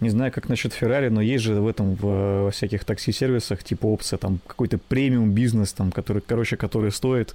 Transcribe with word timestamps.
Не 0.00 0.10
знаю, 0.10 0.32
как 0.32 0.48
насчет 0.48 0.72
Феррари, 0.72 1.08
но 1.08 1.20
есть 1.20 1.44
же 1.44 1.54
в 1.54 1.66
этом 1.66 1.94
в, 1.94 2.44
во 2.44 2.50
всяких 2.50 2.84
такси-сервисах 2.84 3.62
типа 3.62 3.86
опция 3.86 4.18
там 4.18 4.40
какой-то 4.46 4.78
премиум 4.78 5.32
бизнес, 5.32 5.72
там, 5.72 5.90
который, 5.90 6.22
короче, 6.26 6.56
который 6.56 6.92
стоит 6.92 7.34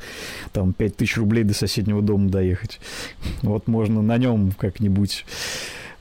там 0.54 0.74
5000 0.74 1.18
рублей 1.18 1.44
до 1.44 1.54
соседнего 1.54 2.02
дома 2.02 2.30
доехать. 2.30 2.80
Вот 3.42 3.68
можно 3.68 4.02
на 4.02 4.18
нем 4.18 4.52
как-нибудь 4.58 5.26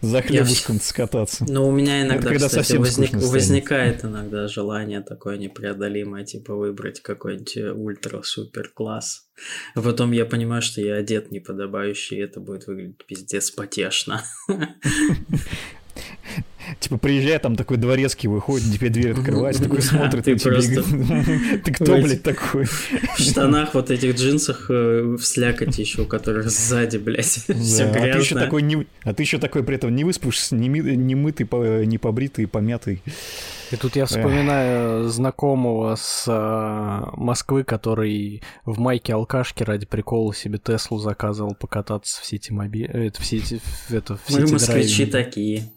за 0.01 0.23
хлебушком 0.23 0.77
я... 0.77 0.83
скататься. 0.83 1.45
Ну, 1.49 1.69
у 1.69 1.73
меня 1.73 2.03
иногда, 2.03 2.29
когда 2.29 2.49
кстати, 2.49 2.77
возник... 2.77 3.13
возникает 3.13 4.05
иногда 4.05 4.49
желание 4.49 5.03
такое 5.03 5.37
непреодолимое, 5.37 6.25
типа 6.25 6.55
выбрать 6.55 7.01
какой-нибудь 7.01 7.57
ультра-супер 7.57 8.71
класс. 8.71 9.29
А 9.75 9.83
потом 9.83 10.13
я 10.13 10.25
понимаю, 10.25 10.63
что 10.63 10.81
я 10.81 10.95
одет 10.97 11.31
неподобающий, 11.31 12.19
и 12.19 12.21
это 12.21 12.41
будет 12.41 12.67
выглядеть 12.67 13.05
пиздец 13.07 13.51
потешно. 13.51 14.25
Типа 16.81 16.97
приезжает 16.97 17.43
там 17.43 17.57
такой 17.57 17.77
дворецкий, 17.77 18.27
выходит, 18.27 18.73
тебе 18.73 18.89
дверь 18.89 19.13
открывается, 19.13 19.63
такой 19.63 19.83
смотрит 19.83 20.25
ты 20.25 20.37
просто... 20.37 20.83
Ты 21.63 21.73
кто, 21.73 21.99
блядь, 21.99 22.23
такой? 22.23 22.65
В 23.17 23.21
штанах 23.21 23.75
вот 23.75 23.91
этих 23.91 24.17
джинсах 24.17 24.71
э, 24.71 25.03
в 25.03 25.23
слякоти 25.23 25.83
еще, 25.83 26.03
у 26.03 26.07
которых 26.07 26.51
сзади, 26.51 26.97
блядь, 26.97 27.27
все 27.27 27.91
грязно. 27.91 27.99
А 27.99 28.13
ты 28.15 28.19
еще 28.19 28.35
такой, 28.35 28.63
не... 28.63 28.87
а 29.03 29.13
ты 29.13 29.23
еще 29.23 29.37
такой 29.37 29.63
при 29.63 29.77
этом 29.77 29.95
не 29.95 30.05
выспавшийся, 30.05 30.57
не, 30.57 30.69
не 30.69 31.15
мытый, 31.15 31.47
не 31.85 31.99
побритый, 31.99 32.47
помятый. 32.47 33.03
И 33.71 33.77
тут 33.77 33.95
я 33.95 34.07
вспоминаю 34.07 35.09
знакомого 35.11 35.97
с 35.97 36.25
э, 36.27 37.11
Москвы, 37.17 37.63
который 37.63 38.43
в 38.65 38.81
майке 38.81 39.13
алкашки 39.13 39.63
ради 39.63 39.85
прикола 39.85 40.35
себе 40.35 40.59
Теслу 40.59 40.99
заказывал 40.99 41.55
покататься 41.55 42.23
в 42.23 42.25
сети 42.25 42.53
моби... 42.53 42.83
это, 42.83 43.21
в 43.21 43.27
сети, 43.27 43.61
это, 43.91 44.17
в 44.17 44.31
Мы 44.31 44.51
москвичи 44.51 45.05
такие. 45.05 45.71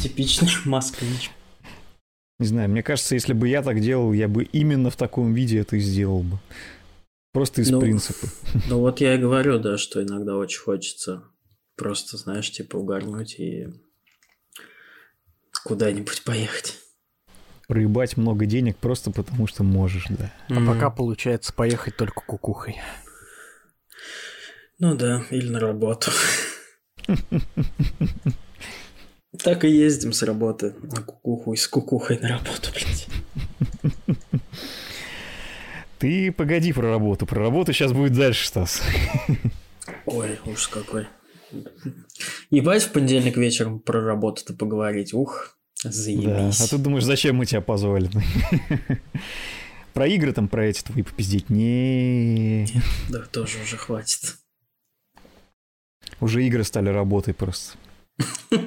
Типичный 0.00 0.48
москвич. 0.64 1.30
Не 2.38 2.46
знаю, 2.46 2.68
мне 2.70 2.82
кажется, 2.82 3.14
если 3.14 3.32
бы 3.32 3.48
я 3.48 3.62
так 3.62 3.80
делал, 3.80 4.12
я 4.12 4.28
бы 4.28 4.44
именно 4.44 4.90
в 4.90 4.96
таком 4.96 5.34
виде 5.34 5.58
это 5.58 5.76
и 5.76 5.80
сделал 5.80 6.22
бы. 6.22 6.38
Просто 7.32 7.62
из 7.62 7.70
ну, 7.70 7.80
принципа. 7.80 8.28
Ну 8.68 8.78
вот 8.78 9.00
я 9.00 9.14
и 9.14 9.18
говорю, 9.18 9.58
да, 9.58 9.76
что 9.76 10.02
иногда 10.02 10.36
очень 10.36 10.60
хочется 10.60 11.24
просто, 11.76 12.16
знаешь, 12.16 12.50
типа 12.50 12.76
угарнуть 12.76 13.38
и 13.38 13.68
куда-нибудь 15.64 16.22
поехать. 16.24 16.76
Проебать 17.66 18.16
много 18.16 18.46
денег 18.46 18.76
просто 18.78 19.10
потому, 19.10 19.46
что 19.46 19.62
можешь, 19.62 20.06
да. 20.08 20.32
А 20.48 20.54
mm. 20.54 20.66
пока 20.66 20.90
получается 20.90 21.52
поехать 21.52 21.96
только 21.96 22.20
кукухой. 22.20 22.76
Ну 24.78 24.96
да, 24.96 25.24
или 25.30 25.48
на 25.48 25.60
работу. 25.60 26.10
Так 29.42 29.64
и 29.64 29.70
ездим 29.70 30.12
с 30.12 30.22
работы 30.22 30.74
на 30.82 31.02
кукуху 31.02 31.52
и 31.52 31.56
с 31.56 31.68
кукухой 31.68 32.18
на 32.18 32.28
работу, 32.28 32.70
блядь. 32.72 33.08
Ты 35.98 36.32
погоди 36.32 36.72
про 36.72 36.90
работу. 36.90 37.26
Про 37.26 37.42
работу 37.42 37.72
сейчас 37.72 37.92
будет 37.92 38.12
дальше, 38.14 38.46
Стас. 38.46 38.82
Ой, 40.06 40.38
уж 40.46 40.68
какой. 40.68 41.06
Ебать 42.50 42.84
в 42.84 42.92
понедельник 42.92 43.36
вечером 43.36 43.80
про 43.80 44.00
работу-то 44.00 44.54
поговорить. 44.54 45.12
Ух, 45.12 45.56
заебись. 45.82 46.58
Да. 46.58 46.64
А 46.64 46.68
ты 46.68 46.78
думаешь, 46.78 47.04
зачем 47.04 47.36
мы 47.36 47.46
тебя 47.46 47.60
позвали? 47.60 48.10
Про 49.92 50.06
игры 50.06 50.32
там, 50.32 50.48
про 50.48 50.66
эти 50.66 50.82
твои 50.82 51.02
попиздеть? 51.02 51.50
Не. 51.50 52.66
Да 53.08 53.20
тоже 53.20 53.58
уже 53.62 53.76
хватит. 53.76 54.36
Уже 56.20 56.44
игры 56.44 56.64
стали 56.64 56.88
работой 56.88 57.34
просто. 57.34 57.76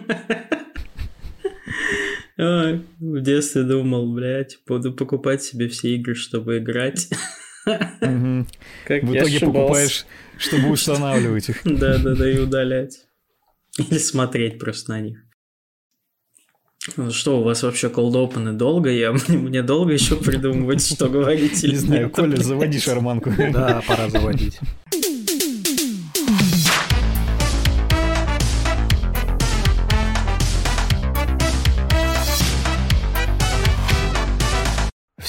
В 2.37 3.21
детстве 3.21 3.63
думал, 3.63 4.11
блядь, 4.13 4.57
буду 4.67 4.93
покупать 4.93 5.43
себе 5.43 5.67
все 5.67 5.95
игры, 5.95 6.15
чтобы 6.15 6.57
играть. 6.57 7.07
В 7.65 8.45
итоге 8.87 9.39
покупаешь, 9.39 10.05
чтобы 10.37 10.69
устанавливать 10.71 11.49
их. 11.49 11.61
Да-да-да, 11.63 12.29
и 12.29 12.39
удалять. 12.39 13.05
Или 13.77 13.99
смотреть 13.99 14.57
просто 14.57 14.91
на 14.91 15.01
них. 15.01 15.19
Что, 17.11 17.39
у 17.39 17.43
вас 17.43 17.61
вообще 17.61 17.89
open 17.89 18.53
долго? 18.53 18.89
Я, 18.89 19.13
мне 19.27 19.61
долго 19.61 19.93
еще 19.93 20.15
придумывать, 20.15 20.83
что 20.83 21.09
говорить 21.09 21.63
или 21.63 21.73
Не 21.73 21.77
знаю, 21.77 22.09
Коля, 22.09 22.37
заводи 22.37 22.79
шарманку. 22.79 23.31
Да, 23.53 23.83
пора 23.87 24.09
заводить. 24.09 24.59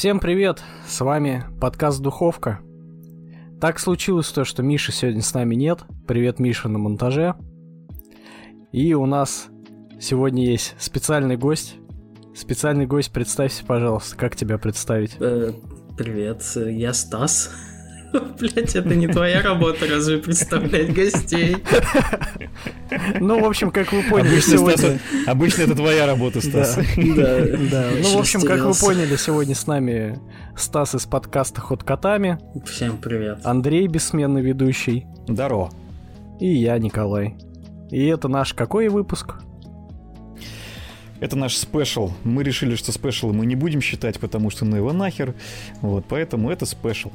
Всем 0.03 0.19
привет! 0.19 0.61
С 0.85 1.01
вами 1.01 1.45
подкаст 1.61 2.01
«Духовка». 2.01 2.59
Так 3.61 3.79
случилось 3.79 4.27
то, 4.33 4.45
что 4.45 4.61
Миши 4.61 4.91
сегодня 4.91 5.23
с 5.23 5.33
нами 5.33 5.55
нет. 5.55 5.85
Привет, 6.09 6.41
Миша, 6.41 6.69
на 6.69 6.81
монтаже. 6.81 7.37
И 8.73 8.95
у 8.95 9.07
нас 9.07 9.47
сегодня 10.01 10.45
есть 10.45 10.75
специальный 10.81 11.37
гость. 11.37 11.77
Специальный 12.35 12.85
гость, 12.85 13.13
представься, 13.13 13.65
пожалуйста, 13.65 14.17
как 14.17 14.35
тебя 14.35 14.59
представить? 14.59 15.15
Э, 15.21 15.53
привет, 15.97 16.43
я 16.57 16.95
Стас. 16.95 17.53
Блять, 18.39 18.77
это 18.77 18.95
не 18.95 19.07
твоя 19.09 19.43
работа, 19.43 19.87
разве 19.87 20.19
представлять 20.19 20.93
гостей? 20.93 21.57
Ну, 23.21 23.41
в 23.41 23.45
общем, 23.45 23.71
как 23.71 23.93
вы 23.93 24.03
поняли 24.03 24.41
сегодня... 24.41 24.99
Обычно 25.27 25.63
это 25.63 25.75
твоя 25.75 26.07
работа, 26.07 26.41
Стас. 26.41 26.77
Да, 26.97 27.41
да. 27.71 27.91
Ну, 28.03 28.17
в 28.17 28.21
общем, 28.21 28.43
как 28.43 28.61
вы 28.61 28.75
поняли, 28.75 29.17
сегодня 29.17 29.55
с 29.55 29.67
нами 29.67 30.19
Стас 30.57 30.95
из 30.95 31.07
подкаста 31.07 31.61
«Ход 31.61 31.85
котами». 31.85 32.39
Всем 32.67 32.99
привет. 32.99 33.39
Андрей, 33.45 33.87
бессменный 33.87 34.43
ведущий. 34.43 35.07
Здорово. 35.27 35.71
И 36.39 36.49
я, 36.49 36.79
Николай. 36.79 37.37
И 37.91 38.07
это 38.07 38.29
наш 38.29 38.53
какой 38.53 38.89
выпуск? 38.89 39.37
Это 41.21 41.37
наш 41.37 41.57
спешл. 41.57 42.11
Мы 42.25 42.43
решили, 42.43 42.75
что 42.75 42.91
спешл 42.91 43.33
мы 43.33 43.47
не 43.47 43.55
будем 43.55 43.81
считать, 43.81 44.19
потому 44.19 44.51
что 44.51 44.65
ну 44.65 44.77
его 44.77 44.93
нахер. 44.93 45.35
Вот, 45.81 46.05
поэтому 46.09 46.51
это 46.51 46.67
спешл 46.67 47.13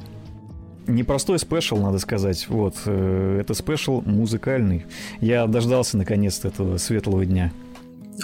непростой 0.88 1.38
спешл, 1.38 1.76
надо 1.76 1.98
сказать. 1.98 2.48
Вот, 2.48 2.74
э, 2.86 3.38
это 3.40 3.54
спешл 3.54 4.02
музыкальный. 4.04 4.86
Я 5.20 5.46
дождался 5.46 5.96
наконец-то 5.96 6.48
этого 6.48 6.76
светлого 6.78 7.24
дня. 7.24 7.52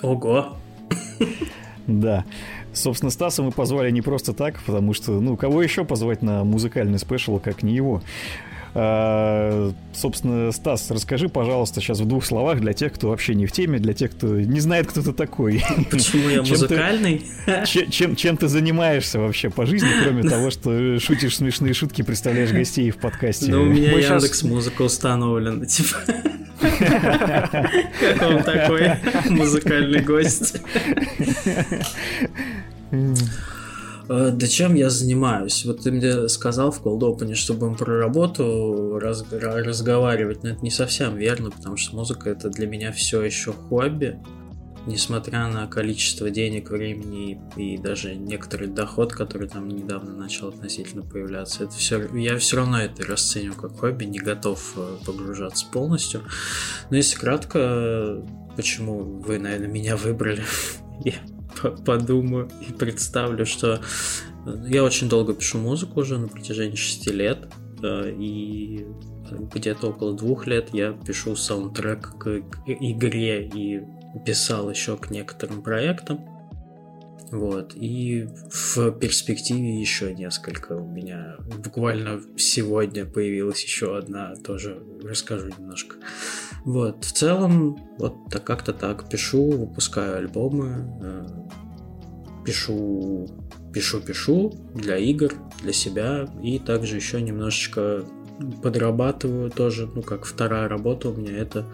Ого! 0.03 0.57
Да. 1.87 2.25
Собственно, 2.73 3.11
Стаса 3.11 3.43
мы 3.43 3.53
позвали 3.53 3.91
не 3.91 4.01
просто 4.01 4.33
так, 4.33 4.61
потому 4.67 4.95
что, 4.95 5.13
ну, 5.21 5.37
кого 5.37 5.63
еще 5.63 5.85
позвать 5.85 6.23
на 6.23 6.43
музыкальный 6.43 6.99
спешл, 6.99 7.39
как 7.39 7.63
не 7.63 7.75
его? 7.75 8.03
А, 8.77 9.73
собственно, 9.93 10.51
Стас, 10.51 10.91
расскажи, 10.91 11.29
пожалуйста, 11.29 11.81
сейчас 11.81 12.01
в 12.01 12.07
двух 12.07 12.25
словах 12.25 12.61
для 12.61 12.73
тех, 12.73 12.93
кто 12.93 13.09
вообще 13.09 13.35
не 13.37 13.47
в 13.47 13.53
теме, 13.53 13.79
для 13.79 13.95
тех, 13.95 14.11
кто 14.11 14.27
не 14.27 14.59
знает, 14.59 14.89
кто 14.89 15.01
ты 15.01 15.13
такой. 15.13 15.63
Почему 15.91 16.29
я 16.29 16.43
музыкальный? 16.49 17.25
Чем, 17.67 17.91
чем, 17.91 18.17
чем 18.17 18.37
ты 18.37 18.49
занимаешься 18.49 19.21
вообще 19.21 19.49
по 19.49 19.65
жизни, 19.65 19.89
кроме 20.03 20.23
того, 20.29 20.51
что 20.51 20.99
шутишь 20.99 21.37
смешные 21.37 21.73
шутки, 21.73 22.03
представляешь 22.03 22.51
гостей 22.51 22.91
в 22.91 22.97
подкасте? 22.97 23.51
Ну, 23.51 23.63
у 23.63 23.67
меня 23.67 23.93
Мы 23.93 24.01
Яндекс 24.01 24.39
сейчас... 24.39 24.43
музыка 24.43 24.83
установлена, 24.83 25.65
типа. 25.67 25.97
Как 26.61 28.23
он 28.23 28.43
такой 28.43 28.93
музыкальный 29.29 30.01
гость? 30.01 30.61
Э, 34.09 34.31
да 34.33 34.47
чем 34.47 34.75
я 34.75 34.91
занимаюсь? 34.91 35.65
Вот 35.65 35.83
ты 35.83 35.93
мне 35.93 36.29
сказал 36.29 36.71
в 36.71 36.83
Cold 36.83 37.01
Open, 37.01 37.35
что 37.35 37.55
будем 37.55 37.77
про 37.77 37.99
работу 37.99 38.99
раз, 38.99 39.25
разговаривать, 39.31 40.43
но 40.43 40.51
это 40.51 40.63
не 40.63 40.71
совсем 40.71 41.17
верно, 41.17 41.51
потому 41.51 41.77
что 41.77 41.97
музыка 41.97 42.31
это 42.31 42.51
для 42.51 42.67
меня 42.67 42.93
все 42.93 43.23
еще 43.23 43.53
хобби. 43.53 44.19
Несмотря 44.87 45.49
на 45.49 45.67
количество 45.67 46.29
денег, 46.29 46.69
времени 46.69 47.41
и 47.57 47.79
даже 47.79 48.15
некоторый 48.15 48.69
доход, 48.69 49.15
который 49.15 49.49
там 49.49 49.67
недавно 49.67 50.13
начал 50.15 50.49
относительно 50.49 51.03
появляться, 51.03 51.65
это 51.65 51.73
все, 51.73 52.07
я 52.15 52.37
все 52.37 52.59
равно 52.59 52.83
это 52.83 53.03
расцениваю 53.07 53.57
как 53.57 53.79
хобби, 53.79 54.05
не 54.05 54.19
готов 54.19 54.75
э, 54.77 54.99
погружаться 55.07 55.65
полностью. 55.73 56.21
Но 56.91 56.99
если 56.99 57.17
кратко, 57.19 58.23
почему 58.57 58.99
вы, 58.99 59.39
наверное, 59.39 59.69
меня 59.69 59.97
выбрали, 59.97 60.43
я 61.07 61.15
подумаю 61.71 62.51
и 62.67 62.73
представлю, 62.73 63.47
что 63.47 63.81
э, 64.47 64.65
я 64.69 64.85
очень 64.85 65.09
долго 65.09 65.35
пишу 65.35 65.59
музыку 65.59 66.01
уже 66.01 66.19
на 66.19 66.29
протяжении 66.29 66.77
6 66.77 67.07
лет, 67.09 67.49
э, 67.83 68.13
и 68.19 68.87
где-то 69.55 69.89
около 69.89 70.15
двух 70.17 70.47
лет 70.47 70.71
я 70.73 70.93
пишу 70.93 71.37
саундтрек 71.37 72.19
к 72.19 72.43
игре 72.67 73.47
и 73.47 73.81
писал 74.25 74.71
еще 74.71 74.97
к 74.97 75.11
некоторым 75.11 75.63
проектам. 75.63 76.21
Вот. 77.31 77.75
И 77.75 78.29
в 78.51 78.93
перспективе 78.93 79.81
еще 79.81 80.15
несколько 80.15 80.75
у 80.75 80.87
меня. 80.87 81.37
Буквально 81.65 82.21
сегодня 82.37 83.07
появилась 83.07 83.63
еще 83.65 83.97
одна, 83.97 84.35
тоже 84.37 84.81
расскажу 85.03 85.49
немножко 85.59 85.97
Вот, 86.65 87.05
в 87.05 87.13
целом, 87.13 87.79
вот 87.99 88.31
так 88.31 88.45
как-то 88.45 88.73
так. 88.73 89.09
Пишу, 89.09 89.51
выпускаю 89.51 90.17
альбомы, 90.17 90.99
э, 91.03 91.27
пишу, 92.45 93.29
пишу, 93.73 94.01
пишу 94.01 94.55
для 94.75 94.97
игр, 94.97 95.33
для 95.63 95.73
себя, 95.73 96.27
и 96.43 96.59
также 96.59 96.97
еще 96.97 97.21
немножечко 97.21 98.05
подрабатываю 98.63 99.51
тоже, 99.51 99.89
ну, 99.95 100.03
как 100.03 100.25
вторая 100.25 100.69
работа 100.69 101.11
у 101.11 101.15
меня, 101.15 101.37
это 101.37 101.67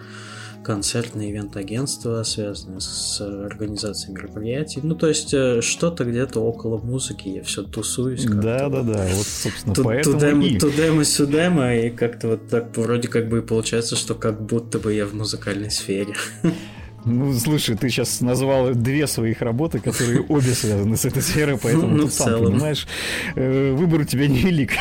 концертное 0.65 1.31
ивент-агентство, 1.31 2.23
связанное 2.23 2.81
с 2.81 3.21
организацией 3.21 4.15
мероприятий. 4.15 4.81
Ну, 4.83 4.95
то 4.95 5.09
есть, 5.09 5.33
э, 5.33 5.61
что-то 5.63 6.05
где-то 6.05 6.41
около 6.41 6.79
музыки, 6.79 7.29
я 7.29 7.43
все 7.43 7.63
тусуюсь. 7.63 8.25
Да, 8.25 8.69
да, 8.69 8.83
да, 8.83 9.07
вот, 9.15 9.27
собственно, 9.27 9.75
Ту- 9.75 9.85
поэтому 9.85 10.19
тудем, 10.19 10.43
и... 10.43 10.59
Тудем 10.59 11.01
и 11.01 11.05
сюдем, 11.05 11.63
и 11.63 11.91
как-то 11.91 12.29
вот 12.29 12.49
так 12.49 12.77
вроде 12.77 13.09
как 13.09 13.29
бы 13.29 13.39
и 13.39 13.43
получается, 13.43 13.97
что 13.97 14.15
как 14.15 14.41
будто 14.41 14.79
бы 14.79 14.93
я 14.93 15.07
в 15.07 15.15
музыкальной 15.15 15.71
сфере. 15.71 16.15
Ну, 17.05 17.33
слушай, 17.33 17.77
ты 17.77 17.89
сейчас 17.89 18.21
назвал 18.21 18.75
две 18.75 19.07
своих 19.07 19.41
работы, 19.41 19.81
которые 19.81 20.21
обе 20.29 20.53
связаны 20.53 20.97
с 20.97 21.05
этой 21.05 21.23
сферой, 21.23 21.59
поэтому 21.61 21.97
ну, 21.97 22.05
ты 22.05 22.11
сам 22.11 22.29
целом. 22.29 22.53
понимаешь, 22.53 22.87
э, 23.37 23.73
выбор 23.73 24.01
у 24.01 24.05
тебя 24.05 24.27
невелик. 24.27 24.73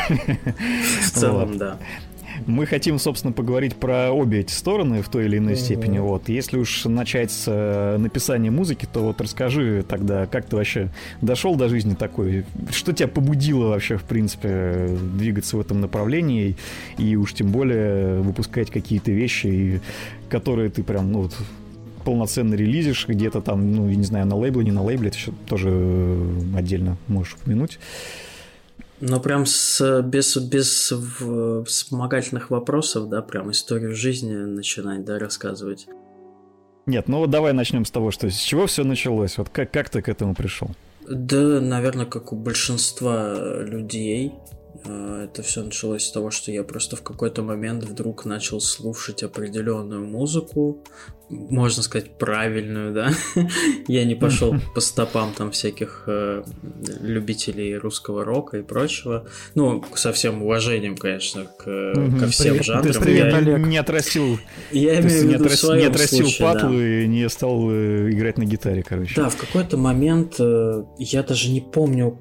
В 1.06 1.10
целом, 1.12 1.48
вот. 1.48 1.58
да. 1.58 1.78
Мы 2.46 2.66
хотим, 2.66 2.98
собственно, 2.98 3.32
поговорить 3.32 3.76
про 3.76 4.10
обе 4.10 4.40
эти 4.40 4.52
стороны 4.52 5.02
в 5.02 5.08
той 5.08 5.26
или 5.26 5.38
иной 5.38 5.56
степени. 5.56 5.98
Вот. 5.98 6.28
Если 6.28 6.58
уж 6.58 6.84
начать 6.84 7.30
с 7.30 7.44
э, 7.46 7.96
написания 7.98 8.50
музыки, 8.50 8.86
то 8.90 9.00
вот 9.00 9.20
расскажи 9.20 9.84
тогда, 9.88 10.26
как 10.26 10.46
ты 10.46 10.56
вообще 10.56 10.90
дошел 11.20 11.56
до 11.56 11.68
жизни 11.68 11.94
такой? 11.94 12.44
Что 12.70 12.92
тебя 12.92 13.08
побудило 13.08 13.68
вообще, 13.68 13.96
в 13.96 14.04
принципе, 14.04 14.88
двигаться 15.14 15.56
в 15.56 15.60
этом 15.60 15.80
направлении 15.80 16.56
и 16.98 17.16
уж 17.16 17.34
тем 17.34 17.48
более 17.48 18.20
выпускать 18.20 18.70
какие-то 18.70 19.10
вещи, 19.10 19.80
которые 20.28 20.70
ты 20.70 20.82
прям, 20.82 21.12
ну 21.12 21.22
вот, 21.22 21.36
полноценно 22.04 22.54
релизишь 22.54 23.06
где-то 23.06 23.40
там, 23.40 23.72
ну, 23.72 23.88
я 23.88 23.96
не 23.96 24.04
знаю, 24.04 24.26
на 24.26 24.36
лейбле, 24.36 24.64
не 24.64 24.72
на 24.72 24.82
лейбле, 24.82 25.08
это 25.08 25.18
еще 25.18 25.32
тоже 25.46 25.68
э, 25.70 26.40
отдельно 26.56 26.96
можешь 27.08 27.34
упомянуть. 27.34 27.78
Ну, 29.00 29.20
прям 29.20 29.46
с, 29.46 30.02
без, 30.02 30.36
без 30.36 30.92
вспомогательных 31.66 32.50
вопросов, 32.50 33.08
да, 33.08 33.22
прям 33.22 33.50
историю 33.50 33.94
жизни 33.94 34.34
начинать, 34.34 35.04
да, 35.04 35.18
рассказывать. 35.18 35.86
Нет, 36.86 37.08
ну 37.08 37.18
вот 37.18 37.30
давай 37.30 37.52
начнем 37.52 37.84
с 37.84 37.90
того, 37.90 38.10
что 38.10 38.30
с 38.30 38.38
чего 38.38 38.66
все 38.66 38.84
началось, 38.84 39.38
вот 39.38 39.48
как, 39.48 39.70
как 39.70 39.90
ты 39.90 40.02
к 40.02 40.08
этому 40.08 40.34
пришел? 40.34 40.70
Да, 41.08 41.60
наверное, 41.60 42.06
как 42.06 42.32
у 42.32 42.36
большинства 42.36 43.62
людей, 43.62 44.34
э, 44.84 45.24
это 45.24 45.42
все 45.42 45.62
началось 45.62 46.04
с 46.04 46.12
того, 46.12 46.30
что 46.30 46.50
я 46.50 46.62
просто 46.62 46.96
в 46.96 47.02
какой-то 47.02 47.42
момент 47.42 47.84
вдруг 47.84 48.24
начал 48.24 48.60
слушать 48.60 49.22
определенную 49.22 50.06
музыку, 50.06 50.82
можно 51.30 51.82
сказать, 51.82 52.18
правильную, 52.18 52.92
да. 52.92 53.12
Я 53.86 54.04
не 54.04 54.14
пошел 54.14 54.56
по 54.74 54.80
стопам 54.80 55.32
там 55.32 55.52
всяких 55.52 56.04
э, 56.06 56.42
любителей 57.00 57.76
русского 57.76 58.24
рока 58.24 58.58
и 58.58 58.62
прочего. 58.62 59.26
Ну, 59.54 59.84
со 59.94 60.12
всем 60.12 60.42
уважением, 60.42 60.96
конечно, 60.96 61.44
к, 61.44 61.64
ко 61.64 62.26
всем 62.26 62.54
привет, 62.54 62.64
жанрам. 62.64 62.92
Ты 62.92 63.00
привет, 63.00 63.32
я 63.32 63.36
Олег. 63.38 63.58
не 63.60 63.76
отрастил, 63.76 64.38
я 64.72 65.00
имею 65.00 65.20
в 65.20 65.24
виду 65.24 65.28
не, 65.28 65.34
отрас, 65.36 65.62
не 65.62 65.84
отрастил 65.84 66.26
случае, 66.26 66.48
патлу 66.48 66.70
да. 66.70 67.02
и 67.02 67.06
не 67.06 67.28
стал 67.28 67.70
э, 67.70 68.10
играть 68.10 68.36
на 68.36 68.44
гитаре, 68.44 68.82
короче. 68.82 69.14
Да, 69.14 69.28
в 69.28 69.36
какой-то 69.36 69.76
момент 69.76 70.34
э, 70.40 70.84
я 70.98 71.22
даже 71.22 71.50
не 71.50 71.60
помню, 71.60 72.18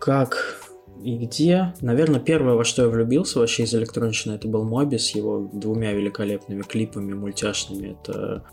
как 0.00 0.67
и 1.02 1.16
где. 1.16 1.74
Наверное, 1.80 2.20
первое, 2.20 2.54
во 2.54 2.64
что 2.64 2.82
я 2.82 2.88
влюбился 2.88 3.38
вообще 3.38 3.64
из 3.64 3.74
электронщины, 3.74 4.34
это 4.34 4.48
был 4.48 4.64
Моби 4.64 4.98
с 4.98 5.10
его 5.10 5.48
двумя 5.52 5.92
великолепными 5.92 6.62
клипами 6.62 7.14
мультяшными. 7.14 7.96
Это 8.00 8.44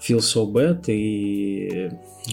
Feel 0.00 0.18
So 0.18 0.46
Bad 0.50 0.84
и... 0.88 1.90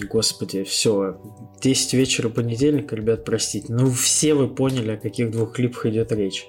Господи, 0.08 0.62
все. 0.64 1.18
10 1.60 1.94
вечера 1.94 2.28
понедельника, 2.28 2.96
ребят, 2.96 3.24
простите. 3.24 3.72
Ну, 3.72 3.90
все 3.90 4.34
вы 4.34 4.48
поняли, 4.48 4.92
о 4.92 4.96
каких 4.96 5.30
двух 5.30 5.52
клипах 5.52 5.86
идет 5.86 6.12
речь. 6.12 6.48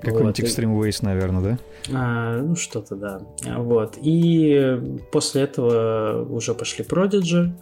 Какой-нибудь 0.00 0.40
вот. 0.40 0.48
Extreme 0.48 0.78
Ways, 0.78 0.98
наверное, 1.02 1.42
да? 1.42 1.58
А, 1.92 2.42
ну, 2.42 2.56
что-то, 2.56 2.96
да. 2.96 3.20
Вот. 3.56 3.96
И 4.00 4.78
после 5.10 5.42
этого 5.42 6.24
уже 6.28 6.54
пошли 6.54 6.84
Prodigy, 6.84 7.52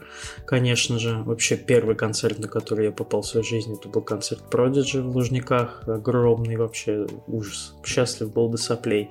конечно 0.46 0.98
же. 0.98 1.22
Вообще 1.24 1.56
первый 1.56 1.94
концерт, 1.94 2.38
на 2.38 2.48
который 2.48 2.86
я 2.86 2.92
попал 2.92 3.22
в 3.22 3.26
своей 3.26 3.46
жизни, 3.46 3.76
это 3.78 3.88
был 3.88 4.02
концерт 4.02 4.42
Prodigy 4.50 5.00
в 5.00 5.14
Лужниках. 5.14 5.82
Огромный 5.86 6.56
вообще 6.56 7.06
ужас. 7.26 7.74
Счастлив 7.84 8.32
был 8.32 8.48
до 8.48 8.56
соплей. 8.56 9.10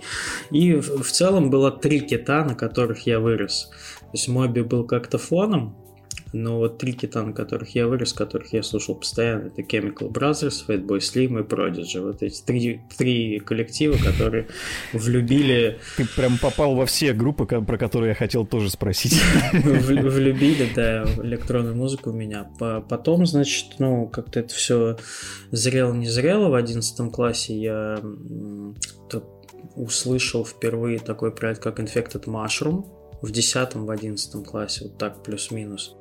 И 0.52 0.74
в, 0.74 1.04
в 1.04 1.12
целом 1.12 1.50
было 1.50 1.72
три 1.72 2.02
кита, 2.02 2.44
на 2.44 2.56
которых 2.56 3.08
я 3.08 3.20
вырос. 3.20 3.70
То 4.00 4.10
есть 4.14 4.28
Моби 4.28 4.62
был 4.62 4.86
как-то 4.86 5.18
фоном, 5.18 5.76
но 6.34 6.58
вот 6.58 6.80
три 6.80 6.94
кита, 6.94 7.24
на 7.24 7.32
которых 7.32 7.76
я 7.76 7.88
вырос, 7.88 8.12
которых 8.12 8.52
я 8.54 8.64
слушал 8.64 8.96
постоянно, 8.96 9.48
это 9.48 9.62
Chemical 9.62 10.12
Brothers, 10.12 10.66
Fatboy 10.68 10.98
Slim 10.98 11.40
и 11.40 11.44
Prodigy. 11.44 12.02
Вот 12.02 12.24
эти 12.24 12.42
три, 12.42 12.82
три 12.98 13.40
коллектива, 13.40 13.96
которые 14.04 14.48
влюбили... 14.92 15.80
Ты 15.96 16.08
прям 16.16 16.38
попал 16.40 16.76
во 16.76 16.86
все 16.88 17.14
группы, 17.14 17.46
про 17.46 17.78
которые 17.78 18.10
я 18.10 18.16
хотел 18.16 18.46
тоже 18.46 18.70
спросить. 18.70 19.22
Влюбили, 19.54 20.68
да, 20.76 21.06
электронную 21.22 21.76
музыку 21.76 22.10
у 22.10 22.14
меня. 22.14 22.50
Потом, 22.60 23.26
значит, 23.26 23.76
ну, 23.78 24.08
как-то 24.08 24.40
это 24.40 24.54
все 24.54 24.98
зрело-не 25.52 26.08
зрело. 26.10 26.50
В 26.50 26.56
одиннадцатом 26.56 27.12
классе 27.12 27.56
я 27.56 28.02
услышал 29.76 30.46
впервые 30.46 31.00
такой 31.00 31.32
проект, 31.32 31.62
как 31.62 31.80
Infected 31.80 32.26
Mushroom 32.26 32.86
в 33.22 33.32
10 33.32 33.76
в 33.76 33.90
11 33.90 34.46
классе, 34.46 34.86
вот 34.86 34.98
так 34.98 35.24
плюс-минус. 35.24 35.96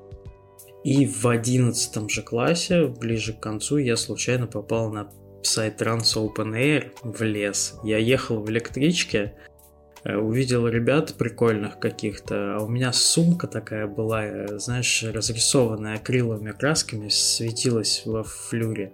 И 0.85 1.07
в 1.07 1.27
одиннадцатом 1.27 2.09
же 2.09 2.23
классе, 2.23 2.87
ближе 2.87 3.33
к 3.33 3.41
концу, 3.41 3.77
я 3.79 3.97
случайно 3.97 4.47
попал 4.47 4.93
на 4.93 5.11
сайт 5.43 5.81
Trans 5.81 6.17
Open 6.17 6.55
Air 6.55 6.91
в 7.03 7.23
лес. 7.23 7.79
Я 7.85 7.99
ехал 7.99 8.43
в 8.43 8.51
электричке, 8.51 9.35
э, 10.05 10.17
увидел 10.17 10.67
ребят 10.67 11.15
прикольных 11.15 11.79
каких-то, 11.79 12.57
а 12.57 12.65
у 12.65 12.69
меня 12.69 12.93
сумка 12.93 13.47
такая 13.47 13.87
была, 13.87 14.25
э, 14.25 14.59
знаешь, 14.59 15.05
разрисованная 15.05 15.97
акриловыми 15.97 16.51
красками, 16.51 17.09
светилась 17.09 18.03
во 18.05 18.25
флюре. 18.25 18.93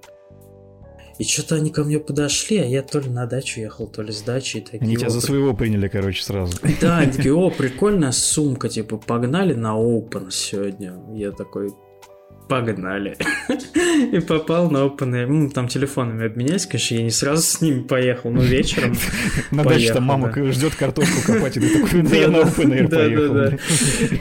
И 1.18 1.24
что-то 1.24 1.56
они 1.56 1.70
ко 1.70 1.82
мне 1.82 1.98
подошли, 1.98 2.58
а 2.58 2.64
я 2.64 2.82
то 2.82 3.00
ли 3.00 3.10
на 3.10 3.26
дачу 3.26 3.60
ехал, 3.60 3.88
то 3.88 4.02
ли 4.02 4.12
с 4.12 4.22
дачи. 4.22 4.60
Такие, 4.60 4.82
они 4.82 4.96
тебя 4.96 5.10
за 5.10 5.20
своего 5.20 5.52
приняли, 5.52 5.88
короче, 5.88 6.22
сразу. 6.22 6.56
Да, 6.80 6.98
они 6.98 7.12
такие, 7.12 7.34
о, 7.34 7.50
прикольная 7.50 8.12
сумка, 8.12 8.68
типа, 8.68 8.98
погнали 8.98 9.54
на 9.54 9.76
Open 9.76 10.30
сегодня. 10.30 10.94
Я 11.12 11.32
такой, 11.32 11.70
погнали. 12.48 13.16
И 14.12 14.20
попал 14.20 14.70
на 14.70 14.78
Open. 14.86 15.26
Ну, 15.26 15.50
там 15.50 15.68
телефонами 15.68 16.26
обменялись, 16.26 16.66
конечно, 16.66 16.94
я 16.94 17.02
не 17.02 17.10
сразу 17.10 17.42
с 17.42 17.60
ними 17.60 17.82
поехал, 17.82 18.30
но 18.30 18.42
вечером 18.42 18.94
На 19.50 19.64
даче 19.64 19.92
там 19.92 20.04
мама 20.04 20.32
ждет 20.52 20.74
картошку 20.74 21.20
копать, 21.26 21.56
и 21.56 21.60
ты 21.60 21.82
такой, 21.82 22.18
я 22.18 22.28
на 22.28 22.36
Open 22.38 22.72
Air 22.72 22.88
поехал. 22.88 23.58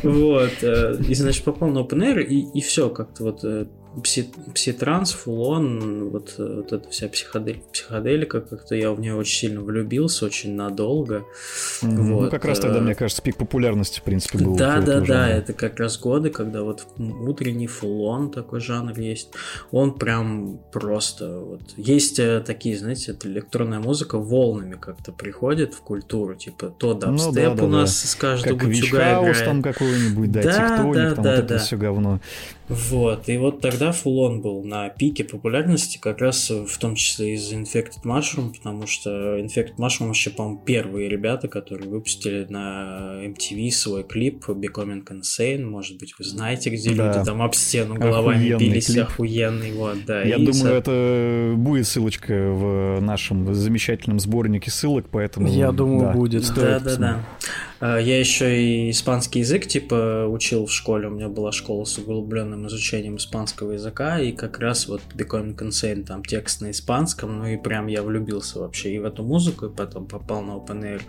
Вот. 0.04 0.54
Э, 0.62 0.98
и, 1.08 1.14
значит, 1.14 1.44
попал 1.44 1.70
на 1.70 1.80
Open 1.80 2.00
Air, 2.00 2.24
и 2.24 2.62
все 2.62 2.90
как-то 2.90 3.24
вот 3.24 3.44
э, 3.44 3.68
пси, 4.02 4.30
пситранс, 4.54 5.12
фулон, 5.12 6.10
вот, 6.10 6.36
э, 6.38 6.56
вот 6.58 6.74
эта 6.74 6.90
вся 6.90 7.08
психодель, 7.08 7.62
психоделика, 7.72 8.42
как-то 8.42 8.76
я 8.76 8.92
в 8.92 9.00
нее 9.00 9.16
очень 9.16 9.38
сильно 9.38 9.62
влюбился, 9.62 10.26
очень 10.26 10.56
надолго. 10.56 11.26
Mm-hmm. 11.82 12.12
Вот. 12.14 12.24
Ну, 12.24 12.30
как 12.30 12.46
раз 12.46 12.60
тогда, 12.60 12.80
мне 12.80 12.96
кажется, 12.96 13.22
пик 13.22 13.38
популярности, 13.38 14.00
в 14.00 14.04
принципе, 14.04 14.40
был. 14.40 14.56
Да, 14.56 14.82
да, 14.82 15.02
да, 15.02 15.30
это 15.30 15.54
как 15.54 15.80
раз 15.80 15.98
годы, 16.00 16.30
когда 16.30 16.64
вот 16.64 16.86
утренний 16.98 17.68
фулон 17.68 18.32
такой 18.32 18.60
жанр 18.60 18.98
есть. 19.00 19.30
Он 19.72 19.94
прям 19.98 20.60
просто 20.72 21.40
вот... 21.40 21.62
Есть 21.78 22.20
э, 22.20 22.42
такие, 22.46 22.78
знаете, 22.78 23.12
это 23.12 23.28
электронная 23.28 23.80
музыка 23.80 24.18
волнами 24.18 24.76
как-то 24.80 25.12
приходит 25.12 25.74
в 25.74 25.82
культуру, 25.82 26.36
типа 26.36 26.74
то 26.78 26.94
дабстеп 26.94 27.28
ну, 27.28 27.34
да, 27.34 27.56
да, 27.56 27.64
у 27.64 27.68
нас 27.68 28.02
да. 28.02 28.08
с 28.08 28.16
каждого 28.16 28.58
как 28.58 28.68
утюга 28.68 29.20
играет. 29.20 29.46
там 29.46 29.62
какой-нибудь, 29.62 30.32
да, 30.32 30.44
да 30.44 30.52
тиктоник, 30.52 30.96
да, 30.96 31.16
там 31.16 31.24
да, 31.24 31.36
вот 31.36 31.48
да. 31.48 31.56
это 31.56 31.58
все 31.60 31.78
говно. 31.78 32.20
Вот, 32.70 33.30
и 33.30 33.38
вот 33.38 33.62
тогда 33.62 33.94
Фулон 33.94 34.42
был 34.42 34.64
на 34.64 34.90
пике 34.90 35.24
популярности, 35.24 35.98
как 36.02 36.20
раз 36.20 36.50
в 36.50 36.78
том 36.78 36.96
числе 36.96 37.36
из 37.36 37.54
Infected 37.54 38.04
Mushroom, 38.04 38.54
потому 38.58 38.88
что 38.88 39.40
Infected 39.40 39.78
Mushroom 39.78 40.08
вообще, 40.08 40.32
по-моему, 40.32 40.62
первые 40.66 41.08
ребята, 41.08 41.48
которые 41.48 41.90
выпустили 41.90 42.46
на 42.50 43.22
MTV 43.24 43.72
свой 43.72 44.04
клип 44.04 44.44
Becoming 44.50 45.06
Insane, 45.06 45.64
может 45.64 45.98
быть, 45.98 46.14
вы 46.20 46.26
знаете, 46.26 46.70
где 46.70 46.94
да. 46.94 47.08
люди 47.08 47.26
там 47.26 47.42
об 47.42 47.56
стену 47.56 47.96
головами 47.96 48.52
охуенный 48.52 48.70
бились, 48.70 48.88
клип. 48.88 49.04
охуенный, 49.04 49.72
вот, 49.72 50.06
да. 50.06 50.24
Я 50.24 50.36
и 50.36 50.46
думаю, 50.46 50.54
со... 50.54 50.70
это 50.70 51.54
будет 51.56 51.88
ссылочка 51.88 52.34
в 52.34 53.00
нашем 53.00 53.54
замечательном 53.56 54.20
сборнике 54.20 54.72
ссылок, 54.72 55.06
поэтому... 55.10 55.48
Я 55.48 55.72
думаю, 55.72 56.08
да, 56.08 56.12
будет. 56.12 56.54
Да, 56.54 56.80
да, 56.80 56.96
да. 56.98 57.26
Я 57.82 58.20
еще 58.20 58.62
и 58.62 58.92
испанский 58.92 59.40
язык, 59.40 59.68
типа, 59.68 60.26
учил 60.28 60.66
в 60.66 60.72
школе. 60.72 61.08
У 61.08 61.12
меня 61.12 61.30
была 61.30 61.52
школа 61.52 61.86
с 61.86 61.98
углубленным 61.98 62.68
изучением 62.68 63.18
испанского 63.18 63.74
языка, 63.74 64.20
и 64.20 64.32
как 64.32 64.60
раз 64.60 64.88
вот 64.88 65.02
Becoming 65.16 65.56
Insane, 65.56 66.04
там 66.04 66.24
текст 66.24 66.62
на 66.62 66.72
испанском, 66.72 67.40
ну 67.40 67.46
и 67.46 67.58
прям 67.58 67.88
я 67.88 68.02
влюбился 68.02 68.60
вообще 68.60 68.96
и 68.96 69.00
в 69.00 69.06
эту 69.06 69.24
музыку, 69.24 69.68
и 69.68 69.76
потом 69.76 70.08
попал 70.08 70.42
на 70.42 70.52
Open 70.52 71.02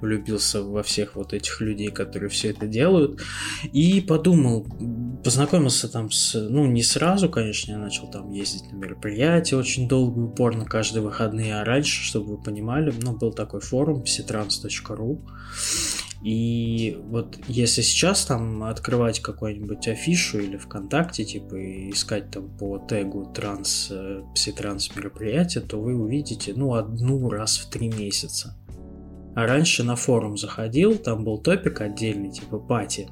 влюбился 0.00 0.62
во 0.62 0.82
всех 0.82 1.16
вот 1.16 1.32
этих 1.32 1.60
людей, 1.60 1.88
которые 1.88 2.28
все 2.28 2.50
это 2.50 2.66
делают, 2.66 3.20
и 3.72 4.00
подумал, 4.00 4.66
познакомился 5.24 5.88
там 5.88 6.10
с, 6.10 6.34
ну 6.34 6.66
не 6.66 6.82
сразу, 6.82 7.28
конечно, 7.28 7.72
я 7.72 7.78
начал 7.78 8.10
там 8.10 8.30
ездить 8.30 8.70
на 8.72 8.76
мероприятия 8.76 9.56
очень 9.56 9.88
долго 9.88 10.20
и 10.20 10.24
упорно 10.24 10.64
каждые 10.64 11.02
выходные, 11.02 11.60
а 11.60 11.64
раньше, 11.64 12.02
чтобы 12.04 12.36
вы 12.36 12.42
понимали, 12.42 12.92
ну 13.00 13.16
был 13.16 13.32
такой 13.32 13.60
форум 13.60 14.02
psitrans.ru, 14.02 15.20
и 16.22 16.96
вот 17.08 17.36
если 17.48 17.82
сейчас 17.82 18.24
там 18.24 18.62
открывать 18.62 19.20
какую-нибудь 19.20 19.88
афишу 19.88 20.38
или 20.38 20.56
ВКонтакте, 20.56 21.24
типа, 21.24 21.56
и 21.56 21.90
искать 21.90 22.30
там 22.30 22.48
по 22.48 22.78
тегу 22.78 23.32
транс, 23.32 23.88
э, 23.90 24.22
пситранс 24.32 24.94
мероприятия, 24.94 25.60
то 25.60 25.80
вы 25.80 25.96
увидите, 25.96 26.52
ну, 26.54 26.74
одну 26.74 27.28
раз 27.28 27.58
в 27.58 27.70
три 27.70 27.88
месяца. 27.88 28.56
А 29.34 29.46
раньше 29.46 29.82
на 29.82 29.96
форум 29.96 30.36
заходил, 30.36 30.96
там 30.96 31.24
был 31.24 31.38
топик 31.38 31.80
отдельный, 31.80 32.30
типа 32.30 32.58
пати. 32.58 33.08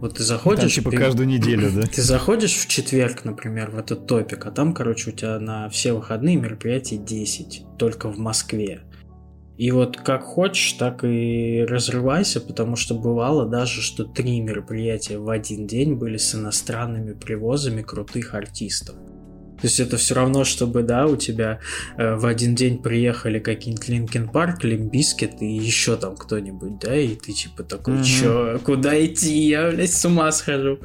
Вот 0.00 0.16
ты 0.16 0.22
заходишь... 0.22 0.74
Там, 0.74 0.84
типа 0.84 0.90
каждую 0.92 1.26
неделю, 1.26 1.70
да? 1.74 1.82
Ты 1.82 2.02
заходишь 2.02 2.54
в 2.54 2.68
четверг, 2.68 3.24
например, 3.24 3.70
в 3.70 3.78
этот 3.78 4.06
топик, 4.06 4.46
а 4.46 4.52
там, 4.52 4.74
короче, 4.74 5.10
у 5.10 5.12
тебя 5.12 5.40
на 5.40 5.68
все 5.70 5.92
выходные 5.92 6.36
мероприятий 6.36 6.98
10, 6.98 7.64
только 7.78 8.08
в 8.08 8.18
Москве. 8.18 8.82
И 9.58 9.72
вот 9.72 9.96
как 9.96 10.22
хочешь, 10.22 10.72
так 10.74 11.02
и 11.02 11.66
разрывайся, 11.68 12.40
потому 12.40 12.76
что 12.76 12.94
бывало 12.94 13.44
даже, 13.44 13.82
что 13.82 14.04
три 14.04 14.40
мероприятия 14.40 15.18
в 15.18 15.28
один 15.28 15.66
день 15.66 15.94
были 15.94 16.16
с 16.16 16.32
иностранными 16.32 17.12
привозами 17.12 17.82
крутых 17.82 18.34
артистов. 18.34 18.94
То 19.60 19.66
есть 19.66 19.80
это 19.80 19.96
все 19.96 20.14
равно, 20.14 20.44
чтобы, 20.44 20.84
да, 20.84 21.06
у 21.06 21.16
тебя 21.16 21.58
э, 21.96 22.14
в 22.14 22.26
один 22.26 22.54
день 22.54 22.80
приехали 22.80 23.40
какие-нибудь 23.40 23.88
Linkin 23.88 24.28
Park, 24.28 24.62
Limp 24.62 24.94
Bizkit 24.94 25.42
и 25.42 25.52
еще 25.52 25.96
там 25.96 26.14
кто-нибудь, 26.14 26.78
да, 26.78 26.96
и 26.96 27.16
ты 27.16 27.32
типа 27.32 27.64
такой, 27.64 27.94
mm-hmm. 27.96 28.04
чё, 28.04 28.60
куда 28.64 29.04
идти, 29.04 29.48
я, 29.48 29.72
блядь, 29.72 29.92
с 29.92 30.04
ума 30.04 30.30
схожу. 30.30 30.78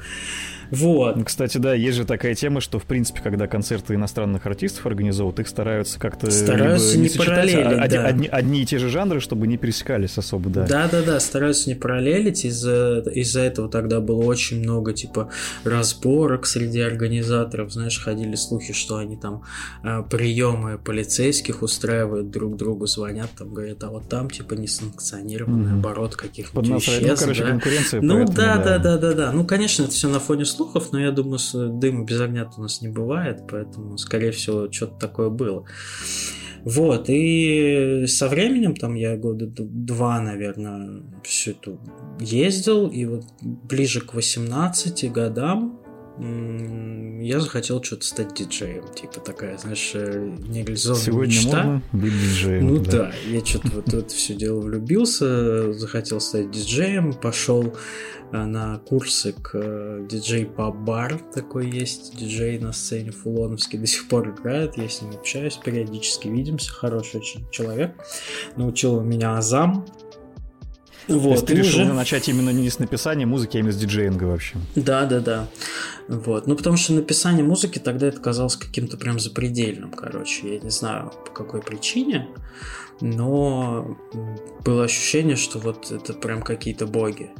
Вот. 0.74 1.16
Ну, 1.16 1.24
кстати, 1.24 1.58
да, 1.58 1.74
есть 1.74 1.98
же 1.98 2.06
такая 2.06 2.36
тема, 2.36 2.62
что, 2.62 2.80
в 2.80 2.86
принципе, 2.86 3.22
когда 3.22 3.48
концерты 3.48 3.96
иностранных 3.96 4.46
артистов 4.46 4.86
организовывают, 4.86 5.40
их 5.40 5.48
стараются 5.48 6.00
как-то 6.00 6.32
стараются 6.32 6.98
не, 6.98 7.10
не 7.10 7.10
параллелить, 7.10 7.66
а, 7.66 7.88
да. 7.88 8.06
одни, 8.06 8.28
одни 8.28 8.62
и 8.62 8.66
те 8.66 8.80
же 8.80 8.90
жанры, 8.90 9.20
чтобы 9.20 9.48
не 9.48 9.58
пересекались 9.58 10.18
особо, 10.18 10.50
да. 10.50 10.66
Да-да-да, 10.66 11.20
стараются 11.20 11.70
не 11.70 11.76
параллелить, 11.76 12.46
из-за 12.46 13.04
из 13.14 13.36
этого 13.36 13.70
тогда 13.70 14.00
было 14.00 14.24
очень 14.24 14.60
много, 14.60 14.94
типа, 14.94 15.30
разборок 15.64 16.46
среди 16.46 16.80
организаторов, 16.80 17.72
знаешь, 17.72 18.00
ходили 18.00 18.36
слухи, 18.36 18.74
что 18.74 18.98
они 18.98 19.18
там 19.18 19.44
э, 19.84 20.04
приемы 20.10 20.78
полицейских 20.78 21.62
устраивают 21.62 22.32
друг 22.32 22.58
другу, 22.58 22.88
звонят, 22.88 23.30
там, 23.38 23.54
говорят, 23.54 23.84
а 23.84 23.90
вот 23.90 24.10
там, 24.10 24.30
типа, 24.30 24.54
несанкционированный 24.54 25.74
угу. 25.74 25.80
оборот 25.80 26.16
каких-нибудь 26.16 26.68
веществ. 26.68 27.02
Ну, 27.02 27.16
короче, 27.16 27.44
да? 27.44 27.50
конкуренция, 27.50 28.02
Ну, 28.02 28.26
да-да-да-да-да, 28.26 29.32
ну, 29.32 29.46
конечно, 29.46 29.84
это 29.84 29.92
все 29.92 30.08
на 30.08 30.20
фоне 30.20 30.46
слухов, 30.46 30.63
слухов, 30.64 30.92
но 30.92 31.00
я 31.00 31.12
думаю, 31.12 31.40
дыма 31.54 32.06
без 32.06 32.22
огня 32.22 32.50
у 32.58 32.62
нас 32.62 32.82
не 32.82 32.88
бывает, 32.88 33.44
поэтому, 33.50 33.98
скорее 33.98 34.32
всего, 34.32 34.72
что-то 34.72 35.00
такое 35.00 35.30
было. 35.30 35.66
Вот, 36.64 37.10
и 37.10 38.06
со 38.08 38.30
временем, 38.30 38.76
там 38.76 38.96
я 38.96 39.18
года 39.18 39.48
два, 39.48 40.22
наверное, 40.22 41.04
все 41.24 41.52
это 41.52 41.78
ездил, 42.20 42.88
и 42.88 43.06
вот 43.06 43.26
ближе 43.42 44.00
к 44.00 44.14
18 44.14 45.12
годам 45.12 45.83
я 46.20 47.40
захотел 47.40 47.84
что-то 47.84 48.06
стать 48.06 48.36
диджеем, 48.36 48.84
типа 48.94 49.20
такая, 49.20 49.58
знаешь, 49.58 49.92
э, 49.96 50.38
нереализованная 50.48 51.06
Сегодня 51.06 51.36
мечта. 51.36 51.64
можно 51.64 51.84
быть 51.92 52.14
диджеем. 52.14 52.68
Ну 52.68 52.80
да, 52.84 52.92
да 52.92 53.12
я 53.28 53.44
что-то 53.44 53.70
вот 53.70 53.94
это 53.94 54.14
все 54.14 54.36
дело 54.36 54.60
влюбился, 54.60 55.74
захотел 55.74 56.20
стать 56.20 56.52
диджеем, 56.52 57.14
пошел 57.14 57.74
Э, 58.34 58.46
на 58.46 58.80
курсы 58.80 59.34
к 59.34 59.52
э, 59.54 60.08
диджей 60.10 60.48
Паб 60.48 60.76
Бар, 60.78 61.20
такой 61.34 61.70
есть 61.70 62.18
диджей 62.18 62.58
на 62.58 62.74
сцене 62.74 63.12
Фулоновский, 63.12 63.78
до 63.78 63.86
сих 63.86 64.08
пор 64.08 64.30
играет, 64.30 64.76
я 64.76 64.90
с 64.90 65.04
ним 65.04 65.12
общаюсь, 65.12 65.56
периодически 65.58 66.30
видимся, 66.30 66.72
хороший 66.74 67.20
очень 67.20 67.48
человек, 67.52 67.94
научил 68.56 69.00
меня 69.02 69.38
азам, 69.38 69.86
вот, 71.08 71.24
То 71.24 71.30
есть 71.32 71.46
ты 71.46 71.54
решил 71.56 71.82
уже... 71.84 71.94
начать 71.94 72.30
именно 72.30 72.50
не 72.50 72.70
с 72.70 72.80
написания 72.80 73.26
музыки, 73.26 73.58
а 73.58 73.60
именно 73.60 73.74
с 73.74 73.78
диджеинга 73.78 74.24
вообще. 74.26 74.56
Да, 74.76 75.06
да, 75.06 75.20
да. 75.20 75.48
Вот. 76.08 76.48
Ну, 76.48 76.56
потому 76.56 76.78
что 76.78 76.94
написание 76.94 77.44
музыки 77.44 77.80
тогда 77.80 78.08
это 78.08 78.20
казалось 78.20 78.56
каким-то 78.56 78.98
прям 78.98 79.20
запредельным, 79.20 79.92
короче. 79.92 80.56
Я 80.56 80.60
не 80.60 80.70
знаю, 80.70 81.12
по 81.26 81.32
какой 81.32 81.62
причине, 81.62 82.28
но 83.02 83.98
было 84.64 84.86
ощущение, 84.86 85.36
что 85.36 85.60
вот 85.60 85.92
это 85.92 86.14
прям 86.14 86.42
какие-то 86.42 86.88
боги. 86.88 87.32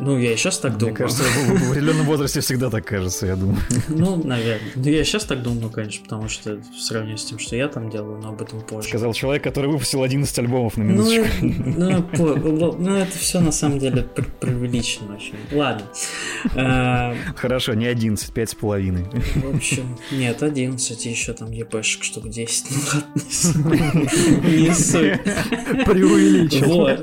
Ну, 0.00 0.18
я 0.18 0.32
и 0.32 0.36
сейчас 0.36 0.58
так 0.58 0.72
Мне 0.72 0.80
думаю. 0.80 0.94
Мне 0.94 1.04
кажется, 1.04 1.22
в 1.22 1.70
определенном 1.70 2.06
возрасте 2.06 2.40
всегда 2.40 2.70
так 2.70 2.84
кажется, 2.84 3.26
я 3.26 3.36
думаю. 3.36 3.58
Ну, 3.88 4.16
наверное. 4.22 4.70
Ну, 4.74 4.88
я 4.88 5.04
сейчас 5.04 5.24
так 5.24 5.42
думаю, 5.42 5.70
конечно, 5.70 6.02
потому 6.04 6.28
что 6.28 6.56
в 6.56 6.80
сравнении 6.80 7.16
с 7.16 7.24
тем, 7.24 7.38
что 7.38 7.56
я 7.56 7.68
там 7.68 7.90
делаю, 7.90 8.18
но 8.20 8.30
об 8.30 8.40
этом 8.40 8.60
позже. 8.60 8.88
Сказал 8.88 9.12
человек, 9.12 9.42
который 9.42 9.70
выпустил 9.70 10.02
11 10.02 10.38
альбомов 10.38 10.76
на 10.76 10.82
минуточку. 10.82 11.26
Ну, 11.42 12.04
ну, 12.16 12.76
ну 12.78 12.96
это 12.96 13.18
все 13.18 13.40
на 13.40 13.52
самом 13.52 13.78
деле 13.78 14.06
преувеличено 14.40 15.16
очень. 15.16 15.34
Ладно. 15.52 15.86
А, 16.54 17.14
Хорошо, 17.36 17.74
не 17.74 17.86
11, 17.86 18.32
5 18.32 18.50
с 18.50 18.54
половиной. 18.54 19.06
В 19.34 19.56
общем, 19.56 19.98
нет, 20.12 20.42
11, 20.42 21.06
еще 21.06 21.32
там 21.32 21.50
ЕПшек 21.50 22.04
штук 22.04 22.28
10. 22.28 22.66
Ну 22.70 22.78
ладно, 22.92 23.20
не 24.44 24.74
суть. 24.74 25.20
Преувеличил. 25.84 26.68
Вот. 26.68 27.00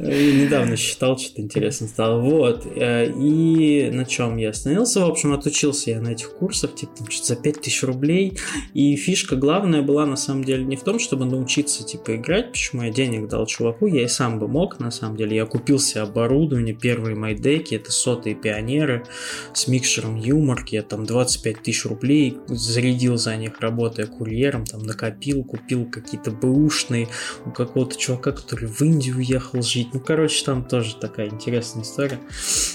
Недавно 0.00 0.65
недавно 0.66 0.76
считал, 0.76 1.18
что-то 1.18 1.42
интересно 1.42 1.86
стало. 1.86 2.20
Вот. 2.20 2.66
Э, 2.76 3.10
и 3.10 3.90
на 3.90 4.04
чем 4.04 4.36
я 4.36 4.50
остановился? 4.50 5.00
В 5.00 5.08
общем, 5.08 5.32
отучился 5.32 5.90
я 5.90 6.00
на 6.00 6.08
этих 6.08 6.30
курсах, 6.30 6.74
типа, 6.74 6.92
там, 6.96 7.10
что-то 7.10 7.28
за 7.28 7.36
5000 7.36 7.82
рублей. 7.84 8.38
И 8.74 8.96
фишка 8.96 9.36
главная 9.36 9.82
была, 9.82 10.06
на 10.06 10.16
самом 10.16 10.44
деле, 10.44 10.64
не 10.64 10.76
в 10.76 10.82
том, 10.82 10.98
чтобы 10.98 11.24
научиться, 11.24 11.84
типа, 11.84 12.16
играть, 12.16 12.52
почему 12.52 12.82
я 12.82 12.90
денег 12.90 13.28
дал 13.28 13.46
чуваку, 13.46 13.86
я 13.86 14.04
и 14.04 14.08
сам 14.08 14.38
бы 14.38 14.48
мог, 14.48 14.78
на 14.80 14.90
самом 14.90 15.16
деле. 15.16 15.36
Я 15.36 15.46
купил 15.46 15.78
себе 15.78 16.02
оборудование, 16.02 16.74
первые 16.74 17.16
мои 17.16 17.34
деки, 17.34 17.74
это 17.74 17.90
сотые 17.92 18.34
пионеры 18.34 19.06
с 19.52 19.68
микшером 19.68 20.16
юморки, 20.16 20.74
я 20.74 20.82
там 20.82 21.06
25 21.06 21.62
тысяч 21.62 21.84
рублей 21.84 22.38
зарядил 22.48 23.16
за 23.16 23.36
них, 23.36 23.60
работая 23.60 24.06
курьером, 24.06 24.64
там 24.64 24.82
накопил, 24.82 25.44
купил 25.44 25.86
какие-то 25.86 26.30
бэушные 26.30 27.08
у 27.44 27.50
какого-то 27.50 27.96
чувака, 27.96 28.32
который 28.32 28.68
в 28.68 28.80
Индию 28.82 29.16
уехал 29.16 29.62
жить. 29.62 29.88
Ну, 29.92 30.00
короче, 30.00 30.44
там 30.44 30.55
тоже 30.64 30.96
такая 30.96 31.28
интересная 31.28 31.82
история. 31.82 32.18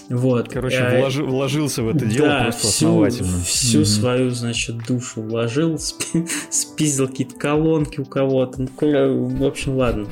Вот. 0.09 0.49
Короче, 0.49 0.77
а, 0.77 0.99
вложи, 0.99 1.23
вложился 1.23 1.83
в 1.83 1.89
это 1.89 2.05
дело 2.05 2.27
да, 2.27 2.43
просто 2.43 2.67
всю, 2.67 2.87
основательно. 2.87 3.43
Всю 3.43 3.79
угу. 3.79 3.85
свою, 3.85 4.29
значит, 4.31 4.77
душу 4.85 5.21
вложил, 5.21 5.77
спи- 5.79 6.27
спиздил 6.49 7.07
какие-то 7.07 7.35
колонки 7.35 7.99
у 7.99 8.05
кого-то. 8.05 8.67
Ну, 8.81 9.27
в 9.27 9.45
общем, 9.45 9.75
ладно. 9.75 10.07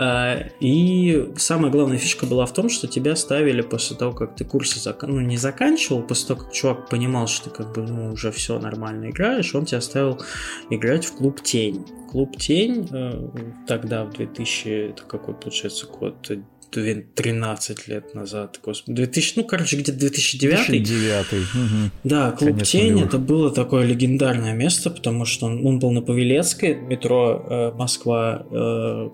А, 0.00 0.44
и 0.60 1.32
самая 1.36 1.72
главная 1.72 1.98
фишка 1.98 2.24
была 2.24 2.46
в 2.46 2.52
том, 2.52 2.68
что 2.68 2.86
тебя 2.86 3.16
ставили 3.16 3.62
после 3.62 3.96
того, 3.96 4.12
как 4.12 4.36
ты 4.36 4.44
курсы 4.44 4.78
зак... 4.78 5.02
ну, 5.02 5.20
не 5.20 5.36
заканчивал, 5.36 6.02
после 6.02 6.28
того, 6.28 6.40
как 6.42 6.52
чувак 6.52 6.88
понимал, 6.88 7.26
что 7.26 7.50
ты 7.50 7.56
как 7.56 7.72
бы 7.72 7.82
ну, 7.82 8.12
уже 8.12 8.30
все 8.30 8.60
нормально 8.60 9.10
играешь, 9.10 9.52
он 9.56 9.64
тебя 9.64 9.80
ставил 9.80 10.22
играть 10.70 11.04
в 11.04 11.16
клуб 11.16 11.42
Тень. 11.42 11.84
Клуб 12.10 12.36
Тень 12.36 12.88
э, 12.90 13.28
тогда 13.66 14.04
в 14.04 14.12
2000, 14.14 14.90
это 14.90 15.02
какой 15.02 15.34
получается 15.34 15.86
год, 15.86 16.30
13 16.70 17.88
лет 17.88 18.14
назад, 18.14 18.60
господи, 18.62 18.96
2000, 18.96 19.32
ну, 19.36 19.44
короче, 19.44 19.76
где-то 19.76 19.98
2009. 19.98 20.66
2009. 20.66 21.26
Угу. 21.32 21.90
Да, 22.04 22.32
клуб 22.32 22.50
Конец 22.50 22.70
Тень, 22.70 22.92
нулевых. 22.92 23.06
это 23.06 23.18
было 23.18 23.50
такое 23.50 23.86
легендарное 23.86 24.54
место, 24.54 24.90
потому 24.90 25.24
что 25.24 25.46
он, 25.46 25.66
он 25.66 25.78
был 25.78 25.90
на 25.90 26.02
Павелецкой, 26.02 26.74
метро 26.74 27.46
э, 27.48 27.72
Москва, 27.72 28.46
э, 28.50 29.08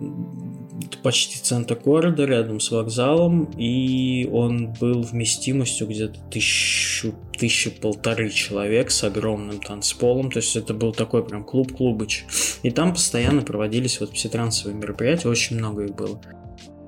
почти 1.02 1.38
центр 1.38 1.76
города, 1.76 2.25
рядом 2.25 2.61
с 2.61 2.71
вокзалом, 2.71 3.45
и 3.57 4.28
он 4.31 4.73
был 4.73 5.02
вместимостью 5.02 5.87
где-то 5.87 6.19
тысячу, 6.31 7.14
тысячи 7.37 7.71
полторы 7.71 8.31
человек 8.31 8.90
с 8.90 9.04
огромным 9.04 9.61
танцполом, 9.61 10.31
то 10.31 10.38
есть 10.38 10.57
это 10.57 10.75
был 10.75 10.93
такой 10.93 11.25
прям 11.25 11.45
клуб-клубыч. 11.45 12.25
И 12.62 12.71
там 12.71 12.93
постоянно 12.93 13.43
проводились 13.43 14.00
вот 14.00 14.12
все 14.14 14.28
трансовые 14.28 14.76
мероприятия, 14.76 15.28
очень 15.28 15.59
много 15.59 15.85
их 15.85 15.95
было. 15.95 16.21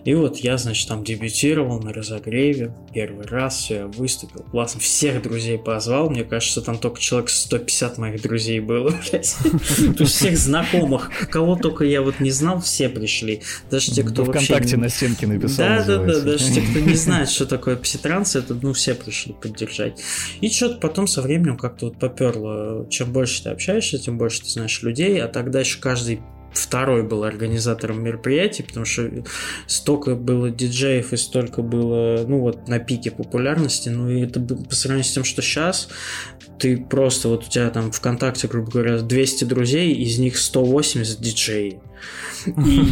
И 0.06 0.14
вот 0.14 0.36
я, 0.36 0.56
значит, 0.56 0.88
там 0.88 1.02
дебютировал 1.02 1.80
на 1.80 1.92
разогреве. 1.92 2.72
Первый 2.94 3.26
раз, 3.26 3.58
все, 3.58 3.74
я 3.74 3.86
выступил. 3.88 4.44
Классно. 4.52 4.80
Всех 4.80 5.20
друзей 5.20 5.58
позвал. 5.58 6.10
Мне 6.10 6.22
кажется, 6.22 6.62
там 6.62 6.78
только 6.78 7.00
человек 7.00 7.28
150 7.28 7.98
моих 7.98 8.22
друзей 8.22 8.60
было, 8.60 8.94
блядь. 9.10 9.36
Всех 10.06 10.38
знакомых, 10.38 11.10
кого 11.28 11.56
только 11.56 11.84
я 11.84 12.02
вот 12.02 12.20
не 12.20 12.30
знал, 12.30 12.60
все 12.60 12.88
пришли. 12.88 13.42
Даже 13.68 13.90
те, 13.90 14.04
кто 14.04 14.22
вообще... 14.22 14.44
ВКонтакте 14.44 14.76
на 14.76 14.88
стенке 14.88 15.26
написал. 15.26 15.66
Да, 15.66 15.84
да, 15.84 15.98
да. 15.98 16.20
Даже 16.20 16.52
те, 16.52 16.60
кто 16.60 16.78
не 16.78 16.94
знает, 16.94 17.28
что 17.28 17.44
такое 17.44 17.74
пситранс, 17.74 18.36
это, 18.36 18.54
ну, 18.54 18.74
все 18.74 18.94
пришли 18.94 19.32
поддержать. 19.32 20.00
И 20.40 20.48
что-то 20.48 20.76
потом 20.76 21.08
со 21.08 21.20
временем 21.20 21.56
как-то 21.56 21.86
вот 21.86 21.98
поперло. 21.98 22.86
Чем 22.90 23.12
больше 23.12 23.42
ты 23.42 23.48
общаешься, 23.48 23.98
тем 23.98 24.18
больше 24.18 24.42
ты 24.42 24.50
знаешь 24.50 24.80
людей, 24.82 25.20
а 25.20 25.26
тогда 25.26 25.58
еще 25.58 25.80
каждый 25.80 26.20
второй 26.52 27.02
был 27.02 27.24
организатором 27.24 28.02
мероприятий, 28.02 28.62
потому 28.62 28.86
что 28.86 29.10
столько 29.66 30.14
было 30.14 30.50
диджеев 30.50 31.12
и 31.12 31.16
столько 31.16 31.62
было, 31.62 32.24
ну 32.26 32.40
вот, 32.40 32.68
на 32.68 32.78
пике 32.78 33.10
популярности, 33.10 33.88
ну 33.88 34.08
и 34.08 34.22
это 34.22 34.40
по 34.40 34.74
сравнению 34.74 35.10
с 35.10 35.12
тем, 35.12 35.24
что 35.24 35.42
сейчас, 35.42 35.88
ты 36.58 36.76
просто, 36.76 37.28
вот 37.28 37.46
у 37.46 37.50
тебя 37.50 37.70
там 37.70 37.92
ВКонтакте, 37.92 38.48
грубо 38.48 38.70
говоря, 38.70 38.98
200 38.98 39.44
друзей, 39.44 39.94
из 39.94 40.18
них 40.18 40.38
180 40.38 41.20
диджеи. 41.20 41.80
И, 42.46 42.82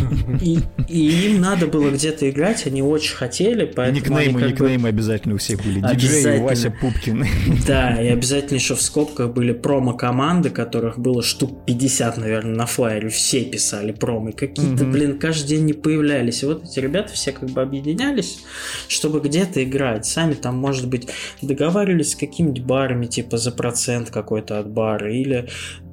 и, 0.40 0.58
и 0.88 1.30
им 1.30 1.40
надо 1.40 1.66
было 1.66 1.90
где-то 1.90 2.28
играть, 2.28 2.66
они 2.66 2.82
очень 2.82 3.14
хотели, 3.14 3.64
поэтому 3.64 4.00
никнеймы, 4.00 4.40
они 4.40 4.52
никнеймы 4.52 4.82
бы... 4.82 4.88
обязательно 4.88 5.34
у 5.34 5.38
всех 5.38 5.62
были. 5.62 5.80
Диджей 5.80 6.40
Вася 6.40 6.70
Пупкин. 6.70 7.24
Да, 7.66 8.00
и 8.02 8.08
обязательно 8.08 8.56
еще 8.56 8.74
в 8.74 8.82
скобках 8.82 9.32
были 9.32 9.52
промо-команды, 9.52 10.50
которых 10.50 10.98
было 10.98 11.22
штук 11.22 11.64
50, 11.66 12.18
наверное, 12.18 12.54
на 12.54 12.66
флайере. 12.66 13.08
Все 13.08 13.44
писали 13.44 13.92
промо. 13.92 14.32
Какие-то, 14.32 14.84
mm-hmm. 14.84 14.92
блин, 14.92 15.18
каждый 15.18 15.48
день 15.48 15.64
не 15.64 15.72
появлялись. 15.72 16.42
И 16.42 16.46
вот 16.46 16.64
эти 16.64 16.80
ребята 16.80 17.12
все 17.12 17.32
как 17.32 17.50
бы 17.50 17.62
объединялись, 17.62 18.40
чтобы 18.88 19.20
где-то 19.20 19.62
играть. 19.62 20.06
Сами 20.06 20.34
там, 20.34 20.56
может 20.56 20.88
быть, 20.88 21.08
договаривались 21.42 22.12
с 22.12 22.16
какими-нибудь 22.16 22.62
барами, 22.62 23.06
типа 23.06 23.38
за 23.38 23.52
процент 23.52 24.10
какой-то 24.10 24.58
от 24.58 24.70
бара, 24.70 25.12
или 25.12 25.48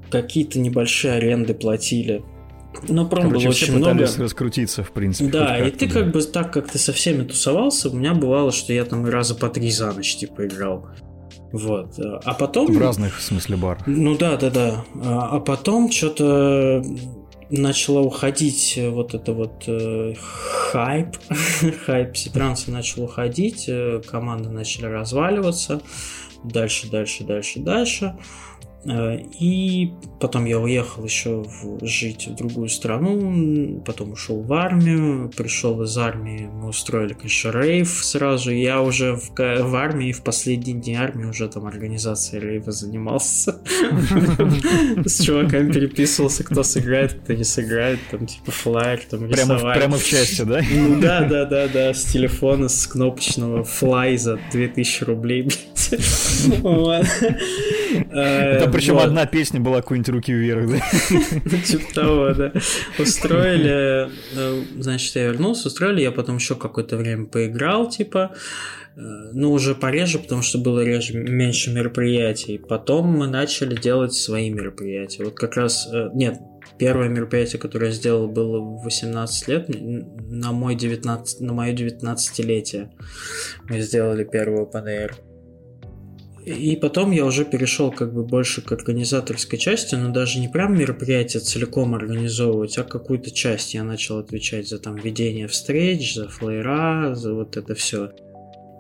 какие-то 0.09 0.59
небольшие 0.59 1.13
аренды 1.13 1.53
платили. 1.53 2.23
Но 2.87 3.05
пром 3.05 3.29
Короче, 3.29 3.45
было 3.45 3.51
очень 3.51 3.75
много. 3.77 4.07
раскрутиться, 4.17 4.83
в 4.83 4.91
принципе. 4.91 5.29
Да, 5.29 5.59
и 5.59 5.71
ты 5.71 5.87
да. 5.87 5.93
как 5.93 6.11
бы 6.11 6.21
так, 6.21 6.53
как 6.53 6.71
ты 6.71 6.77
со 6.77 6.93
всеми 6.93 7.23
тусовался, 7.23 7.89
у 7.89 7.93
меня 7.93 8.13
бывало, 8.13 8.51
что 8.51 8.73
я 8.73 8.85
там 8.85 9.05
раза 9.05 9.35
по 9.35 9.49
три 9.49 9.71
за 9.71 9.91
ночь 9.91 10.15
типа 10.15 10.47
играл. 10.47 10.87
Вот. 11.51 11.99
А 11.99 12.33
потом... 12.33 12.67
В 12.67 12.79
разных, 12.79 13.17
в 13.17 13.21
смысле, 13.21 13.57
бар. 13.57 13.77
Ну 13.85 14.17
да, 14.17 14.37
да, 14.37 14.49
да. 14.49 14.85
А, 15.03 15.35
а 15.35 15.39
потом 15.39 15.91
что-то 15.91 16.81
начало 17.51 17.99
уходить 17.99 18.79
вот 18.81 19.13
это 19.13 19.33
вот 19.33 19.63
э, 19.67 20.13
хайп, 20.71 21.17
хайп 21.85 22.15
Ситранса 22.15 22.71
начал 22.71 23.03
уходить, 23.03 23.65
э, 23.67 24.01
команды 24.09 24.49
начали 24.49 24.85
разваливаться, 24.85 25.81
дальше, 26.43 26.89
дальше, 26.89 27.25
дальше, 27.25 27.59
дальше. 27.59 28.17
Э, 28.85 29.19
и 29.39 29.91
потом 30.19 30.45
я 30.45 30.59
уехал 30.59 31.03
еще 31.03 31.43
в, 31.43 31.85
жить 31.85 32.27
в 32.27 32.35
другую 32.35 32.69
страну, 32.69 33.81
потом 33.85 34.13
ушел 34.13 34.41
в 34.41 34.51
армию, 34.53 35.31
пришел 35.35 35.81
из 35.83 35.97
армии, 35.97 36.49
мы 36.51 36.69
устроили, 36.69 37.13
конечно, 37.13 37.51
рейв 37.51 37.89
сразу. 38.03 38.51
Я 38.51 38.81
уже 38.81 39.13
в, 39.15 39.31
в 39.37 39.75
армии, 39.75 40.11
в 40.11 40.23
последние 40.23 40.75
дни 40.75 40.95
армии 40.95 41.25
уже 41.25 41.47
там 41.47 41.65
организацией 41.67 42.41
рейва 42.41 42.71
занимался. 42.71 43.59
С 45.05 45.23
чуваками 45.23 45.71
переписывался, 45.71 46.43
кто 46.43 46.63
сыграет, 46.63 47.13
кто 47.13 47.33
не 47.33 47.43
сыграет, 47.43 47.99
там 48.09 48.25
типа 48.25 48.51
флайер, 48.51 49.01
там 49.09 49.27
рисовать. 49.27 49.77
Прямо 49.77 49.97
в 49.97 50.03
части, 50.03 50.41
да? 50.41 50.61
Ну 50.71 50.99
да, 50.99 51.21
да, 51.21 51.45
да, 51.45 51.67
да, 51.67 51.93
с 51.93 52.03
телефона, 52.05 52.67
с 52.67 52.87
кнопочного 52.87 53.63
флай 53.63 54.17
за 54.17 54.39
2000 54.51 55.03
рублей, 55.03 55.43
блядь. 55.43 56.01
Это 58.11 58.69
причем 58.71 58.95
вот. 58.95 59.05
одна 59.05 59.25
песня 59.25 59.59
была 59.59 59.81
какой-нибудь 59.81 60.09
руки 60.09 60.33
вверх, 60.33 60.69
да? 60.69 60.79
Типа 61.65 61.93
того, 61.93 62.33
да. 62.33 62.53
Устроили, 62.99 64.09
э, 64.35 64.63
значит, 64.77 65.15
я 65.15 65.27
вернулся, 65.27 65.67
устроили, 65.67 66.01
я 66.01 66.11
потом 66.11 66.37
еще 66.37 66.55
какое-то 66.55 66.97
время 66.97 67.25
поиграл, 67.25 67.89
типа, 67.89 68.33
э, 68.95 68.99
ну, 69.33 69.51
уже 69.51 69.75
пореже, 69.75 70.19
потому 70.19 70.41
что 70.41 70.57
было 70.57 70.83
реже, 70.83 71.17
меньше 71.17 71.71
мероприятий. 71.71 72.57
Потом 72.57 73.07
мы 73.07 73.27
начали 73.27 73.75
делать 73.75 74.13
свои 74.13 74.49
мероприятия. 74.49 75.23
Вот 75.23 75.35
как 75.35 75.55
раз, 75.55 75.87
э, 75.91 76.09
нет, 76.13 76.39
первое 76.77 77.09
мероприятие, 77.09 77.59
которое 77.59 77.87
я 77.87 77.91
сделал, 77.91 78.27
было 78.27 78.59
в 78.59 78.83
18 78.83 79.47
лет, 79.47 79.69
на, 79.69 80.51
мой 80.51 80.75
19, 80.75 81.41
на 81.41 81.53
мое 81.53 81.73
19-летие. 81.73 82.89
Мы 83.69 83.81
сделали 83.81 84.25
open 84.25 84.85
air. 84.85 85.11
И 86.45 86.75
потом 86.75 87.11
я 87.11 87.25
уже 87.25 87.45
перешел 87.45 87.91
как 87.91 88.13
бы 88.13 88.23
больше 88.23 88.61
к 88.61 88.71
организаторской 88.71 89.59
части, 89.59 89.93
но 89.95 90.09
даже 90.09 90.39
не 90.39 90.47
прям 90.47 90.77
мероприятие 90.77 91.41
целиком 91.41 91.93
организовывать, 91.93 92.77
а 92.77 92.83
какую-то 92.83 93.31
часть 93.31 93.73
я 93.73 93.83
начал 93.83 94.17
отвечать 94.17 94.67
за 94.67 94.79
там 94.79 94.95
ведение 94.95 95.47
встреч, 95.47 96.15
за 96.15 96.27
флеера, 96.27 97.13
за 97.13 97.33
вот 97.33 97.57
это 97.57 97.75
все. 97.75 98.11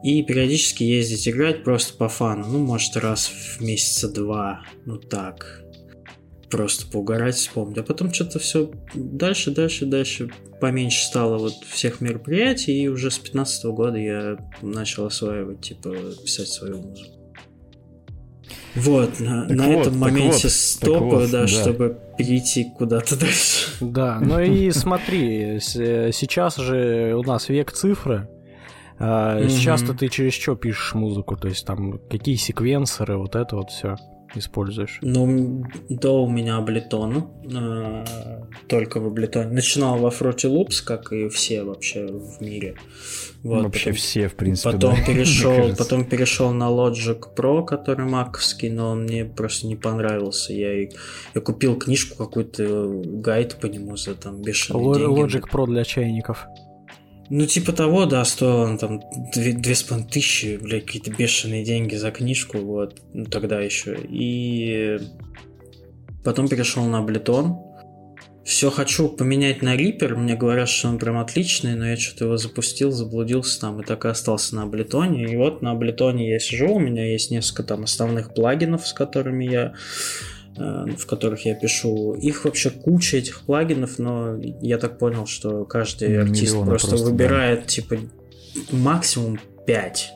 И 0.03 0.23
периодически 0.23 0.83
ездить 0.83 1.27
играть 1.27 1.63
просто 1.63 1.93
по 1.93 2.09
фану, 2.09 2.47
ну 2.47 2.57
может 2.57 2.97
раз 2.97 3.27
в 3.27 3.61
месяца 3.61 4.11
два, 4.11 4.63
ну 4.85 4.97
так, 4.97 5.61
просто 6.49 6.87
поугарать, 6.87 7.35
вспомнить. 7.35 7.77
А 7.77 7.83
потом 7.83 8.11
что-то 8.11 8.39
все 8.39 8.71
дальше, 8.95 9.51
дальше, 9.51 9.85
дальше 9.85 10.31
поменьше 10.59 11.05
стало 11.05 11.37
вот 11.37 11.53
всех 11.69 12.01
мероприятий, 12.01 12.81
и 12.83 12.87
уже 12.87 13.11
с 13.11 13.19
15 13.19 13.65
года 13.65 13.97
я 13.97 14.37
начал 14.63 15.05
осваивать, 15.05 15.61
типа, 15.61 15.95
писать 16.23 16.47
свою 16.47 16.77
музыку. 16.77 17.20
Вот, 18.75 19.19
на, 19.19 19.45
на 19.45 19.67
вот, 19.67 19.87
этом 19.87 19.97
моменте 19.99 20.43
вот, 20.43 20.51
стопа, 20.51 20.99
вот, 20.99 21.31
да, 21.31 21.41
да, 21.41 21.47
чтобы 21.47 21.97
перейти 22.17 22.71
куда-то 22.77 23.19
дальше. 23.19 23.69
Да, 23.81 24.19
ну 24.21 24.39
и 24.39 24.71
смотри, 24.71 25.59
сейчас 25.59 26.57
же 26.57 27.15
у 27.15 27.23
нас 27.23 27.49
век 27.49 27.71
цифры. 27.71 28.29
А 28.99 29.47
сейчас-то 29.49 29.93
ты 29.95 30.09
через 30.09 30.33
что 30.33 30.55
пишешь 30.55 30.93
музыку? 30.93 31.35
То 31.35 31.47
есть 31.47 31.65
там 31.65 31.99
какие 32.09 32.35
секвенсоры, 32.35 33.17
вот 33.17 33.35
это 33.35 33.55
вот 33.55 33.71
все 33.71 33.97
используешь? 34.35 34.99
Ну, 35.01 35.65
до 35.89 36.23
у 36.23 36.29
меня 36.29 36.59
Ableton, 36.59 37.27
э, 37.43 38.05
только 38.67 38.99
в 38.99 39.13
Ableton. 39.13 39.51
Начинал 39.51 39.97
во 39.97 40.09
Fruity 40.09 40.49
Loops, 40.49 40.83
как 40.83 41.11
и 41.11 41.29
все 41.29 41.63
вообще 41.63 42.07
в 42.07 42.41
мире. 42.41 42.75
Вот, 43.43 43.63
вообще 43.63 43.85
потом, 43.85 43.97
все, 43.97 44.27
в 44.27 44.35
принципе. 44.35 44.71
Потом 44.71 44.95
да, 44.95 45.01
перешел, 45.07 45.75
потом 45.75 46.05
перешел 46.05 46.51
на 46.51 46.69
Logic 46.69 47.19
Pro, 47.35 47.65
который 47.65 48.05
маковский, 48.05 48.69
но 48.69 48.91
он 48.91 49.03
мне 49.03 49.25
просто 49.25 49.67
не 49.67 49.75
понравился. 49.75 50.53
Я, 50.53 50.81
я 50.81 51.41
купил 51.41 51.75
книжку 51.77 52.17
какую-то 52.17 53.01
гайд 53.03 53.55
по 53.59 53.65
нему 53.65 53.97
за 53.97 54.15
там 54.15 54.41
бешеные 54.41 54.83
L- 54.83 54.95
деньги. 54.95 55.19
Logic 55.21 55.43
Pro 55.51 55.65
для 55.65 55.83
чайников. 55.83 56.45
Ну, 57.33 57.45
типа 57.45 57.71
того, 57.71 58.05
да, 58.05 58.25
стоил 58.25 58.57
он 58.57 58.77
там 58.77 58.99
две, 59.33 59.53
две 59.53 59.73
с 59.73 59.83
половиной 59.83 60.09
тысячи, 60.09 60.59
блядь, 60.61 60.85
какие-то 60.85 61.11
бешеные 61.11 61.63
деньги 61.63 61.95
за 61.95 62.11
книжку, 62.11 62.57
вот, 62.57 63.01
ну, 63.13 63.23
тогда 63.23 63.61
еще. 63.61 63.97
И 64.03 64.99
потом 66.25 66.49
перешел 66.49 66.83
на 66.83 66.97
Абleton. 67.01 67.55
Все 68.43 68.69
хочу 68.69 69.07
поменять 69.07 69.61
на 69.61 69.77
Reaper, 69.77 70.15
мне 70.15 70.35
говорят, 70.35 70.67
что 70.67 70.89
он 70.89 70.99
прям 70.99 71.19
отличный, 71.19 71.75
но 71.75 71.87
я 71.87 71.95
что-то 71.95 72.25
его 72.25 72.35
запустил, 72.35 72.91
заблудился 72.91 73.61
там 73.61 73.79
и 73.79 73.85
так 73.85 74.03
и 74.03 74.09
остался 74.09 74.57
на 74.57 74.65
Абletone. 74.65 75.23
И 75.23 75.37
вот 75.37 75.61
на 75.61 75.73
Абletone 75.73 76.27
я 76.27 76.37
сижу, 76.37 76.73
у 76.73 76.79
меня 76.79 77.09
есть 77.09 77.31
несколько 77.31 77.63
там 77.63 77.85
основных 77.85 78.33
плагинов, 78.33 78.85
с 78.85 78.91
которыми 78.91 79.45
я 79.45 79.73
в 80.55 81.05
которых 81.05 81.45
я 81.45 81.55
пишу. 81.55 82.13
Их 82.13 82.45
вообще 82.45 82.69
куча 82.69 83.17
этих 83.17 83.41
плагинов, 83.41 83.99
но 83.99 84.37
я 84.61 84.77
так 84.77 84.97
понял, 84.97 85.25
что 85.25 85.65
каждый 85.65 86.21
артист 86.21 86.55
просто, 86.55 86.89
просто 86.89 87.05
выбирает 87.05 87.61
да. 87.61 87.65
типа 87.67 87.97
максимум 88.71 89.39
5 89.65 90.13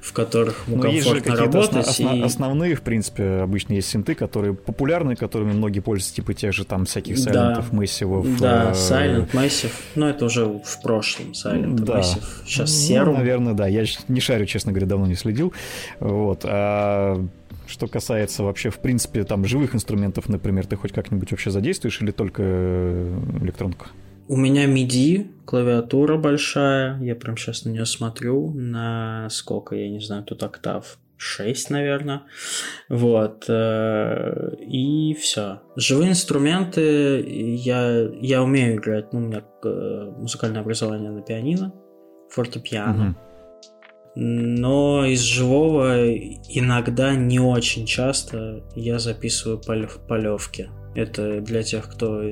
в 0.00 0.12
которых 0.12 0.66
ему 0.66 0.76
Но 0.76 0.82
комфортно 0.84 1.36
работать. 1.36 1.86
Основ, 1.86 2.16
и... 2.16 2.22
Основные, 2.22 2.74
в 2.74 2.82
принципе, 2.82 3.40
обычно 3.42 3.74
есть 3.74 3.88
синты, 3.88 4.14
которые 4.14 4.54
популярны, 4.54 5.16
которыми 5.16 5.52
многие 5.52 5.80
пользуются, 5.80 6.14
типа 6.14 6.34
тех 6.34 6.52
же 6.54 6.64
там 6.64 6.84
всяких 6.84 7.18
сайлентов, 7.18 7.70
да. 7.70 7.76
массивов. 7.76 8.40
Да, 8.40 8.72
Silent, 8.72 9.32
Massive, 9.32 9.72
но 9.96 10.08
это 10.08 10.26
уже 10.26 10.46
в 10.46 10.82
прошлом 10.82 11.32
Silent, 11.32 11.74
да. 11.80 12.00
Massive. 12.00 12.24
Сейчас 12.46 12.88
ну, 12.88 13.12
наверное, 13.12 13.54
да. 13.54 13.66
Я 13.66 13.84
не 14.08 14.20
шарю, 14.20 14.46
честно 14.46 14.72
говоря, 14.72 14.86
давно 14.86 15.06
не 15.06 15.14
следил. 15.14 15.52
Вот. 16.00 16.42
А 16.44 17.26
что 17.68 17.86
касается 17.86 18.42
вообще, 18.42 18.70
в 18.70 18.78
принципе, 18.78 19.24
там 19.24 19.44
живых 19.44 19.74
инструментов, 19.74 20.28
например, 20.28 20.66
ты 20.66 20.76
хоть 20.76 20.92
как-нибудь 20.92 21.30
вообще 21.30 21.50
задействуешь 21.50 22.00
или 22.00 22.10
только 22.10 22.42
э, 22.44 23.20
электронку? 23.42 23.86
У 24.26 24.36
меня 24.36 24.66
MIDI, 24.66 25.26
клавиатура 25.44 26.18
большая, 26.18 27.00
я 27.00 27.14
прям 27.14 27.36
сейчас 27.36 27.64
на 27.64 27.70
нее 27.70 27.86
смотрю, 27.86 28.50
на 28.50 29.28
сколько, 29.30 29.74
я 29.74 29.88
не 29.88 30.00
знаю, 30.00 30.24
тут 30.24 30.42
октав, 30.42 30.98
6, 31.18 31.70
наверное. 31.70 32.22
Вот. 32.88 33.44
Э, 33.48 34.54
и 34.60 35.14
все. 35.14 35.60
Живые 35.76 36.10
инструменты 36.10 37.24
я, 37.28 38.08
я 38.20 38.42
умею 38.42 38.76
играть. 38.76 39.12
Ну, 39.12 39.18
у 39.18 39.22
меня 39.22 39.42
э, 39.64 40.12
музыкальное 40.16 40.60
образование 40.60 41.10
на 41.10 41.20
пианино, 41.22 41.72
фортепиано. 42.30 43.10
Угу. 43.10 43.27
Но 44.20 45.06
из 45.06 45.20
живого 45.20 46.12
иногда 46.12 47.14
не 47.14 47.38
очень 47.38 47.86
часто 47.86 48.64
я 48.74 48.98
записываю 48.98 49.60
полевки. 50.08 50.70
Это 50.96 51.40
для 51.40 51.62
тех, 51.62 51.88
кто 51.88 52.22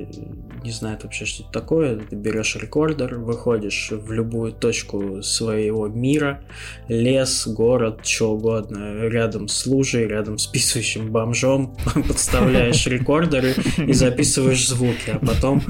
не 0.63 0.71
знает 0.71 1.03
вообще, 1.03 1.25
что 1.25 1.43
это 1.43 1.51
такое. 1.51 1.97
Ты 1.97 2.15
берешь 2.15 2.55
рекордер, 2.55 3.15
выходишь 3.15 3.91
в 3.91 4.11
любую 4.11 4.51
точку 4.51 5.21
своего 5.21 5.87
мира, 5.87 6.43
лес, 6.87 7.47
город, 7.47 8.05
что 8.05 8.33
угодно, 8.33 9.07
рядом 9.07 9.47
с 9.47 9.65
лужей, 9.65 10.07
рядом 10.07 10.37
с 10.37 10.47
писающим 10.47 11.11
бомжом, 11.11 11.75
подставляешь 12.07 12.85
рекордеры 12.87 13.53
и 13.77 13.93
записываешь 13.93 14.67
звуки, 14.67 15.11
а 15.11 15.19
потом 15.19 15.61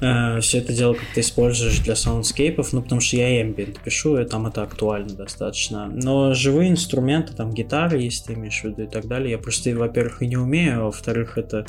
э, 0.00 0.40
все 0.40 0.58
это 0.58 0.72
дело 0.72 0.94
как-то 0.94 1.20
используешь 1.20 1.78
для 1.80 1.96
soundscape 1.96 2.54
ов, 2.54 2.72
ну, 2.72 2.82
потому 2.82 3.00
что 3.00 3.16
я 3.16 3.42
ambient 3.42 3.78
пишу, 3.84 4.18
и 4.18 4.24
там 4.24 4.46
это 4.46 4.62
актуально 4.62 5.14
достаточно. 5.14 5.86
Но 5.86 6.34
живые 6.34 6.70
инструменты, 6.70 7.34
там 7.34 7.52
гитары, 7.52 8.00
если 8.00 8.26
ты 8.26 8.32
имеешь 8.34 8.60
в 8.60 8.64
виду 8.64 8.82
и 8.82 8.88
так 8.88 9.06
далее, 9.06 9.32
я 9.32 9.38
просто, 9.38 9.74
во-первых, 9.74 10.22
и 10.22 10.26
не 10.26 10.36
умею, 10.36 10.80
а 10.80 10.84
во-вторых, 10.84 11.38
это 11.38 11.66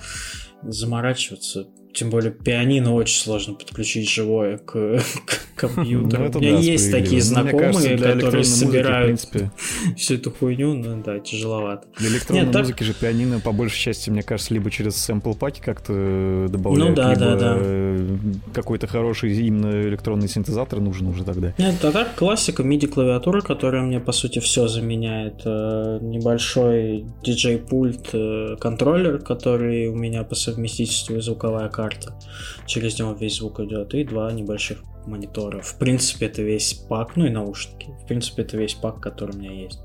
заморачиваться. 0.63 1.67
Тем 1.95 2.09
более 2.09 2.31
пианино 2.31 2.93
очень 2.93 3.17
сложно 3.17 3.53
подключить 3.53 4.09
живое 4.09 4.57
к, 4.57 4.73
к 5.25 5.55
компьютеру. 5.55 6.29
Ну, 6.33 6.39
У 6.39 6.41
меня 6.41 6.55
да, 6.55 6.59
есть 6.59 6.91
такие 6.91 7.21
ну, 7.21 7.27
знакомые, 7.27 7.97
кажется, 7.97 8.13
которые 8.13 8.43
собирают 8.43 9.11
музыки, 9.11 9.51
всю 9.97 10.15
эту 10.15 10.31
хуйню, 10.31 10.73
но 10.73 11.01
да, 11.01 11.19
тяжеловато. 11.19 11.87
Для 11.97 12.09
электронной 12.09 12.45
Нет, 12.47 12.53
музыки 12.53 12.79
так... 12.79 12.87
же 12.87 12.93
пианино 12.93 13.39
по 13.39 13.53
большей 13.53 13.79
части, 13.79 14.09
мне 14.09 14.23
кажется, 14.23 14.53
либо 14.53 14.69
через 14.69 14.97
сэмпл 14.97 15.35
паки 15.35 15.61
как-то 15.61 16.47
добавляют, 16.49 16.89
ну, 16.89 16.95
да, 16.95 17.13
либо 17.13 17.35
да, 17.37 17.57
да. 17.57 18.51
какой-то 18.53 18.87
хороший 18.87 19.31
именно 19.33 19.87
электронный 19.87 20.27
синтезатор 20.27 20.81
нужен 20.81 21.07
уже 21.07 21.23
тогда. 21.23 21.53
Нет, 21.57 21.75
а 21.81 21.91
так 21.93 22.15
классика 22.15 22.61
MIDI-клавиатура, 22.61 23.39
которая 23.39 23.83
мне, 23.83 24.01
по 24.01 24.11
сути, 24.11 24.39
все 24.39 24.67
заменяет. 24.67 25.43
Э, 25.45 25.99
небольшой 26.01 27.05
DJ-пульт, 27.25 28.09
э, 28.11 28.55
контроллер, 28.59 29.19
который 29.19 29.87
у 29.87 29.95
меня 29.95 30.23
по 30.23 30.35
совместительству 30.35 31.21
звуковая 31.21 31.69
карта 31.69 31.84
карта. 31.89 32.17
Через 32.65 32.99
него 32.99 33.13
весь 33.13 33.37
звук 33.37 33.59
идет. 33.59 33.93
И 33.93 34.03
два 34.03 34.31
небольших 34.31 34.83
монитора. 35.05 35.61
В 35.61 35.77
принципе, 35.77 36.25
это 36.25 36.41
весь 36.41 36.73
пак, 36.73 37.15
ну 37.15 37.25
и 37.25 37.29
наушники. 37.29 37.89
В 38.03 38.07
принципе, 38.07 38.41
это 38.41 38.57
весь 38.57 38.73
пак, 38.73 38.99
который 38.99 39.35
у 39.35 39.39
меня 39.39 39.51
есть. 39.51 39.79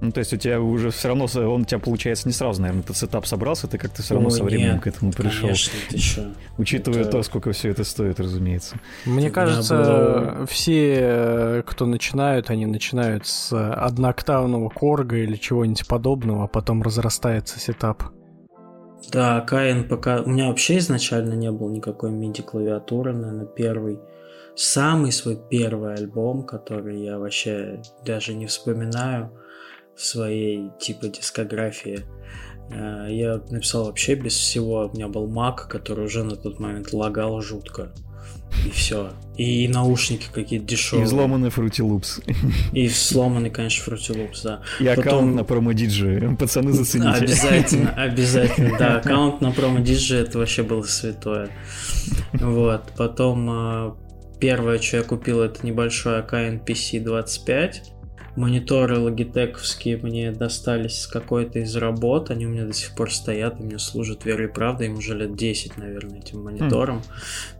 Ну, 0.00 0.12
то 0.12 0.20
есть 0.20 0.32
у 0.32 0.36
тебя 0.36 0.60
уже 0.60 0.90
все 0.90 1.08
равно, 1.08 1.26
он 1.34 1.62
у 1.62 1.64
тебя 1.64 1.80
получается 1.80 2.28
не 2.28 2.32
сразу, 2.32 2.62
наверное, 2.62 2.84
ты 2.84 2.94
сетап 2.94 3.26
собрался, 3.26 3.66
ты 3.66 3.78
как-то 3.78 4.00
все 4.00 4.14
равно 4.14 4.28
Ой, 4.28 4.36
со 4.36 4.44
временем 4.44 4.74
нет, 4.74 4.82
к 4.82 4.86
этому 4.86 5.10
пришел. 5.10 5.48
Конечно, 5.48 5.72
ты? 5.88 5.98
Учитывая 6.56 7.00
это... 7.00 7.10
то, 7.10 7.22
сколько 7.24 7.50
все 7.50 7.70
это 7.70 7.82
стоит, 7.82 8.20
разумеется. 8.20 8.76
Мне 9.06 9.28
кажется, 9.28 9.76
было... 9.76 10.46
все, 10.46 11.64
кто 11.66 11.86
начинают, 11.86 12.48
они 12.50 12.66
начинают 12.66 13.26
с 13.26 13.52
однооктавного 13.52 14.68
Korg 14.68 15.06
а 15.06 15.16
или 15.16 15.34
чего-нибудь 15.34 15.88
подобного, 15.88 16.44
а 16.44 16.46
потом 16.46 16.82
разрастается 16.82 17.58
сетап. 17.58 18.04
Да, 19.10 19.40
Каин 19.40 19.88
пока... 19.88 20.22
У 20.22 20.28
меня 20.28 20.48
вообще 20.48 20.78
изначально 20.78 21.34
не 21.34 21.50
было 21.50 21.70
никакой 21.70 22.10
MIDI-клавиатуры, 22.10 23.12
наверное, 23.12 23.46
первый. 23.46 24.00
Самый 24.54 25.12
свой 25.12 25.38
первый 25.48 25.94
альбом, 25.94 26.42
который 26.42 27.00
я 27.00 27.18
вообще 27.18 27.80
даже 28.04 28.34
не 28.34 28.46
вспоминаю 28.46 29.30
в 29.94 30.04
своей 30.04 30.70
типа 30.80 31.08
дискографии. 31.08 32.04
Э, 32.70 33.06
я 33.08 33.40
написал 33.50 33.86
вообще 33.86 34.14
без 34.14 34.34
всего. 34.34 34.86
У 34.86 34.96
меня 34.96 35.08
был 35.08 35.28
Mac, 35.28 35.68
который 35.68 36.04
уже 36.04 36.24
на 36.24 36.36
тот 36.36 36.58
момент 36.58 36.92
лагал 36.92 37.40
жутко. 37.40 37.92
И 38.66 38.70
все. 38.70 39.12
И 39.36 39.68
наушники 39.68 40.26
какие-то 40.32 40.66
дешевые. 40.66 41.04
И 41.04 41.06
взломанный 41.06 41.48
Fruity 41.48 41.80
Loops. 41.80 42.22
И 42.72 42.88
сломанный, 42.88 43.50
конечно, 43.50 43.92
Fruity 43.92 44.16
Loops, 44.16 44.40
да. 44.42 44.62
И 44.80 44.84
Потом... 44.84 45.04
аккаунт 45.04 45.34
на 45.36 45.44
промо 45.44 45.72
DJ. 45.72 46.36
Пацаны, 46.36 46.72
зацените. 46.72 47.10
Обязательно, 47.10 47.90
обязательно, 47.96 48.78
да. 48.78 48.96
Аккаунт 48.96 49.40
на 49.40 49.52
промо 49.52 49.78
это 49.78 50.38
вообще 50.38 50.62
было 50.62 50.82
святое. 50.82 51.50
Вот. 52.32 52.82
Потом 52.96 53.48
э, 53.50 53.92
первое, 54.40 54.80
что 54.80 54.98
я 54.98 55.02
купил, 55.04 55.40
это 55.40 55.64
небольшой 55.64 56.20
AKN 56.20 56.64
PC 56.64 57.00
25 57.00 57.97
мониторы 58.38 58.98
логитековские 58.98 59.98
мне 59.98 60.30
достались 60.30 61.02
с 61.02 61.06
какой-то 61.06 61.58
из 61.58 61.76
работ, 61.76 62.30
они 62.30 62.46
у 62.46 62.50
меня 62.50 62.64
до 62.64 62.72
сих 62.72 62.94
пор 62.94 63.12
стоят, 63.12 63.60
и 63.60 63.62
мне 63.62 63.78
служат 63.78 64.24
верой 64.24 64.48
и 64.48 64.52
правдой, 64.52 64.86
им 64.86 64.98
уже 64.98 65.16
лет 65.16 65.36
10, 65.36 65.76
наверное, 65.76 66.20
этим 66.20 66.42
монитором. 66.42 66.98
Mm. 66.98 67.02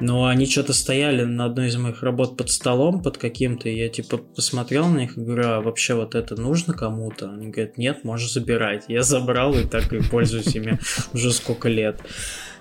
Но 0.00 0.26
они 0.26 0.46
что-то 0.46 0.72
стояли 0.72 1.24
на 1.24 1.46
одной 1.46 1.68
из 1.68 1.76
моих 1.76 2.02
работ 2.02 2.36
под 2.36 2.50
столом, 2.50 3.02
под 3.02 3.18
каким-то, 3.18 3.68
и 3.68 3.76
я 3.76 3.88
типа 3.88 4.18
посмотрел 4.18 4.86
на 4.86 5.00
них 5.00 5.18
и 5.18 5.20
говорю, 5.20 5.48
а 5.48 5.60
вообще 5.60 5.94
вот 5.94 6.14
это 6.14 6.40
нужно 6.40 6.72
кому-то? 6.72 7.30
Они 7.30 7.48
говорят, 7.48 7.76
нет, 7.76 8.04
можешь 8.04 8.32
забирать. 8.32 8.84
Я 8.88 9.02
забрал 9.02 9.54
и 9.54 9.64
так 9.64 9.92
и 9.92 10.00
пользуюсь 10.00 10.54
ими 10.54 10.78
уже 11.12 11.32
сколько 11.32 11.68
лет. 11.68 12.00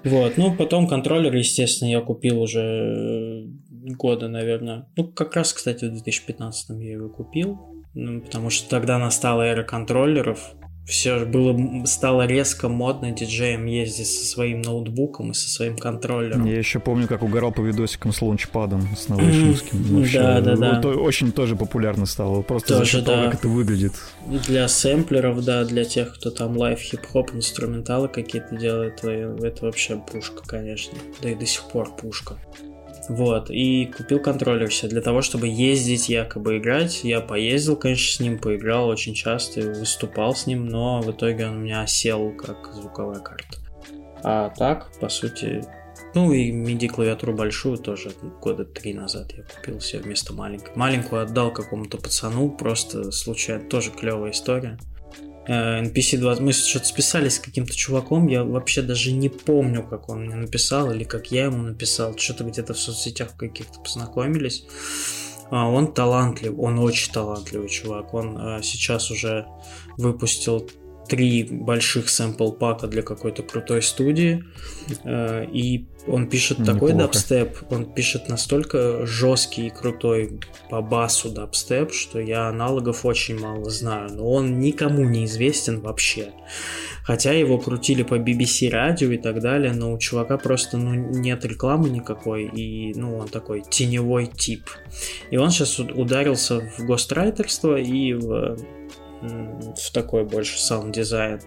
Вот, 0.04 0.38
ну 0.38 0.56
потом 0.56 0.88
контроллер, 0.88 1.36
естественно, 1.36 1.90
я 1.90 2.02
купил 2.02 2.42
уже 2.42 3.48
года, 3.96 4.28
наверное. 4.28 4.88
Ну, 4.96 5.08
как 5.08 5.36
раз, 5.36 5.54
кстати, 5.54 5.86
в 5.86 5.92
2015 5.92 6.70
я 6.82 6.94
его 6.94 7.10
купил. 7.10 7.77
Ну, 7.94 8.22
потому 8.22 8.50
что 8.50 8.70
тогда 8.70 8.98
настала 9.00 9.44
эра 9.44 9.64
контроллеров. 9.64 10.40
Все 10.86 11.26
было, 11.26 11.86
стало 11.86 12.26
резко 12.28 12.70
модно 12.70 13.12
диджеем 13.12 13.66
ездить 13.66 14.08
со 14.08 14.26
своим 14.26 14.62
ноутбуком 14.62 15.32
и 15.32 15.34
со 15.34 15.50
своим 15.50 15.78
контроллером. 15.78 16.46
Я 16.46 16.58
еще 16.58 16.80
помню, 16.80 17.10
как 17.10 17.24
угорал 17.24 17.52
по 17.52 17.60
видосикам 17.60 18.14
с 18.14 18.22
Launchpad 18.22 18.71
ом, 18.71 18.88
с 18.96 19.10
Novation 19.10 19.49
овским. 19.49 19.84
Вообще, 19.98 20.20
да, 20.20 20.40
да, 20.40 20.56
да. 20.56 20.80
Это 20.80 20.88
очень 20.92 21.34
тоже 21.34 21.58
популярно 21.58 22.06
стало. 22.06 22.42
Просто 22.42 22.70
тоже, 22.70 22.80
за 22.80 22.86
счет 22.86 23.06
того, 23.06 23.18
да. 23.18 23.32
как 23.32 23.40
это 23.40 23.50
выглядит. 23.50 23.92
Для 24.48 24.66
сэмплеров, 24.70 25.44
да, 25.44 25.66
для 25.66 25.84
тех, 25.84 26.16
кто 26.16 26.32
там 26.32 26.56
live, 26.56 26.80
хип-хоп, 26.80 27.34
инструменталы 27.34 28.08
какие-то 28.08 28.56
делает, 28.56 29.04
это 29.04 29.66
вообще 29.66 29.98
пушка, 29.98 30.42
конечно. 30.48 30.98
Да 31.22 31.30
и 31.30 31.36
до 31.36 31.46
сих 31.46 31.64
пор 31.64 31.94
пушка. 31.98 32.38
Вот, 33.10 33.50
и 33.50 33.86
купил 33.86 34.20
контроллер 34.20 34.68
все 34.70 34.88
для 34.88 35.02
того, 35.02 35.22
чтобы 35.22 35.48
ездить, 35.48 36.10
якобы 36.10 36.58
играть. 36.58 37.04
Я 37.04 37.22
поездил, 37.22 37.78
конечно, 37.78 38.14
с 38.14 38.20
ним, 38.20 38.38
поиграл 38.38 38.90
очень 38.90 39.14
часто, 39.14 39.62
выступал 39.62 40.36
с 40.36 40.46
ним, 40.46 40.68
но 40.68 41.02
в 41.02 41.12
итоге 41.12 41.48
он 41.48 41.58
у 41.58 41.60
меня 41.62 41.88
сел 41.88 42.32
как 42.32 42.74
звуковая 42.74 43.20
карта. 43.20 43.60
А 44.24 44.50
так, 44.50 44.92
по 45.00 45.08
сути, 45.08 45.64
ну 46.14 46.34
и 46.34 46.52
MIDI 46.52 46.88
клавиатуру 46.90 47.34
большую 47.34 47.78
тоже 47.78 48.12
года 48.42 48.66
три 48.66 48.94
назад 48.94 49.34
я 49.38 49.44
купил 49.44 49.80
себе 49.80 50.02
вместо 50.02 50.34
маленькой. 50.34 50.76
Маленькую 50.76 51.22
отдал 51.22 51.54
какому-то 51.54 51.98
пацану, 51.98 52.50
просто 52.50 53.12
случайно, 53.12 53.70
тоже 53.70 53.92
клевая 53.92 54.32
история. 54.32 54.78
NPC 55.48 56.18
20. 56.18 56.42
Мы 56.42 56.52
что-то 56.54 56.86
списались 56.86 57.36
с 57.36 57.40
каким-то 57.40 57.76
чуваком, 57.76 58.28
я 58.28 58.44
вообще 58.44 58.82
даже 58.82 59.12
не 59.12 59.30
помню, 59.30 59.84
как 59.84 60.10
он 60.10 60.26
мне 60.26 60.36
написал 60.36 60.92
или 60.92 61.04
как 61.04 61.32
я 61.32 61.46
ему 61.46 61.64
написал. 61.64 62.18
Что-то 62.18 62.44
где-то 62.44 62.74
в 62.74 62.80
соцсетях 62.80 63.36
каких-то 63.38 63.80
познакомились. 63.80 64.66
А, 65.50 65.70
он 65.70 65.94
талантлив, 65.94 66.54
он 66.58 66.80
очень 66.80 67.12
талантливый 67.12 67.70
чувак. 67.70 68.14
Он 68.14 68.38
а, 68.38 68.62
сейчас 68.62 69.10
уже 69.12 69.48
выпустил 69.98 70.70
три 71.08 71.44
больших 71.44 72.10
сэмпл 72.10 72.52
пака 72.52 72.88
для 72.88 73.02
какой-то 73.02 73.44
крутой 73.44 73.82
студии. 73.82 74.44
Э, 75.04 75.46
и 75.46 75.88
он 76.08 76.28
пишет 76.28 76.60
Неплохо. 76.60 76.80
такой 76.80 76.94
дабстеп, 76.94 77.58
он 77.70 77.86
пишет 77.86 78.30
настолько 78.30 79.06
жесткий 79.06 79.68
и 79.68 79.70
крутой 79.70 80.40
по 80.70 80.82
басу 80.82 81.30
дабстеп, 81.30 81.94
что 81.94 82.20
я 82.20 82.48
аналогов 82.48 83.06
очень 83.06 83.40
мало 83.40 83.70
знаю. 83.70 84.10
Но 84.14 84.30
он 84.30 84.60
никому 84.60 85.04
не 85.04 85.26
известен 85.26 85.82
вообще. 85.82 86.32
Хотя 87.04 87.32
его 87.32 87.58
крутили 87.58 88.04
по 88.04 88.16
BBC 88.16 88.70
радио 88.70 89.12
и 89.12 89.18
так 89.18 89.40
далее, 89.40 89.72
но 89.72 89.94
у 89.94 89.98
чувака 89.98 90.38
просто 90.38 90.78
ну, 90.78 90.94
нет 90.94 91.46
рекламы 91.46 91.90
никакой, 91.90 92.46
и 92.46 92.94
ну, 92.96 93.18
он 93.18 93.28
такой 93.30 93.62
теневой 93.62 94.28
тип. 94.28 94.64
И 95.32 95.38
он 95.38 95.52
сейчас 95.52 95.80
ударился 95.80 96.62
в 96.78 96.86
гострайтерство 96.86 97.78
и 97.78 98.14
в 98.14 98.58
в 99.22 99.92
такой 99.94 100.26
больше 100.26 100.60
саунд-дизайн. 100.60 101.40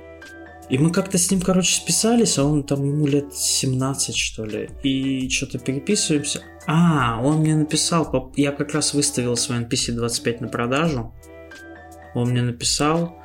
И 0.71 0.79
мы 0.79 0.93
как-то 0.93 1.19
с 1.19 1.31
ним, 1.31 1.41
короче, 1.41 1.75
списались, 1.75 2.39
а 2.39 2.45
он 2.45 2.63
там 2.63 2.85
ему 2.85 3.07
лет 3.07 3.35
17, 3.35 4.17
что 4.17 4.45
ли. 4.45 4.71
И 4.85 5.29
что-то 5.29 5.59
переписываемся. 5.59 6.43
А, 6.67 7.21
он 7.21 7.39
мне 7.39 7.57
написал, 7.57 8.33
я 8.37 8.53
как 8.53 8.73
раз 8.73 8.95
выставил 8.95 9.37
свой 9.37 9.59
MPK 9.59 9.93
25 9.93 10.43
на 10.43 10.49
продажу. 10.49 11.13
Он 12.15 12.31
мне 12.31 12.43
написал, 12.43 13.21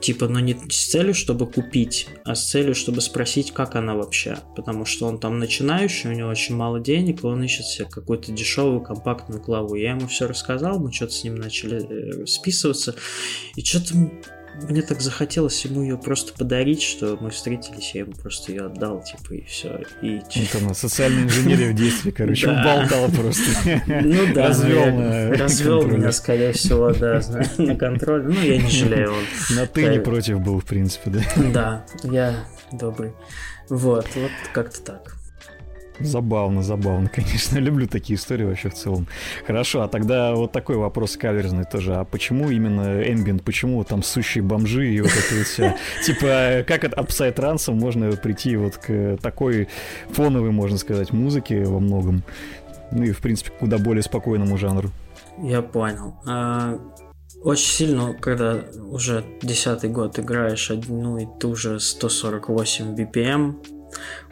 типа, 0.00 0.28
но 0.28 0.40
не 0.40 0.56
с 0.68 0.86
целью, 0.90 1.14
чтобы 1.14 1.46
купить, 1.46 2.08
а 2.24 2.34
с 2.34 2.50
целью, 2.50 2.74
чтобы 2.74 3.00
спросить, 3.00 3.52
как 3.52 3.74
она 3.76 3.94
вообще. 3.94 4.38
Потому 4.56 4.84
что 4.84 5.06
он 5.06 5.18
там 5.18 5.38
начинающий, 5.38 6.10
у 6.10 6.12
него 6.12 6.28
очень 6.28 6.56
мало 6.56 6.80
денег, 6.80 7.22
и 7.22 7.26
он 7.26 7.42
ищет 7.42 7.66
себе 7.66 7.88
какую-то 7.88 8.32
дешевую 8.32 8.80
компактную 8.80 9.40
клаву. 9.40 9.76
Я 9.76 9.92
ему 9.92 10.08
все 10.08 10.26
рассказал, 10.26 10.78
мы 10.78 10.92
что-то 10.92 11.12
с 11.12 11.24
ним 11.24 11.36
начали 11.36 12.22
э, 12.22 12.26
списываться, 12.26 12.94
и 13.56 13.64
что-то 13.64 13.94
мне 14.62 14.82
так 14.82 15.00
захотелось 15.00 15.64
ему 15.64 15.82
ее 15.82 15.98
просто 15.98 16.32
подарить, 16.32 16.82
что 16.82 17.18
мы 17.20 17.30
встретились, 17.30 17.94
я 17.94 18.02
ему 18.02 18.12
просто 18.12 18.52
ее 18.52 18.66
отдал, 18.66 19.02
типа, 19.02 19.34
и 19.34 19.44
все. 19.44 19.82
И... 20.02 20.20
Вот 20.20 20.62
она, 20.62 20.74
социальная 20.74 21.24
инженерия 21.24 21.72
в 21.72 21.74
действии, 21.74 22.10
короче, 22.10 22.48
уболтал 22.50 23.08
просто. 23.10 23.42
Ну 23.86 24.34
да, 24.34 24.48
развел, 24.48 24.86
на 24.94 25.32
развел 25.32 25.86
меня, 25.86 26.12
скорее 26.12 26.52
всего, 26.52 26.92
да, 26.92 27.20
на 27.58 27.76
контроль. 27.76 28.24
Ну, 28.24 28.40
я 28.40 28.58
не 28.62 28.70
жалею. 28.70 29.12
Он. 29.12 29.56
На 29.56 29.66
ты 29.66 29.88
не 29.88 30.00
против 30.00 30.40
был, 30.40 30.60
в 30.60 30.64
принципе, 30.64 31.10
да? 31.10 31.22
Да, 31.52 31.86
я 32.04 32.44
добрый. 32.72 33.12
Вот, 33.68 34.06
вот 34.14 34.30
как-то 34.52 34.80
так. 34.82 35.13
Забавно, 36.00 36.62
забавно, 36.62 37.08
конечно. 37.14 37.58
Люблю 37.58 37.86
такие 37.86 38.16
истории 38.16 38.44
вообще 38.44 38.68
в 38.68 38.74
целом. 38.74 39.06
Хорошо, 39.46 39.82
а 39.82 39.88
тогда 39.88 40.34
вот 40.34 40.52
такой 40.52 40.76
вопрос 40.76 41.16
каверзный 41.16 41.64
тоже. 41.64 41.94
А 41.94 42.04
почему 42.04 42.50
именно 42.50 43.02
Ambient? 43.02 43.42
Почему 43.42 43.82
там 43.84 44.02
сущие 44.02 44.42
бомжи 44.42 44.92
и 44.92 45.00
вот 45.00 45.10
это 45.10 45.34
вот 45.36 45.46
все? 45.46 45.76
Типа, 46.04 46.64
как 46.66 46.84
от 46.84 46.94
апсайд 46.94 47.36
транса 47.36 47.72
можно 47.72 48.10
прийти 48.12 48.56
вот 48.56 48.76
к 48.76 49.18
такой 49.22 49.68
фоновой, 50.10 50.50
можно 50.50 50.78
сказать, 50.78 51.12
музыке 51.12 51.64
во 51.64 51.80
многом? 51.80 52.22
Ну 52.90 53.04
и, 53.04 53.12
в 53.12 53.20
принципе, 53.20 53.50
куда 53.58 53.78
более 53.78 54.02
спокойному 54.02 54.56
жанру. 54.58 54.90
Я 55.42 55.62
понял. 55.62 56.14
А, 56.26 56.78
очень 57.42 57.72
сильно, 57.72 58.14
когда 58.14 58.60
уже 58.90 59.24
десятый 59.42 59.90
год 59.90 60.18
играешь 60.18 60.70
одну 60.70 61.18
и 61.18 61.26
ту 61.38 61.54
же 61.54 61.80
148 61.80 62.94
BPM, 62.94 63.56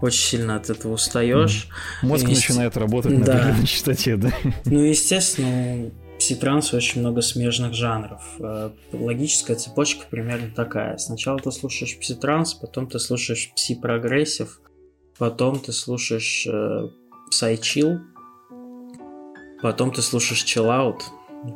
очень 0.00 0.20
сильно 0.20 0.56
от 0.56 0.70
этого 0.70 0.94
устаешь. 0.94 1.68
Мозг 2.02 2.24
и, 2.24 2.34
начинает 2.34 2.76
работать 2.76 3.18
на 3.18 3.24
да. 3.24 3.34
определенной 3.34 3.66
частоте, 3.66 4.16
да? 4.16 4.32
Ну, 4.64 4.80
естественно, 4.80 5.90
в 6.14 6.18
пситрансе 6.18 6.76
очень 6.76 7.00
много 7.00 7.20
смежных 7.20 7.74
жанров. 7.74 8.22
Э, 8.38 8.70
логическая 8.92 9.56
цепочка 9.56 10.06
примерно 10.10 10.50
такая. 10.54 10.96
Сначала 10.98 11.38
ты 11.38 11.50
слушаешь 11.50 11.98
пситранс, 11.98 12.54
потом 12.54 12.88
ты 12.88 12.98
слушаешь 12.98 13.52
пси-прогрессив, 13.56 14.60
потом 15.18 15.58
ты 15.58 15.72
слушаешь 15.72 16.46
э, 16.46 16.88
psy-chill, 17.30 18.00
потом 19.62 19.92
ты 19.92 20.02
слушаешь 20.02 20.44
chill-out, 20.44 21.00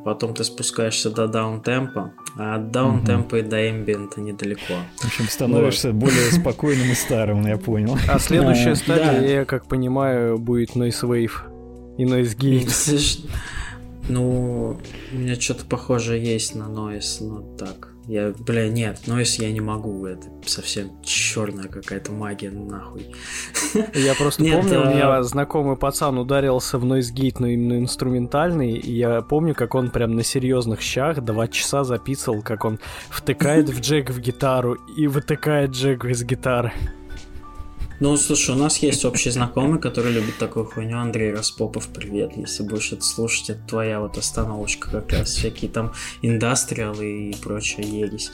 Потом 0.04 0.34
ты 0.34 0.42
спускаешься 0.42 1.10
до 1.10 1.28
даунтемпа, 1.28 2.12
а 2.36 2.56
от 2.56 2.72
даунтемпа 2.72 3.36
угу. 3.36 3.36
и 3.36 3.42
до 3.42 3.70
эмбиента 3.70 4.20
недалеко. 4.20 4.74
В 4.98 5.04
общем, 5.04 5.28
становишься 5.28 5.92
вот. 5.92 6.00
более 6.00 6.32
спокойным 6.32 6.90
и 6.90 6.94
старым, 6.94 7.46
я 7.46 7.56
понял. 7.56 7.96
А 8.08 8.18
следующая 8.18 8.74
стадия, 8.74 9.20
я 9.20 9.44
как 9.44 9.66
понимаю, 9.66 10.38
будет 10.38 10.70
Noise 10.70 11.02
Wave 11.02 11.96
и 11.98 12.04
Noise 12.04 12.36
Gate. 12.36 13.30
Ну, 14.08 14.78
у 15.12 15.16
меня 15.16 15.34
что-то 15.34 15.64
похожее 15.64 16.22
есть 16.22 16.54
на 16.54 16.64
Noise, 16.64 17.24
но 17.26 17.56
так. 17.56 17.95
Я, 18.08 18.32
бля, 18.38 18.68
нет, 18.68 19.00
Noise 19.06 19.42
я 19.42 19.50
не 19.50 19.60
могу, 19.60 20.06
это 20.06 20.28
совсем 20.46 21.02
черная 21.02 21.66
какая-то 21.66 22.12
магия, 22.12 22.50
нахуй. 22.50 23.12
Я 23.94 24.14
просто 24.14 24.44
нет, 24.44 24.60
помню, 24.60 24.80
а... 24.80 24.82
у 24.82 24.94
меня 24.94 25.22
знакомый 25.24 25.76
пацан 25.76 26.16
ударился 26.16 26.78
в 26.78 26.84
Noise 26.84 27.12
Gate, 27.12 27.36
но 27.40 27.48
именно 27.48 27.78
инструментальный, 27.78 28.74
и 28.74 28.92
я 28.92 29.22
помню, 29.22 29.56
как 29.56 29.74
он 29.74 29.90
прям 29.90 30.14
на 30.14 30.22
серьезных 30.22 30.82
щах 30.82 31.20
два 31.20 31.48
часа 31.48 31.82
записывал, 31.82 32.42
как 32.42 32.64
он 32.64 32.78
втыкает 33.10 33.68
в 33.70 33.80
джек 33.80 34.10
в 34.10 34.20
гитару 34.20 34.74
и 34.96 35.08
вытыкает 35.08 35.72
джек 35.72 36.04
из 36.04 36.22
гитары. 36.22 36.72
Ну, 37.98 38.14
слушай, 38.18 38.54
у 38.54 38.58
нас 38.58 38.78
есть 38.78 39.06
общий 39.06 39.30
знакомый, 39.30 39.80
который 39.80 40.12
любит 40.12 40.36
такую 40.36 40.66
хуйню. 40.66 40.98
Андрей 40.98 41.32
Распопов, 41.32 41.88
привет. 41.88 42.36
Если 42.36 42.62
будешь 42.62 42.92
это 42.92 43.02
слушать, 43.02 43.50
это 43.50 43.60
твоя 43.66 44.00
вот 44.00 44.18
остановочка 44.18 44.90
как 44.90 45.12
раз. 45.12 45.30
Всякие 45.30 45.70
там 45.70 45.92
индастриалы 46.20 47.30
и 47.30 47.36
прочая 47.36 47.86
ересь. 47.86 48.32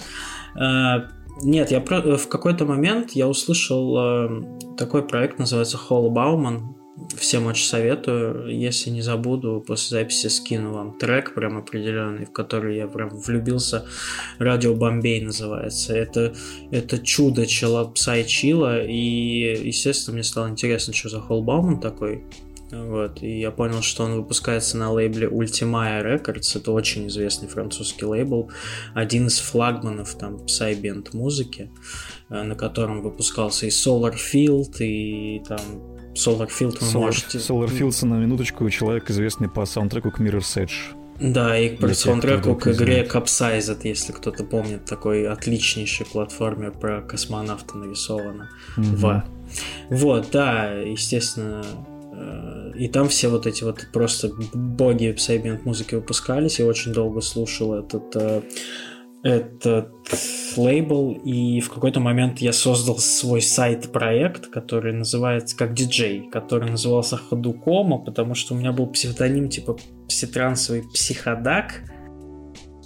А, 0.56 1.08
нет, 1.42 1.70
я 1.70 1.80
про... 1.80 2.16
в 2.16 2.28
какой-то 2.28 2.64
момент 2.64 3.12
я 3.12 3.28
услышал 3.28 3.96
э, 3.98 4.42
такой 4.76 5.06
проект, 5.06 5.38
называется 5.38 5.76
Холл 5.76 6.10
Бауман 6.10 6.74
всем 7.16 7.46
очень 7.46 7.66
советую. 7.66 8.48
Если 8.48 8.90
не 8.90 9.02
забуду, 9.02 9.62
после 9.66 10.00
записи 10.00 10.28
скину 10.28 10.72
вам 10.72 10.98
трек 10.98 11.34
прям 11.34 11.58
определенный, 11.58 12.26
в 12.26 12.32
который 12.32 12.76
я 12.76 12.86
прям 12.86 13.10
влюбился. 13.10 13.84
Радио 14.38 14.74
Бомбей 14.74 15.20
называется. 15.20 15.94
Это, 15.94 16.34
это 16.70 16.98
чудо 16.98 17.46
чела, 17.46 17.84
псай 17.84 18.24
чила. 18.24 18.84
И, 18.84 19.66
естественно, 19.66 20.14
мне 20.14 20.24
стало 20.24 20.48
интересно, 20.48 20.92
что 20.92 21.08
за 21.08 21.20
Холбауман 21.20 21.80
такой. 21.80 22.24
Вот, 22.72 23.22
и 23.22 23.38
я 23.38 23.50
понял, 23.50 23.82
что 23.82 24.04
он 24.04 24.14
выпускается 24.14 24.78
на 24.78 24.90
лейбле 24.90 25.28
Ultimaya 25.28 26.02
Records, 26.02 26.58
это 26.58 26.72
очень 26.72 27.06
известный 27.08 27.46
французский 27.46 28.06
лейбл, 28.06 28.50
один 28.94 29.26
из 29.26 29.40
флагманов 29.40 30.14
там 30.14 30.48
сайбенд 30.48 31.12
музыки, 31.12 31.70
э, 32.30 32.42
на 32.42 32.54
котором 32.54 33.02
выпускался 33.02 33.66
и 33.66 33.68
Solar 33.68 34.14
Field, 34.14 34.78
и 34.78 35.42
там 35.46 35.60
Solarfield 36.14 36.78
вы 36.80 36.86
Solar, 36.86 37.00
можете... 37.00 37.38
Solarfield, 37.38 38.04
на 38.06 38.14
минуточку, 38.14 38.68
человек, 38.70 39.10
известный 39.10 39.48
по 39.48 39.64
саундтреку 39.64 40.10
к 40.10 40.20
Mirror's 40.20 40.56
Edge. 40.56 40.94
Да, 41.20 41.56
и 41.56 41.76
по 41.76 41.92
саундтреку 41.94 42.56
к 42.56 42.68
игре 42.68 43.04
Capsized, 43.04 43.80
если 43.84 44.12
кто-то 44.12 44.44
помнит, 44.44 44.84
такой 44.84 45.26
отличнейший 45.28 46.06
платформер 46.06 46.72
про 46.72 47.00
космонавта 47.02 47.76
нарисовано. 47.76 48.48
Mm-hmm. 48.76 48.96
В. 48.96 49.24
Вот, 49.90 50.30
да, 50.32 50.72
естественно, 50.72 51.64
э, 52.12 52.72
и 52.76 52.88
там 52.88 53.08
все 53.08 53.28
вот 53.28 53.46
эти 53.46 53.62
вот 53.62 53.86
просто 53.92 54.30
боги 54.52 55.14
сайбент 55.16 55.64
музыки 55.64 55.94
выпускались. 55.94 56.58
Я 56.58 56.66
очень 56.66 56.92
долго 56.92 57.20
слушал 57.20 57.74
этот 57.74 58.16
э, 58.16 58.42
этот 59.22 59.92
лейбл, 60.56 61.12
и 61.12 61.60
в 61.60 61.70
какой-то 61.70 62.00
момент 62.00 62.40
я 62.40 62.52
создал 62.52 62.98
свой 62.98 63.40
сайт-проект, 63.40 64.48
который 64.48 64.92
называется 64.92 65.56
как 65.56 65.74
диджей, 65.74 66.28
который 66.30 66.70
назывался 66.70 67.16
Ходукома, 67.16 67.98
потому 67.98 68.34
что 68.34 68.54
у 68.54 68.58
меня 68.58 68.72
был 68.72 68.86
псевдоним 68.88 69.48
типа 69.48 69.76
пситрансовый 70.08 70.82
психодак, 70.82 71.82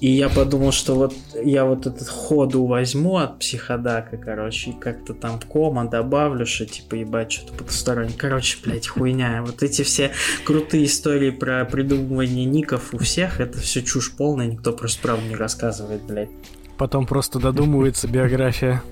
и 0.00 0.10
я 0.10 0.28
подумал, 0.28 0.72
что 0.72 0.94
вот 0.94 1.14
я 1.42 1.64
вот 1.64 1.86
этот 1.86 2.08
ходу 2.08 2.66
возьму 2.66 3.16
от 3.16 3.38
психодака, 3.38 4.18
короче, 4.18 4.70
и 4.70 4.72
как-то 4.74 5.14
там 5.14 5.40
кома 5.40 5.88
добавлю, 5.88 6.44
что 6.44 6.66
типа 6.66 6.96
ебать, 6.96 7.32
что-то 7.32 7.54
потустороннее. 7.54 8.16
Короче, 8.16 8.58
блядь, 8.62 8.86
хуйня. 8.86 9.42
Вот 9.44 9.62
эти 9.62 9.82
все 9.82 10.12
крутые 10.44 10.84
истории 10.84 11.30
про 11.30 11.64
придумывание 11.64 12.44
ников 12.44 12.92
у 12.92 12.98
всех, 12.98 13.40
это 13.40 13.58
все 13.58 13.82
чушь 13.82 14.12
полная, 14.12 14.46
никто 14.46 14.72
просто 14.72 15.00
правду 15.00 15.26
не 15.26 15.36
рассказывает, 15.36 16.02
блядь. 16.02 16.30
Потом 16.76 17.06
просто 17.06 17.38
додумывается 17.38 18.06
биография. 18.06 18.82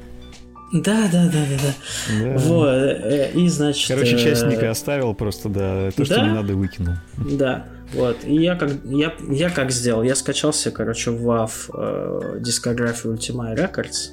Да, 0.73 1.09
да, 1.13 1.27
да, 1.27 1.45
да, 1.49 1.57
да. 1.63 2.39
Вот, 2.39 2.69
э, 2.69 3.31
и 3.35 3.49
значит... 3.49 3.87
Короче, 3.89 4.19
часть 4.19 4.43
э, 4.43 4.51
ника 4.51 4.71
оставил 4.71 5.15
просто, 5.15 5.49
да, 5.49 5.91
то, 5.93 6.05
что 6.05 6.21
не 6.21 6.33
надо, 6.33 6.55
выкинул. 6.55 6.95
Да, 7.19 7.67
вот. 7.93 8.25
И 8.25 8.35
я 8.35 8.57
как, 8.57 8.71
я, 8.85 9.15
я 9.29 9.51
как 9.51 9.71
сделал? 9.71 10.03
Я 10.03 10.15
скачался, 10.15 10.71
короче, 10.71 11.11
в 11.11 11.29
WAV 11.29 11.51
э, 11.75 12.41
дискографию 12.41 13.15
Ultima 13.15 13.55
Records. 13.55 14.11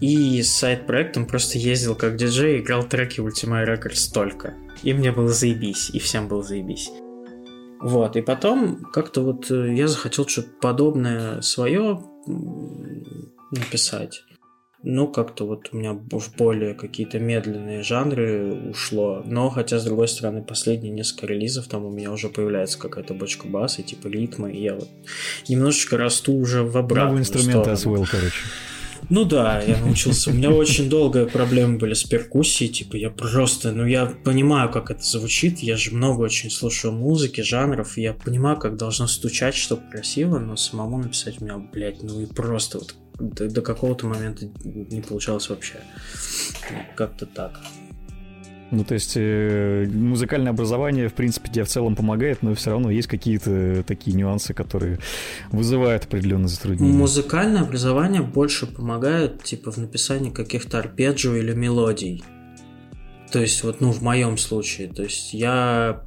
И 0.00 0.42
с 0.42 0.52
сайт-проектом 0.52 1.26
просто 1.26 1.58
ездил 1.58 1.94
как 1.94 2.16
диджей, 2.16 2.60
играл 2.60 2.84
треки 2.84 3.20
Ultima 3.20 3.64
Records 3.66 4.12
только. 4.12 4.54
И 4.82 4.92
мне 4.92 5.10
было 5.10 5.30
заебись, 5.30 5.90
и 5.90 5.98
всем 5.98 6.28
было 6.28 6.42
заебись. 6.42 6.90
Вот, 7.80 8.16
и 8.16 8.22
потом 8.22 8.84
как-то 8.92 9.22
вот 9.22 9.50
я 9.50 9.88
захотел 9.88 10.26
что-то 10.26 10.48
подобное 10.60 11.40
свое 11.40 12.02
написать 13.50 14.25
ну, 14.88 15.08
как-то 15.08 15.44
вот 15.44 15.70
у 15.72 15.76
меня 15.76 15.94
в 15.94 16.36
более 16.36 16.72
какие-то 16.72 17.18
медленные 17.18 17.82
жанры 17.82 18.54
ушло. 18.70 19.20
Но, 19.26 19.50
хотя, 19.50 19.80
с 19.80 19.84
другой 19.84 20.06
стороны, 20.06 20.42
последние 20.42 20.92
несколько 20.92 21.26
релизов, 21.26 21.66
там 21.66 21.84
у 21.84 21.90
меня 21.90 22.12
уже 22.12 22.28
появляется 22.28 22.78
какая-то 22.78 23.12
бочка 23.12 23.48
баса, 23.48 23.82
типа 23.82 24.06
ритма, 24.06 24.48
и 24.48 24.62
я 24.62 24.76
вот 24.76 24.88
немножечко 25.48 25.96
расту 25.96 26.34
уже 26.34 26.62
в 26.62 26.76
обратную 26.78 27.08
Новые 27.08 27.20
инструменты 27.22 27.70
освоил, 27.70 28.06
короче. 28.08 28.38
Ну 29.10 29.24
да, 29.24 29.60
я 29.60 29.76
научился. 29.78 30.30
У 30.30 30.34
меня 30.34 30.50
очень 30.50 30.88
долго 30.88 31.26
проблемы 31.26 31.78
были 31.78 31.94
с 31.94 32.04
перкуссией, 32.04 32.72
типа 32.72 32.96
я 32.96 33.10
просто, 33.10 33.72
ну 33.72 33.86
я 33.86 34.06
понимаю, 34.06 34.70
как 34.70 34.90
это 34.90 35.02
звучит, 35.02 35.58
я 35.60 35.76
же 35.76 35.92
много 35.92 36.22
очень 36.22 36.50
слушаю 36.50 36.92
музыки, 36.92 37.40
жанров, 37.40 37.98
я 37.98 38.14
понимаю, 38.14 38.56
как 38.56 38.76
должно 38.76 39.08
стучать, 39.08 39.54
чтобы 39.54 39.82
красиво, 39.90 40.38
но 40.38 40.56
самому 40.56 40.98
написать 40.98 41.40
у 41.40 41.44
меня, 41.44 41.58
блядь, 41.58 42.02
ну 42.02 42.20
и 42.20 42.26
просто 42.26 42.78
вот 42.78 42.94
до, 43.18 43.48
до 43.48 43.62
какого-то 43.62 44.06
момента 44.06 44.48
не 44.64 45.00
получалось 45.00 45.48
вообще. 45.48 45.76
Как-то 46.94 47.26
так. 47.26 47.60
Ну, 48.72 48.84
то 48.84 48.94
есть 48.94 49.12
э, 49.14 49.86
музыкальное 49.92 50.50
образование, 50.50 51.08
в 51.08 51.14
принципе, 51.14 51.48
тебе 51.50 51.64
в 51.64 51.68
целом 51.68 51.94
помогает, 51.94 52.42
но 52.42 52.54
все 52.54 52.70
равно 52.70 52.90
есть 52.90 53.06
какие-то 53.06 53.84
такие 53.86 54.16
нюансы, 54.16 54.54
которые 54.54 54.98
вызывают 55.52 56.04
определенные 56.04 56.48
затруднения. 56.48 56.92
Музыкальное 56.92 57.62
образование 57.62 58.22
больше 58.22 58.66
помогает, 58.66 59.44
типа, 59.44 59.70
в 59.70 59.76
написании 59.76 60.30
каких-то 60.30 60.80
арпеджио 60.80 61.36
или 61.36 61.52
мелодий. 61.52 62.24
То 63.30 63.40
есть, 63.40 63.62
вот, 63.62 63.80
ну, 63.80 63.92
в 63.92 64.02
моем 64.02 64.36
случае, 64.36 64.88
то 64.88 65.04
есть 65.04 65.32
я 65.32 66.02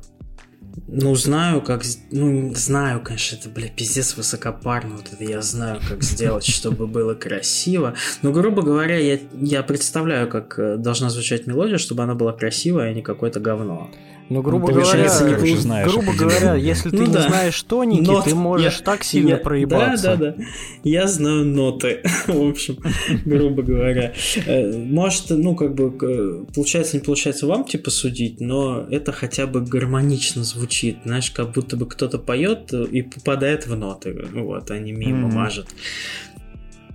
Ну, 0.88 1.16
знаю, 1.16 1.62
как... 1.62 1.84
Ну, 2.12 2.54
знаю, 2.56 3.02
конечно, 3.02 3.36
это, 3.38 3.50
бля, 3.50 3.68
пиздец 3.68 4.16
высокопарно. 4.16 4.96
Вот 4.98 5.12
это 5.12 5.24
я 5.24 5.42
знаю, 5.42 5.80
как 5.88 6.04
сделать, 6.04 6.46
чтобы 6.46 6.88
было 6.88 7.14
красиво. 7.14 7.96
Но, 8.22 8.32
грубо 8.32 8.62
говоря, 8.62 8.98
я, 8.98 9.20
я 9.34 9.64
представляю, 9.64 10.30
как 10.30 10.58
э, 10.60 10.78
должна 10.78 11.10
звучать 11.10 11.48
мелодия, 11.48 11.78
чтобы 11.78 12.04
она 12.04 12.16
была 12.16 12.34
красивая, 12.34 12.90
а 12.90 12.94
не 12.94 13.02
какое-то 13.02 13.40
говно. 13.40 13.92
Ну, 14.30 14.44
грубо 14.44 14.68
ну, 14.68 14.82
говоря, 14.82 15.04
не 15.04 15.56
знаешь, 15.58 15.92
грубо 15.92 16.14
говоря, 16.14 16.54
если 16.54 16.90
ну, 16.90 16.98
ты 16.98 17.12
да. 17.12 17.24
не 17.24 17.28
знаешь 17.28 17.62
тоники, 17.64 18.08
Нот. 18.08 18.26
ты 18.26 18.36
можешь 18.36 18.78
я, 18.78 18.84
так 18.84 19.04
сильно 19.04 19.30
я, 19.30 19.38
проебаться. 19.38 20.04
Да, 20.04 20.16
да, 20.16 20.32
да. 20.38 20.44
Я 20.84 21.08
знаю 21.08 21.46
ноты, 21.46 22.02
в 22.28 22.48
общем, 22.48 22.78
грубо 23.26 23.64
говоря. 23.64 24.14
Э, 24.46 24.78
может, 24.78 25.32
ну, 25.32 25.56
как 25.56 25.74
бы, 25.74 26.46
получается, 26.54 26.98
не 26.98 27.04
получается 27.04 27.48
вам, 27.48 27.64
типа, 27.64 27.90
судить, 27.90 28.40
но 28.40 28.86
это 28.92 29.12
хотя 29.12 29.48
бы 29.48 29.62
гармонично 29.62 30.44
звучит. 30.44 30.98
Знаешь, 31.06 31.32
как 31.32 31.52
будто 31.54 31.76
бы 31.76 31.88
кто-то 31.88 32.20
поет 32.20 32.72
и 32.72 33.02
попадает 33.02 33.66
в 33.66 33.76
ноты. 33.76 34.16
Вот, 34.32 34.70
они 34.70 34.92
мимо 34.92 35.30
mm-hmm. 35.30 35.68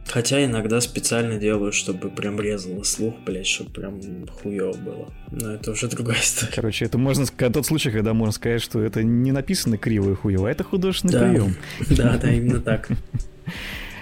Хотя 0.06 0.44
иногда 0.44 0.80
специально 0.80 1.38
делаю, 1.38 1.72
чтобы 1.72 2.10
прям 2.10 2.40
резало 2.40 2.82
слух, 2.82 3.14
блядь, 3.24 3.46
чтобы 3.46 3.70
прям 3.70 4.00
хуево 4.28 4.72
было. 4.72 5.12
Но 5.30 5.52
это 5.52 5.72
уже 5.72 5.88
другая 5.88 6.20
история. 6.20 6.52
Короче, 6.54 6.84
это 6.84 6.98
можно 6.98 7.26
сказать, 7.26 7.54
тот 7.54 7.66
случай, 7.66 7.90
когда 7.90 8.14
можно 8.14 8.32
сказать, 8.32 8.62
что 8.62 8.80
это 8.80 9.02
не 9.02 9.32
написано 9.32 9.78
криво 9.78 10.12
и 10.12 10.14
хуево, 10.14 10.48
а 10.48 10.50
это 10.50 10.62
художественный 10.62 11.12
да. 11.12 11.28
прием. 11.28 11.56
Да, 11.96 12.18
да, 12.18 12.32
именно 12.32 12.60
так. 12.60 12.88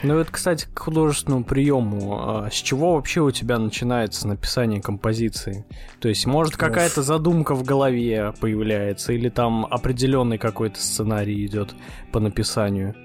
Ну, 0.02 0.18
это, 0.18 0.32
кстати, 0.32 0.66
к 0.74 0.80
художественному 0.80 1.44
приему. 1.44 2.18
А 2.18 2.50
с 2.50 2.54
чего 2.54 2.94
вообще 2.94 3.20
у 3.20 3.30
тебя 3.30 3.58
начинается 3.58 4.26
написание 4.26 4.82
композиции? 4.82 5.64
То 6.00 6.08
есть, 6.08 6.26
может, 6.26 6.56
какая-то 6.56 7.02
задумка 7.02 7.54
в 7.54 7.62
голове 7.62 8.34
появляется, 8.40 9.12
или 9.12 9.28
там 9.28 9.64
определенный 9.64 10.38
какой-то 10.38 10.80
сценарий 10.80 11.46
идет 11.46 11.74
по 12.10 12.18
написанию? 12.18 12.96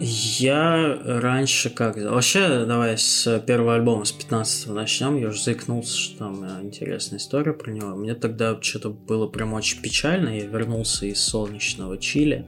Я 0.00 0.98
раньше 1.04 1.70
как... 1.70 1.96
Вообще, 1.96 2.64
давай 2.66 2.98
с 2.98 3.38
первого 3.46 3.76
альбома, 3.76 4.04
с 4.04 4.12
15 4.12 4.68
начнем. 4.68 5.16
Я 5.16 5.28
уже 5.28 5.42
заикнулся, 5.42 5.96
что 5.96 6.18
там 6.18 6.44
интересная 6.62 7.18
история 7.18 7.52
про 7.52 7.70
него. 7.70 7.94
Мне 7.94 8.14
тогда 8.14 8.58
что-то 8.60 8.90
было 8.90 9.28
прям 9.28 9.52
очень 9.52 9.80
печально. 9.80 10.30
Я 10.30 10.46
вернулся 10.46 11.06
из 11.06 11.20
солнечного 11.22 11.96
Чили 11.98 12.44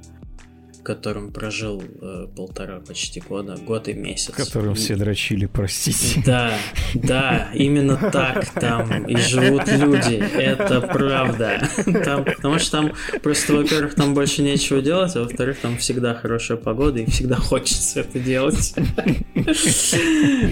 котором 0.87 1.33
прожил 1.33 1.83
э, 1.83 2.29
полтора 2.37 2.79
почти 2.79 3.21
года, 3.21 3.57
год 3.57 3.89
и 3.89 3.93
месяц. 3.93 4.33
Которым 4.33 4.75
и... 4.75 4.77
все 4.77 4.95
дрочили, 4.95 5.47
простите. 5.47 6.23
Да, 6.25 6.57
да, 6.95 7.51
именно 7.53 7.97
так 7.97 8.49
там 8.51 9.05
и 9.07 9.17
живут 9.17 9.67
люди, 9.67 10.15
это 10.15 10.81
правда. 10.81 11.69
Там, 12.05 12.25
потому 12.25 12.61
что 12.61 12.71
там 12.71 12.93
просто, 13.21 13.55
во-первых, 13.55 13.97
там 13.97 14.15
больше 14.15 14.43
нечего 14.43 14.81
делать, 14.81 15.17
а 15.17 15.23
во-вторых, 15.23 15.59
там 15.59 15.77
всегда 15.77 16.15
хорошая 16.15 16.57
погода 16.57 17.01
и 17.01 17.11
всегда 17.11 17.35
хочется 17.51 18.01
это 18.01 18.21
делать. 18.21 18.73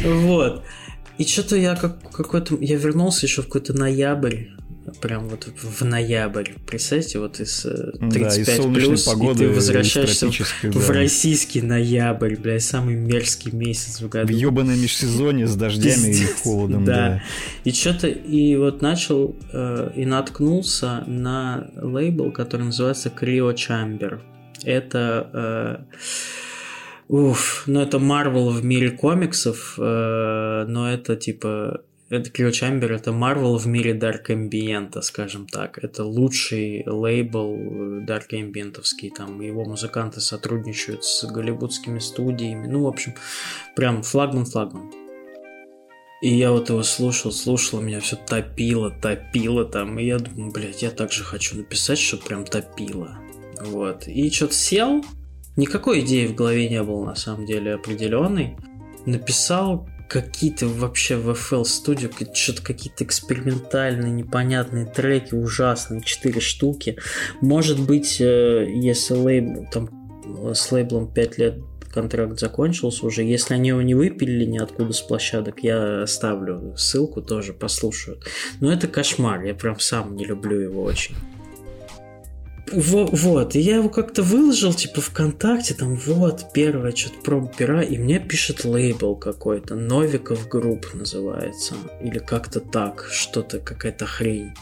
Вот. 0.05 0.65
И 1.17 1.25
что-то 1.25 1.55
я 1.55 1.77
как 1.77 2.11
какой-то... 2.11 2.59
Я 2.61 2.77
вернулся 2.77 3.27
еще 3.27 3.43
в 3.43 3.47
какой-то 3.47 3.73
ноябрь 3.73 4.47
прям 5.01 5.29
вот 5.29 5.47
в 5.47 5.85
ноябрь. 5.85 6.51
Представьте, 6.67 7.19
вот 7.19 7.41
из 7.41 7.63
35 7.63 8.13
да, 8.13 8.29
из 8.37 8.75
плюс, 8.75 9.05
погоды, 9.05 9.45
и 9.45 9.47
ты 9.49 9.55
возвращаешься 9.55 10.31
в, 10.31 10.63
да. 10.63 10.71
в 10.71 10.91
российский 10.91 11.63
ноябрь, 11.63 12.37
блядь, 12.37 12.63
самый 12.63 12.95
мерзкий 12.95 13.53
месяц 13.53 14.01
в 14.01 14.09
году. 14.09 14.33
В 14.33 14.37
ебаном 14.37 14.81
межсезонье 14.81 15.47
с 15.47 15.57
дождями 15.57 16.13
и 16.13 16.25
холодом, 16.43 16.85
да. 16.85 16.95
да. 16.95 17.23
И 17.65 17.73
что-то, 17.73 18.09
и 18.09 18.57
вот 18.57 18.83
начал, 18.83 19.37
э, 19.53 19.91
и 19.97 20.05
наткнулся 20.05 21.05
на 21.07 21.71
лейбл, 21.77 22.33
который 22.33 22.67
называется 22.67 23.09
Cryo 23.09 23.55
Chamber. 23.55 24.21
Это... 24.65 25.31
Э, 25.33 25.95
Уф, 27.07 27.65
ну 27.67 27.83
это 27.83 27.99
Marvel 27.99 28.49
в 28.49 28.65
мире 28.65 28.91
комиксов, 28.91 29.75
э, 29.79 30.65
но 30.67 30.91
это 30.91 31.17
типа 31.17 31.83
это 32.15 32.31
Крилчамбер, 32.31 32.93
это 32.93 33.11
Marvel 33.11 33.57
в 33.57 33.67
мире 33.67 33.93
Dark 33.93 34.27
Ambient, 34.29 35.01
скажем 35.03 35.47
так. 35.47 35.79
Это 35.83 36.05
лучший 36.05 36.85
лейбл 36.87 37.55
э, 37.55 38.05
Dark 38.07 38.31
Ambientовский, 38.33 39.11
там 39.15 39.41
его 39.41 39.65
музыканты 39.65 40.21
сотрудничают 40.21 41.05
с 41.05 41.25
голливудскими 41.25 41.99
студиями. 41.99 42.67
Ну, 42.67 42.85
в 42.85 42.87
общем, 42.87 43.15
прям 43.77 44.03
флагман-флагман. 44.03 44.93
И 46.23 46.35
я 46.35 46.53
вот 46.53 46.71
его 46.71 46.83
слушал, 46.83 47.33
слушал, 47.33 47.81
меня 47.81 48.01
все 48.01 48.17
топило, 48.17 48.91
топило 48.91 49.65
там. 49.65 49.99
И 49.99 50.07
я 50.07 50.19
думаю, 50.19 50.53
блядь, 50.53 50.83
я 50.83 50.91
также 50.91 51.23
хочу 51.23 51.57
написать, 51.57 51.99
что 51.99 52.17
прям 52.17 52.45
топило. 52.45 53.19
Вот. 53.61 54.09
И 54.09 54.31
что-то 54.31 54.55
сел. 54.55 55.05
Никакой 55.57 56.01
идеи 56.01 56.27
в 56.27 56.35
голове 56.35 56.69
не 56.69 56.83
было, 56.83 57.05
на 57.05 57.15
самом 57.15 57.47
деле, 57.47 57.75
определенной. 57.75 58.57
Написал 59.07 59.87
какие-то 60.15 60.69
вообще 60.69 61.17
в 61.17 61.29
FL 61.31 61.63
Studio, 61.63 62.09
что-то 62.33 62.63
какие-то 62.63 63.03
экспериментальные, 63.03 64.13
непонятные 64.13 64.87
треки, 64.87 65.35
ужасные, 65.35 66.03
четыре 66.03 66.41
штуки. 66.41 66.97
Может 67.41 67.81
быть, 67.81 68.21
э, 68.21 68.65
если 68.73 69.15
лейбл, 69.15 69.67
там, 69.73 69.91
с 70.55 70.71
лейблом 70.71 71.13
5 71.13 71.39
лет 71.39 71.59
контракт 71.93 72.39
закончился 72.39 73.05
уже. 73.07 73.25
Если 73.25 73.55
они 73.55 73.71
его 73.71 73.83
не 73.83 73.97
выпилили 73.97 74.45
ниоткуда 74.45 74.93
с 74.93 75.01
площадок, 75.01 75.65
я 75.65 76.03
оставлю 76.03 76.75
ссылку 76.77 77.21
тоже, 77.21 77.53
послушают. 77.53 78.25
Но 78.61 78.73
это 78.73 78.87
кошмар, 78.87 79.43
я 79.43 79.55
прям 79.55 79.81
сам 79.81 80.15
не 80.15 80.25
люблю 80.25 80.61
его 80.61 80.83
очень. 80.83 81.17
Вот, 82.75 83.55
и 83.57 83.61
я 83.61 83.77
его 83.77 83.89
как-то 83.89 84.23
выложил, 84.23 84.75
типа, 84.75 85.01
ВКонтакте, 85.01 85.75
там, 85.75 85.97
вот, 85.97 86.53
первое, 86.53 86.95
что-то 86.95 87.23
про 87.23 87.47
пера, 87.47 87.83
и 87.83 87.97
мне 87.99 88.19
пишет 88.19 88.65
лейбл 88.65 89.17
какой-то, 89.17 89.75
Новиков 89.75 90.49
Групп 90.49 90.87
называется, 90.95 91.75
или 92.03 92.19
как-то 92.19 92.61
так, 92.61 93.09
что-то, 93.11 93.61
какая-то 93.61 94.07
хрень 94.07 94.53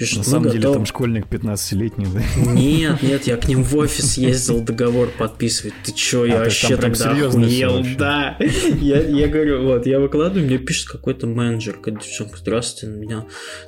пишет, 0.00 0.18
На 0.18 0.24
самом 0.24 0.50
деле 0.50 0.72
там 0.72 0.86
школьник 0.86 1.26
15-летний, 1.26 2.06
да? 2.06 2.52
Нет, 2.52 3.02
нет, 3.02 3.26
я 3.26 3.36
к 3.36 3.46
ним 3.46 3.62
в 3.62 3.76
офис 3.76 4.16
ездил 4.16 4.60
договор 4.62 5.10
подписывать. 5.16 5.74
Ты 5.84 5.92
чё, 5.92 6.24
я 6.24 6.36
а, 6.36 6.44
вообще 6.44 6.76
тогда 6.76 7.10
охуел, 7.10 7.84
да. 7.98 8.38
Я, 8.80 9.00
я 9.02 9.28
говорю, 9.28 9.64
вот, 9.64 9.86
я 9.86 10.00
выкладываю, 10.00 10.46
мне 10.46 10.58
пишет 10.58 10.88
какой-то 10.88 11.26
менеджер, 11.26 11.78
девчонка, 11.84 12.38
здравствуйте, 12.38 12.96
меня 12.96 13.26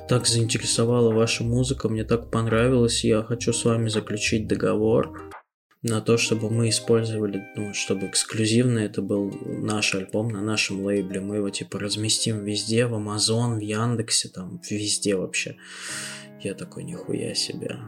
так 0.09 0.25
заинтересовала 0.25 1.13
ваша 1.13 1.43
музыка, 1.43 1.87
мне 1.87 2.03
так 2.03 2.31
понравилось, 2.31 3.03
я 3.03 3.21
хочу 3.21 3.53
с 3.53 3.63
вами 3.63 3.89
заключить 3.89 4.47
договор 4.47 5.32
на 5.83 5.99
то, 5.99 6.17
чтобы 6.17 6.49
мы 6.49 6.69
использовали, 6.69 7.43
ну, 7.57 7.73
чтобы 7.73 8.07
эксклюзивно 8.07 8.79
это 8.79 9.01
был 9.01 9.33
наш 9.43 9.93
альбом 9.93 10.29
на 10.29 10.41
нашем 10.41 10.83
лейбле. 10.85 11.19
Мы 11.19 11.37
его 11.37 11.49
типа 11.49 11.77
разместим 11.77 12.43
везде, 12.45 12.85
в 12.85 12.93
Amazon, 12.93 13.57
в 13.57 13.59
Яндексе, 13.59 14.29
там, 14.29 14.61
везде 14.69 15.15
вообще. 15.15 15.57
Я 16.41 16.53
такой, 16.53 16.85
нихуя 16.85 17.35
себе. 17.35 17.79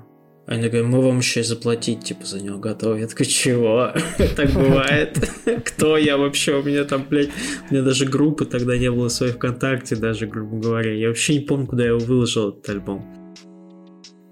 Они 0.46 0.62
такие, 0.62 0.84
мы 0.84 1.02
вам 1.02 1.20
еще 1.20 1.40
и 1.40 1.44
заплатить, 1.44 2.04
типа, 2.04 2.26
за 2.26 2.40
него 2.40 2.60
готовы. 2.60 3.00
Я 3.00 3.08
такой, 3.08 3.26
чего? 3.26 3.94
Так 4.36 4.52
бывает. 4.52 5.18
Кто 5.66 5.98
я 5.98 6.18
вообще? 6.18 6.54
У 6.60 6.64
меня 6.64 6.84
там, 6.84 7.08
блядь, 7.10 7.30
у 7.70 7.74
меня 7.74 7.84
даже 7.84 8.06
группы 8.06 8.46
тогда 8.46 8.78
не 8.78 8.92
было 8.92 9.08
своей 9.08 9.34
ВКонтакте, 9.34 9.96
даже, 9.96 10.28
грубо 10.28 10.58
говоря. 10.58 10.94
Я 10.94 11.08
вообще 11.08 11.36
не 11.36 11.40
помню, 11.40 11.66
куда 11.66 11.84
я 11.84 11.90
его 11.90 12.00
выложил, 12.00 12.50
этот 12.50 12.70
альбом. 12.70 13.06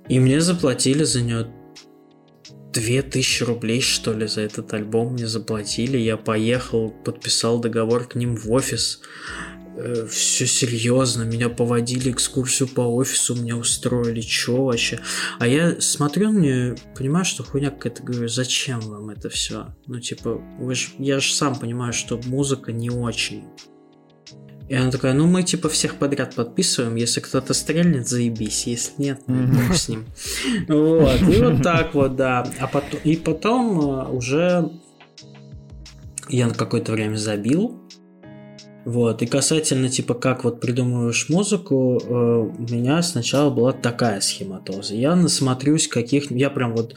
И 0.07 0.19
мне 0.19 0.39
заплатили 0.41 1.03
за 1.03 1.21
него 1.23 1.47
2000 2.73 3.43
рублей, 3.43 3.81
что 3.81 4.13
ли, 4.13 4.27
за 4.27 4.41
этот 4.41 4.73
альбом 4.73 5.13
мне 5.13 5.27
заплатили. 5.27 5.97
Я 5.97 6.17
поехал, 6.17 6.89
подписал 6.89 7.59
договор 7.59 8.07
к 8.07 8.15
ним 8.15 8.35
в 8.35 8.51
офис. 8.51 9.01
Э, 9.75 10.05
все 10.09 10.45
серьезно, 10.45 11.23
меня 11.23 11.49
поводили 11.49 12.11
экскурсию 12.11 12.67
по 12.69 12.81
офису, 12.81 13.35
меня 13.35 13.55
устроили, 13.57 14.21
что 14.21 14.65
вообще. 14.65 14.99
А 15.39 15.47
я 15.47 15.79
смотрю 15.81 16.31
мне, 16.31 16.75
понимаю, 16.95 17.25
что 17.25 17.43
хуйня 17.43 17.71
какая-то, 17.71 18.03
говорю, 18.03 18.27
зачем 18.27 18.79
вам 18.81 19.09
это 19.09 19.29
все? 19.29 19.73
Ну, 19.87 19.99
типа, 19.99 20.41
вы 20.59 20.75
ж, 20.75 20.91
я 20.99 21.19
же 21.19 21.33
сам 21.33 21.57
понимаю, 21.57 21.93
что 21.93 22.19
музыка 22.25 22.71
не 22.71 22.89
очень. 22.89 23.45
И 24.73 24.75
она 24.75 24.89
такая, 24.89 25.13
ну 25.13 25.27
мы 25.27 25.43
типа 25.43 25.69
всех 25.69 25.97
подряд 25.97 26.33
подписываем, 26.33 26.95
если 26.95 27.19
кто-то 27.19 27.53
стрельнет, 27.53 28.07
заебись, 28.07 28.65
если 28.65 28.93
нет, 28.97 29.21
ну 29.27 29.71
с 29.71 29.87
ним. 29.87 30.07
Вот, 30.67 31.21
и 31.21 31.41
вот 31.43 31.61
так 31.61 31.93
вот, 31.93 32.15
да. 32.15 32.51
А 32.59 32.65
потом, 32.65 32.99
и 33.03 33.15
потом 33.15 33.79
э, 33.79 34.09
уже 34.09 34.71
я 36.27 36.47
на 36.47 36.55
какое-то 36.55 36.91
время 36.91 37.17
забил, 37.17 37.82
Вот, 38.85 39.21
и 39.21 39.25
касательно, 39.25 39.89
типа, 39.89 40.13
как 40.13 40.43
вот 40.43 40.59
придумываешь 40.59 41.29
музыку, 41.29 42.01
э, 42.03 42.13
у 42.13 42.73
меня 42.73 43.01
сначала 43.01 43.49
была 43.49 43.71
такая 43.71 44.19
схематоза. 44.19 44.95
Я 44.95 45.15
насмотрюсь 45.15 45.87
каких 45.87 46.31
Я 46.31 46.49
прям 46.49 46.75
вот 46.75 46.95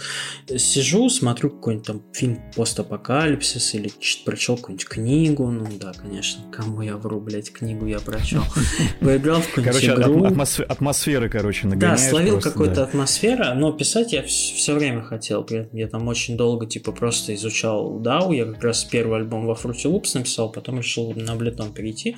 сижу, 0.48 1.08
смотрю 1.08 1.50
какой-нибудь 1.50 1.86
там 1.86 2.02
фильм 2.12 2.40
постапокалипсис 2.56 3.74
или 3.74 3.90
прочел 4.24 4.56
какую-нибудь 4.56 4.88
книгу. 4.88 5.48
Ну 5.50 5.66
да, 5.80 5.92
конечно, 5.92 6.42
кому 6.50 6.82
я 6.82 6.96
вру, 6.96 7.20
блядь, 7.20 7.52
книгу 7.52 7.86
я 7.86 8.00
прочел. 8.00 8.42
Поиграл 9.00 9.40
в 9.40 9.48
какую-нибудь 9.48 9.86
Короче, 9.86 10.02
игру. 10.02 10.24
атмосферы, 10.24 10.68
атмосферы, 10.68 11.28
короче, 11.28 11.68
Да, 11.68 11.96
словил 11.96 12.40
какую-то 12.40 12.82
атмосферу, 12.82 13.44
но 13.54 13.72
писать 13.72 14.12
я 14.12 14.22
все 14.24 14.74
время 14.74 15.02
хотел. 15.02 15.46
Я 15.72 15.88
там 15.88 16.08
очень 16.08 16.36
долго, 16.36 16.66
типа, 16.66 16.90
просто 16.90 17.34
изучал 17.34 18.00
DAW. 18.00 18.34
Я 18.34 18.44
как 18.46 18.62
раз 18.64 18.84
первый 18.84 19.20
альбом 19.20 19.46
во 19.46 19.54
Fruity 19.54 19.84
Loops 19.84 20.10
написал, 20.14 20.50
потом 20.50 20.78
решил 20.78 21.12
на 21.14 21.30
Ableton 21.30 21.75
перейти. 21.76 22.16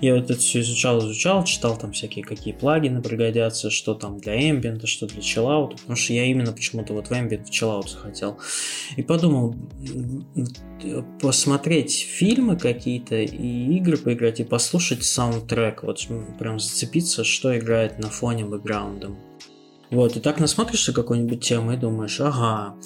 Я 0.00 0.14
вот 0.14 0.30
это 0.30 0.40
все 0.40 0.60
изучал, 0.60 1.00
изучал, 1.00 1.44
читал 1.44 1.76
там 1.76 1.92
всякие 1.92 2.24
какие 2.24 2.54
плагины 2.54 3.02
пригодятся, 3.02 3.70
что 3.70 3.94
там 3.94 4.18
для 4.18 4.50
Ambient, 4.50 4.86
что 4.86 5.06
для 5.06 5.20
chillout, 5.20 5.72
потому 5.72 5.96
что 5.96 6.12
я 6.12 6.24
именно 6.26 6.52
почему-то 6.52 6.92
вот 6.94 7.08
в 7.08 7.12
Ambient 7.12 7.44
в 7.44 7.50
chillout 7.50 7.88
захотел. 7.88 8.38
И 8.96 9.02
подумал, 9.02 9.54
посмотреть 11.20 12.00
фильмы 12.00 12.56
какие-то 12.56 13.16
и 13.16 13.76
игры 13.76 13.96
поиграть, 13.96 14.40
и 14.40 14.44
послушать 14.44 15.04
саундтрек, 15.04 15.82
вот 15.82 16.00
прям 16.38 16.58
зацепиться, 16.58 17.24
что 17.24 17.56
играет 17.58 17.98
на 17.98 18.08
фоне 18.08 18.44
бэкграундом. 18.44 19.18
Вот, 19.90 20.16
и 20.16 20.20
так 20.20 20.38
насмотришься 20.38 20.92
какой-нибудь 20.92 21.44
темы 21.44 21.74
и 21.74 21.76
думаешь, 21.76 22.20
ага, 22.20 22.76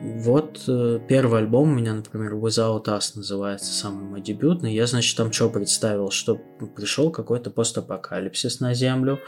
вот 0.00 0.64
э, 0.66 0.98
первый 1.08 1.40
альбом 1.40 1.70
у 1.70 1.74
меня, 1.74 1.94
например, 1.94 2.34
Without 2.34 2.84
Us 2.84 3.12
называется, 3.14 3.72
самый 3.72 4.04
мой 4.04 4.20
дебютный. 4.20 4.74
Я, 4.74 4.86
значит, 4.86 5.16
там 5.16 5.32
что 5.32 5.50
представил, 5.50 6.10
что 6.10 6.36
пришел 6.76 7.10
какой-то 7.10 7.50
постапокалипсис 7.50 8.60
на 8.60 8.74
Землю, 8.74 9.20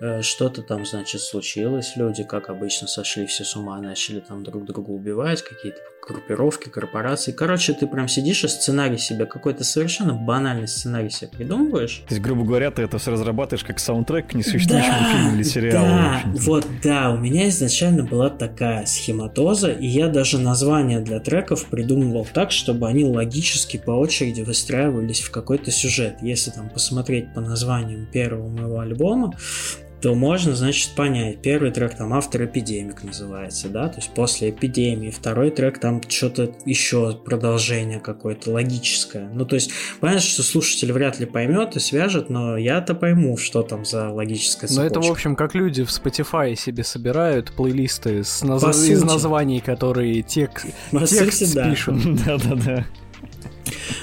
э, 0.00 0.22
что-то 0.22 0.62
там, 0.62 0.86
значит, 0.86 1.20
случилось, 1.20 1.92
люди, 1.96 2.24
как 2.24 2.48
обычно, 2.48 2.88
сошли 2.88 3.26
все 3.26 3.44
с 3.44 3.54
ума, 3.56 3.78
начали 3.80 4.20
там 4.20 4.44
друг 4.44 4.64
друга 4.64 4.90
убивать, 4.90 5.42
какие-то 5.42 5.78
группировки, 6.06 6.68
корпорации. 6.68 7.32
Короче, 7.32 7.72
ты 7.72 7.86
прям 7.86 8.08
сидишь 8.08 8.44
и 8.44 8.48
сценарий 8.48 8.98
себе, 8.98 9.26
какой-то 9.26 9.64
совершенно 9.64 10.14
банальный 10.14 10.68
сценарий 10.68 11.10
себе 11.10 11.30
придумываешь. 11.30 12.02
То 12.08 12.14
есть, 12.14 12.22
грубо 12.22 12.44
говоря, 12.44 12.70
ты 12.70 12.82
это 12.82 12.98
все 12.98 13.12
разрабатываешь 13.12 13.64
как 13.64 13.78
саундтрек 13.78 14.28
к 14.28 14.34
несуществующему 14.34 14.98
да, 15.00 15.12
фильму 15.12 15.34
или 15.36 15.42
сериалу. 15.42 15.86
Да, 15.86 16.22
вот, 16.24 16.66
да, 16.82 17.10
у 17.10 17.18
меня 17.18 17.48
изначально 17.48 18.04
была 18.04 18.30
такая 18.30 18.86
схематоза, 18.86 19.70
и 19.70 19.86
я 19.86 20.08
даже 20.14 20.38
названия 20.38 21.00
для 21.00 21.20
треков 21.20 21.66
придумывал 21.66 22.26
так, 22.32 22.52
чтобы 22.52 22.88
они 22.88 23.04
логически 23.04 23.76
по 23.76 23.90
очереди 23.90 24.42
выстраивались 24.42 25.20
в 25.20 25.30
какой-то 25.30 25.70
сюжет. 25.70 26.18
Если 26.22 26.50
там 26.52 26.70
посмотреть 26.70 27.34
по 27.34 27.40
названиям 27.40 28.06
первого 28.06 28.48
моего 28.48 28.78
альбома, 28.78 29.34
то 30.04 30.14
можно, 30.14 30.54
значит, 30.54 30.90
понять. 30.90 31.40
Первый 31.40 31.70
трек 31.70 31.96
там 31.96 32.12
автор 32.12 32.44
эпидемик 32.44 33.04
называется, 33.04 33.70
да, 33.70 33.88
то 33.88 33.96
есть 33.96 34.10
после 34.10 34.50
эпидемии. 34.50 35.08
Второй 35.08 35.50
трек 35.50 35.78
там 35.78 36.02
что-то 36.06 36.52
еще 36.66 37.16
продолжение 37.24 38.00
какое-то 38.00 38.50
логическое. 38.50 39.30
Ну, 39.32 39.46
то 39.46 39.54
есть, 39.54 39.70
понятно, 40.00 40.20
что 40.20 40.42
слушатель 40.42 40.92
вряд 40.92 41.20
ли 41.20 41.24
поймет 41.24 41.76
и 41.76 41.80
свяжет, 41.80 42.28
но 42.28 42.58
я-то 42.58 42.94
пойму, 42.94 43.38
что 43.38 43.62
там 43.62 43.86
за 43.86 44.10
логическая 44.10 44.68
цепочка. 44.68 44.82
Ну, 44.82 45.00
это, 45.00 45.08
в 45.08 45.10
общем, 45.10 45.36
как 45.36 45.54
люди 45.54 45.82
в 45.84 45.88
Spotify 45.88 46.54
себе 46.54 46.84
собирают 46.84 47.52
плейлисты 47.52 48.24
с 48.24 48.42
наз... 48.42 48.86
из 48.86 49.02
названий, 49.02 49.60
которые 49.60 50.20
тек... 50.20 50.66
текст 51.08 51.54
да. 51.54 51.70
пишут. 51.70 51.96
Да-да-да. 52.26 52.84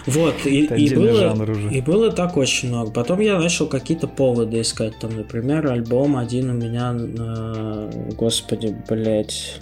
Вот, 0.06 0.46
и, 0.46 0.66
и, 0.66 0.96
было, 0.96 1.36
и 1.70 1.82
было 1.82 2.12
так 2.12 2.38
очень 2.38 2.70
много. 2.70 2.92
Потом 2.92 3.20
я 3.20 3.40
начал 3.40 3.68
какие-то 3.68 4.08
поводы 4.08 4.62
искать. 4.62 4.98
Там, 5.00 5.16
например, 5.16 5.68
альбом 5.68 6.18
один 6.18 6.50
у 6.50 6.54
меня, 6.54 6.96
господи, 8.16 8.76
блять, 8.90 9.62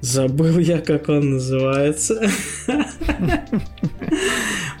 забыл 0.00 0.58
я, 0.58 0.80
как 0.80 1.08
он 1.08 1.32
называется. 1.32 2.30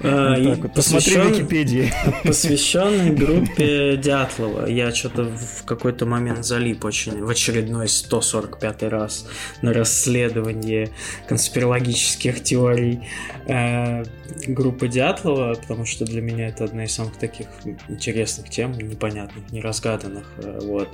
А, 0.02 0.36
посмотри 0.74 1.16
Википедии. 1.16 1.92
Посвященный 2.22 3.10
группе 3.10 3.96
Дятлова. 3.96 4.66
Я 4.66 4.94
что-то 4.94 5.24
в 5.24 5.64
какой-то 5.64 6.06
момент 6.06 6.44
залип 6.44 6.84
очень 6.84 7.24
в 7.24 7.28
очередной 7.28 7.88
145 7.88 8.82
раз 8.84 9.26
на 9.62 9.72
расследование 9.72 10.90
конспирологических 11.28 12.42
теорий 12.42 13.08
э, 13.46 14.04
группы 14.46 14.88
Дятлова, 14.88 15.54
потому 15.54 15.86
что 15.86 16.04
для 16.04 16.20
меня 16.20 16.48
это 16.48 16.64
одна 16.64 16.84
из 16.84 16.92
самых 16.92 17.16
таких 17.16 17.46
интересных 17.88 18.50
тем, 18.50 18.72
непонятных, 18.72 19.50
неразгаданных. 19.50 20.26
Э, 20.38 20.58
вот. 20.62 20.88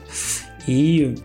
И 0.66 1.16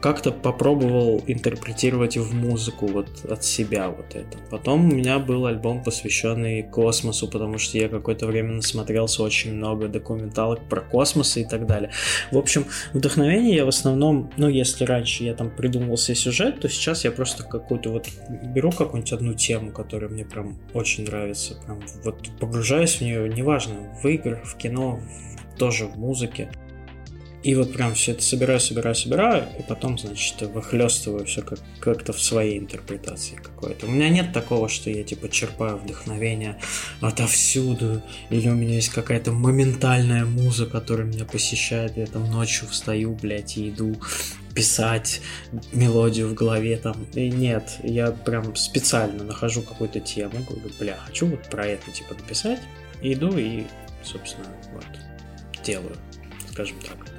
как-то 0.00 0.30
попробовал 0.30 1.22
интерпретировать 1.26 2.16
в 2.16 2.34
музыку 2.34 2.86
вот 2.86 3.24
от 3.24 3.44
себя 3.44 3.88
вот 3.90 4.14
это. 4.14 4.38
Потом 4.50 4.88
у 4.88 4.94
меня 4.94 5.18
был 5.18 5.46
альбом, 5.46 5.82
посвященный 5.82 6.62
космосу, 6.62 7.28
потому 7.28 7.58
что 7.58 7.78
я 7.78 7.88
какое-то 7.88 8.26
время 8.26 8.52
насмотрелся 8.54 9.22
очень 9.22 9.54
много 9.54 9.88
документалок 9.88 10.60
про 10.68 10.80
космос 10.80 11.36
и 11.36 11.44
так 11.44 11.66
далее. 11.66 11.90
В 12.30 12.38
общем, 12.38 12.66
вдохновение 12.92 13.56
я 13.56 13.64
в 13.64 13.68
основном, 13.68 14.30
ну, 14.36 14.48
если 14.48 14.84
раньше 14.84 15.24
я 15.24 15.34
там 15.34 15.50
придумывал 15.50 15.96
себе 15.96 16.14
сюжет, 16.14 16.60
то 16.60 16.68
сейчас 16.68 17.04
я 17.04 17.10
просто 17.10 17.42
какую-то 17.42 17.90
вот 17.90 18.08
беру 18.54 18.70
какую-нибудь 18.70 19.12
одну 19.12 19.34
тему, 19.34 19.72
которая 19.72 20.10
мне 20.10 20.24
прям 20.24 20.58
очень 20.74 21.04
нравится, 21.04 21.54
прям 21.64 21.80
вот 22.04 22.28
погружаюсь 22.38 22.96
в 22.96 23.00
нее, 23.00 23.28
неважно, 23.28 23.74
в 24.02 24.06
играх, 24.06 24.44
в 24.44 24.56
кино, 24.56 25.00
тоже 25.58 25.86
в 25.86 25.98
музыке. 25.98 26.50
И 27.48 27.54
вот 27.54 27.72
прям 27.72 27.94
все 27.94 28.12
это 28.12 28.22
собираю, 28.22 28.60
собираю, 28.60 28.94
собираю, 28.94 29.48
и 29.58 29.62
потом, 29.62 29.98
значит, 29.98 30.42
выхлестываю 30.42 31.24
все 31.24 31.40
как- 31.40 31.60
как-то 31.80 32.12
в 32.12 32.20
своей 32.20 32.58
интерпретации 32.58 33.36
какой-то. 33.36 33.86
У 33.86 33.88
меня 33.88 34.10
нет 34.10 34.34
такого, 34.34 34.68
что 34.68 34.90
я 34.90 35.02
типа 35.02 35.30
черпаю 35.30 35.78
вдохновение 35.78 36.60
отовсюду, 37.00 38.02
или 38.28 38.50
у 38.50 38.54
меня 38.54 38.74
есть 38.74 38.90
какая-то 38.90 39.32
моментальная 39.32 40.26
муза, 40.26 40.66
которая 40.66 41.06
меня 41.06 41.24
посещает, 41.24 41.96
я 41.96 42.04
там 42.04 42.30
ночью 42.30 42.68
встаю, 42.68 43.14
блядь, 43.14 43.56
и 43.56 43.70
иду 43.70 43.96
писать 44.54 45.22
мелодию 45.72 46.28
в 46.28 46.34
голове 46.34 46.76
там. 46.76 47.06
И 47.14 47.30
нет, 47.30 47.78
я 47.82 48.10
прям 48.10 48.56
специально 48.56 49.24
нахожу 49.24 49.62
какую-то 49.62 50.00
тему, 50.00 50.34
говорю, 50.46 50.70
бля, 50.78 50.98
хочу 51.06 51.26
вот 51.28 51.44
про 51.44 51.66
это 51.66 51.90
типа 51.92 52.12
написать, 52.12 52.60
и 53.00 53.14
иду 53.14 53.38
и, 53.38 53.64
собственно, 54.04 54.48
вот, 54.74 54.84
делаю, 55.64 55.96
скажем 56.52 56.76
так. 56.80 57.17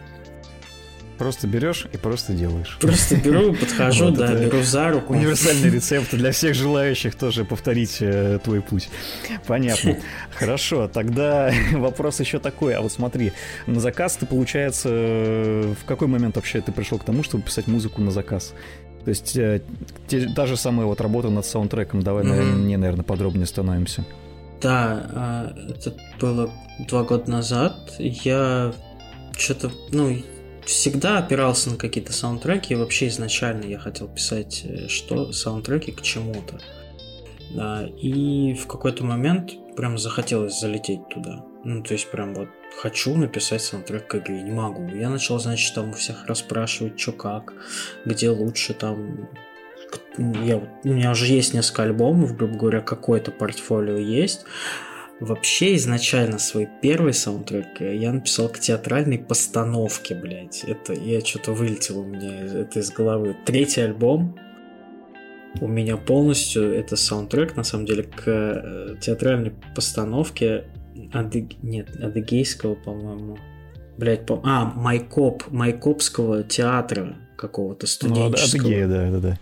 Просто 1.20 1.48
берешь 1.48 1.86
и 1.92 1.98
просто 1.98 2.32
делаешь. 2.32 2.78
Просто 2.80 3.18
беру, 3.18 3.54
подхожу, 3.54 4.10
да, 4.12 4.34
беру 4.34 4.64
за 4.64 4.90
руку. 4.94 5.14
Универсальный 5.14 5.70
рецепт 5.76 6.16
для 6.16 6.32
всех 6.32 6.56
желающих 6.56 7.14
тоже 7.16 7.44
повторить 7.44 7.98
э, 8.00 8.40
твой 8.42 8.62
путь. 8.62 8.90
Понятно. 9.46 9.98
Хорошо, 10.32 10.88
тогда 10.88 11.52
вопрос 11.74 12.22
еще 12.22 12.40
такой. 12.40 12.74
А 12.74 12.82
вот 12.82 12.94
смотри, 12.94 13.34
на 13.68 13.82
заказ 13.82 14.16
ты, 14.16 14.26
получается, 14.26 14.90
э, 14.92 15.74
в 15.82 15.86
какой 15.86 16.08
момент 16.08 16.38
вообще 16.38 16.62
ты 16.62 16.72
пришел 16.72 16.98
к 16.98 17.04
тому, 17.04 17.22
чтобы 17.22 17.44
писать 17.44 17.68
музыку 17.68 18.02
на 18.02 18.12
заказ? 18.12 18.54
То 19.04 19.10
есть 19.10 19.36
э, 19.36 19.62
те, 20.08 20.26
та 20.34 20.46
же 20.46 20.56
самая 20.56 20.86
вот 20.88 21.02
работа 21.02 21.30
над 21.30 21.46
саундтреком. 21.46 22.02
Давай, 22.02 22.24
mm-hmm. 22.24 22.62
не, 22.62 22.78
наверное, 22.78 23.04
подробнее 23.04 23.46
становимся. 23.46 24.06
Да, 24.62 25.06
а, 25.12 25.54
это 25.70 25.94
было 26.22 26.50
два 26.88 27.04
года 27.04 27.30
назад. 27.30 27.96
Я 27.98 28.74
что-то, 29.38 29.72
ну, 29.92 30.16
всегда 30.70 31.18
опирался 31.18 31.72
на 31.72 31.78
какие-то 31.78 32.14
саундтреки, 32.14 32.74
и 32.74 32.78
вообще 32.78 33.08
изначально 33.08 33.66
я 33.66 33.80
хотел 33.80 34.08
писать 34.08 34.62
э, 34.64 34.88
что 34.88 35.32
саундтреки 35.32 35.92
к 35.92 36.02
чему-то. 36.02 36.60
Да, 37.56 37.88
и 37.88 38.54
в 38.54 38.68
какой-то 38.68 39.04
момент 39.04 39.54
прям 39.76 39.98
захотелось 39.98 40.60
залететь 40.60 41.10
туда. 41.10 41.44
Ну, 41.64 41.82
то 41.82 41.94
есть 41.94 42.10
прям 42.12 42.36
вот 42.36 42.50
хочу 42.80 43.16
написать 43.16 43.64
саундтрек 43.64 44.06
к 44.08 44.16
игре, 44.16 44.44
не 44.44 44.52
могу. 44.52 44.88
Я 44.90 45.10
начал, 45.10 45.40
значит, 45.40 45.74
там 45.74 45.90
у 45.90 45.94
всех 45.94 46.28
расспрашивать, 46.28 47.00
что 47.00 47.14
как, 47.14 47.54
где 48.06 48.30
лучше 48.30 48.76
там. 48.76 49.28
Я, 50.18 50.58
у 50.58 50.88
меня 50.88 51.12
уже 51.12 51.26
есть 51.26 51.56
несколько 51.56 51.84
альбомов, 51.84 52.38
грубо 52.38 52.56
говоря, 52.56 52.82
какое-то 52.82 53.32
портфолио 53.32 53.98
есть. 53.98 54.46
Вообще, 55.20 55.76
изначально 55.76 56.40
свой 56.40 56.70
первый 56.82 57.14
саундтрек 57.14 57.82
я 57.82 58.14
написал 58.14 58.48
к 58.48 58.60
театральной 58.60 59.20
постановке, 59.20 60.16
блядь. 60.16 60.64
Это 60.64 60.94
я 60.94 61.20
что-то 61.20 61.52
вылетел 61.52 62.00
у 62.00 62.06
меня 62.06 62.46
это 62.46 62.80
из 62.80 62.90
головы. 62.92 63.36
Третий 63.46 63.82
альбом 63.82 64.38
у 65.62 65.68
меня 65.68 65.98
полностью 65.98 66.74
это 66.74 66.96
саундтрек, 66.96 67.56
на 67.56 67.64
самом 67.64 67.86
деле, 67.86 68.04
к 68.04 68.24
э, 68.28 68.96
театральной 69.02 69.52
постановке 69.76 70.66
Адыг... 71.12 71.62
нет, 71.64 71.90
адыгейского, 72.02 72.76
по-моему. 72.76 73.38
Блять, 73.98 74.26
по... 74.26 74.42
а, 74.44 74.66
Майкоп, 74.66 75.44
Майкопского 75.50 76.44
театра 76.44 77.18
какого-то 77.36 77.88
студенческого. 77.88 78.62
Ну, 78.62 78.68
Адыгея, 78.68 78.88
да, 78.88 79.12
да, 79.12 79.20
да. 79.20 79.40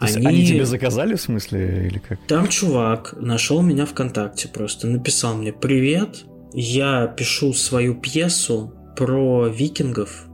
Они... 0.00 0.26
они 0.26 0.46
тебе 0.46 0.64
заказали 0.64 1.14
в 1.14 1.20
смысле 1.20 1.88
или 1.88 1.98
как? 1.98 2.18
Там 2.26 2.48
чувак 2.48 3.14
нашел 3.18 3.62
меня 3.62 3.86
ВКонтакте 3.86 4.48
просто, 4.48 4.86
написал 4.86 5.34
мне 5.34 5.52
«Привет, 5.52 6.24
я 6.52 7.06
пишу 7.06 7.52
свою 7.52 7.94
пьесу 7.94 8.74
про 8.96 9.48
викингов. 9.48 10.26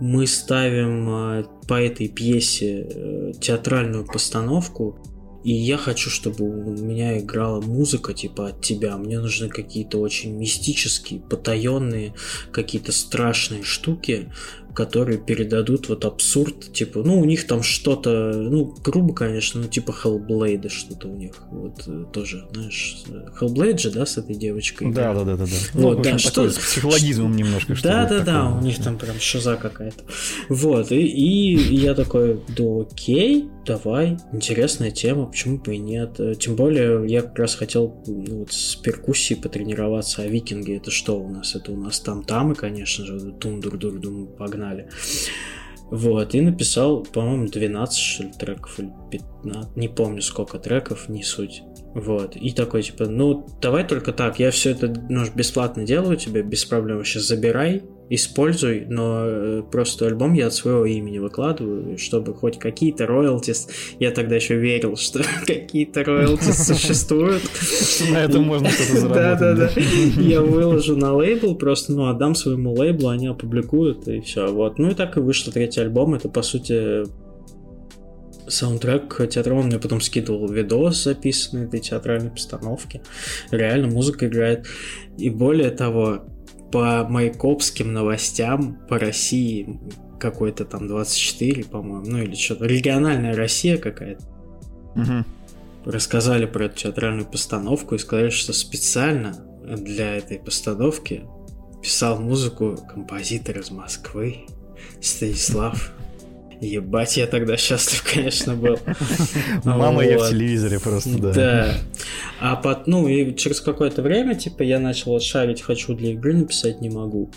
Мы 0.00 0.26
ставим 0.26 1.08
э, 1.08 1.44
по 1.66 1.80
этой 1.80 2.08
пьесе 2.08 2.86
э, 2.88 3.32
театральную 3.40 4.04
постановку, 4.04 4.98
и 5.42 5.52
я 5.52 5.76
хочу, 5.76 6.10
чтобы 6.10 6.44
у 6.44 6.70
меня 6.72 7.18
играла 7.18 7.60
музыка 7.60 8.12
типа 8.12 8.48
от 8.48 8.62
тебя. 8.62 8.96
Мне 8.96 9.20
нужны 9.20 9.48
какие-то 9.48 9.98
очень 9.98 10.36
мистические, 10.36 11.20
потаенные, 11.20 12.14
какие-то 12.50 12.92
страшные 12.92 13.62
штуки, 13.62 14.32
которые 14.76 15.16
передадут 15.18 15.88
вот 15.88 16.04
абсурд, 16.04 16.72
типа, 16.72 17.02
ну, 17.02 17.18
у 17.18 17.24
них 17.24 17.46
там 17.46 17.62
что-то, 17.62 18.32
ну, 18.34 18.74
грубо, 18.84 19.14
конечно, 19.14 19.62
ну, 19.62 19.68
типа 19.68 19.90
Hellblade 19.90 20.68
что-то 20.68 21.08
у 21.08 21.16
них, 21.16 21.32
вот, 21.50 21.84
э, 21.86 22.04
тоже, 22.12 22.46
знаешь, 22.52 22.98
Hellblade 23.40 23.78
же, 23.78 23.90
да, 23.90 24.04
с 24.04 24.18
этой 24.18 24.36
девочкой? 24.36 24.92
Да, 24.92 25.14
да, 25.14 25.24
да, 25.24 25.36
да, 25.36 25.46
да. 25.46 25.50
Вот, 25.72 25.96
ну, 25.96 26.02
да, 26.02 26.18
что... 26.18 26.50
С 26.50 26.58
психологизмом 26.58 27.32
что... 27.32 27.42
немножко. 27.42 27.74
Да, 27.82 28.06
да, 28.06 28.20
да, 28.20 28.50
у 28.50 28.60
них 28.60 28.82
там 28.82 28.98
прям 28.98 29.18
шиза 29.18 29.56
какая-то. 29.56 30.04
Вот, 30.50 30.92
и, 30.92 30.96
и 30.96 31.76
я 31.76 31.94
такой, 31.94 32.38
да 32.48 32.82
окей, 32.82 33.48
давай, 33.64 34.18
интересная 34.32 34.90
тема, 34.90 35.26
почему 35.26 35.58
бы 35.58 35.74
и 35.74 35.78
нет. 35.78 36.20
Тем 36.38 36.54
более, 36.54 37.06
я 37.08 37.22
как 37.22 37.38
раз 37.38 37.54
хотел 37.54 38.02
ну, 38.06 38.40
вот, 38.40 38.52
с 38.52 38.76
перкуссией 38.76 39.40
потренироваться, 39.40 40.22
а 40.22 40.26
викинги 40.26 40.76
это 40.76 40.90
что 40.90 41.18
у 41.18 41.28
нас? 41.28 41.54
Это 41.54 41.72
у 41.72 41.76
нас 41.76 41.98
там 42.00 42.22
тамы, 42.24 42.54
конечно 42.54 43.04
же, 43.04 43.32
тун-дур-дур-дум, 43.32 44.28
погнали 44.38 44.65
погнали. 44.66 44.88
Вот, 45.90 46.34
и 46.34 46.40
написал, 46.40 47.04
по-моему, 47.04 47.46
12 47.46 47.96
что 47.96 48.22
ли, 48.24 48.32
треков 48.32 48.80
или 48.80 48.92
15, 49.10 49.76
не 49.76 49.88
помню 49.88 50.20
сколько 50.20 50.58
треков, 50.58 51.08
не 51.08 51.22
суть. 51.22 51.62
Вот, 51.96 52.36
и 52.36 52.50
такой, 52.50 52.82
типа, 52.82 53.06
ну, 53.06 53.46
давай 53.62 53.86
только 53.86 54.12
так, 54.12 54.38
я 54.38 54.50
все 54.50 54.72
это 54.72 54.92
ну, 55.08 55.22
бесплатно 55.34 55.86
делаю 55.86 56.18
тебе, 56.18 56.42
без 56.42 56.62
проблем, 56.66 57.02
сейчас 57.06 57.22
забирай, 57.22 57.84
используй, 58.10 58.84
но 58.86 59.22
э, 59.24 59.62
просто 59.72 60.06
альбом 60.06 60.34
я 60.34 60.48
от 60.48 60.52
своего 60.52 60.84
имени 60.84 61.18
выкладываю, 61.18 61.96
чтобы 61.96 62.34
хоть 62.34 62.58
какие-то 62.58 63.06
роялтис, 63.06 63.68
я 63.98 64.10
тогда 64.10 64.36
еще 64.36 64.58
верил, 64.58 64.96
что 64.98 65.22
какие-то 65.46 66.04
роялтис 66.04 66.66
существуют. 66.66 67.42
На 68.10 68.24
этом 68.24 68.42
можно 68.42 68.68
что-то 68.68 68.92
заработать. 69.00 69.40
Да-да-да. 69.40 69.70
Я 70.20 70.42
выложу 70.42 70.96
на 70.98 71.14
лейбл, 71.14 71.54
просто, 71.54 71.92
ну, 71.92 72.10
отдам 72.10 72.34
своему 72.34 72.74
лейблу, 72.74 73.08
они 73.08 73.28
опубликуют, 73.28 74.06
и 74.06 74.20
все. 74.20 74.52
Вот. 74.52 74.78
Ну 74.78 74.90
и 74.90 74.94
так 74.94 75.16
и 75.16 75.20
вышло 75.20 75.50
третий 75.50 75.80
альбом. 75.80 76.12
Это, 76.12 76.28
по 76.28 76.42
сути, 76.42 77.04
саундтрек 78.48 79.28
театра. 79.28 79.54
Он 79.54 79.66
мне 79.66 79.78
потом 79.78 80.00
скидывал 80.00 80.48
видос, 80.48 81.04
записанный 81.04 81.66
этой 81.66 81.80
театральной 81.80 82.30
постановки. 82.30 83.02
Реально 83.50 83.88
музыка 83.88 84.26
играет. 84.26 84.66
И 85.18 85.30
более 85.30 85.70
того, 85.70 86.24
по 86.72 87.04
майкопским 87.08 87.92
новостям 87.92 88.78
по 88.88 88.98
России 88.98 89.78
какой-то 90.18 90.64
там 90.64 90.88
24, 90.88 91.64
по-моему, 91.64 92.04
ну 92.06 92.18
или 92.22 92.34
что-то, 92.34 92.66
региональная 92.66 93.34
Россия 93.34 93.78
какая-то. 93.78 94.24
Угу. 94.94 95.90
Рассказали 95.92 96.46
про 96.46 96.64
эту 96.66 96.76
театральную 96.76 97.26
постановку 97.26 97.94
и 97.94 97.98
сказали, 97.98 98.30
что 98.30 98.52
специально 98.52 99.32
для 99.64 100.16
этой 100.16 100.38
постановки 100.38 101.24
писал 101.82 102.20
музыку 102.20 102.76
композитор 102.88 103.58
из 103.58 103.70
Москвы 103.70 104.46
Станислав 105.00 105.92
Ебать, 106.60 107.16
я 107.16 107.26
тогда 107.26 107.56
счастлив, 107.56 108.02
конечно, 108.14 108.54
был. 108.54 108.78
Мама, 109.64 110.04
я 110.04 110.18
в 110.18 110.30
телевизоре 110.30 110.80
просто, 110.80 111.18
да. 111.18 111.32
Да. 111.32 111.74
А 112.40 112.56
под, 112.56 112.86
ну, 112.86 113.06
и 113.08 113.34
через 113.36 113.60
какое-то 113.60 114.02
время, 114.02 114.34
типа, 114.34 114.62
я 114.62 114.78
начал 114.78 115.18
шарить, 115.20 115.62
хочу 115.62 115.94
для 115.94 116.12
игры 116.12 116.34
написать, 116.34 116.80
не 116.80 116.90
могу. 116.90 117.30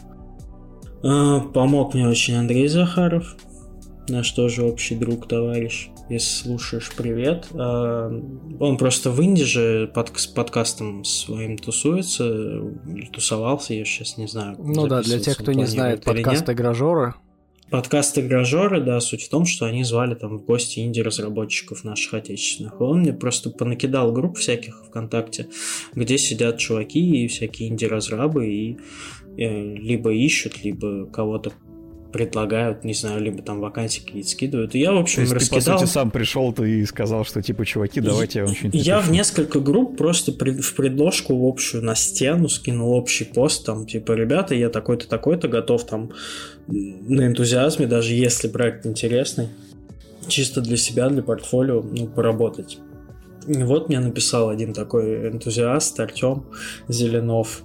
А, 1.03 1.39
помог 1.39 1.93
мне 1.93 2.07
очень 2.07 2.35
Андрей 2.35 2.67
Захаров, 2.67 3.35
наш 4.07 4.31
тоже 4.31 4.63
общий 4.63 4.95
друг, 4.95 5.27
товарищ. 5.27 5.89
Если 6.09 6.43
слушаешь, 6.43 6.91
привет. 6.95 7.47
А, 7.53 8.09
он 8.59 8.77
просто 8.77 9.11
в 9.11 9.21
Инди 9.21 9.43
же 9.43 9.91
под, 9.93 10.17
с 10.17 10.27
подкастом 10.27 11.03
своим 11.03 11.57
тусуется, 11.57 12.61
тусовался, 13.11 13.73
я 13.73 13.85
сейчас 13.85 14.17
не 14.17 14.27
знаю. 14.27 14.55
Ну 14.59 14.87
да, 14.87 15.01
для 15.01 15.19
тех, 15.19 15.37
кто 15.37 15.51
не 15.51 15.65
знает, 15.65 16.03
подкаст 16.03 16.49
Игражора 16.49 17.15
Подкаст 17.71 18.17
«Игражеры», 18.17 18.81
да, 18.81 18.99
суть 18.99 19.23
в 19.23 19.29
том, 19.29 19.45
что 19.45 19.67
они 19.67 19.83
звали 19.83 20.15
там 20.15 20.37
в 20.37 20.43
гости 20.43 20.79
инди-разработчиков 20.79 21.83
наших 21.83 22.15
отечественных. 22.15 22.81
Он 22.81 23.01
мне 23.01 23.13
просто 23.13 23.51
понакидал 23.51 24.11
групп 24.11 24.39
всяких 24.39 24.85
ВКонтакте, 24.87 25.49
где 25.93 26.17
сидят 26.17 26.57
чуваки 26.57 27.23
и 27.23 27.27
всякие 27.27 27.69
инди-разрабы, 27.69 28.47
и 28.47 28.77
э, 29.37 29.75
либо 29.75 30.11
ищут, 30.11 30.63
либо 30.63 31.05
кого-то 31.05 31.51
предлагают, 32.11 32.83
не 32.83 32.93
знаю, 32.93 33.21
либо 33.21 33.41
там 33.41 33.59
вакансии 33.59 34.01
какие-то 34.01 34.29
скидывают. 34.29 34.75
И 34.75 34.79
я, 34.79 34.93
в 34.93 34.97
общем, 34.97 35.15
То 35.15 35.21
есть 35.21 35.33
раскидал... 35.33 35.59
ты, 35.59 35.71
по 35.71 35.79
сути, 35.79 35.89
сам 35.89 36.11
пришел 36.11 36.53
ты 36.53 36.81
и 36.81 36.85
сказал, 36.85 37.23
что, 37.25 37.41
типа, 37.41 37.65
чуваки, 37.65 38.01
давайте 38.01 38.39
я 38.39 38.45
вам 38.45 38.55
что-нибудь 38.55 38.85
Я 38.85 38.95
напишу. 38.95 39.09
в 39.09 39.13
несколько 39.13 39.59
групп 39.59 39.97
просто 39.97 40.31
пред... 40.31 40.63
в 40.63 40.75
предложку 40.75 41.37
в 41.37 41.45
общую 41.45 41.83
на 41.83 41.95
стену 41.95 42.49
скинул 42.49 42.93
общий 42.93 43.25
пост, 43.25 43.65
там, 43.65 43.85
типа, 43.85 44.13
ребята, 44.13 44.55
я 44.55 44.69
такой-то, 44.69 45.07
такой-то, 45.07 45.47
готов 45.47 45.85
там 45.85 46.11
на 46.67 47.27
энтузиазме, 47.27 47.87
даже 47.87 48.13
если 48.13 48.47
проект 48.47 48.85
интересный, 48.85 49.49
чисто 50.27 50.61
для 50.61 50.77
себя, 50.77 51.09
для 51.09 51.23
портфолио, 51.23 51.81
ну, 51.81 52.07
поработать. 52.07 52.79
И 53.47 53.63
вот 53.63 53.89
мне 53.89 53.99
написал 53.99 54.49
один 54.49 54.73
такой 54.73 55.29
энтузиаст, 55.29 55.99
Артем 55.99 56.45
Зеленов, 56.87 57.63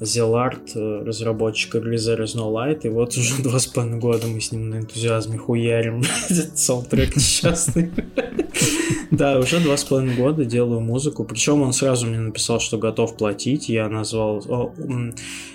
Зелард, 0.00 0.74
э, 0.74 1.02
разработчик 1.04 1.76
игры 1.76 1.96
There 1.96 2.22
is 2.22 2.36
No 2.36 2.50
Light, 2.52 2.80
и 2.84 2.88
вот 2.88 3.16
уже 3.16 3.42
два 3.42 3.58
с 3.58 3.66
половиной 3.66 3.98
года 3.98 4.26
мы 4.26 4.40
с 4.40 4.52
ним 4.52 4.70
на 4.70 4.76
энтузиазме 4.76 5.38
хуярим 5.38 6.02
этот 6.28 6.58
саундтрек 6.58 7.16
несчастный. 7.16 7.90
Да, 9.10 9.40
уже 9.40 9.58
два 9.58 9.76
с 9.76 9.82
половиной 9.82 10.14
года 10.14 10.44
делаю 10.44 10.80
музыку, 10.80 11.24
причем 11.24 11.62
он 11.62 11.72
сразу 11.72 12.06
мне 12.06 12.20
написал, 12.20 12.60
что 12.60 12.78
готов 12.78 13.16
платить, 13.16 13.68
я 13.68 13.88
назвал... 13.88 14.72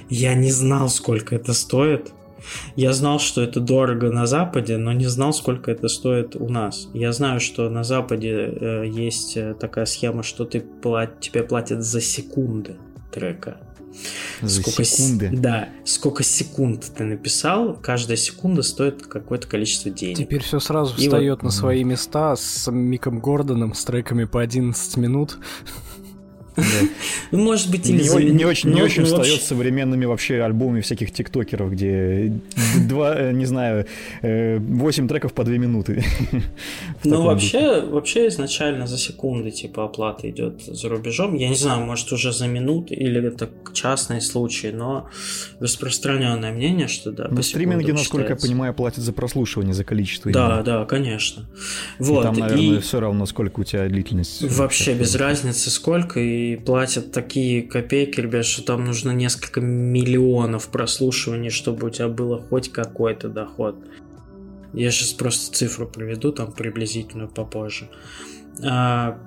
Я 0.09 0.33
не 0.33 0.51
знал, 0.51 0.89
сколько 0.89 1.35
это 1.35 1.53
стоит, 1.53 2.11
я 2.75 2.93
знал, 2.93 3.19
что 3.19 3.41
это 3.41 3.59
дорого 3.59 4.11
на 4.11 4.25
Западе, 4.25 4.77
но 4.77 4.91
не 4.91 5.05
знал, 5.05 5.33
сколько 5.33 5.71
это 5.71 5.87
стоит 5.87 6.35
у 6.35 6.49
нас. 6.49 6.89
Я 6.93 7.11
знаю, 7.11 7.39
что 7.39 7.69
на 7.69 7.83
Западе 7.83 8.31
э, 8.31 8.85
есть 8.87 9.37
э, 9.37 9.55
такая 9.59 9.85
схема, 9.85 10.23
что 10.23 10.45
ты 10.45 10.59
плат... 10.61 11.19
тебе 11.19 11.43
платят 11.43 11.83
за 11.83 12.01
секунды 12.01 12.75
трека. 13.11 13.57
За 14.41 14.61
сколько 14.61 14.83
секунды? 14.83 15.31
С... 15.33 15.39
Да, 15.39 15.69
сколько 15.85 16.23
секунд 16.23 16.91
ты 16.95 17.03
написал, 17.03 17.75
каждая 17.75 18.17
секунда 18.17 18.61
стоит 18.63 19.05
какое-то 19.07 19.47
количество 19.47 19.91
денег. 19.91 20.17
Теперь 20.17 20.43
все 20.43 20.59
сразу 20.59 20.95
И 20.97 21.05
встает 21.05 21.37
вот... 21.37 21.43
на 21.43 21.51
свои 21.51 21.83
места 21.83 22.35
с 22.35 22.71
Миком 22.71 23.19
Гордоном, 23.19 23.73
с 23.73 23.83
треками 23.85 24.25
по 24.25 24.41
11 24.41 24.97
минут. 24.97 25.37
Ну, 27.31 27.43
может 27.43 27.69
быть, 27.69 27.89
или 27.89 28.03
не, 28.03 28.31
не 28.31 28.45
очень, 28.45 28.71
не 28.71 28.81
очень 28.81 29.03
встает 29.03 29.41
с 29.41 29.47
современными 29.47 30.05
вообще 30.05 30.41
альбомами 30.41 30.81
всяких 30.81 31.11
тиктокеров, 31.11 31.71
где 31.71 32.33
два, 32.87 33.15
э, 33.15 33.31
не 33.33 33.45
знаю, 33.45 33.85
э, 34.21 34.57
восемь 34.59 35.07
треков 35.07 35.33
по 35.33 35.43
две 35.43 35.57
минуты. 35.57 36.03
Ну, 37.03 37.21
вообще, 37.21 37.81
вообще 37.81 38.27
изначально 38.29 38.87
за 38.87 38.97
секунды 38.97 39.51
типа 39.51 39.85
оплата 39.85 40.27
идет 40.29 40.63
за 40.63 40.89
рубежом. 40.89 41.35
Я 41.35 41.49
не 41.49 41.55
знаю, 41.55 41.85
может 41.85 42.11
уже 42.11 42.33
за 42.33 42.47
минуту 42.47 42.93
или 42.93 43.27
это 43.27 43.49
частные 43.73 44.21
случаи, 44.21 44.67
но 44.67 45.07
распространенное 45.59 46.51
мнение, 46.51 46.87
что 46.87 47.11
да. 47.11 47.27
На 47.27 47.43
стриминге, 47.43 47.93
насколько 47.93 48.29
я 48.29 48.35
понимаю, 48.35 48.73
платят 48.73 49.03
за 49.03 49.13
прослушивание, 49.13 49.73
за 49.73 49.83
количество. 49.83 50.31
Да, 50.31 50.63
да, 50.63 50.85
конечно. 50.85 51.47
Вот. 51.99 52.23
там, 52.23 52.35
наверное, 52.35 52.81
все 52.81 52.99
равно, 52.99 53.25
сколько 53.25 53.59
у 53.59 53.63
тебя 53.63 53.87
длительность. 53.87 54.41
Вообще 54.41 54.95
без 54.95 55.15
разницы 55.15 55.69
сколько, 55.69 56.19
и 56.19 56.44
платят 56.53 57.11
такие 57.11 57.63
копейки, 57.63 58.19
ребят, 58.19 58.45
что 58.45 58.63
там 58.63 58.85
нужно 58.85 59.11
несколько 59.11 59.61
миллионов 59.61 60.69
прослушиваний, 60.69 61.49
чтобы 61.49 61.87
у 61.87 61.89
тебя 61.89 62.07
было 62.07 62.39
хоть 62.39 62.71
какой-то 62.71 63.29
доход. 63.29 63.75
Я 64.73 64.91
сейчас 64.91 65.13
просто 65.13 65.55
цифру 65.55 65.87
приведу, 65.87 66.31
там 66.31 66.51
приблизительную 66.51 67.29
попозже. 67.29 67.89
А, 68.63 69.17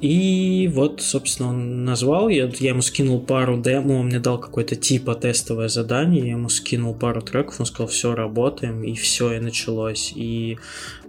и 0.00 0.70
вот, 0.72 1.02
собственно, 1.02 1.50
он 1.50 1.84
назвал, 1.84 2.28
я, 2.30 2.50
я 2.58 2.70
ему 2.70 2.80
скинул 2.80 3.20
пару 3.20 3.60
демо, 3.60 3.92
он 3.92 4.06
мне 4.06 4.18
дал 4.18 4.40
какое-то 4.40 4.74
типа 4.74 5.14
тестовое 5.14 5.68
задание, 5.68 6.24
я 6.24 6.30
ему 6.32 6.48
скинул 6.48 6.94
пару 6.94 7.20
треков, 7.20 7.60
он 7.60 7.66
сказал, 7.66 7.88
все, 7.88 8.14
работаем, 8.14 8.82
и 8.82 8.94
все, 8.94 9.34
и 9.34 9.40
началось. 9.40 10.12
И 10.14 10.58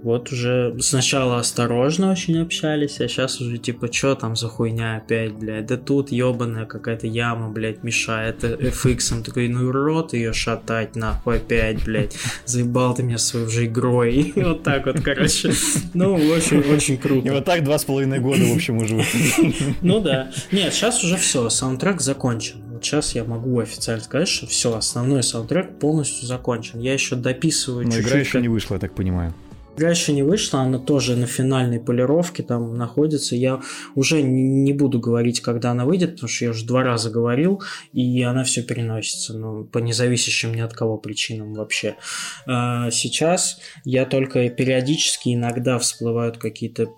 вот 0.03 0.31
уже 0.31 0.75
сначала 0.79 1.37
осторожно 1.37 2.11
очень 2.11 2.39
общались, 2.41 2.99
а 2.99 3.07
сейчас 3.07 3.39
уже 3.39 3.57
типа, 3.57 3.91
что 3.91 4.15
там 4.15 4.35
за 4.35 4.47
хуйня 4.47 4.97
опять, 4.97 5.33
блядь, 5.33 5.67
да 5.67 5.77
тут 5.77 6.11
ебаная 6.11 6.65
какая-то 6.65 7.07
яма, 7.07 7.49
блядь, 7.49 7.83
мешает 7.83 8.43
FX, 8.43 9.13
он 9.13 9.23
такой, 9.23 9.47
ну 9.47 9.71
рот 9.71 10.13
ее 10.13 10.33
шатать, 10.33 10.95
нахуй 10.95 11.37
опять, 11.37 11.83
блядь, 11.85 12.15
заебал 12.45 12.95
ты 12.95 13.03
меня 13.03 13.17
своей 13.17 13.45
уже 13.45 13.65
игрой, 13.65 14.13
и 14.35 14.41
вот 14.41 14.63
так 14.63 14.85
вот, 14.85 15.01
короче, 15.01 15.51
ну, 15.93 16.13
очень, 16.15 16.59
очень 16.73 16.97
круто. 16.97 17.27
И 17.27 17.29
вот 17.29 17.45
так 17.45 17.63
два 17.63 17.77
с 17.77 17.85
половиной 17.85 18.19
года, 18.19 18.41
в 18.43 18.55
общем, 18.55 18.77
уже. 18.77 19.03
Ну 19.81 19.99
да, 19.99 20.31
нет, 20.51 20.73
сейчас 20.73 21.03
уже 21.03 21.17
все, 21.17 21.49
саундтрек 21.49 22.01
закончен, 22.01 22.57
Вот 22.71 22.83
сейчас 22.83 23.13
я 23.15 23.23
могу 23.23 23.59
официально 23.59 24.03
сказать, 24.03 24.27
что 24.27 24.47
все, 24.47 24.75
основной 24.75 25.23
саундтрек 25.23 25.77
полностью 25.79 26.27
закончен. 26.27 26.79
Я 26.79 26.93
еще 26.93 27.15
дописываю 27.15 27.85
Но 27.85 27.91
чуть-чуть. 27.91 28.07
игра 28.07 28.19
еще 28.19 28.31
как- 28.33 28.41
не 28.41 28.47
вышла, 28.47 28.75
я 28.75 28.79
так 28.79 28.93
понимаю. 28.93 29.33
Игра 29.77 29.89
еще 29.89 30.11
не 30.13 30.23
вышла, 30.23 30.61
она 30.61 30.79
тоже 30.79 31.15
на 31.15 31.27
финальной 31.27 31.79
полировке 31.79 32.43
там 32.43 32.75
находится. 32.77 33.35
Я 33.35 33.61
уже 33.95 34.21
не 34.21 34.73
буду 34.73 34.99
говорить, 34.99 35.41
когда 35.41 35.71
она 35.71 35.85
выйдет, 35.85 36.13
потому 36.13 36.29
что 36.29 36.45
я 36.45 36.51
уже 36.51 36.65
два 36.65 36.83
раза 36.83 37.09
говорил, 37.09 37.61
и 37.93 38.21
она 38.21 38.43
все 38.43 38.63
переносится, 38.63 39.33
ну, 39.37 39.63
по 39.63 39.77
независящим 39.79 40.53
ни 40.53 40.59
от 40.59 40.73
кого 40.73 40.97
причинам 40.97 41.53
вообще. 41.53 41.95
А, 42.45 42.91
Сейчас 42.91 43.59
я 43.85 44.05
только 44.05 44.49
периодически 44.49 45.33
иногда 45.33 45.79
всплывают 45.79 46.37
какие-то 46.37 46.89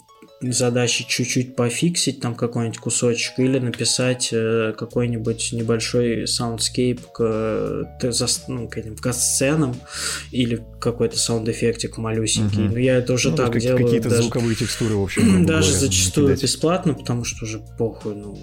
задачи 0.52 1.06
чуть-чуть 1.08 1.56
пофиксить 1.56 2.20
там 2.20 2.36
какой-нибудь 2.36 2.78
кусочек 2.80 3.40
или 3.40 3.60
написать 3.60 4.30
э, 4.32 4.74
какой-нибудь 4.78 5.50
небольшой 5.54 6.28
soundscape 6.28 7.02
к, 7.12 7.20
э, 7.22 7.84
зас- 8.10 8.44
ну, 8.48 8.68
к 8.68 8.78
этим 8.78 8.96
кат-сценам 8.96 9.76
или 10.32 10.62
какой-то 10.82 11.18
саунд-эффектик 11.18 11.98
малюсенький. 11.98 12.64
Мгм. 12.64 12.74
Но 12.74 12.80
я 12.80 12.98
это 12.98 13.14
уже 13.14 13.32
Ну, 13.32 13.38
так 13.38 13.54
как- 13.54 13.62
делаю. 13.62 13.84
Какие-то 13.86 14.10
даже- 14.10 14.24
звуковые 14.24 14.56
текстуры, 14.56 14.96
в 14.96 15.04
общем. 15.04 15.46
даже 15.46 15.70
говоря, 15.72 15.80
зачастую 15.88 16.28
накидать. 16.28 16.44
бесплатно, 16.44 16.94
потому 16.94 17.24
что 17.24 17.46
уже 17.46 17.60
похуй, 17.78 18.16
ну, 18.16 18.38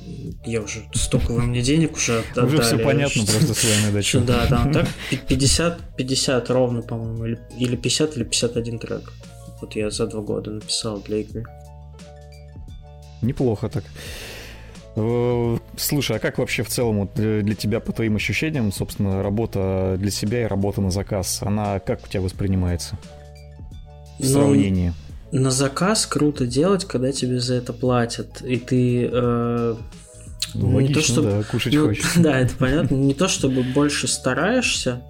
я 0.46 0.60
уже 0.62 0.82
столько 0.94 1.32
вы 1.32 1.42
мне 1.42 1.60
денег 1.62 1.96
уже 1.96 2.20
от- 2.20 2.38
Уже 2.44 2.58
все 2.62 2.74
отдали, 2.74 2.84
понятно 2.84 3.24
просто 3.24 3.54
с 3.54 3.64
вами, 3.64 3.92
да, 3.94 4.02
что 4.02 4.20
да, 4.20 4.46
там 4.46 4.72
так 4.72 4.86
пи- 5.10 5.18
50, 5.28 5.96
50 5.96 6.50
ровно, 6.50 6.82
по-моему, 6.82 7.26
или, 7.26 7.38
или 7.58 7.76
50, 7.76 8.16
или 8.16 8.24
51 8.24 8.78
трек. 8.78 9.12
Вот 9.60 9.76
я 9.76 9.90
за 9.90 10.06
два 10.06 10.22
года 10.22 10.50
написал 10.52 11.02
для 11.02 11.18
игры. 11.18 11.44
Неплохо 13.22 13.68
так. 13.68 13.84
Э, 14.96 15.58
Слушай, 15.76 16.16
а 16.16 16.18
как 16.18 16.38
вообще 16.38 16.62
в 16.62 16.68
целом 16.68 17.08
для 17.14 17.42
для 17.42 17.54
тебя, 17.54 17.80
по 17.80 17.92
твоим 17.92 18.16
ощущениям, 18.16 18.72
собственно, 18.72 19.22
работа 19.22 19.96
для 19.98 20.10
себя 20.10 20.42
и 20.42 20.46
работа 20.46 20.80
на 20.80 20.90
заказ, 20.90 21.40
она 21.42 21.78
как 21.80 22.04
у 22.04 22.08
тебя 22.08 22.20
воспринимается 22.22 22.96
в 24.18 24.22
Ну, 24.24 24.26
сравнении? 24.28 24.92
На 25.32 25.50
заказ 25.52 26.06
круто 26.06 26.44
делать, 26.46 26.84
когда 26.84 27.12
тебе 27.12 27.38
за 27.40 27.54
это 27.54 27.72
платят. 27.72 28.42
И 28.42 28.56
ты... 28.56 29.08
э, 29.12 29.74
Ну, 30.54 30.68
не 30.70 30.74
логично, 30.88 30.94
то, 30.94 31.00
что- 31.02 31.22
да, 31.22 31.42
кушать 31.44 31.72
ну, 31.74 31.86
хочется. 31.86 32.20
Да, 32.20 32.38
это 32.40 32.54
понятно. 32.56 32.96
Не 32.96 33.14
то, 33.14 33.28
чтобы 33.28 33.62
больше 33.62 34.08
стараешься, 34.08 35.02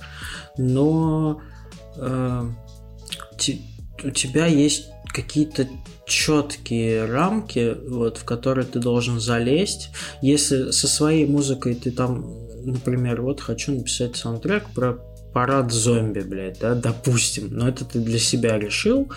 но 0.58 1.40
э, 1.96 2.50
те- 3.38 3.60
у 4.04 4.10
тебя 4.10 4.44
есть 4.46 4.88
какие-то 5.06 5.66
четкие 6.10 7.06
рамки, 7.06 7.76
вот, 7.88 8.18
в 8.18 8.24
которые 8.24 8.66
ты 8.66 8.80
должен 8.80 9.20
залезть. 9.20 9.90
Если 10.20 10.72
со 10.72 10.88
своей 10.88 11.24
музыкой 11.24 11.74
ты 11.74 11.90
там, 11.90 12.36
например, 12.64 13.22
вот 13.22 13.40
хочу 13.40 13.72
написать 13.72 14.16
саундтрек 14.16 14.68
про 14.74 14.98
парад 15.32 15.72
зомби, 15.72 16.20
блядь, 16.20 16.58
да, 16.60 16.74
допустим, 16.74 17.48
но 17.50 17.68
это 17.68 17.84
ты 17.84 18.00
для 18.00 18.18
себя 18.18 18.58
решил, 18.58 19.10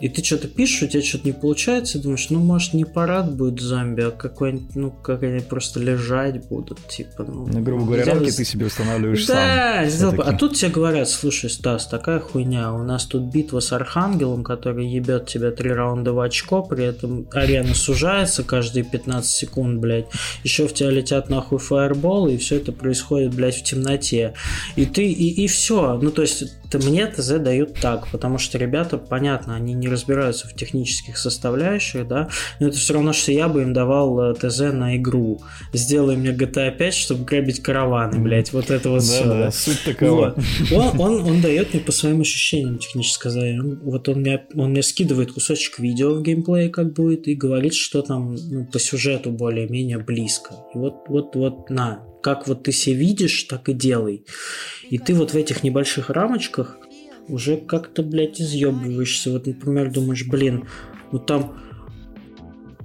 и 0.00 0.08
ты 0.08 0.24
что-то 0.24 0.48
пишешь, 0.48 0.82
у 0.82 0.86
тебя 0.88 1.02
что-то 1.02 1.26
не 1.26 1.32
получается, 1.32 1.98
и 1.98 2.00
думаешь, 2.00 2.28
ну, 2.30 2.40
может, 2.40 2.74
не 2.74 2.84
парад 2.84 3.36
будет 3.36 3.60
зомби, 3.60 4.00
а 4.00 4.10
какой-нибудь, 4.10 4.74
ну, 4.74 4.90
как 4.90 5.22
они 5.22 5.40
просто 5.40 5.78
лежать 5.78 6.48
будут, 6.48 6.86
типа, 6.88 7.24
ну... 7.24 7.46
Ну, 7.46 7.60
грубо 7.60 7.84
говоря, 7.84 8.04
рамки 8.06 8.32
ты 8.32 8.44
себе 8.44 8.66
устанавливаешь 8.66 9.24
сам. 9.24 9.36
да, 9.36 9.86
сделал 9.88 10.14
бы. 10.14 10.24
а 10.24 10.32
тут 10.32 10.56
тебе 10.56 10.70
говорят, 10.70 11.08
слушай, 11.08 11.48
Стас, 11.48 11.86
такая 11.86 12.18
хуйня, 12.18 12.72
у 12.72 12.82
нас 12.82 13.04
тут 13.04 13.32
битва 13.32 13.60
с 13.60 13.72
Архангелом, 13.72 14.42
который 14.42 14.88
ебет 14.88 15.26
тебя 15.26 15.52
три 15.52 15.70
раунда 15.70 16.12
в 16.12 16.18
очко, 16.18 16.62
при 16.62 16.84
этом 16.84 17.28
арена 17.30 17.74
сужается 17.74 18.42
каждые 18.42 18.82
15 18.82 19.30
секунд, 19.30 19.80
блядь, 19.80 20.06
еще 20.42 20.66
в 20.66 20.74
тебя 20.74 20.90
летят 20.90 21.30
нахуй 21.30 21.58
фаерболы, 21.58 22.34
и 22.34 22.38
все 22.38 22.56
это 22.56 22.72
происходит, 22.72 23.34
блядь, 23.34 23.56
в 23.56 23.62
темноте. 23.62 24.34
И 24.74 24.84
ты, 24.84 25.06
и, 25.06 25.41
и 25.44 25.46
все. 25.48 25.98
Ну, 26.00 26.10
то 26.10 26.22
есть, 26.22 26.44
это 26.68 26.78
мне 26.78 27.06
ТЗ 27.06 27.38
дают 27.38 27.74
так, 27.80 28.08
потому 28.10 28.38
что 28.38 28.58
ребята, 28.58 28.98
понятно, 28.98 29.54
они 29.54 29.74
не 29.74 29.88
разбираются 29.88 30.48
в 30.48 30.54
технических 30.54 31.16
составляющих, 31.18 32.06
да, 32.08 32.28
но 32.60 32.68
это 32.68 32.76
все 32.76 32.94
равно, 32.94 33.12
что 33.12 33.32
я 33.32 33.48
бы 33.48 33.62
им 33.62 33.72
давал 33.72 34.20
э, 34.20 34.34
ТЗ 34.34 34.60
на 34.72 34.96
игру. 34.96 35.40
Сделай 35.72 36.16
мне 36.16 36.30
GTA 36.30 36.70
5, 36.76 36.94
чтобы 36.94 37.24
грабить 37.24 37.60
караваны, 37.60 38.18
блядь, 38.18 38.52
вот 38.52 38.70
это 38.70 38.90
вот 38.90 39.02
все. 39.02 39.24
Да-да, 39.24 39.50
суть 39.50 39.82
такова. 39.84 40.34
Вот. 40.70 40.94
Он, 40.94 41.00
он, 41.00 41.24
он 41.30 41.40
дает 41.40 41.72
мне 41.74 41.82
по 41.82 41.92
своим 41.92 42.20
ощущениям 42.20 42.78
технически 42.78 43.14
сказать. 43.14 43.58
Он- 43.58 43.80
Вот 43.82 44.08
он 44.08 44.20
мне, 44.20 44.42
он 44.54 44.70
мне 44.70 44.82
скидывает 44.82 45.32
кусочек 45.32 45.78
видео 45.78 46.14
в 46.14 46.22
геймплее, 46.22 46.68
как 46.68 46.92
будет, 46.92 47.28
и 47.28 47.34
говорит, 47.34 47.74
что 47.74 48.02
там 48.02 48.34
ну, 48.34 48.64
по 48.66 48.78
сюжету 48.78 49.30
более-менее 49.30 49.98
близко. 49.98 50.54
И 50.74 50.78
вот, 50.78 51.04
вот, 51.08 51.34
вот, 51.36 51.70
на, 51.70 52.00
как 52.22 52.48
вот 52.48 52.62
ты 52.62 52.72
себе 52.72 52.96
видишь, 52.96 53.42
так 53.44 53.68
и 53.68 53.74
делай. 53.74 54.24
И 54.88 54.98
ты 54.98 55.14
вот 55.14 55.32
в 55.32 55.36
этих 55.36 55.62
небольших 55.62 56.08
рамочках 56.08 56.78
уже 57.28 57.56
как-то, 57.56 58.02
блядь, 58.02 58.40
изъебываешься. 58.40 59.30
Вот, 59.30 59.46
например, 59.46 59.92
думаешь, 59.92 60.26
блин, 60.26 60.68
вот 61.10 61.26
там 61.26 61.60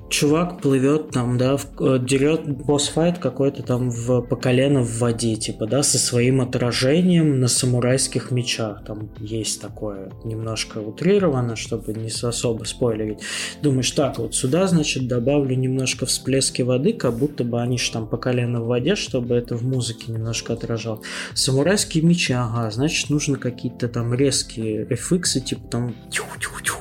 чувак 0.09 0.61
плывет 0.61 1.11
там, 1.11 1.37
да, 1.37 1.57
в- 1.57 1.67
э, 1.81 1.99
дерет 1.99 2.47
босс-файт 2.47 3.19
какой-то 3.19 3.63
там 3.63 3.89
в, 3.89 4.21
по 4.21 4.35
колено 4.35 4.81
в 4.81 4.99
воде, 4.99 5.35
типа, 5.35 5.67
да, 5.67 5.83
со 5.83 5.97
своим 5.97 6.41
отражением 6.41 7.39
на 7.39 7.47
самурайских 7.47 8.31
мечах. 8.31 8.83
Там 8.85 9.09
есть 9.19 9.61
такое 9.61 10.11
немножко 10.23 10.77
утрировано, 10.79 11.55
чтобы 11.55 11.93
не 11.93 12.09
особо 12.09 12.63
спойлерить. 12.63 13.19
Думаешь, 13.61 13.91
так, 13.91 14.17
вот 14.17 14.33
сюда, 14.35 14.67
значит, 14.67 15.07
добавлю 15.07 15.55
немножко 15.55 16.05
всплески 16.05 16.61
воды, 16.61 16.93
как 16.93 17.17
будто 17.17 17.43
бы 17.43 17.61
они 17.61 17.77
ж 17.77 17.89
там 17.89 18.07
по 18.07 18.17
колено 18.17 18.61
в 18.61 18.67
воде, 18.67 18.95
чтобы 18.95 19.35
это 19.35 19.55
в 19.55 19.63
музыке 19.63 20.11
немножко 20.11 20.53
отражал. 20.53 21.03
Самурайские 21.33 22.03
мечи, 22.03 22.33
ага, 22.33 22.71
значит, 22.71 23.09
нужно 23.09 23.37
какие-то 23.37 23.87
там 23.87 24.13
резкие 24.13 24.85
FX, 24.85 25.39
типа 25.41 25.67
там 25.69 25.95
тю-тю-тю. 26.09 26.73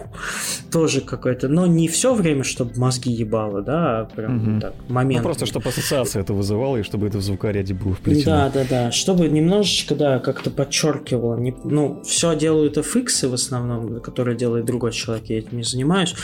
тоже 0.71 1.01
какой-то, 1.01 1.49
но 1.49 1.67
не 1.67 1.89
все 1.89 2.15
время, 2.15 2.43
чтобы 2.45 2.73
мозги 2.77 3.16
ебало, 3.17 3.63
да, 3.63 4.01
а 4.01 4.05
прям 4.05 4.37
Мгм. 4.37 4.61
так, 4.61 4.75
Ну, 4.89 4.95
момент. 4.95 5.23
просто, 5.23 5.47
чтобы 5.47 5.69
ассоциация 5.69 6.23
это 6.23 6.33
вызывала, 6.35 6.77
и 6.77 6.83
чтобы 6.83 7.07
это 7.07 7.19
в 7.19 7.23
звукоряде 7.23 7.75
было 7.75 7.91
Да, 7.91 7.97
вплетено. 7.97 8.51
да, 8.53 8.65
да. 8.69 8.93
Чтобы 8.93 9.29
немножечко, 9.29 9.95
да, 9.95 10.19
как-то 10.19 10.51
подчеркивало. 10.51 11.37
Не, 11.39 11.55
ну, 11.65 12.03
все 12.05 12.37
делают 12.37 12.77
FX 12.77 13.29
в 13.29 13.35
основном, 13.35 14.01
которые 14.01 14.37
делает 14.37 14.65
другой 14.67 14.93
человек, 14.93 15.27
я 15.27 15.39
этим 15.39 15.57
не 15.59 15.65
занимаюсь. 15.65 16.15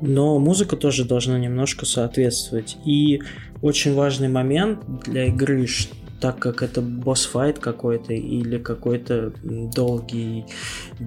Но 0.00 0.38
музыка 0.38 0.76
тоже 0.76 1.04
должна 1.04 1.38
немножко 1.38 1.86
соответствовать. 1.86 2.76
И 2.84 3.22
очень 3.62 3.94
важный 3.94 4.28
момент 4.28 4.80
для 5.06 5.26
игры, 5.26 5.66
ш- 5.66 5.88
так 6.20 6.38
как 6.38 6.62
это 6.62 6.80
босс-файт 6.80 7.58
какой-то 7.58 8.12
или 8.12 8.58
какой-то 8.58 9.32
долгий, 9.42 10.46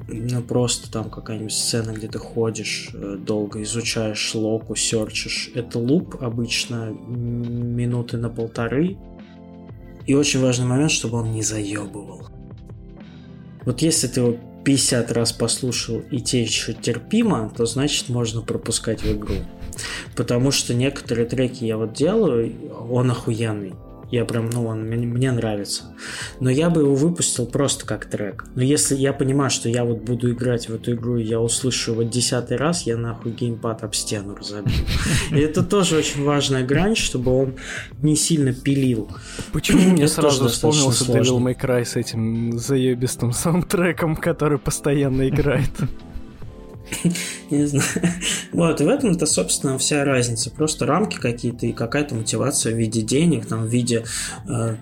ну 0.08 0.42
просто 0.42 0.92
там 0.92 1.10
какая-нибудь 1.10 1.54
сцена, 1.54 1.92
где 1.92 2.08
ты 2.08 2.20
ходишь, 2.20 2.90
э, 2.94 3.18
долго 3.18 3.64
изучаешь 3.64 4.36
локу, 4.36 4.76
серчишь. 4.76 5.52
Это 5.56 5.80
луп 5.80 6.18
обычно 6.22 6.90
минуты 6.90 8.18
на 8.18 8.30
полторы, 8.30 8.98
и 10.06 10.14
очень 10.14 10.42
важный 10.42 10.66
момент, 10.66 10.92
чтобы 10.92 11.18
он 11.18 11.32
не 11.32 11.44
заебывал. 11.44 12.28
Вот 13.66 13.82
если 13.82 14.08
ты 14.08 14.22
его 14.22 14.38
50 14.64 15.12
раз 15.12 15.32
послушал 15.32 16.02
и 16.12 16.20
тебе 16.20 16.44
еще 16.44 16.74
терпимо, 16.74 17.52
то 17.56 17.66
значит 17.66 18.10
можно 18.10 18.42
пропускать 18.42 19.04
в 19.04 19.12
игру. 19.12 19.36
Потому 20.16 20.52
что 20.52 20.74
некоторые 20.74 21.28
треки 21.28 21.66
я 21.66 21.78
вот 21.78 21.94
делаю, 21.94 22.54
он 22.90 23.12
охуенный. 23.12 23.74
Я 24.12 24.26
прям, 24.26 24.50
ну, 24.50 24.66
он 24.66 24.86
мне, 24.86 25.06
мне 25.06 25.32
нравится. 25.32 25.96
Но 26.40 26.50
я 26.50 26.70
бы 26.70 26.82
его 26.82 26.96
выпустил 26.96 27.46
просто 27.46 27.86
как 27.86 28.06
трек. 28.06 28.46
Но 28.56 28.64
если 28.64 28.96
я 28.96 29.14
понимаю, 29.14 29.52
что 29.52 29.70
я 29.70 29.86
вот 29.86 30.02
буду 30.02 30.32
играть 30.32 30.68
в 30.68 30.74
эту 30.74 30.94
игру, 30.94 31.18
и 31.18 31.24
я 31.24 31.40
услышу 31.40 31.92
его 31.92 32.04
десятый 32.04 32.58
раз, 32.58 32.84
я 32.84 32.98
нахуй 32.98 33.32
геймпад 33.32 33.84
об 33.84 33.94
стену 33.94 34.36
разобью. 34.36 34.74
И 35.32 35.40
это 35.40 35.64
тоже 35.64 35.98
очень 35.98 36.24
важная 36.24 36.66
грань, 36.66 36.96
чтобы 36.96 37.32
он 37.32 37.56
не 38.02 38.16
сильно 38.16 38.54
пилил. 38.54 39.10
Почему 39.52 39.92
мне 39.92 40.08
сразу 40.08 40.48
вспомнился 40.48 41.06
Devil. 41.06 41.40
May 41.40 41.60
Cry 41.60 41.86
с 41.86 41.96
этим 41.96 42.58
заебистым 42.58 43.32
саундтреком, 43.32 44.16
который 44.16 44.58
постоянно 44.58 45.30
играет? 45.30 45.72
Не 47.50 47.66
знаю. 47.66 47.86
Вот, 48.52 48.82
и 48.82 48.84
в 48.84 48.88
этом-то, 48.88 49.26
собственно, 49.26 49.78
вся 49.78 50.04
разница. 50.04 50.52
Просто 50.52 50.86
рамки 50.86 51.18
какие-то 51.18 51.66
и 51.66 51.72
какая-то 51.72 52.16
мотивация 52.16 52.74
в 52.74 52.78
виде 52.78 53.02
денег, 53.02 53.46
там, 53.46 53.64
в 53.64 53.68
виде... 53.68 54.06
э, 54.48 54.76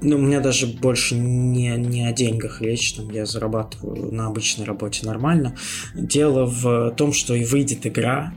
ну, 0.00 0.16
у 0.16 0.20
меня 0.20 0.40
даже 0.40 0.66
больше 0.66 1.16
не, 1.16 1.76
не 1.76 2.06
о 2.06 2.12
деньгах 2.12 2.60
речь, 2.60 2.94
там, 2.94 3.10
я 3.10 3.26
зарабатываю 3.26 4.12
на 4.12 4.26
обычной 4.26 4.64
работе 4.64 5.06
нормально. 5.06 5.56
Дело 5.94 6.46
в 6.46 6.92
том, 6.96 7.12
что 7.12 7.34
и 7.34 7.44
выйдет 7.44 7.86
игра 7.86 8.32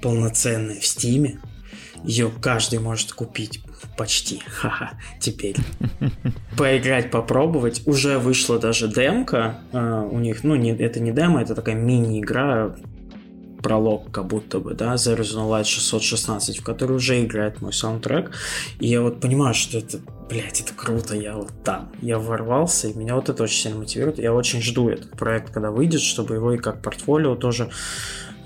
полноценная 0.00 0.80
в 0.80 0.86
Стиме, 0.86 1.38
ее 2.04 2.30
каждый 2.40 2.78
может 2.78 3.12
купить 3.12 3.62
почти, 3.96 4.40
ха-ха, 4.46 4.92
теперь. 5.20 5.56
Поиграть, 6.56 7.10
попробовать. 7.10 7.82
Уже 7.86 8.18
вышла 8.18 8.58
даже 8.58 8.88
демка 8.88 9.60
э, 9.72 10.08
у 10.10 10.18
них, 10.18 10.44
ну, 10.44 10.56
не, 10.56 10.70
это 10.70 11.00
не 11.00 11.12
демо, 11.12 11.42
это 11.42 11.54
такая 11.54 11.74
мини-игра, 11.74 12.74
пролог 13.62 14.10
как 14.10 14.26
будто 14.26 14.58
бы, 14.58 14.74
да, 14.74 14.94
The 14.94 15.16
Reason 15.16 15.48
Light 15.48 15.64
616, 15.64 16.58
в 16.58 16.64
которой 16.64 16.94
уже 16.94 17.24
играет 17.24 17.62
мой 17.62 17.72
саундтрек. 17.72 18.32
И 18.80 18.88
я 18.88 19.00
вот 19.02 19.20
понимаю, 19.20 19.54
что 19.54 19.78
это 19.78 20.00
блядь, 20.32 20.60
это 20.60 20.72
круто, 20.74 21.14
я 21.14 21.36
вот 21.36 21.52
там. 21.62 21.92
Я 22.00 22.18
ворвался, 22.18 22.88
и 22.88 22.94
меня 22.94 23.14
вот 23.14 23.28
это 23.28 23.42
очень 23.42 23.62
сильно 23.62 23.78
мотивирует. 23.78 24.18
Я 24.18 24.32
очень 24.32 24.62
жду 24.62 24.88
этот 24.88 25.10
проект, 25.10 25.52
когда 25.52 25.70
выйдет, 25.70 26.00
чтобы 26.00 26.34
его 26.34 26.52
и 26.52 26.58
как 26.58 26.80
портфолио 26.80 27.36
тоже 27.36 27.70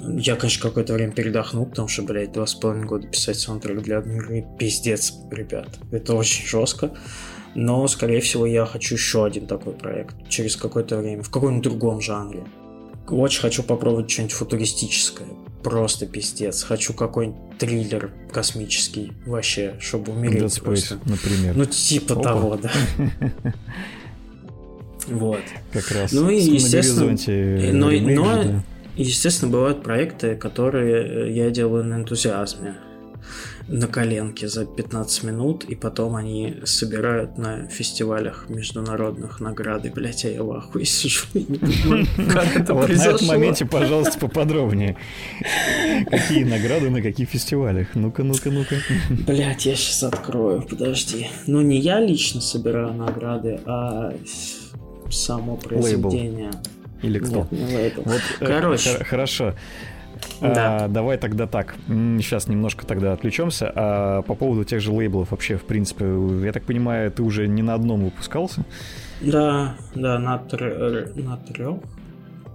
я, 0.00 0.36
конечно, 0.36 0.68
какое-то 0.68 0.92
время 0.94 1.12
передохнул, 1.12 1.66
потому 1.66 1.88
что, 1.88 2.02
блядь, 2.02 2.32
два 2.32 2.46
с 2.46 2.54
половиной 2.54 2.86
года 2.86 3.06
писать 3.06 3.38
саундтрек 3.38 3.80
для 3.82 3.98
одной 3.98 4.16
игры 4.16 4.44
пиздец, 4.58 5.14
ребят. 5.30 5.78
Это 5.90 6.14
очень 6.14 6.46
жестко. 6.46 6.92
Но, 7.54 7.88
скорее 7.88 8.20
всего, 8.20 8.44
я 8.44 8.66
хочу 8.66 8.94
еще 8.96 9.24
один 9.24 9.46
такой 9.46 9.72
проект 9.72 10.14
через 10.28 10.56
какое-то 10.56 10.98
время, 10.98 11.22
в 11.22 11.30
каком-нибудь 11.30 11.64
другом 11.64 12.00
жанре. 12.02 12.44
Очень 13.08 13.40
хочу 13.40 13.62
попробовать 13.62 14.10
что-нибудь 14.10 14.34
футуристическое. 14.34 15.28
Просто 15.62 16.06
пиздец. 16.06 16.62
Хочу 16.62 16.92
какой-нибудь 16.92 17.58
триллер 17.58 18.12
космический 18.30 19.12
вообще, 19.24 19.76
чтобы 19.80 20.12
умереть 20.12 20.42
Dead 20.42 20.46
Space, 20.48 20.62
просто. 20.62 20.98
например. 21.06 21.56
Ну, 21.56 21.64
типа 21.64 22.12
Опа. 22.12 22.22
того, 22.22 22.56
да. 22.56 22.70
Вот. 25.08 25.40
Как 25.72 25.90
раз. 25.92 26.12
Ну 26.12 26.28
и, 26.30 26.40
С- 26.40 26.48
на 26.48 26.52
естественно, 26.54 27.00
горизонте 27.06 27.70
но- 27.72 27.90
но- 27.90 28.62
естественно, 28.96 29.52
бывают 29.52 29.82
проекты, 29.82 30.36
которые 30.36 31.28
э, 31.28 31.32
я 31.32 31.50
делаю 31.50 31.84
на 31.84 31.94
энтузиазме, 31.96 32.76
на 33.68 33.88
коленке 33.88 34.48
за 34.48 34.64
15 34.64 35.24
минут, 35.24 35.64
и 35.64 35.74
потом 35.74 36.14
они 36.14 36.56
собирают 36.64 37.36
на 37.36 37.66
фестивалях 37.66 38.46
международных 38.48 39.40
награды. 39.40 39.90
Блять, 39.90 40.24
а 40.24 40.28
я 40.28 40.42
в 40.42 40.52
ахуе 40.52 40.84
сижу 40.84 41.26
и 41.34 41.44
не 41.48 41.58
понимаю, 41.58 42.06
как 42.32 42.56
это 42.56 42.74
Вот 42.74 42.88
на 42.88 43.02
этом 43.02 43.26
моменте, 43.26 43.66
пожалуйста, 43.66 44.18
поподробнее. 44.18 44.96
Какие 46.08 46.44
награды 46.44 46.90
на 46.90 47.02
каких 47.02 47.28
фестивалях? 47.28 47.88
Ну-ка, 47.94 48.22
ну-ка, 48.22 48.50
ну-ка. 48.50 48.76
Блять, 49.10 49.66
я 49.66 49.74
сейчас 49.74 50.04
открою, 50.04 50.62
подожди. 50.62 51.28
Ну, 51.46 51.60
не 51.60 51.78
я 51.78 51.98
лично 52.00 52.40
собираю 52.40 52.92
награды, 52.94 53.60
а 53.66 54.14
само 55.10 55.56
произведение. 55.56 56.52
Или 57.02 57.18
кто? 57.18 57.46
Нет. 57.50 57.94
Вот, 57.96 58.20
э, 58.40 58.46
Короче. 58.46 58.90
хор- 58.96 59.04
хорошо. 59.06 59.54
Да. 60.40 60.84
А, 60.84 60.88
давай 60.88 61.18
тогда 61.18 61.46
так. 61.46 61.76
Сейчас 61.88 62.48
немножко 62.48 62.86
тогда 62.86 63.12
отвлечемся. 63.12 63.70
А 63.74 64.22
по 64.22 64.34
поводу 64.34 64.64
тех 64.64 64.80
же 64.80 64.90
лейблов 64.92 65.30
вообще, 65.30 65.56
в 65.56 65.64
принципе, 65.64 66.06
я 66.44 66.52
так 66.52 66.64
понимаю, 66.64 67.10
ты 67.12 67.22
уже 67.22 67.46
не 67.46 67.62
на 67.62 67.74
одном 67.74 68.04
выпускался. 68.04 68.64
Да, 69.20 69.76
да, 69.94 70.18
на, 70.18 70.36
тр- 70.36 71.20
на 71.22 71.36
трех. 71.36 71.76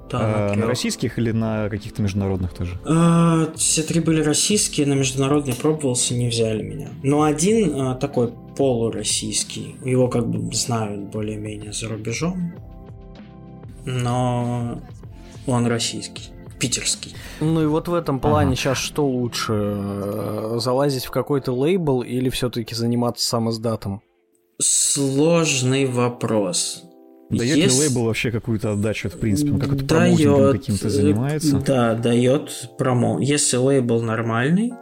Да, 0.10 0.20
А, 0.20 0.42
на 0.42 0.48
на 0.50 0.54
трех. 0.56 0.68
российских 0.70 1.18
или 1.20 1.32
на 1.32 1.70
каких-то 1.70 2.02
международных 2.02 2.54
тоже? 2.54 2.78
А, 2.86 3.48
Все 3.56 3.84
три 3.84 4.02
были 4.02 4.22
российские, 4.22 4.86
на 4.88 4.94
международный 4.94 5.54
пробовался, 5.54 6.14
не 6.16 6.28
взяли 6.30 6.64
меня. 6.64 6.90
Но 7.04 7.24
один 7.24 7.80
а, 7.80 7.96
такой 7.96 8.34
полуроссийский, 8.58 9.76
его 9.86 10.08
как 10.08 10.28
бы 10.28 10.54
знают 10.54 11.12
более-менее 11.12 11.72
за 11.74 11.88
рубежом, 11.88 12.54
но 13.86 14.80
он 15.48 15.66
российский, 15.68 16.30
питерский. 16.60 17.16
Ну 17.40 17.62
и 17.64 17.66
вот 17.66 17.88
в 17.88 17.94
этом 17.94 18.20
плане 18.20 18.50
Ага. 18.50 18.56
сейчас 18.56 18.78
что 18.78 19.08
лучше? 19.08 19.54
э, 19.56 20.58
Залазить 20.60 21.06
в 21.06 21.12
какой-то 21.12 21.52
лейбл 21.54 22.02
или 22.02 22.30
все-таки 22.30 22.76
заниматься 22.76 23.28
сам 23.28 23.50
издатом? 23.50 24.02
Сложный 24.60 25.86
вопрос. 25.86 26.84
Дает 27.30 27.56
ли 27.56 27.62
Если- 27.64 27.88
лейбл 27.88 28.04
вообще 28.06 28.30
какую-то 28.30 28.74
отдачу, 28.74 29.10
в 29.10 29.14
принципе? 29.18 29.54
Он 29.54 29.60
как-то 29.60 29.86
Даёт, 29.86 30.52
каким-то 30.52 30.88
э, 30.88 30.90
занимается? 30.90 31.58
Да, 31.66 31.96
дает 31.96 32.70
промо. 32.78 33.20
Если 33.22 33.56
лейбл 33.58 34.02
нормальный, 34.02 34.74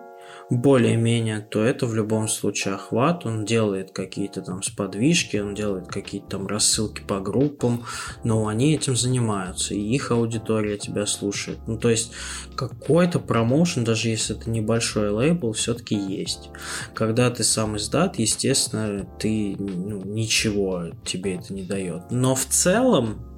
более-менее, 0.49 1.41
то 1.41 1.63
это 1.63 1.85
в 1.85 1.93
любом 1.93 2.27
случае 2.27 2.75
охват. 2.75 3.25
Он 3.25 3.45
делает 3.45 3.91
какие-то 3.91 4.41
там 4.41 4.63
сподвижки, 4.63 5.37
он 5.37 5.53
делает 5.53 5.87
какие-то 5.87 6.27
там 6.29 6.47
рассылки 6.47 7.01
по 7.01 7.19
группам, 7.19 7.85
но 8.23 8.47
они 8.47 8.73
этим 8.73 8.95
занимаются, 8.95 9.75
и 9.75 9.79
их 9.79 10.11
аудитория 10.11 10.77
тебя 10.77 11.05
слушает. 11.05 11.59
Ну, 11.67 11.77
то 11.77 11.89
есть 11.89 12.11
какой-то 12.55 13.19
промоушен, 13.19 13.83
даже 13.83 14.09
если 14.09 14.35
это 14.35 14.49
небольшой 14.49 15.09
лейбл, 15.09 15.53
все-таки 15.53 15.95
есть. 15.95 16.49
Когда 16.93 17.29
ты 17.29 17.43
сам 17.43 17.77
издат, 17.77 18.17
естественно, 18.17 19.07
ты 19.19 19.55
ну, 19.57 20.03
ничего 20.03 20.85
тебе 21.05 21.35
это 21.35 21.53
не 21.53 21.63
дает. 21.63 22.09
Но 22.09 22.35
в 22.35 22.45
целом 22.45 23.28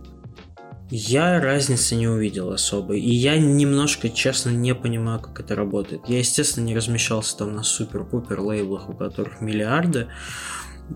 я 0.91 1.39
разницы 1.39 1.95
не 1.95 2.07
увидел 2.07 2.51
особой. 2.51 2.99
И 2.99 3.13
я 3.13 3.37
немножко, 3.37 4.09
честно, 4.09 4.49
не 4.49 4.75
понимаю, 4.75 5.21
как 5.21 5.39
это 5.39 5.55
работает. 5.55 6.01
Я, 6.07 6.19
естественно, 6.19 6.65
не 6.65 6.75
размещался 6.75 7.37
там 7.37 7.53
на 7.53 7.63
супер-пупер 7.63 8.41
лейблах, 8.41 8.89
у 8.89 8.93
которых 8.93 9.39
миллиарды 9.39 10.07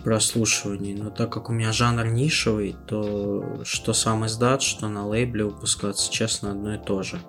прослушиваний, 0.04 0.94
но 0.94 1.10
так 1.10 1.32
как 1.32 1.50
у 1.50 1.54
меня 1.54 1.72
жанр 1.72 2.08
нишевый, 2.08 2.76
то 2.88 3.62
что 3.64 3.94
сам 3.94 4.26
издат, 4.26 4.62
что 4.62 4.90
на 4.90 5.08
лейбле 5.08 5.46
выпускаться, 5.46 6.12
честно, 6.12 6.52
одно 6.52 6.76
и 6.76 6.78
то 6.78 7.02
же. 7.02 7.22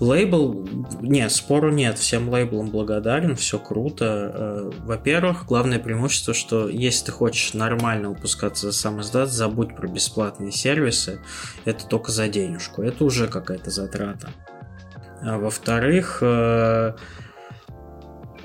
Лейбл, 0.00 0.64
нет, 1.00 1.32
спору 1.32 1.72
нет, 1.72 1.98
всем 1.98 2.28
лейблам 2.28 2.70
благодарен, 2.70 3.34
все 3.34 3.58
круто. 3.58 4.32
Э, 4.32 4.70
Во-первых, 4.84 5.46
главное 5.46 5.80
преимущество, 5.80 6.34
что 6.34 6.68
если 6.68 7.06
ты 7.06 7.12
хочешь 7.12 7.52
нормально 7.52 8.10
выпускаться 8.10 8.70
за 8.70 8.72
сам 8.72 9.00
издат, 9.00 9.30
забудь 9.30 9.74
про 9.74 9.88
бесплатные 9.88 10.52
сервисы, 10.52 11.20
это 11.64 11.84
только 11.86 12.12
за 12.12 12.28
денежку, 12.28 12.82
это 12.82 13.04
уже 13.04 13.26
какая-то 13.26 13.70
затрата. 13.70 14.30
А 15.20 15.36
во-вторых, 15.36 16.18
э, 16.20 16.92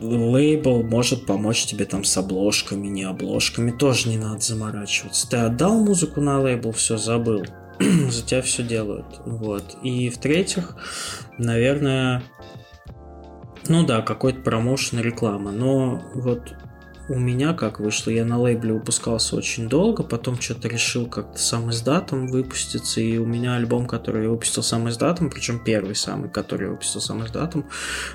лейбл 0.01 0.81
может 0.81 1.27
помочь 1.27 1.65
тебе 1.65 1.85
там 1.85 2.03
с 2.03 2.17
обложками, 2.17 2.87
не 2.87 3.03
обложками, 3.03 3.69
тоже 3.69 4.09
не 4.09 4.17
надо 4.17 4.41
заморачиваться. 4.41 5.29
Ты 5.29 5.37
отдал 5.37 5.83
музыку 5.83 6.19
на 6.19 6.39
лейбл, 6.39 6.71
все 6.71 6.97
забыл. 6.97 7.43
За 8.09 8.23
тебя 8.23 8.41
все 8.41 8.63
делают. 8.63 9.21
Вот. 9.25 9.77
И 9.83 10.09
в-третьих, 10.09 10.75
наверное, 11.37 12.23
ну 13.67 13.85
да, 13.85 14.01
какой-то 14.01 14.41
промоушен 14.41 14.99
реклама. 14.99 15.51
Но 15.51 16.03
вот 16.13 16.53
у 17.09 17.19
меня 17.19 17.53
как 17.53 17.79
вышло, 17.79 18.11
я 18.11 18.23
на 18.23 18.39
лейбле 18.39 18.73
выпускался 18.73 19.35
очень 19.35 19.67
долго, 19.67 20.03
потом 20.03 20.39
что-то 20.39 20.69
решил 20.69 21.05
как-то 21.05 21.37
сам 21.37 21.69
издатом 21.69 22.27
выпуститься, 22.27 23.01
и 23.01 23.17
у 23.17 23.25
меня 23.25 23.55
альбом, 23.55 23.87
который 23.87 24.23
я 24.23 24.29
выпустил 24.29 24.63
сам 24.63 24.87
издатом, 24.87 25.29
причем 25.29 25.61
первый 25.63 25.95
самый, 25.95 26.29
который 26.29 26.65
я 26.65 26.71
выпустил 26.71 27.01
сам 27.01 27.25
издатом, 27.25 27.65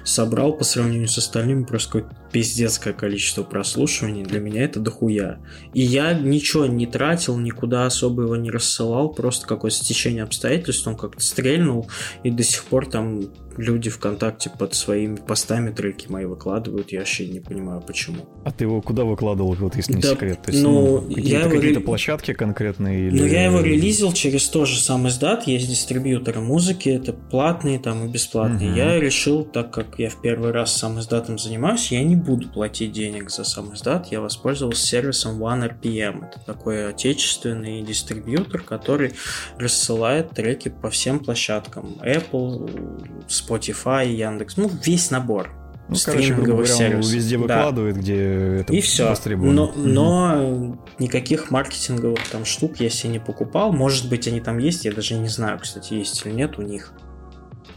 собрал 0.05 0.55
по 0.55 0.65
сравнению 0.65 1.09
с 1.09 1.19
остальными 1.19 1.65
просто 1.65 2.01
какое-то 2.01 2.17
пиздецкое 2.33 2.93
количество 2.93 3.43
прослушиваний, 3.43 4.25
для 4.25 4.41
меня 4.41 4.65
это 4.65 4.81
дохуя. 4.81 5.39
И 5.75 5.83
я 5.83 6.13
ничего 6.13 6.67
не 6.67 6.87
тратил, 6.87 7.39
никуда 7.39 7.87
особо 7.87 8.25
его 8.25 8.37
не 8.37 8.51
рассылал, 8.51 9.11
просто 9.11 9.47
какое-то 9.47 9.77
стечение 9.77 10.23
обстоятельств, 10.23 10.87
он 10.87 10.97
как-то 10.97 11.23
стрельнул, 11.23 11.89
и 12.23 12.31
до 12.31 12.43
сих 12.43 12.65
пор 12.65 12.87
там 12.87 13.23
люди 13.59 13.91
ВКонтакте 13.91 14.51
под 14.57 14.75
своими 14.75 15.17
постами 15.17 15.71
треки 15.71 16.07
мои 16.09 16.25
выкладывают, 16.25 16.93
я 16.93 17.01
вообще 17.01 17.27
не 17.27 17.41
понимаю, 17.41 17.83
почему. 17.85 18.19
А 18.45 18.53
ты 18.53 18.65
его 18.65 18.81
куда 18.81 19.05
выкладывал, 19.05 19.55
вот 19.55 19.77
если 19.77 19.95
не 19.95 20.01
Да, 20.01 20.11
секрет? 20.11 20.41
То 20.43 20.53
есть, 20.53 20.63
ну, 20.63 21.01
ну, 21.01 21.09
я 21.09 21.15
какие-то, 21.17 21.39
его 21.41 21.51
какие-то 21.57 21.81
ре- 21.81 21.85
площадки 21.85 22.33
конкретные? 22.35 23.09
Или... 23.09 23.19
Ну, 23.19 23.27
я 23.27 23.47
его 23.47 23.61
релизил 23.61 24.13
через 24.13 24.49
тот 24.49 24.69
же 24.69 24.81
самый 24.81 25.09
издат, 25.11 25.47
есть 25.49 25.69
дистрибьюторы 25.69 26.41
музыки, 26.41 26.89
это 26.89 27.13
платные 27.13 27.79
там 27.81 28.07
и 28.07 28.09
бесплатные. 28.09 28.69
Мгм. 28.69 28.77
Я 28.77 29.01
решил, 29.01 29.45
так 29.45 29.73
как 29.73 29.99
я 29.99 30.09
в 30.09 30.21
первый 30.21 30.53
раз 30.53 30.77
сам 30.77 31.01
издатом 31.01 31.39
занимаюсь, 31.39 31.91
я 31.91 32.03
не 32.05 32.15
буду 32.19 32.49
платить 32.49 32.93
денег 32.93 33.31
за 33.31 33.45
сам 33.45 33.75
издат, 33.75 34.09
я 34.13 34.21
воспользовался 34.21 34.87
сервисом 34.87 35.43
OneRPM. 35.43 36.27
Это 36.29 36.41
такой 36.45 36.89
отечественный 36.91 37.83
дистрибьютор, 37.83 38.63
который 38.63 39.15
рассылает 39.57 40.31
треки 40.31 40.69
по 40.69 40.91
всем 40.91 41.21
площадкам. 41.21 41.99
Apple, 42.05 43.27
Spotify, 43.29 44.09
Яндекс, 44.13 44.57
ну, 44.57 44.71
весь 44.85 45.11
набор. 45.11 45.51
Ну, 45.89 45.97
короче, 46.05 46.35
грубо 46.35 46.65
говоря, 46.65 46.97
он 46.97 47.01
везде 47.01 47.37
Да. 47.37 47.43
выкладывает, 47.43 47.97
где 47.97 48.61
это 48.61 48.73
И 48.75 48.81
все. 48.83 49.15
Но, 49.27 49.69
Мгм. 49.69 49.95
но 49.95 50.79
никаких 50.99 51.51
маркетинговых 51.51 52.21
там 52.31 52.45
штук 52.45 52.79
я 52.81 52.91
себе 52.91 53.13
не 53.13 53.19
покупал. 53.19 53.73
Может 53.73 54.11
быть, 54.11 54.29
они 54.29 54.41
там 54.43 54.59
есть, 54.59 54.85
я 54.85 54.93
даже 54.93 55.15
не 55.15 55.29
знаю, 55.29 55.59
кстати, 55.59 55.95
есть 55.95 56.27
или 56.27 56.33
нет 56.35 56.59
у 56.59 56.63
них. 56.63 56.93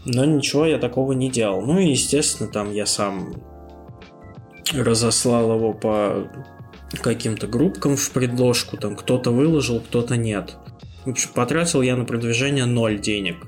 Но 0.04 0.24
ничего 0.26 0.66
я 0.66 0.76
такого 0.78 1.12
не 1.12 1.30
делал. 1.30 1.62
Ну 1.62 1.78
и, 1.78 1.88
естественно, 1.90 2.50
там 2.50 2.70
я 2.72 2.84
сам 2.86 3.34
разослал 4.72 5.54
его 5.56 5.72
по 5.72 6.30
каким-то 7.00 7.46
группкам 7.46 7.96
в 7.96 8.10
предложку. 8.10 8.76
Там 8.76 8.96
кто-то 8.96 9.30
выложил, 9.30 9.80
кто-то 9.80 10.16
нет. 10.16 10.56
В 11.04 11.10
общем, 11.10 11.30
потратил 11.34 11.82
я 11.82 11.96
на 11.96 12.04
продвижение 12.04 12.64
ноль 12.64 13.00
денег. 13.00 13.46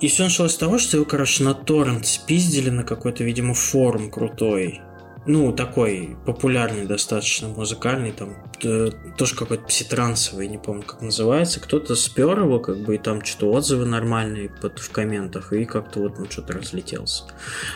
И 0.00 0.08
все 0.08 0.24
началось 0.24 0.52
с 0.52 0.56
того, 0.56 0.78
что 0.78 0.96
его, 0.96 1.04
короче, 1.04 1.44
на 1.44 1.52
торрент 1.52 2.06
спиздили 2.06 2.70
на 2.70 2.84
какой-то, 2.84 3.22
видимо, 3.22 3.52
форум 3.52 4.10
крутой. 4.10 4.80
Ну, 5.26 5.52
такой 5.52 6.16
популярный 6.24 6.86
достаточно, 6.86 7.48
музыкальный, 7.48 8.12
там 8.12 8.49
тоже 9.16 9.36
какой-то 9.36 9.64
пситрансовый, 9.64 10.48
не 10.48 10.58
помню, 10.58 10.82
как 10.82 11.02
называется. 11.02 11.60
Кто-то 11.60 11.94
спер 11.94 12.40
его, 12.40 12.58
как 12.58 12.78
бы, 12.78 12.94
и 12.94 12.98
там 12.98 13.24
что-то 13.24 13.52
отзывы 13.52 13.86
нормальные 13.86 14.50
под, 14.50 14.78
в 14.78 14.90
комментах, 14.90 15.52
и 15.52 15.64
как-то 15.64 16.00
вот 16.00 16.18
он 16.18 16.30
что-то 16.30 16.54
разлетелся. 16.54 17.24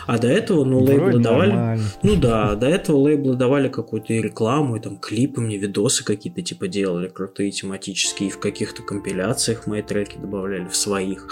А 0.07 0.17
до 0.17 0.27
этого, 0.27 0.63
ну, 0.63 0.79
Вроде 0.79 0.93
лейблы 0.93 1.19
давали... 1.21 1.51
нормально. 1.51 1.83
Ну 2.03 2.15
да, 2.15 2.55
до 2.55 2.67
этого 2.67 2.97
лейблы 2.97 3.35
давали 3.35 3.69
какую-то 3.69 4.13
и 4.13 4.21
рекламу, 4.21 4.75
и 4.75 4.79
там 4.79 4.97
клипы 4.97 5.41
мне, 5.41 5.57
видосы 5.57 6.03
какие-то 6.03 6.41
типа 6.41 6.67
делали, 6.67 7.07
крутые 7.07 7.51
тематические, 7.51 8.29
и 8.29 8.31
в 8.31 8.39
каких-то 8.39 8.83
компиляциях 8.83 9.67
мои 9.67 9.81
треки 9.81 10.17
добавляли 10.17 10.67
в 10.67 10.75
своих. 10.75 11.27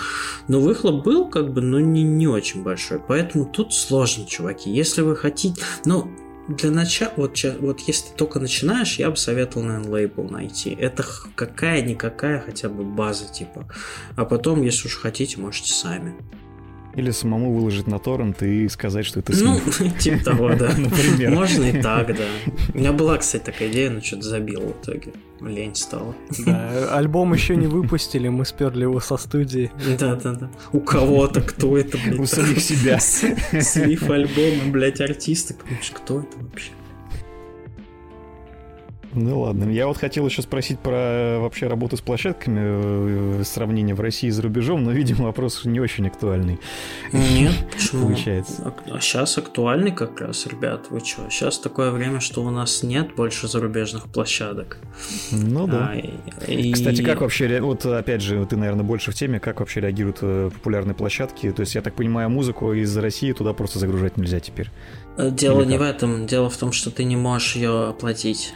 Но 0.47 0.60
выхлоп 0.60 1.04
был 1.04 1.30
как 1.30 1.54
бы, 1.54 1.62
но 1.62 1.80
не, 1.80 2.04
не 2.04 2.28
очень 2.28 2.64
большой. 2.64 2.99
Поэтому 2.99 3.45
тут 3.45 3.74
сложно, 3.74 4.26
чуваки. 4.26 4.70
Если 4.70 5.01
вы 5.01 5.16
хотите... 5.16 5.62
Ну, 5.86 6.12
для 6.48 6.72
начала, 6.72 7.12
вот, 7.16 7.39
вот 7.60 7.80
если 7.82 8.10
ты 8.10 8.16
только 8.16 8.39
начинаешь, 8.39 9.00
я 9.00 9.10
бы 9.10 9.16
советовал, 9.16 9.66
наверное, 9.66 9.91
лейбл 9.91 10.24
найти. 10.30 10.72
Это 10.72 11.06
какая-никакая 11.36 12.41
хотя 12.41 12.70
бы 12.70 12.84
база, 12.84 13.32
типа. 13.32 13.68
А 14.16 14.26
потом, 14.26 14.62
если 14.62 14.88
уж 14.88 14.98
хотите, 14.98 15.39
можете 15.39 15.74
сами. 15.74 16.16
Или 16.96 17.12
самому 17.12 17.54
выложить 17.54 17.88
на 17.88 17.98
торрент 17.98 18.44
и 18.44 18.68
сказать, 18.70 19.06
что 19.06 19.20
это 19.20 19.34
Ну, 19.36 19.60
снег. 19.72 19.98
типа 20.00 20.24
того, 20.24 20.50
да. 20.54 20.72
Например. 20.78 21.32
Можно 21.32 21.64
и 21.64 21.82
так, 21.82 22.16
да. 22.16 22.26
У 22.74 22.78
меня 22.78 22.91
была, 22.91 23.18
кстати, 23.18 23.44
такая 23.44 23.70
идея, 23.70 23.89
но 23.89 24.02
что-то 24.02 24.24
забил 24.24 24.62
в 24.62 24.84
итоге. 24.84 25.14
Лень 25.48 25.76
стало. 25.76 26.16
Да, 26.46 26.96
альбом 26.96 27.34
еще 27.34 27.56
не 27.56 27.68
выпустили, 27.68 28.28
мы 28.30 28.46
сперли 28.46 28.84
его 28.84 29.00
со 29.00 29.18
студии. 29.18 29.72
Да-да-да. 30.00 30.50
У 30.72 30.80
кого-то, 30.80 31.41
кто 31.41 31.78
это, 31.78 31.98
блядь? 32.06 32.20
У 32.20 32.26
самих 32.26 32.60
себя. 32.60 33.00
Слив 33.00 34.10
альбома, 34.10 34.72
блядь. 34.72 34.98
Думаешь, 34.98 35.91
Кто 35.94 36.20
это 36.20 36.38
вообще? 36.39 36.72
Ну 39.16 39.41
ладно, 39.41 39.70
я 39.70 39.88
вот 39.88 39.97
хотел 39.97 40.26
еще 40.26 40.41
спросить 40.41 40.80
про 40.80 40.95
э, 40.95 41.39
вообще 41.39 41.68
работу 41.68 41.97
с 41.97 42.01
площадками, 42.01 43.39
э, 43.39 43.43
сравнение 43.43 43.93
в 43.95 44.01
России 44.01 44.28
и 44.28 44.32
за 44.32 44.41
рубежом, 44.41 44.84
но, 44.84 44.91
видимо, 44.91 45.26
вопрос 45.26 45.66
не 45.66 45.80
очень 45.80 46.07
актуальный. 46.07 46.59
Нет, 47.11 47.53
почему? 47.74 48.07
Получается. 48.07 48.74
А 48.89 48.99
сейчас 48.99 49.38
актуальный 49.38 49.91
как 49.91 50.20
раз, 50.20 50.47
ребят, 50.47 50.88
вы 50.89 50.99
что? 51.01 51.30
Сейчас 51.30 51.59
такое 51.59 51.91
время, 51.91 52.20
что 52.20 52.43
у 52.43 52.49
нас 52.49 52.82
нет 52.84 53.16
больше 53.16 53.47
зарубежных 53.47 54.07
площадок. 54.11 54.78
Ну 55.32 55.68
да. 55.68 55.91
А, 55.91 55.95
и- 56.51 56.72
Кстати, 56.74 57.03
как 57.03 57.22
вообще, 57.22 57.61
вот 57.61 57.86
опять 57.86 58.22
же, 58.22 58.43
ты, 58.45 58.57
наверное, 58.57 58.84
больше 58.84 59.11
в 59.11 59.16
теме, 59.16 59.39
как 59.39 59.59
вообще 59.59 59.80
реагируют 59.82 60.18
э, 60.22 60.49
популярные 60.53 60.95
площадки? 60.95 61.51
То 61.51 61.61
есть, 61.61 61.76
я 61.76 61.82
так 61.82 61.93
понимаю, 61.93 62.30
музыку 62.30 62.74
из 62.74 62.95
России 62.97 63.32
туда 63.32 63.53
просто 63.53 63.80
загружать 63.80 64.18
нельзя 64.18 64.39
теперь. 64.39 64.72
Э, 65.18 65.30
Дело 65.30 65.61
Или 65.61 65.68
не 65.70 65.78
как? 65.78 65.82
в 65.82 65.89
этом, 65.89 66.26
дело 66.28 66.49
в 66.49 66.57
том, 66.57 66.72
что 66.72 66.89
ты 66.89 67.03
не 67.03 67.16
можешь 67.16 67.55
ее 67.55 67.89
оплатить. 67.89 68.53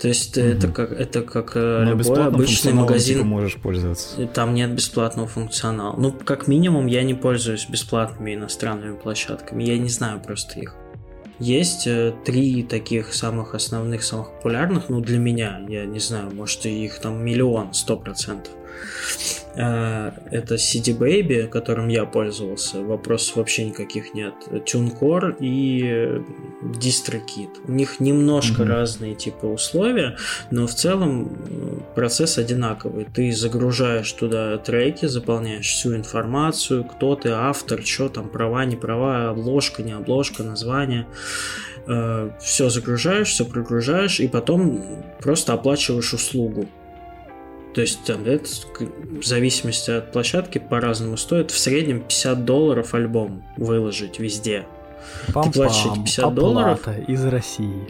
То 0.00 0.08
есть 0.08 0.36
Мгм. 0.36 0.46
это 0.46 0.68
как 0.68 0.92
это 0.92 1.22
как 1.22 1.52
э, 1.56 1.78
Но 1.84 1.90
любой 1.90 1.98
бесплатным 2.00 2.34
обычный 2.34 2.54
функционалом, 2.54 2.84
магазин. 2.86 3.14
типа, 3.16 3.26
можешь 3.26 3.54
пользоваться. 3.56 4.26
Там 4.26 4.54
нет 4.54 4.72
бесплатного 4.72 5.26
функционала. 5.26 5.96
Ну, 5.96 6.12
как 6.12 6.48
минимум, 6.48 6.86
я 6.86 7.02
не 7.02 7.14
пользуюсь 7.14 7.66
бесплатными 7.68 8.34
иностранными 8.34 8.96
площадками. 8.96 9.64
Я 9.64 9.78
не 9.78 9.88
знаю 9.88 10.20
просто 10.20 10.60
их. 10.60 10.74
Есть 11.38 11.86
э, 11.86 12.14
три 12.24 12.62
таких 12.62 13.12
самых 13.14 13.54
основных, 13.54 14.02
самых 14.02 14.32
популярных, 14.36 14.88
ну, 14.88 15.00
для 15.00 15.18
меня, 15.18 15.60
я 15.68 15.84
не 15.84 15.98
знаю, 15.98 16.30
может, 16.34 16.64
их 16.66 16.98
там 16.98 17.22
миллион, 17.24 17.74
сто 17.74 17.96
процентов. 17.96 18.52
Э, 19.58 20.10
Это 20.30 20.56
CD 20.56 20.92
Baby, 20.96 21.46
которым 21.48 21.88
я 21.88 22.04
пользовался, 22.04 22.82
вопросов 22.82 23.36
вообще 23.36 23.64
никаких 23.64 24.12
нет. 24.12 24.34
TuneCore 24.50 25.36
и 25.40 25.82
э, 25.82 26.20
DistroKid. 26.62 27.48
У 27.66 27.72
них 27.72 27.98
немножко 28.00 28.62
Мгм. 28.62 28.70
разные 28.70 29.14
типа 29.14 29.46
условия, 29.46 30.16
но 30.50 30.66
в 30.66 30.74
целом 30.74 31.32
э, 31.48 31.78
процесс 31.94 32.36
одинаковый. 32.36 33.06
Ты 33.14 33.32
загружаешь 33.32 34.12
туда 34.12 34.58
треки, 34.58 35.06
заполняешь 35.06 35.68
всю 35.72 35.96
информацию, 35.96 36.84
кто 36.84 37.16
ты, 37.16 37.30
автор, 37.30 37.82
что 37.82 38.10
там, 38.10 38.28
права, 38.28 38.66
не 38.66 38.76
права, 38.76 39.30
обложка, 39.30 39.82
не 39.82 39.92
обложка, 39.92 40.42
название. 40.42 41.06
Все 42.40 42.68
загружаешь, 42.68 43.28
все 43.28 43.44
прогружаешь, 43.44 44.18
и 44.18 44.26
потом 44.26 44.82
просто 45.20 45.52
оплачиваешь 45.52 46.12
услугу. 46.14 46.66
То 47.76 47.82
есть 47.82 48.04
там, 48.04 48.24
это 48.24 48.48
в 49.20 49.22
зависимости 49.22 49.90
от 49.90 50.10
площадки 50.10 50.56
по-разному 50.56 51.18
стоит. 51.18 51.50
В 51.50 51.58
среднем 51.58 52.00
50 52.00 52.46
долларов 52.46 52.94
альбом 52.94 53.44
выложить 53.58 54.18
везде. 54.18 54.64
Пам-пам, 55.28 55.52
платишь 55.52 55.84
эти 55.92 56.04
50 56.04 56.34
долларов? 56.34 56.88
из 57.06 57.22
России. 57.26 57.86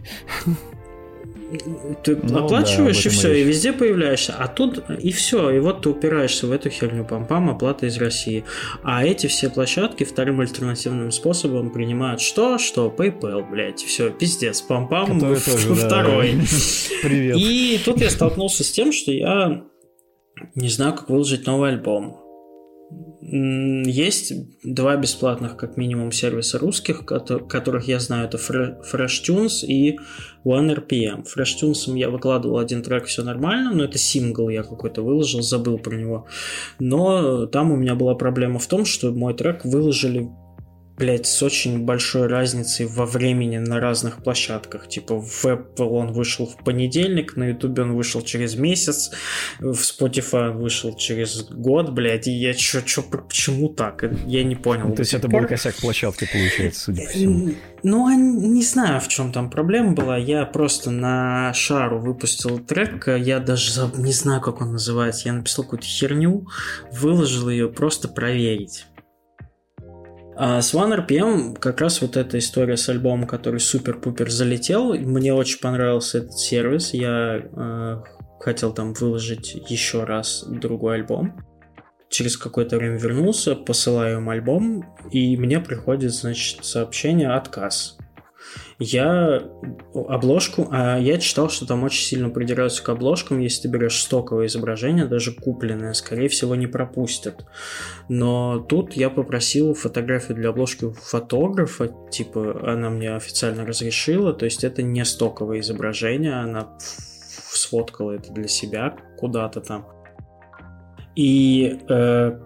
Ты 2.03 2.17
Ну 2.17 2.29
да, 2.29 2.45
оплачиваешь 2.45 3.07
об 3.07 3.13
и 3.13 3.15
все, 3.15 3.33
и 3.33 3.45
везде 3.45 3.73
появляешься. 3.73 4.35
А 4.37 4.49
тут 4.49 4.91
и 4.91 5.13
все, 5.13 5.51
и 5.51 5.61
вот 5.61 5.83
ты 5.83 5.91
упираешься 5.91 6.49
в 6.49 6.51
эту 6.51 6.69
херню 6.69 7.07
пам-пам, 7.09 7.49
оплата 7.49 7.87
из 7.87 7.97
России. 7.99 8.45
А 8.83 9.05
эти 9.05 9.29
все 9.29 9.51
площадки 9.51 10.03
вторым 10.03 10.41
альтернативным 10.41 11.13
способом 11.13 11.71
принимают 11.71 12.21
что? 12.21 12.59
Что? 12.59 12.93
PayPal, 12.93 13.49
блядь. 13.49 13.85
Все, 13.85 14.11
пиздец, 14.11 14.65
пам-пам, 14.69 15.21
тоже, 15.45 15.69
да. 15.77 15.87
второй. 15.87 16.41
Привет. 17.05 17.37
И 17.39 17.81
тут 17.85 18.01
я 18.01 18.11
столкнулся 18.11 18.65
с 18.65 18.73
тем, 18.73 18.91
что 18.91 19.13
я 19.13 19.63
не 20.55 20.69
знаю, 20.69 20.95
как 20.95 21.09
выложить 21.09 21.47
новый 21.47 21.71
альбом. 21.71 22.23
Есть 23.21 24.33
два 24.63 24.97
бесплатных, 24.97 25.57
как 25.57 25.77
минимум, 25.77 26.13
сервиса 26.13 26.59
русских, 26.59 27.05
кото- 27.05 27.41
которых 27.41 27.89
я 27.89 27.99
знаю. 27.99 28.29
Это 28.29 28.37
Fre- 28.37 28.77
FreshTunes 28.93 29.67
и 29.67 29.99
OneRPM. 30.45 31.25
FreshTunes 31.25 31.97
я 31.97 32.11
выкладывал 32.11 32.59
один 32.59 32.83
трек, 32.83 33.07
все 33.07 33.25
нормально, 33.25 33.73
но 33.73 33.85
это 33.85 33.99
сингл 33.99 34.49
я 34.49 34.63
какой-то 34.63 35.03
выложил, 35.03 35.43
забыл 35.43 35.79
про 35.79 35.97
него. 35.97 36.27
Но 36.79 37.47
там 37.47 37.73
у 37.73 37.77
меня 37.77 37.97
была 37.97 38.15
проблема 38.15 38.61
в 38.61 38.67
том, 38.69 38.85
что 38.85 39.11
мой 39.11 39.35
трек 39.35 39.65
выложили 39.65 40.29
блять, 40.99 41.27
с 41.27 41.43
очень 41.43 41.85
большой 41.85 42.27
разницей 42.27 42.87
во 42.87 43.07
времени 43.07 43.59
на 43.59 43.81
разных 43.81 44.23
площадках. 44.23 44.89
Типа 44.89 45.21
в 45.21 45.45
Apple 45.45 45.87
он 45.87 46.13
вышел 46.13 46.47
в 46.47 46.57
понедельник, 46.65 47.37
на 47.37 47.51
YouTube 47.51 47.79
он 47.79 47.95
вышел 47.95 48.23
через 48.23 48.57
месяц, 48.57 49.11
в 49.59 49.73
Spotify 49.73 50.51
он 50.51 50.59
вышел 50.59 50.97
через 50.97 51.45
год, 51.45 51.91
блядь, 51.91 52.27
и 52.29 52.33
я 52.33 52.55
чё, 52.55 52.81
чё, 52.81 53.03
почему 53.03 53.69
так? 53.69 54.05
Я 54.27 54.45
не 54.45 54.57
понял. 54.57 54.95
То 54.95 55.03
есть 55.03 55.15
это 55.15 55.29
был 55.29 55.47
косяк 55.47 55.75
площадки, 55.77 56.29
получается, 56.33 56.81
судя 56.81 57.03
по 57.03 57.09
всему. 57.11 57.55
Ну, 57.83 58.07
а 58.07 58.15
не 58.15 58.63
знаю, 58.63 59.01
в 59.01 59.09
чем 59.09 59.33
там 59.33 59.51
проблема 59.51 59.93
была. 59.93 60.17
Я 60.17 60.45
просто 60.47 60.91
на 60.91 61.53
шару 61.55 62.01
выпустил 62.01 62.59
трек. 62.59 63.07
Я 63.07 63.39
даже 63.39 63.71
заб- 63.71 63.99
не 63.99 64.13
знаю, 64.13 64.41
как 64.41 64.61
он 64.61 64.73
называется. 64.73 65.29
Я 65.29 65.35
написал 65.35 65.65
какую-то 65.65 65.87
херню, 65.87 66.47
выложил 66.91 67.49
ее 67.49 67.69
просто 67.69 68.09
проверить. 68.09 68.87
А 70.39 70.61
с 70.61 70.75
OneRPM 70.75 71.59
как 71.59 71.81
раз 71.81 72.03
вот 72.03 72.19
эта 72.19 72.39
история 72.39 72.77
с 72.77 72.91
альбомом, 72.91 73.27
который 73.27 73.59
супер-пупер 73.59 74.31
залетел. 74.31 74.93
Мне 74.93 75.33
очень 75.33 75.61
понравился 75.61 76.19
этот 76.19 76.39
сервис. 76.39 76.93
Я 76.93 77.39
э, 77.41 78.03
хотел 78.41 78.75
там 78.75 78.93
выложить 78.93 79.57
еще 79.71 80.05
раз 80.05 80.45
другой 80.47 80.97
альбом. 80.97 81.43
Через 82.11 82.37
какое-то 82.37 82.77
время 82.77 82.99
вернулся, 82.99 83.57
посылаю 83.57 84.19
им 84.19 84.29
альбом, 84.29 84.85
и 85.11 85.37
мне 85.39 85.59
приходит, 85.59 86.13
значит, 86.13 86.65
сообщение 86.65 87.31
«Отказ». 87.31 87.96
Я 88.79 89.43
обложку, 89.95 90.69
а 90.71 90.99
я 90.99 91.19
читал, 91.19 91.49
что 91.49 91.67
там 91.67 91.83
очень 91.85 92.05
сильно 92.05 92.29
придираются 92.29 92.83
к 92.83 92.89
обложкам, 92.89 93.41
если 93.41 93.63
ты 93.63 93.69
берешь 93.69 94.01
стоковое 94.01 94.47
изображение, 94.47 95.07
даже 95.07 95.33
купленное, 95.33 95.95
скорее 95.95 96.29
всего, 96.29 96.55
не 96.55 96.67
пропустят. 96.67 97.47
Но 98.09 98.59
тут 98.61 98.95
я 98.95 99.11
попросил 99.11 99.75
фотографию 99.75 100.37
для 100.37 100.51
обложки 100.51 100.93
фотографа, 100.93 101.91
типа 102.11 102.61
она 102.71 102.91
мне 102.91 103.15
официально 103.15 103.65
разрешила, 103.65 104.33
то 104.33 104.45
есть 104.45 104.65
это 104.65 104.83
не 104.83 105.05
стоковое 105.05 105.61
изображение, 105.61 106.35
она 106.35 106.77
сфоткала 106.79 108.13
это 108.13 108.33
для 108.33 108.49
себя 108.49 108.97
куда-то 109.17 109.61
там. 109.61 109.87
И 111.17 111.81
э, 111.89 112.39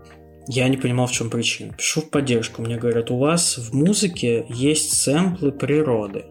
я 0.48 0.68
не 0.68 0.76
понимал, 0.76 1.06
в 1.06 1.12
чем 1.12 1.30
причина. 1.30 1.72
Пишу 1.74 2.00
в 2.00 2.10
поддержку, 2.10 2.62
мне 2.62 2.76
говорят, 2.76 3.10
у 3.10 3.18
вас 3.18 3.58
в 3.58 3.74
музыке 3.74 4.46
есть 4.48 4.94
сэмплы 4.94 5.52
природы. 5.52 6.24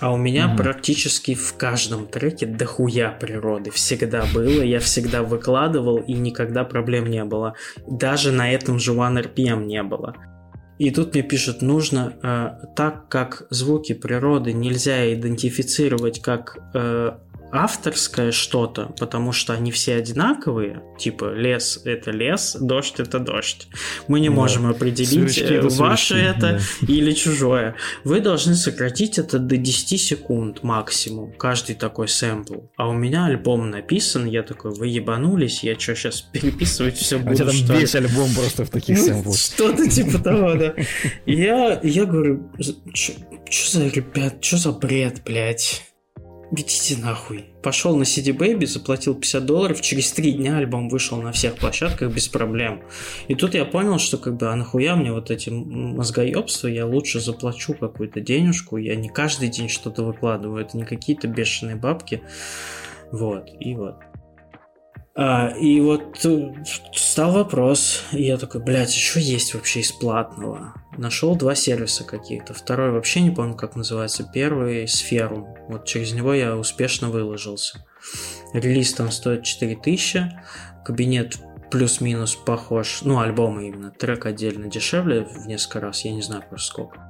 А 0.00 0.12
у 0.12 0.16
меня 0.16 0.48
Мгм. 0.48 0.56
практически 0.56 1.34
в 1.34 1.54
каждом 1.56 2.06
треке 2.08 2.44
дохуя 2.46 3.10
природы. 3.12 3.70
Всегда 3.70 4.24
было, 4.34 4.62
я 4.62 4.80
всегда 4.80 5.22
выкладывал, 5.22 5.98
и 5.98 6.12
никогда 6.14 6.64
проблем 6.64 7.06
не 7.06 7.24
было. 7.24 7.54
Даже 7.86 8.32
на 8.32 8.50
этом 8.50 8.80
же 8.80 8.92
OneRPM 8.92 9.64
не 9.64 9.82
было. 9.84 10.16
И 10.78 10.90
тут 10.90 11.14
мне 11.14 11.22
пишут, 11.22 11.62
нужно, 11.62 12.14
э, 12.20 12.66
так 12.74 13.08
как 13.08 13.46
звуки 13.50 13.92
природы 13.92 14.52
нельзя 14.52 15.14
идентифицировать 15.14 16.20
как 16.20 16.58
э, 16.74 17.12
авторское 17.52 18.32
что-то, 18.32 18.94
потому 18.98 19.32
что 19.32 19.52
они 19.52 19.70
все 19.70 19.96
одинаковые, 19.96 20.82
типа 20.98 21.34
лес 21.34 21.82
это 21.84 22.10
лес, 22.10 22.56
дождь 22.58 22.94
это 22.98 23.18
дождь. 23.18 23.68
Мы 24.08 24.20
не 24.20 24.30
да. 24.30 24.34
можем 24.34 24.66
определить, 24.66 25.10
Сырочки 25.10 25.40
это 25.40 25.68
ваше 25.68 26.14
сырочки, 26.14 26.36
это 26.36 26.60
да. 26.80 26.92
или 26.92 27.12
чужое. 27.12 27.76
Вы 28.04 28.20
должны 28.20 28.54
сократить 28.54 29.18
это 29.18 29.38
до 29.38 29.58
10 29.58 30.00
секунд 30.00 30.62
максимум, 30.62 31.32
каждый 31.32 31.74
такой 31.74 32.08
сэмпл. 32.08 32.60
А 32.76 32.88
у 32.88 32.94
меня 32.94 33.26
альбом 33.26 33.70
написан, 33.70 34.24
я 34.24 34.42
такой, 34.42 34.72
вы 34.74 34.88
ебанулись, 34.88 35.62
я 35.62 35.78
что, 35.78 35.94
сейчас 35.94 36.22
переписывать 36.22 36.96
все 36.96 37.18
буду, 37.18 37.32
У 37.32 37.34
тебя 37.34 37.46
там 37.68 37.78
весь 37.78 37.94
альбом 37.94 38.30
просто 38.34 38.64
в 38.64 38.70
таких 38.70 38.96
ну, 38.96 39.04
сэмплах. 39.04 39.36
Что-то 39.36 39.90
типа 39.90 40.18
того, 40.18 40.54
да. 40.54 40.74
Я, 41.26 41.78
я 41.82 42.06
говорю, 42.06 42.50
что 43.50 43.78
за 43.78 43.88
ребят, 43.88 44.42
что 44.42 44.56
за 44.56 44.72
бред, 44.72 45.20
блядь? 45.26 45.91
Идите 46.54 46.98
нахуй. 46.98 47.46
Пошел 47.62 47.96
на 47.96 48.02
CD 48.02 48.36
Baby, 48.36 48.66
заплатил 48.66 49.14
50 49.14 49.46
долларов, 49.46 49.80
через 49.80 50.12
три 50.12 50.32
дня 50.32 50.58
альбом 50.58 50.90
вышел 50.90 51.20
на 51.22 51.32
всех 51.32 51.54
площадках 51.54 52.12
без 52.12 52.28
проблем. 52.28 52.82
И 53.26 53.34
тут 53.34 53.54
я 53.54 53.64
понял, 53.64 53.98
что 53.98 54.18
как 54.18 54.36
бы, 54.36 54.50
а 54.50 54.54
нахуя 54.54 54.94
мне 54.94 55.12
вот 55.12 55.30
эти 55.30 55.48
мозгоебства, 55.48 56.68
я 56.68 56.84
лучше 56.84 57.20
заплачу 57.20 57.72
какую-то 57.72 58.20
денежку, 58.20 58.76
я 58.76 58.96
не 58.96 59.08
каждый 59.08 59.48
день 59.48 59.70
что-то 59.70 60.04
выкладываю, 60.04 60.62
это 60.62 60.76
не 60.76 60.84
какие-то 60.84 61.26
бешеные 61.26 61.76
бабки. 61.76 62.22
Вот, 63.10 63.48
и 63.58 63.74
вот. 63.74 63.96
А, 65.14 65.48
и 65.58 65.80
вот 65.80 66.22
э, 66.26 66.52
стал 66.94 67.32
вопрос, 67.32 68.02
и 68.12 68.24
я 68.24 68.36
такой, 68.36 68.62
блядь, 68.62 68.92
что 68.92 69.20
есть 69.20 69.54
вообще 69.54 69.80
из 69.80 69.92
платного? 69.92 70.74
Нашел 70.98 71.36
два 71.36 71.54
сервиса 71.54 72.04
каких-то. 72.04 72.52
Второй 72.54 72.90
вообще 72.90 73.20
не 73.20 73.30
помню, 73.30 73.54
как 73.54 73.76
называется. 73.76 74.28
Первый 74.32 74.86
сферу. 74.86 75.56
Вот 75.68 75.86
через 75.86 76.12
него 76.12 76.34
я 76.34 76.56
успешно 76.56 77.08
выложился. 77.08 77.84
Релиз 78.52 78.92
там 78.94 79.10
стоит 79.10 79.44
4000. 79.44 80.32
Кабинет 80.84 81.38
плюс-минус 81.70 82.36
похож. 82.36 83.00
Ну, 83.02 83.20
альбомы 83.20 83.68
именно. 83.68 83.90
Трек 83.90 84.26
отдельно 84.26 84.68
дешевле 84.68 85.24
в 85.24 85.46
несколько 85.46 85.80
раз. 85.80 86.04
Я 86.04 86.12
не 86.12 86.22
знаю 86.22 86.44
просто 86.48 86.66
сколько. 86.68 87.00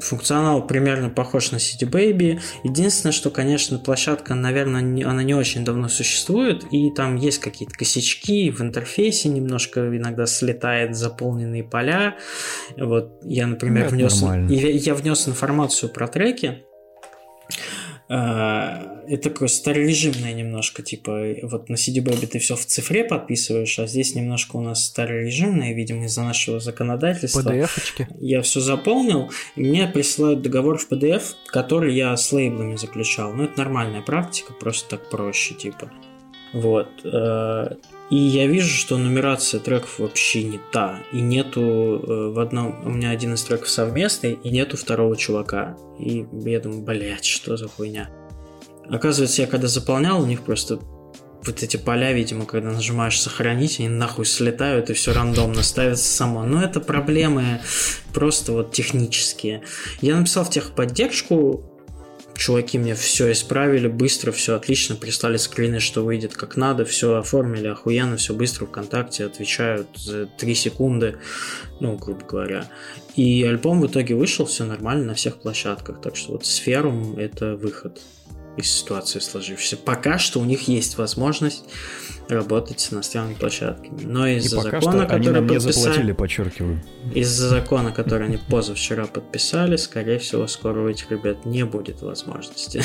Функционал 0.00 0.66
примерно 0.66 1.08
похож 1.08 1.52
на 1.52 1.56
City 1.56 1.88
Baby. 1.88 2.40
Единственное, 2.62 3.12
что, 3.12 3.30
конечно, 3.30 3.78
площадка, 3.78 4.34
наверное, 4.34 4.80
не, 4.80 5.02
она 5.02 5.22
не 5.22 5.34
очень 5.34 5.64
давно 5.64 5.88
существует, 5.88 6.64
и 6.72 6.90
там 6.90 7.16
есть 7.16 7.38
какие-то 7.38 7.74
косячки 7.74 8.50
в 8.50 8.60
интерфейсе, 8.60 9.28
немножко 9.28 9.96
иногда 9.96 10.26
слетает 10.26 10.96
заполненные 10.96 11.64
поля. 11.64 12.16
Вот 12.76 13.20
я, 13.22 13.46
например, 13.46 13.90
ну, 13.90 13.96
внес, 13.96 14.22
я, 14.50 14.70
я 14.70 14.94
внес 14.94 15.28
информацию 15.28 15.90
про 15.90 16.08
треки, 16.08 16.64
а, 18.08 18.93
это 19.06 19.30
такое 19.30 19.48
старорежимное 19.48 20.32
немножко, 20.32 20.82
типа, 20.82 21.34
вот 21.42 21.68
на 21.68 21.74
CD 21.74 22.02
Baby 22.02 22.26
ты 22.26 22.38
все 22.38 22.56
в 22.56 22.64
цифре 22.66 23.04
подписываешь, 23.04 23.78
а 23.78 23.86
здесь 23.86 24.14
немножко 24.14 24.56
у 24.56 24.60
нас 24.60 24.84
старорежимное, 24.84 25.72
видимо, 25.72 26.04
из-за 26.06 26.22
нашего 26.22 26.60
законодательства. 26.60 27.40
PDF-очки. 27.40 28.06
Я 28.20 28.42
все 28.42 28.60
заполнил, 28.60 29.30
и 29.56 29.60
мне 29.60 29.86
присылают 29.86 30.42
договор 30.42 30.78
в 30.78 30.90
PDF, 30.90 31.34
который 31.46 31.94
я 31.94 32.16
с 32.16 32.32
лейблами 32.32 32.76
заключал. 32.76 33.32
Ну, 33.32 33.44
это 33.44 33.58
нормальная 33.58 34.02
практика, 34.02 34.52
просто 34.52 34.90
так 34.90 35.10
проще, 35.10 35.54
типа. 35.54 35.90
Вот. 36.54 36.88
Э, 37.04 37.74
и 38.10 38.16
я 38.16 38.46
вижу, 38.46 38.68
что 38.68 38.96
нумерация 38.96 39.60
треков 39.60 39.98
вообще 39.98 40.44
не 40.44 40.60
та. 40.72 41.00
И 41.12 41.20
нету 41.20 41.60
э, 41.60 42.32
в 42.32 42.38
одном... 42.38 42.80
У 42.86 42.90
меня 42.90 43.10
один 43.10 43.34
из 43.34 43.42
треков 43.42 43.68
совместный, 43.68 44.34
и 44.34 44.50
нету 44.50 44.76
второго 44.76 45.16
чувака. 45.16 45.76
И 45.98 46.24
я 46.44 46.60
думаю, 46.60 46.82
блядь, 46.82 47.24
что 47.24 47.56
за 47.56 47.68
хуйня. 47.68 48.08
Оказывается, 48.88 49.42
я 49.42 49.48
когда 49.48 49.68
заполнял, 49.68 50.22
у 50.22 50.26
них 50.26 50.42
просто 50.42 50.78
вот 51.46 51.62
эти 51.62 51.76
поля, 51.76 52.12
видимо, 52.12 52.46
когда 52.46 52.70
нажимаешь 52.70 53.20
сохранить, 53.20 53.78
они 53.78 53.88
нахуй 53.88 54.24
слетают 54.24 54.90
и 54.90 54.94
все 54.94 55.12
рандомно 55.12 55.62
ставится 55.62 56.04
само. 56.04 56.44
Но 56.44 56.62
это 56.62 56.80
проблемы 56.80 57.60
просто 58.12 58.52
вот 58.52 58.72
технические. 58.72 59.62
Я 60.00 60.16
написал 60.16 60.44
в 60.44 60.50
техподдержку, 60.50 61.70
чуваки 62.34 62.78
мне 62.78 62.94
все 62.94 63.30
исправили, 63.32 63.88
быстро, 63.88 64.32
все 64.32 64.54
отлично, 64.54 64.96
прислали 64.96 65.36
скрины, 65.36 65.80
что 65.80 66.04
выйдет 66.04 66.34
как 66.34 66.56
надо, 66.56 66.84
все 66.84 67.14
оформили 67.14 67.68
охуенно, 67.68 68.16
все 68.16 68.34
быстро 68.34 68.66
ВКонтакте, 68.66 69.24
отвечают 69.24 69.88
за 69.96 70.26
3 70.26 70.54
секунды, 70.54 71.18
ну, 71.80 71.96
грубо 71.96 72.24
говоря. 72.24 72.70
И 73.16 73.44
альбом 73.44 73.80
в 73.80 73.86
итоге 73.86 74.14
вышел, 74.14 74.46
все 74.46 74.64
нормально 74.64 75.06
на 75.06 75.14
всех 75.14 75.40
площадках, 75.40 76.00
так 76.00 76.16
что 76.16 76.32
вот 76.32 76.46
Сферум 76.46 77.16
это 77.18 77.54
выход 77.56 78.00
из 78.56 78.70
ситуации 78.70 79.18
сложившейся. 79.18 79.76
Пока 79.76 80.18
что 80.18 80.40
у 80.40 80.44
них 80.44 80.68
есть 80.68 80.98
возможность 80.98 81.64
работать 82.28 82.80
с 82.80 82.92
иностранными 82.92 83.34
площадками. 83.34 84.02
Но 84.02 84.26
из-за 84.26 84.60
закона, 84.60 85.06
который 85.06 85.38
они 85.38 85.48
подписали, 85.48 85.72
заплатили, 85.72 86.12
подчеркиваю. 86.12 86.82
Из-за 87.14 87.48
закона, 87.48 87.92
который 87.92 88.26
они 88.28 88.38
позавчера 88.38 89.06
подписали, 89.06 89.76
скорее 89.76 90.18
всего, 90.18 90.46
скоро 90.46 90.80
у 90.80 90.88
этих 90.88 91.10
ребят 91.10 91.44
не 91.44 91.64
будет 91.64 92.02
возможности 92.02 92.82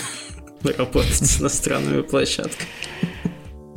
работать 0.78 1.16
с 1.16 1.40
иностранными 1.40 2.02
площадками. 2.02 2.70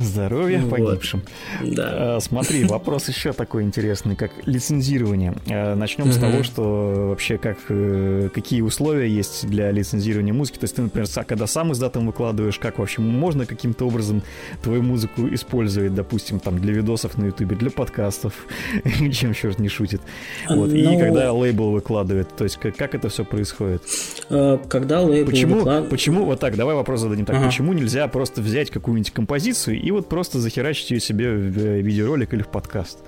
Здоровья 0.03 0.59
вот. 0.59 0.69
погибшим. 0.69 1.23
Да. 1.63 2.15
А, 2.15 2.19
смотри, 2.19 2.65
вопрос 2.65 3.07
еще 3.07 3.33
такой 3.33 3.63
интересный, 3.63 4.15
как 4.15 4.31
лицензирование. 4.45 5.33
А, 5.49 5.75
начнем 5.75 6.11
с 6.11 6.17
того, 6.17 6.43
что 6.43 7.07
вообще 7.09 7.37
как 7.37 7.57
э, 7.69 8.29
какие 8.33 8.61
условия 8.61 9.09
есть 9.09 9.47
для 9.47 9.71
лицензирования 9.71 10.33
музыки. 10.33 10.57
То 10.57 10.65
есть 10.65 10.75
ты, 10.75 10.81
например, 10.81 11.07
когда 11.25 11.47
сам 11.47 11.71
издатом 11.71 12.07
выкладываешь, 12.07 12.59
как 12.59 12.79
вообще 12.79 13.01
можно 13.01 13.45
каким-то 13.45 13.87
образом 13.87 14.21
твою 14.61 14.81
музыку 14.81 15.27
использовать, 15.33 15.93
допустим, 15.93 16.39
там 16.39 16.59
для 16.59 16.73
видосов 16.73 17.17
на 17.17 17.25
ютубе, 17.25 17.55
для 17.55 17.71
подкастов, 17.71 18.33
чем 19.11 19.33
черт 19.33 19.59
не 19.59 19.69
шутит. 19.69 20.01
Вот. 20.49 20.69
Но... 20.69 20.75
И 20.75 20.83
ну, 20.83 20.99
когда 20.99 21.31
лейбл 21.31 21.71
выкладывает, 21.71 22.35
то 22.35 22.43
есть 22.43 22.57
как, 22.57 22.75
как 22.75 22.95
это 22.95 23.09
все 23.09 23.23
происходит? 23.23 23.83
А, 24.29 24.57
когда 24.57 25.01
лейбл 25.01 25.31
почему, 25.31 25.55
выклад... 25.55 25.89
почему, 25.89 26.25
вот 26.25 26.39
так, 26.39 26.55
давай 26.55 26.75
вопрос 26.75 27.01
зададим 27.01 27.25
так, 27.25 27.37
ага. 27.37 27.45
почему 27.45 27.73
нельзя 27.73 28.07
просто 28.07 28.41
взять 28.41 28.69
какую-нибудь 28.69 29.11
композицию 29.11 29.81
и 29.81 29.91
вот 29.93 30.09
просто 30.09 30.39
захерачить 30.39 30.91
ее 30.91 30.99
себе 30.99 31.31
в 31.31 31.57
э, 31.57 31.81
видеоролик 31.81 32.33
или 32.33 32.41
в 32.41 32.49
подкаст. 32.49 32.99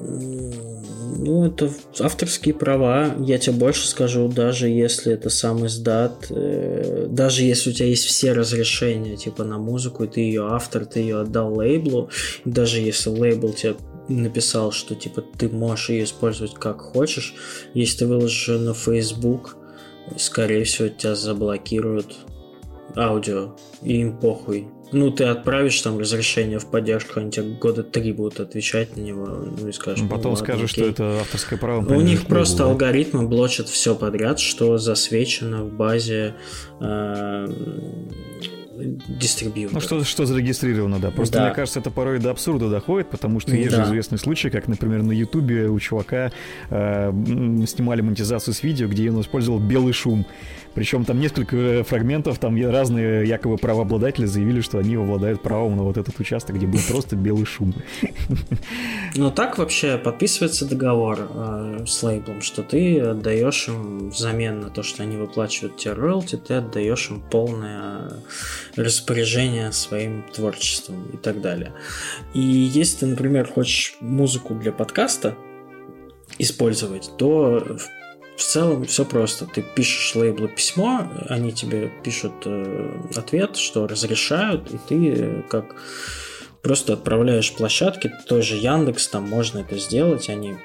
Ну, 0.00 1.46
это 1.46 1.70
авторские 2.00 2.54
права. 2.54 3.14
Я 3.20 3.38
тебе 3.38 3.56
больше 3.56 3.86
скажу, 3.86 4.28
даже 4.28 4.68
если 4.68 5.12
это 5.12 5.30
сам 5.30 5.66
издат, 5.66 6.26
э, 6.30 7.06
даже 7.08 7.44
если 7.44 7.70
у 7.70 7.72
тебя 7.72 7.86
есть 7.86 8.04
все 8.04 8.32
разрешения, 8.32 9.16
типа 9.16 9.44
на 9.44 9.58
музыку, 9.58 10.04
и 10.04 10.08
ты 10.08 10.20
ее 10.20 10.48
автор, 10.48 10.84
ты 10.84 11.00
ее 11.00 11.20
отдал 11.20 11.54
лейблу, 11.56 12.10
даже 12.44 12.80
если 12.80 13.10
лейбл 13.10 13.52
тебе 13.52 13.76
написал, 14.08 14.72
что 14.72 14.94
типа 14.94 15.22
ты 15.22 15.48
можешь 15.48 15.90
ее 15.90 16.04
использовать 16.04 16.54
как 16.54 16.80
хочешь, 16.80 17.34
если 17.72 17.98
ты 17.98 18.06
выложишь 18.06 18.48
ее 18.48 18.58
на 18.58 18.74
Facebook, 18.74 19.56
скорее 20.18 20.64
всего, 20.64 20.88
тебя 20.88 21.14
заблокируют 21.14 22.16
аудио, 22.96 23.56
и 23.82 24.00
им 24.00 24.18
похуй. 24.18 24.68
Ну, 24.94 25.10
ты 25.10 25.24
отправишь 25.24 25.80
там 25.80 25.98
разрешение 25.98 26.58
в 26.58 26.66
поддержку, 26.66 27.18
они 27.20 27.30
тебе 27.30 27.46
года 27.54 27.82
три 27.82 28.12
будут 28.12 28.38
отвечать 28.40 28.96
на 28.96 29.00
него, 29.00 29.26
ну 29.26 29.68
и 29.68 29.72
скажешь. 29.72 30.08
Потом 30.08 30.32
ну, 30.32 30.36
скажешь, 30.36 30.70
что 30.70 30.84
это 30.84 31.20
авторское 31.20 31.58
право. 31.58 31.84
У 31.92 32.00
них 32.00 32.26
просто 32.26 32.64
алгоритмы 32.64 33.26
блочат 33.26 33.68
все 33.68 33.94
подряд, 33.94 34.38
что 34.38 34.78
засвечено 34.78 35.64
в 35.64 35.72
базе 35.72 36.34
э. 36.80 37.48
Ну, 38.76 39.80
что, 39.80 40.02
что 40.02 40.26
зарегистрировано, 40.26 40.98
да. 40.98 41.10
Просто, 41.12 41.38
да. 41.38 41.44
мне 41.46 41.54
кажется, 41.54 41.78
это 41.78 41.90
порой 41.90 42.18
до 42.18 42.30
абсурда 42.30 42.68
доходит, 42.68 43.08
потому 43.08 43.38
что 43.38 43.54
есть 43.54 43.70
да. 43.70 43.84
же 43.84 43.90
известный 43.90 44.18
случай, 44.18 44.50
как, 44.50 44.66
например, 44.66 45.02
на 45.02 45.12
Ютубе 45.12 45.68
у 45.68 45.78
чувака 45.78 46.32
э, 46.70 47.12
снимали 47.66 48.00
монетизацию 48.00 48.52
с 48.52 48.62
видео, 48.64 48.88
где 48.88 49.10
он 49.10 49.20
использовал 49.20 49.60
белый 49.60 49.92
шум. 49.92 50.26
Причем 50.74 51.04
там 51.04 51.20
несколько 51.20 51.84
фрагментов, 51.84 52.38
там 52.38 52.60
разные 52.70 53.26
якобы 53.26 53.56
правообладатели 53.56 54.26
заявили, 54.26 54.60
что 54.60 54.78
они 54.78 54.96
обладают 54.96 55.42
правом 55.42 55.76
на 55.76 55.82
вот 55.82 55.96
этот 55.96 56.18
участок, 56.18 56.56
где 56.56 56.66
был 56.66 56.80
просто 56.88 57.16
белый 57.16 57.46
шум. 57.46 57.74
Ну 59.16 59.30
так 59.30 59.58
вообще 59.58 59.96
подписывается 59.96 60.68
договор 60.68 61.28
э, 61.30 61.84
с 61.86 62.02
лейблом, 62.02 62.42
что 62.42 62.62
ты 62.62 62.98
отдаешь 63.00 63.68
им 63.68 64.10
взамен 64.10 64.60
на 64.60 64.70
то, 64.70 64.82
что 64.82 65.04
они 65.04 65.16
выплачивают 65.16 65.76
тебе 65.76 65.92
роялти, 65.92 66.36
ты 66.36 66.54
отдаешь 66.54 67.10
им 67.10 67.20
полное 67.20 68.10
распоряжение 68.76 69.70
своим 69.72 70.24
творчеством 70.34 71.10
и 71.12 71.16
так 71.16 71.40
далее. 71.40 71.72
И 72.34 72.40
если 72.40 73.00
ты, 73.00 73.06
например, 73.06 73.46
хочешь 73.46 73.96
музыку 74.00 74.54
для 74.54 74.72
подкаста 74.72 75.36
использовать, 76.38 77.10
то 77.16 77.64
целом 78.42 78.84
все 78.84 79.04
просто. 79.04 79.46
Ты 79.46 79.62
пишешь 79.62 80.14
лейблу 80.16 80.48
письмо, 80.48 81.08
они 81.28 81.52
тебе 81.52 81.90
пишут 82.02 82.32
э, 82.46 82.90
ответ, 83.14 83.56
что 83.56 83.86
разрешают, 83.86 84.72
и 84.72 84.78
ты 84.88 85.14
э, 85.16 85.42
как 85.48 85.76
просто 86.62 86.94
отправляешь 86.94 87.52
площадки, 87.54 88.10
той 88.26 88.42
же 88.42 88.56
Яндекс, 88.56 89.08
там 89.08 89.28
можно 89.28 89.58
это 89.58 89.78
сделать, 89.78 90.28
они 90.30 90.56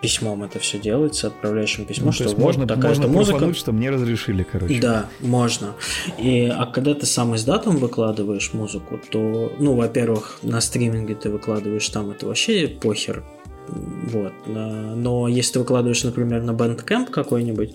письмом 0.00 0.42
это 0.42 0.58
все 0.58 0.78
делается, 0.78 1.28
отправляешь 1.28 1.78
им 1.78 1.86
письмо, 1.86 2.06
Ну, 2.06 2.12
что 2.12 2.24
вот 2.24 2.38
можно, 2.38 2.66
такая-то 2.66 3.08
можно 3.08 3.34
музыка. 3.38 3.54
что 3.54 3.72
мне 3.72 3.90
разрешили, 3.90 4.46
короче. 4.50 4.80
Да, 4.80 5.06
можно. 5.20 5.74
И, 6.18 6.46
а 6.46 6.66
когда 6.66 6.94
ты 6.94 7.06
сам 7.06 7.34
издатом 7.34 7.76
выкладываешь 7.76 8.52
музыку, 8.52 9.00
то, 9.10 9.52
ну, 9.58 9.74
во-первых, 9.74 10.38
на 10.42 10.60
стриминге 10.60 11.14
ты 11.14 11.30
выкладываешь 11.30 11.88
там, 11.88 12.10
это 12.10 12.26
вообще 12.26 12.68
похер. 12.68 13.24
Вот. 13.68 14.32
Но 14.46 15.28
если 15.28 15.54
ты 15.54 15.58
выкладываешь, 15.60 16.04
например, 16.04 16.42
на 16.42 16.52
Bandcamp 16.52 17.10
какой-нибудь, 17.10 17.74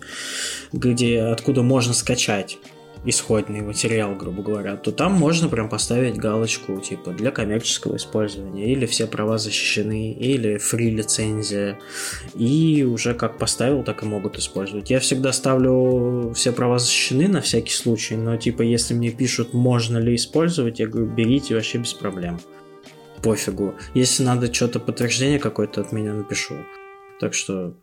где 0.71 1.21
откуда 1.21 1.63
можно 1.63 1.93
скачать 1.93 2.57
исходный 3.03 3.61
материал, 3.61 4.15
грубо 4.15 4.43
говоря, 4.43 4.75
то 4.75 4.91
там 4.91 5.13
можно 5.13 5.49
прям 5.49 5.69
поставить 5.69 6.17
галочку 6.17 6.79
типа 6.79 7.11
для 7.11 7.31
коммерческого 7.31 7.95
использования, 7.95 8.71
или 8.71 8.85
все 8.85 9.07
права 9.07 9.39
защищены, 9.39 10.11
или 10.11 10.57
фри 10.57 10.91
лицензия, 10.91 11.79
и 12.35 12.83
уже 12.83 13.15
как 13.15 13.39
поставил, 13.39 13.83
так 13.83 14.03
и 14.03 14.05
могут 14.05 14.37
использовать. 14.37 14.91
Я 14.91 14.99
всегда 14.99 15.33
ставлю 15.33 16.31
все 16.35 16.51
права 16.51 16.77
защищены 16.77 17.27
на 17.27 17.41
всякий 17.41 17.73
случай, 17.73 18.15
но 18.15 18.37
типа 18.37 18.61
если 18.61 18.93
мне 18.93 19.09
пишут, 19.09 19.53
можно 19.53 19.97
ли 19.97 20.15
использовать, 20.15 20.79
я 20.79 20.87
говорю, 20.87 21.07
берите 21.07 21.55
вообще 21.55 21.79
без 21.79 21.93
проблем. 21.93 22.39
Пофигу. 23.21 23.75
Если 23.93 24.23
надо 24.23 24.53
что-то 24.53 24.79
подтверждение 24.79 25.39
какое-то 25.39 25.81
от 25.81 25.91
меня 25.91 26.13
напишу. 26.13 26.55
Так 27.19 27.33
что 27.33 27.77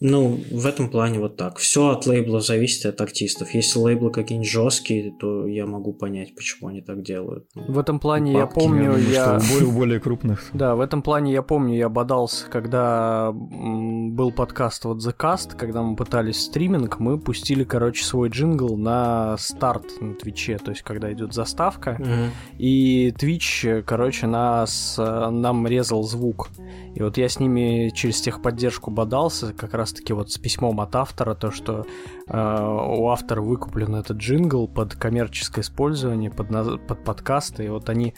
ну, 0.00 0.38
в 0.52 0.66
этом 0.66 0.88
плане 0.90 1.18
вот 1.18 1.36
так. 1.36 1.58
Все 1.58 1.88
от 1.88 2.06
лейблов 2.06 2.44
зависит 2.46 2.86
от 2.86 3.00
артистов. 3.00 3.52
Если 3.54 3.78
лейблы 3.78 4.10
какие-нибудь 4.12 4.48
жесткие, 4.50 5.12
то 5.18 5.46
я 5.46 5.66
могу 5.66 5.92
понять, 5.92 6.34
почему 6.36 6.68
они 6.68 6.80
так 6.80 7.02
делают. 7.02 7.46
Ну, 7.54 7.64
В 7.72 7.78
этом 7.78 7.98
плане 7.98 8.32
я 8.32 8.40
Бабки, 8.46 8.58
помню, 8.60 8.96
я... 8.96 9.40
что 9.40 9.54
у 9.54 9.54
более, 9.54 9.66
у 9.66 9.72
более 9.78 10.00
крупных. 10.00 10.50
Да, 10.52 10.76
в 10.76 10.80
этом 10.80 11.02
плане 11.02 11.32
я 11.32 11.42
помню, 11.42 11.76
я 11.76 11.88
бодался, 11.88 12.46
когда 12.48 13.32
был 13.32 14.30
подкаст 14.32 14.84
вот 14.84 14.98
The 14.98 15.14
Cast, 15.16 15.56
когда 15.56 15.82
мы 15.82 15.96
пытались 15.96 16.42
стриминг, 16.44 16.98
мы 17.00 17.18
пустили, 17.18 17.64
короче, 17.64 18.04
свой 18.04 18.28
джингл 18.28 18.76
на 18.76 19.36
старт 19.38 20.00
на 20.00 20.14
Твиче, 20.14 20.58
то 20.58 20.70
есть 20.70 20.82
когда 20.82 21.12
идет 21.12 21.34
заставка, 21.34 21.96
Мгм. 21.98 22.30
и 22.58 23.12
Twitch, 23.18 23.82
короче, 23.82 24.26
нас, 24.26 24.96
э, 24.98 25.30
нам 25.30 25.66
резал 25.66 26.02
звук. 26.04 26.48
И 26.94 27.02
вот 27.02 27.16
я 27.16 27.28
с 27.28 27.38
ними 27.38 27.90
через 27.94 28.20
техподдержку 28.20 28.90
бодался, 28.90 29.52
как 29.52 29.74
раз-таки 29.88 30.12
вот 30.12 30.30
с 30.30 30.38
письмом 30.38 30.80
от 30.80 30.94
автора, 30.94 31.34
то, 31.34 31.50
что 31.50 31.86
э, 32.26 32.96
у 32.96 33.08
автора 33.08 33.40
выкуплен 33.40 33.94
этот 33.94 34.18
джингл 34.18 34.68
под 34.68 34.94
коммерческое 34.94 35.62
использование, 35.62 36.30
под, 36.30 36.48
под 36.86 37.04
подкасты, 37.04 37.64
и 37.64 37.68
вот 37.68 37.88
они... 37.88 38.14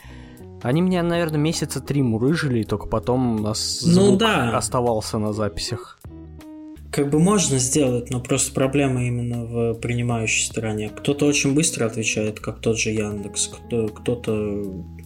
Они 0.63 0.83
меня, 0.83 1.03
наверное, 1.03 1.39
месяца 1.41 1.81
три 1.81 2.03
мурыжили, 2.03 2.59
и 2.59 2.65
только 2.65 2.87
потом 2.87 3.37
у 3.37 3.39
нас 3.39 3.81
Ну 3.83 3.93
звук 3.93 4.19
да. 4.19 4.59
оставался 4.59 5.17
на 5.17 5.33
записях. 5.33 5.99
Как 6.93 7.09
бы 7.09 7.19
можно 7.19 7.57
сделать, 7.59 8.11
но 8.11 8.21
просто 8.21 8.53
проблема 8.53 9.03
именно 9.07 9.45
в 9.47 9.75
принимающей 9.81 10.45
стороне. 10.45 10.91
Кто-то 10.95 11.25
очень 11.25 11.55
быстро 11.55 11.87
отвечает, 11.87 12.41
как 12.41 12.61
тот 12.61 12.79
же 12.79 12.91
Яндекс, 12.91 13.49
кто- 13.49 13.89
кто-то 13.89 14.65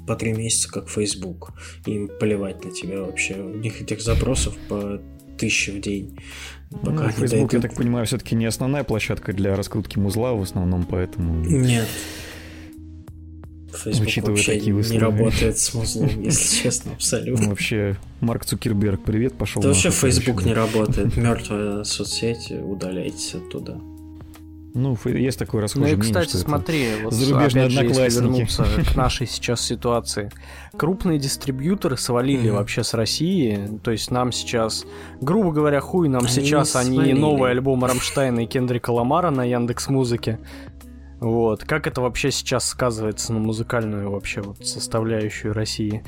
по 0.08 0.16
три 0.16 0.32
месяца, 0.32 0.72
как 0.72 0.88
Facebook. 0.88 1.52
Им 1.86 2.08
плевать 2.18 2.64
на 2.64 2.72
тебя 2.72 3.02
вообще. 3.02 3.34
У 3.34 3.54
них 3.54 3.80
этих 3.80 4.00
запросов 4.02 4.56
по 4.68 5.00
тысяче 5.36 5.72
в 5.72 5.80
день. 5.80 6.18
Ну, 6.70 6.78
Пока 6.78 7.04
они 7.04 7.12
Facebook, 7.12 7.32
я 7.32 7.38
дойдут. 7.60 7.62
так 7.62 7.74
понимаю, 7.74 8.06
все-таки 8.06 8.34
не 8.34 8.46
основная 8.46 8.84
площадка 8.84 9.32
для 9.32 9.54
раскрутки 9.56 9.98
музла 9.98 10.32
в 10.34 10.42
основном, 10.42 10.84
поэтому... 10.84 11.44
Нет. 11.44 11.86
Facebook 13.72 14.06
Учитывая 14.06 14.36
вообще 14.36 14.52
такие 14.54 14.72
не 14.72 14.80
условия. 14.80 15.00
работает 15.00 15.58
с 15.58 15.74
музлом, 15.74 16.20
если 16.22 16.62
честно, 16.62 16.90
Ну, 16.90 16.94
абсолютно. 16.94 17.48
вообще, 17.48 17.96
Марк 18.20 18.44
Цукерберг, 18.44 19.02
привет, 19.02 19.34
пошел. 19.34 19.60
Да 19.62 19.68
вообще 19.68 19.90
Facebook 19.90 20.44
не 20.44 20.54
работает. 20.54 21.16
Мертвая 21.16 21.82
соцсеть, 21.84 22.50
удаляйтесь 22.52 23.34
оттуда. 23.34 23.80
Ну, 24.74 24.98
есть 25.04 25.38
такое 25.38 25.60
Ну 25.60 25.62
расхожее 25.62 25.92
и, 25.92 25.96
мнение, 25.96 26.20
кстати, 26.22 26.36
смотри, 26.36 26.88
вот 27.04 27.12
зарубежные 27.12 27.66
опять 27.66 27.72
же, 27.72 27.84
если 27.84 28.18
одноклассники. 28.18 28.22
вернуться 28.22 28.92
к 28.92 28.96
нашей 28.96 29.26
сейчас 29.28 29.60
ситуации. 29.60 30.30
Крупные 30.76 31.18
дистрибьюторы 31.20 31.96
свалили 31.96 32.48
Мгм. 32.48 32.56
вообще 32.58 32.82
с 32.82 32.92
России, 32.92 33.78
то 33.84 33.92
есть 33.92 34.10
нам 34.10 34.32
сейчас, 34.32 34.84
грубо 35.20 35.52
говоря, 35.52 35.80
хуй 35.80 36.08
нам 36.08 36.22
Они 36.24 36.28
сейчас, 36.28 36.74
они 36.74 36.96
свалили. 36.96 37.18
новый 37.18 37.52
альбом 37.52 37.84
Рамштайна 37.84 38.40
и 38.40 38.46
Кендрика 38.46 38.90
Ламара 38.90 39.30
на 39.30 39.44
Яндекс 39.44 39.88
Музыке. 39.88 40.40
Вот, 41.20 41.64
как 41.64 41.86
это 41.86 42.00
вообще 42.02 42.30
сейчас 42.32 42.68
сказывается 42.68 43.32
на 43.32 43.38
музыкальную 43.38 44.10
вообще 44.10 44.42
вот 44.42 44.66
составляющую 44.66 45.54
России? 45.54 46.02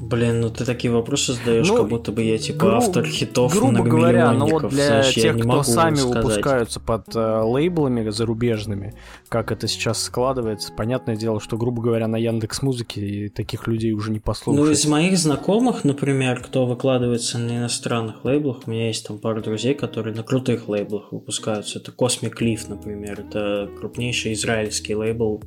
Блин, 0.00 0.40
ну 0.40 0.48
ты 0.48 0.64
такие 0.64 0.92
вопросы 0.92 1.32
задаешь, 1.32 1.66
Ну, 1.66 1.76
как 1.76 1.88
будто 1.88 2.12
бы 2.12 2.22
я 2.22 2.38
типа 2.38 2.58
гру- 2.66 2.70
автор 2.76 3.04
хитов 3.04 3.52
Грубо 3.52 3.82
говоря, 3.82 4.30
ну 4.32 4.46
вот 4.46 4.68
для 4.68 4.86
знаешь, 4.86 5.12
тех, 5.12 5.36
кто 5.40 5.64
сами 5.64 5.96
сказать. 5.96 6.14
выпускаются 6.24 6.78
под 6.78 7.16
э, 7.16 7.40
лейблами 7.42 8.08
зарубежными, 8.10 8.94
как 9.28 9.50
это 9.50 9.66
сейчас 9.66 10.00
складывается, 10.00 10.72
понятное 10.72 11.16
дело, 11.16 11.40
что, 11.40 11.56
грубо 11.56 11.82
говоря, 11.82 12.06
на 12.06 12.16
Яндекс 12.16 12.62
Музыке 12.62 13.28
таких 13.34 13.66
людей 13.66 13.90
уже 13.92 14.10
не 14.12 14.18
Ну, 14.18 14.22
послушать. 14.22 14.78
из 14.78 14.86
моих 14.86 15.18
знакомых, 15.18 15.82
например, 15.82 16.40
кто 16.44 16.64
выкладывается 16.64 17.38
на 17.38 17.58
иностранных 17.58 18.24
лейблах, 18.24 18.58
у 18.66 18.70
меня 18.70 18.86
есть 18.86 19.04
там 19.04 19.18
пару 19.18 19.42
друзей, 19.42 19.74
которые 19.74 20.14
на 20.14 20.22
крутых 20.22 20.68
лейблах 20.68 21.10
выпускаются. 21.12 21.80
Это 21.80 21.90
Cosmic 21.90 22.34
Leaf, 22.40 22.60
например. 22.68 23.20
Это 23.28 23.68
крупнейший 23.80 24.34
израильский 24.34 24.94
лейбл, 24.94 25.42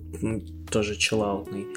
тоже 0.72 0.96
чиллаутный. 0.96 1.68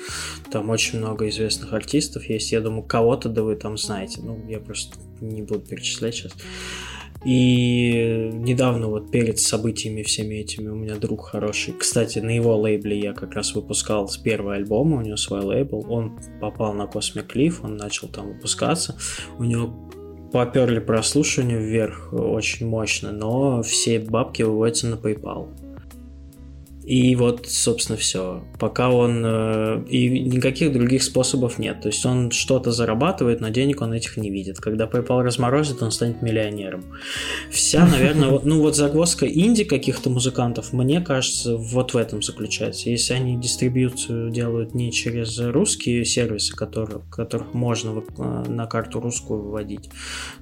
Там 0.51 0.71
очень 0.71 0.99
много 0.99 1.29
известных 1.29 1.73
артистов 1.73 2.25
есть. 2.29 2.53
Я 2.53 2.61
думаю, 2.61 2.85
кого-то 2.85 3.29
да 3.29 3.43
вы 3.43 3.57
там 3.57 3.77
знаете. 3.77 4.21
Ну, 4.23 4.41
я 4.49 4.61
просто 4.61 4.97
не 5.21 5.43
буду 5.43 5.61
перечислять 5.61 6.15
сейчас. 6.15 6.33
И 7.25 8.31
недавно 8.35 8.89
вот 8.89 9.11
перед 9.11 9.39
событиями 9.39 10.03
всеми 10.03 10.35
этими 10.35 10.69
у 10.69 10.75
меня 10.75 10.97
друг 10.97 11.27
хороший. 11.27 11.73
Кстати, 11.73 12.19
на 12.19 12.31
его 12.31 12.57
лейбле 12.57 12.99
я 12.99 13.15
как 13.15 13.33
раз 13.33 13.55
выпускал 13.55 14.09
с 14.09 14.19
первого 14.19 14.55
альбома, 14.55 14.99
у 14.99 15.01
него 15.01 15.17
свой 15.17 15.41
лейбл. 15.41 15.87
Он 15.89 16.19
попал 16.41 16.75
на 16.75 16.83
Cosmic 16.83 17.29
Leaf, 17.35 17.61
он 17.63 17.77
начал 17.77 18.09
там 18.09 18.29
выпускаться. 18.29 18.97
У 19.39 19.45
него 19.45 19.75
поперли 20.33 20.81
прослушивания 20.81 21.57
вверх 21.57 22.13
очень 22.13 22.67
мощно, 22.67 23.11
но 23.11 23.63
все 23.63 24.01
бабки 24.01 24.43
выводятся 24.43 24.89
на 24.89 24.97
PayPal. 24.97 25.64
И 26.87 27.17
вот, 27.17 27.47
собственно, 27.49 27.97
все. 27.97 28.45
Пока 28.59 28.91
он... 28.91 29.23
э, 29.25 29.85
И 29.89 30.21
никаких 30.21 30.73
других 30.73 31.03
способов 31.03 31.59
нет. 31.59 31.81
То 31.81 31.89
есть 31.89 32.05
он 32.05 32.31
что-то 32.31 32.73
зарабатывает, 32.73 33.41
но 33.41 33.49
денег 33.49 33.81
он 33.81 33.93
этих 33.93 34.17
не 34.17 34.31
видит. 34.31 34.59
Когда 34.59 34.87
PayPal 34.87 35.23
разморозит, 35.23 35.83
он 35.83 35.91
станет 35.91 36.21
миллионером. 36.21 36.85
Вся, 37.51 37.87
наверное, 37.87 38.29
вот, 38.29 38.45
ну 38.45 38.61
вот 38.61 38.77
загвоздка 38.77 39.27
инди 39.27 39.65
каких-то 39.65 40.11
музыкантов, 40.11 40.73
мне 40.73 41.01
кажется, 41.01 41.57
вот 41.57 41.95
в 41.95 41.97
этом 41.97 42.23
заключается. 42.23 42.91
Если 42.91 43.15
они 43.15 43.41
дистрибьюцию 43.41 44.31
делают 44.31 44.75
не 44.75 44.93
через 44.93 45.39
русские 45.39 46.05
сервисы, 46.05 46.55
которые, 46.55 47.01
которых 47.11 47.55
можно 47.55 48.03
э, 48.19 48.45
на 48.49 48.67
карту 48.67 49.01
русскую 49.01 49.43
выводить, 49.43 49.89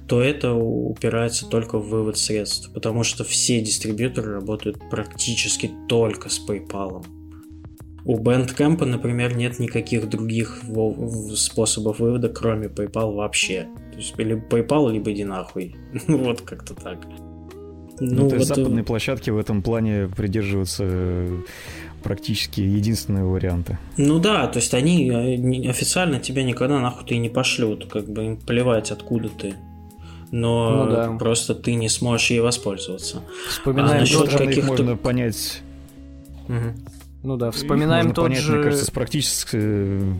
то 0.07 0.21
это 0.21 0.53
упирается 0.53 1.45
только 1.45 1.77
в 1.77 1.87
вывод 1.87 2.17
средств, 2.17 2.69
потому 2.73 3.03
что 3.03 3.23
все 3.23 3.61
дистрибьюторы 3.61 4.33
работают 4.33 4.77
практически 4.89 5.71
только 5.87 6.29
с 6.33 6.47
PayPal. 6.47 7.05
У 8.05 8.17
Bandcamp, 8.19 8.83
например, 8.83 9.35
нет 9.37 9.59
никаких 9.59 10.09
других 10.09 10.61
способов 11.35 11.99
вывода, 11.99 12.29
кроме 12.29 12.67
PayPal 12.67 13.15
вообще. 13.15 13.67
То 13.91 13.97
есть 13.97 14.17
либо 14.17 14.41
PayPal, 14.41 14.91
либо 14.91 15.11
иди 15.11 15.23
нахуй. 15.23 15.75
вот 16.07 16.41
как-то 16.41 16.73
так. 16.75 16.99
Ну, 17.99 18.27
то 18.29 18.35
есть 18.35 18.49
вот, 18.49 18.57
э, 18.57 18.61
западные 18.61 18.83
площадки 18.83 19.29
в 19.29 19.37
этом 19.37 19.61
плане 19.61 20.09
придерживаются 20.15 20.83
э, 20.85 21.41
практически 22.03 22.59
единственного 22.59 23.29
варианта. 23.31 23.79
Ну 23.97 24.19
да, 24.19 24.47
то 24.47 24.59
есть 24.59 24.73
они 24.73 25.09
э, 25.09 25.69
официально 25.69 26.19
тебя 26.19 26.43
никогда 26.43 26.79
нахуй 26.79 27.05
ты 27.07 27.17
не 27.17 27.29
пошлют, 27.29 27.85
как 27.85 28.09
бы 28.09 28.25
им 28.25 28.37
плевать, 28.37 28.91
откуда 28.91 29.29
ты. 29.29 29.53
Но 30.31 30.85
Ну 30.85 30.91
да. 30.91 31.11
просто 31.19 31.53
ты 31.53 31.75
не 31.75 31.87
сможешь 31.89 32.31
ей 32.31 32.39
воспользоваться. 32.39 33.21
Вспоминаем 33.47 33.97
А 33.97 33.99
насчет 34.01 34.17
тот 34.17 34.31
же... 34.31 34.37
Их 34.37 34.47
каких-то- 34.47 34.67
можно 34.67 34.97
понять. 34.97 35.61
Ну 37.23 37.37
да, 37.37 37.51
вспоминаем 37.51 38.13
тот 38.13 38.25
понять, 38.25 38.43
же... 38.43 38.55
Мне 38.55 38.63
кажется, 38.63 38.85
с 38.85 38.91
практической... 38.91 40.19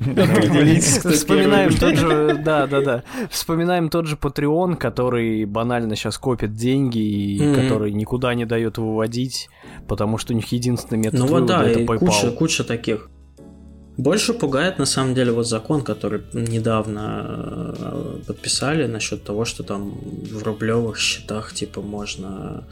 Вспоминаем 0.00 1.76
тот 1.76 1.96
же, 1.96 2.40
да, 2.44 2.68
да, 2.68 2.80
да. 2.80 3.02
Вспоминаем 3.28 3.88
тот 3.88 4.06
же 4.06 4.14
Patreon, 4.14 4.76
который 4.76 5.46
банально 5.46 5.96
сейчас 5.96 6.16
копит 6.16 6.54
деньги 6.54 6.98
и 6.98 7.54
который 7.54 7.90
никуда 7.90 8.34
не 8.34 8.44
дает 8.44 8.78
выводить, 8.78 9.48
потому 9.88 10.16
что 10.16 10.32
у 10.32 10.36
них 10.36 10.46
единственный 10.52 10.98
метод 10.98 11.18
Ну 11.18 11.26
вот 11.26 11.46
да, 11.46 11.64
это 11.64 11.84
куча, 11.84 12.30
куча 12.30 12.62
таких. 12.62 13.10
Больше 13.96 14.32
пугает 14.32 14.78
на 14.78 14.86
самом 14.86 15.14
деле 15.14 15.32
вот 15.32 15.48
закон, 15.48 15.82
который 15.82 16.22
недавно 16.32 17.74
э, 17.78 18.18
подписали 18.26 18.86
насчет 18.86 19.24
того, 19.24 19.44
что 19.44 19.62
там 19.62 19.90
в 19.90 20.42
рублевых 20.42 20.98
счетах 20.98 21.52
типа 21.52 21.80
можно 21.80 22.64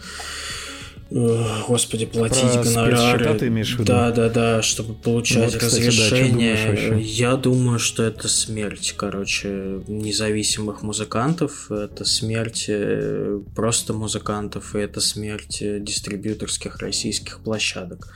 Господи, 1.69 2.07
платить 2.07 2.53
Про 2.53 2.63
гонорары. 2.63 3.39
ты 3.39 3.49
имеешь 3.49 3.75
в 3.75 3.81
виду? 3.81 3.85
Да, 3.85 4.11
да, 4.13 4.31
да, 4.31 4.63
чтобы 4.63 4.95
получать 4.95 5.53
вот, 5.53 5.63
кстати, 5.63 5.87
разрешение. 5.87 6.91
Да, 6.91 6.97
Я 6.97 7.37
думаю, 7.37 7.79
что 7.79 8.03
это 8.03 8.29
смерть, 8.29 8.95
короче, 8.97 9.81
независимых 9.89 10.83
музыкантов. 10.83 11.71
Это 11.71 12.05
смерть 12.07 12.67
э, 12.69 13.41
просто 13.55 13.93
музыкантов, 13.93 14.75
и 14.75 14.79
это 14.79 15.01
смерть 15.01 15.61
э, 15.61 15.81
дистрибьюторских 15.81 16.79
российских 16.79 17.41
площадок. 17.41 18.09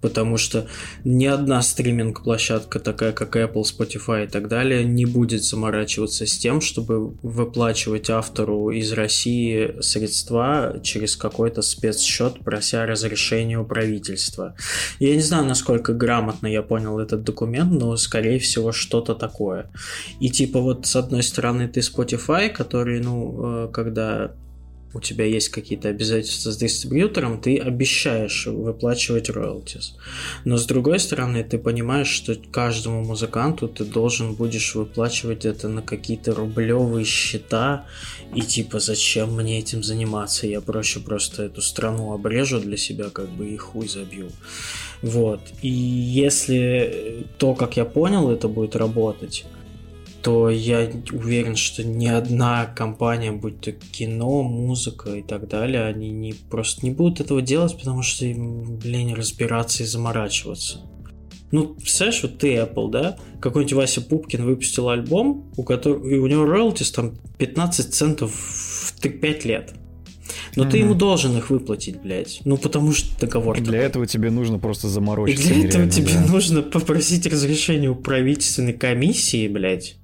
Потому 0.00 0.38
что 0.38 0.66
ни 1.04 1.26
одна 1.26 1.60
стриминг-площадка, 1.60 2.80
такая 2.80 3.12
как 3.12 3.36
Apple, 3.36 3.64
Spotify 3.64 4.24
и 4.24 4.28
так 4.28 4.48
далее, 4.48 4.84
не 4.84 5.04
будет 5.04 5.44
заморачиваться 5.44 6.26
с 6.26 6.38
тем, 6.38 6.62
чтобы 6.62 7.10
выплачивать 7.22 8.08
автору 8.08 8.70
из 8.70 8.92
России 8.92 9.74
средства 9.82 10.80
через 10.82 11.16
какой-то 11.16 11.60
спецсчет 11.60 12.29
счет, 12.30 12.44
прося 12.44 12.86
разрешения 12.86 13.58
у 13.58 13.64
правительства. 13.64 14.54
Я 14.98 15.14
не 15.14 15.22
знаю, 15.22 15.44
насколько 15.44 15.92
грамотно 15.92 16.46
я 16.46 16.62
понял 16.62 16.98
этот 16.98 17.22
документ, 17.22 17.72
но, 17.72 17.96
скорее 17.96 18.38
всего, 18.38 18.72
что-то 18.72 19.14
такое. 19.14 19.70
И 20.20 20.30
типа 20.30 20.60
вот 20.60 20.86
с 20.86 20.96
одной 20.96 21.22
стороны 21.22 21.68
ты 21.68 21.80
Spotify, 21.80 22.48
который, 22.48 23.00
ну, 23.00 23.66
э, 23.66 23.68
когда 23.72 24.32
у 24.92 25.00
тебя 25.00 25.24
есть 25.24 25.50
какие-то 25.50 25.88
обязательства 25.88 26.50
с 26.50 26.56
дистрибьютором, 26.56 27.40
ты 27.40 27.56
обещаешь 27.58 28.46
выплачивать 28.46 29.30
роялтис. 29.30 29.94
Но 30.44 30.56
с 30.56 30.66
другой 30.66 30.98
стороны, 30.98 31.44
ты 31.44 31.58
понимаешь, 31.58 32.08
что 32.08 32.36
каждому 32.50 33.04
музыканту 33.04 33.68
ты 33.68 33.84
должен 33.84 34.34
будешь 34.34 34.74
выплачивать 34.74 35.44
это 35.44 35.68
на 35.68 35.82
какие-то 35.82 36.34
рублевые 36.34 37.04
счета, 37.04 37.86
и 38.34 38.40
типа 38.40 38.80
зачем 38.80 39.34
мне 39.36 39.58
этим 39.58 39.82
заниматься, 39.82 40.46
я 40.46 40.60
проще 40.60 41.00
просто 41.00 41.44
эту 41.44 41.62
страну 41.62 42.12
обрежу 42.12 42.60
для 42.60 42.76
себя, 42.76 43.10
как 43.10 43.28
бы 43.28 43.48
и 43.48 43.56
хуй 43.56 43.88
забью. 43.88 44.28
Вот. 45.02 45.40
И 45.62 45.68
если 45.68 47.26
то, 47.38 47.54
как 47.54 47.76
я 47.76 47.84
понял, 47.84 48.30
это 48.30 48.48
будет 48.48 48.76
работать, 48.76 49.44
то 50.22 50.50
я 50.50 50.90
уверен, 51.12 51.56
что 51.56 51.84
ни 51.84 52.06
одна 52.06 52.66
компания, 52.66 53.32
будь 53.32 53.60
то 53.60 53.72
кино, 53.72 54.42
музыка 54.42 55.14
и 55.14 55.22
так 55.22 55.48
далее, 55.48 55.84
они 55.84 56.10
не, 56.10 56.32
просто 56.32 56.84
не 56.84 56.90
будут 56.90 57.20
этого 57.20 57.40
делать, 57.42 57.76
потому 57.78 58.02
что 58.02 58.26
им, 58.26 58.76
блин, 58.76 59.14
разбираться 59.14 59.82
и 59.82 59.86
заморачиваться. 59.86 60.80
Ну, 61.52 61.74
представляешь, 61.74 62.22
вот 62.22 62.38
ты 62.38 62.54
Apple, 62.54 62.90
да? 62.90 63.16
Какой-нибудь 63.40 63.72
Вася 63.72 64.00
Пупкин 64.02 64.44
выпустил 64.44 64.88
альбом, 64.88 65.50
у 65.56 65.64
которого 65.64 66.06
и 66.06 66.16
у 66.16 66.26
него 66.26 66.44
роялтис 66.44 66.92
там 66.92 67.14
15 67.38 67.92
центов 67.92 68.32
в 68.32 69.00
5 69.00 69.44
лет. 69.44 69.74
Но 70.54 70.64
mm-hmm. 70.64 70.70
ты 70.70 70.78
ему 70.78 70.94
должен 70.94 71.36
их 71.36 71.50
выплатить, 71.50 72.00
блядь. 72.00 72.40
Ну, 72.44 72.56
потому 72.56 72.92
что 72.92 73.18
договор. 73.20 73.56
И 73.56 73.60
для 73.60 73.72
такой. 73.72 73.86
этого 73.86 74.06
тебе 74.06 74.30
нужно 74.30 74.58
просто 74.58 74.88
заморочиться. 74.88 75.42
И 75.42 75.54
для 75.54 75.68
этого 75.68 75.88
тебе 75.88 76.14
да. 76.14 76.26
нужно 76.26 76.62
попросить 76.62 77.26
разрешение 77.26 77.90
у 77.90 77.96
правительственной 77.96 78.72
комиссии, 78.72 79.48
блядь 79.48 79.96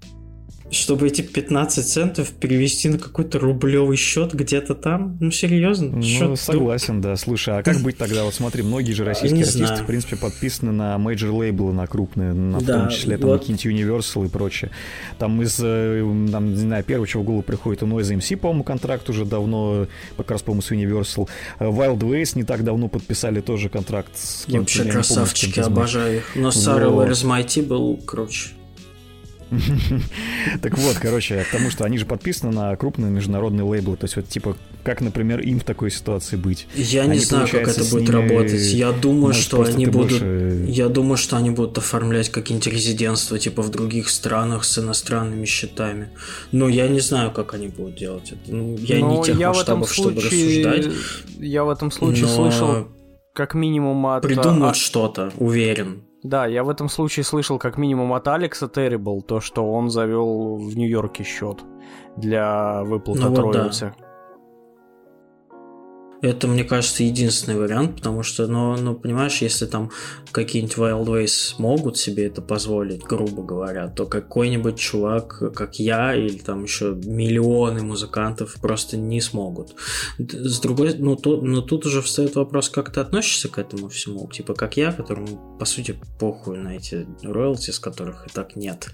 чтобы 0.71 1.07
эти 1.07 1.23
15 1.23 1.87
центов 1.87 2.31
перевести 2.31 2.89
на 2.89 2.99
какой-то 2.99 3.39
рублевый 3.39 3.97
счет 3.97 4.35
где-то 4.35 4.75
там? 4.75 5.17
Ну, 5.21 5.31
серьезно? 5.31 5.97
Ну, 5.97 6.03
счет 6.03 6.39
согласен, 6.41 7.01
да. 7.01 7.17
Слушай, 7.17 7.59
а 7.59 7.63
как 7.63 7.79
быть 7.79 7.97
тогда? 7.97 8.25
Вот 8.25 8.35
смотри, 8.35 8.63
многие 8.63 8.93
же 8.93 9.05
российские 9.05 9.45
артисты, 9.45 9.85
в 9.85 9.87
принципе, 9.87 10.17
подписаны 10.17 10.73
на 10.73 10.99
major 10.99 11.31
лейблы, 11.31 11.73
на 11.73 11.87
крупные, 11.87 12.33
на, 12.33 12.61
да, 12.61 12.79
в 12.79 12.81
том 12.81 12.89
числе 12.91 13.17
там 13.17 13.31
вот. 13.31 13.41
какие-нибудь 13.41 13.67
Universal 13.67 14.27
и 14.27 14.29
прочее. 14.29 14.71
Там 15.19 15.41
из, 15.43 15.59
э, 15.63 16.01
там, 16.33 16.51
не 16.51 16.57
знаю, 16.57 16.85
первого, 16.85 17.07
чего 17.07 17.23
в 17.23 17.27
голову 17.27 17.43
приходит, 17.43 17.83
у 17.83 17.87
Noise 17.87 18.17
MC, 18.19 18.37
по-моему, 18.37 18.65
контракт 18.65 19.09
уже 19.09 19.25
давно, 19.25 19.87
как 20.17 20.31
раз, 20.31 20.43
по-моему, 20.43 20.63
с 20.63 20.73
Universal. 20.73 21.29
Wild 21.61 22.01
Ways 22.01 22.33
не 22.35 22.45
так 22.45 22.65
давно 22.65 22.89
подписали 22.89 23.41
тоже 23.41 23.69
контракт 23.69 24.17
с 24.17 24.45
кем-то. 24.47 24.61
Вообще 24.61 24.85
красавчики, 24.85 25.61
помню, 25.61 25.67
обожаю 25.67 26.17
их. 26.19 26.25
Но 26.35 26.51
вот. 26.51 27.09
Where's 27.09 27.63
был 27.63 27.97
круче. 27.99 28.51
Так 30.63 30.79
вот, 30.79 30.97
короче, 30.97 31.45
к 31.45 31.53
тому, 31.53 31.71
что 31.71 31.85
они 31.85 31.99
же 31.99 32.07
подписаны 32.07 32.53
на 32.53 32.77
крупные 32.77 33.11
международные 33.11 33.65
лейблы. 33.65 33.97
То 33.97 34.05
есть, 34.05 34.17
вот, 34.17 34.29
типа, 34.29 34.57
как, 34.83 35.01
например, 35.01 35.41
им 35.41 35.61
в 35.61 35.65
такой 35.65 35.91
ситуации 35.91 36.37
быть? 36.37 36.67
Я 36.75 37.07
не 37.07 37.19
знаю, 37.19 37.49
как 37.51 37.69
это 37.69 37.85
будет 37.85 38.11
работать. 38.11 38.73
Я 38.73 38.93
думаю, 38.93 39.35
что 39.35 39.63
они 39.63 39.87
будут... 39.87 40.23
Я 40.69 40.89
думаю, 40.89 41.17
что 41.17 41.37
они 41.37 41.51
будут 41.51 41.79
оформлять 41.79 42.31
какие-нибудь 42.31 42.73
резидентства, 42.73 43.39
типа, 43.39 43.63
в 43.63 43.71
других 43.71 44.09
странах 44.09 44.65
с 44.65 44.79
иностранными 44.79 45.47
счетами. 45.47 46.11
Но 46.53 46.69
я 46.69 46.89
не 46.89 47.01
знаю, 47.01 47.31
как 47.31 47.55
они 47.55 47.69
будут 47.69 47.97
делать 47.97 48.33
это. 48.33 48.55
Ну, 48.55 48.77
я 48.79 49.01
не 49.01 49.23
тех 49.23 49.39
масштабов, 49.39 49.93
чтобы 49.93 50.21
рассуждать. 50.21 50.89
Я 51.39 51.65
в 51.65 51.71
этом 51.71 51.91
случае 51.91 52.29
слышал 52.29 52.89
как 53.37 53.55
минимум 53.55 54.07
от... 54.07 54.23
Придумают 54.23 54.77
а, 54.77 54.79
что-то, 54.79 55.31
уверен. 55.37 56.03
Да, 56.23 56.47
я 56.47 56.65
в 56.65 56.71
этом 56.71 56.89
случае 56.89 57.25
слышал 57.25 57.59
как 57.59 57.79
минимум 57.79 58.13
от 58.13 58.27
Алекса 58.29 58.67
Terrible 58.67 59.21
то, 59.21 59.41
что 59.41 59.71
он 59.71 59.91
завел 59.91 60.57
в 60.57 60.77
Нью-Йорке 60.77 61.25
счет 61.25 61.63
для 62.17 62.83
выплаты 62.85 63.23
ну, 63.23 63.31
вот 63.31 63.39
роялти. 63.55 63.95
Да. 63.99 64.06
Это, 66.23 66.49
мне 66.49 66.65
кажется, 66.65 67.03
единственный 67.03 67.59
вариант, 67.59 67.97
потому 67.97 68.23
что, 68.23 68.47
ну, 68.47 68.77
ну 68.77 68.95
понимаешь, 68.95 69.43
если 69.43 69.67
там 69.67 69.91
какие-нибудь 70.33 70.77
Wild 70.77 71.07
Ways 71.07 71.55
могут 71.59 71.99
себе 71.99 72.27
это 72.27 72.41
позволить, 72.41 73.03
грубо 73.03 73.43
говоря, 73.43 73.89
то 73.89 74.07
какой-нибудь 74.07 74.79
чувак, 74.79 75.55
как 75.55 75.79
я, 75.79 76.15
или 76.15 76.39
там 76.39 76.63
еще 76.63 76.95
миллионы 76.95 77.83
музыкантов 77.83 78.57
просто 78.61 78.97
не 78.97 79.21
смогут. 79.21 79.75
С 80.19 80.59
другой, 80.61 80.95
ну, 80.95 81.19
но 81.25 81.61
тут 81.61 81.87
уже 81.87 82.01
встает 82.01 82.35
вопрос, 82.35 82.71
как 82.71 82.93
ты 82.93 83.01
относишься 83.01 83.49
к 83.49 83.59
этому 83.59 83.89
всему, 83.89 84.29
типа 84.29 84.55
как 84.55 84.77
я, 84.77 84.93
которому, 84.93 85.57
по 85.59 85.65
сути, 85.65 85.99
похуй 86.19 86.59
на 86.59 86.77
эти 86.77 87.07
роялти, 87.23 87.71
с 87.71 87.79
которых 87.79 88.27
и 88.27 88.31
так 88.31 88.57
нет. 88.57 88.89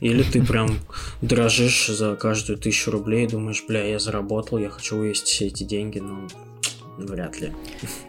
Или 0.00 0.22
ты 0.22 0.44
прям 0.44 0.78
дрожишь 1.22 1.88
за 1.88 2.14
каждую 2.14 2.58
тысячу 2.58 2.90
рублей 2.90 3.26
и 3.26 3.28
думаешь, 3.28 3.64
бля, 3.66 3.84
я 3.84 3.98
заработал, 3.98 4.58
я 4.58 4.68
хочу 4.68 4.96
вывести 4.98 5.30
все 5.30 5.46
эти 5.46 5.64
деньги, 5.64 5.98
но 5.98 6.28
вряд 6.98 7.40
ли. 7.40 7.52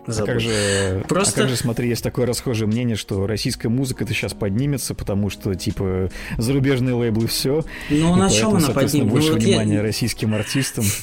А 0.08 0.26
как, 0.26 0.40
же, 0.40 1.06
Просто... 1.08 1.42
а 1.42 1.44
как 1.44 1.50
же, 1.50 1.56
смотри, 1.56 1.90
есть 1.90 2.04
такое 2.04 2.26
расхожее 2.26 2.68
мнение, 2.68 2.96
что 2.96 3.28
российская 3.28 3.70
музыка 3.70 4.04
это 4.04 4.14
сейчас 4.14 4.34
поднимется, 4.34 4.96
потому 4.96 5.30
что, 5.30 5.54
типа, 5.56 6.10
зарубежные 6.38 6.96
лейблы 6.96 7.28
все. 7.28 7.64
Ну, 7.90 8.16
на 8.16 8.30
чем 8.30 8.56
она 8.56 8.70
поднимется? 8.70 9.04
больше 9.04 9.30
ну, 9.30 9.34
вот 9.36 9.44
внимания 9.44 9.76
я... 9.76 9.82
российским 9.82 10.34
артистам. 10.34 10.86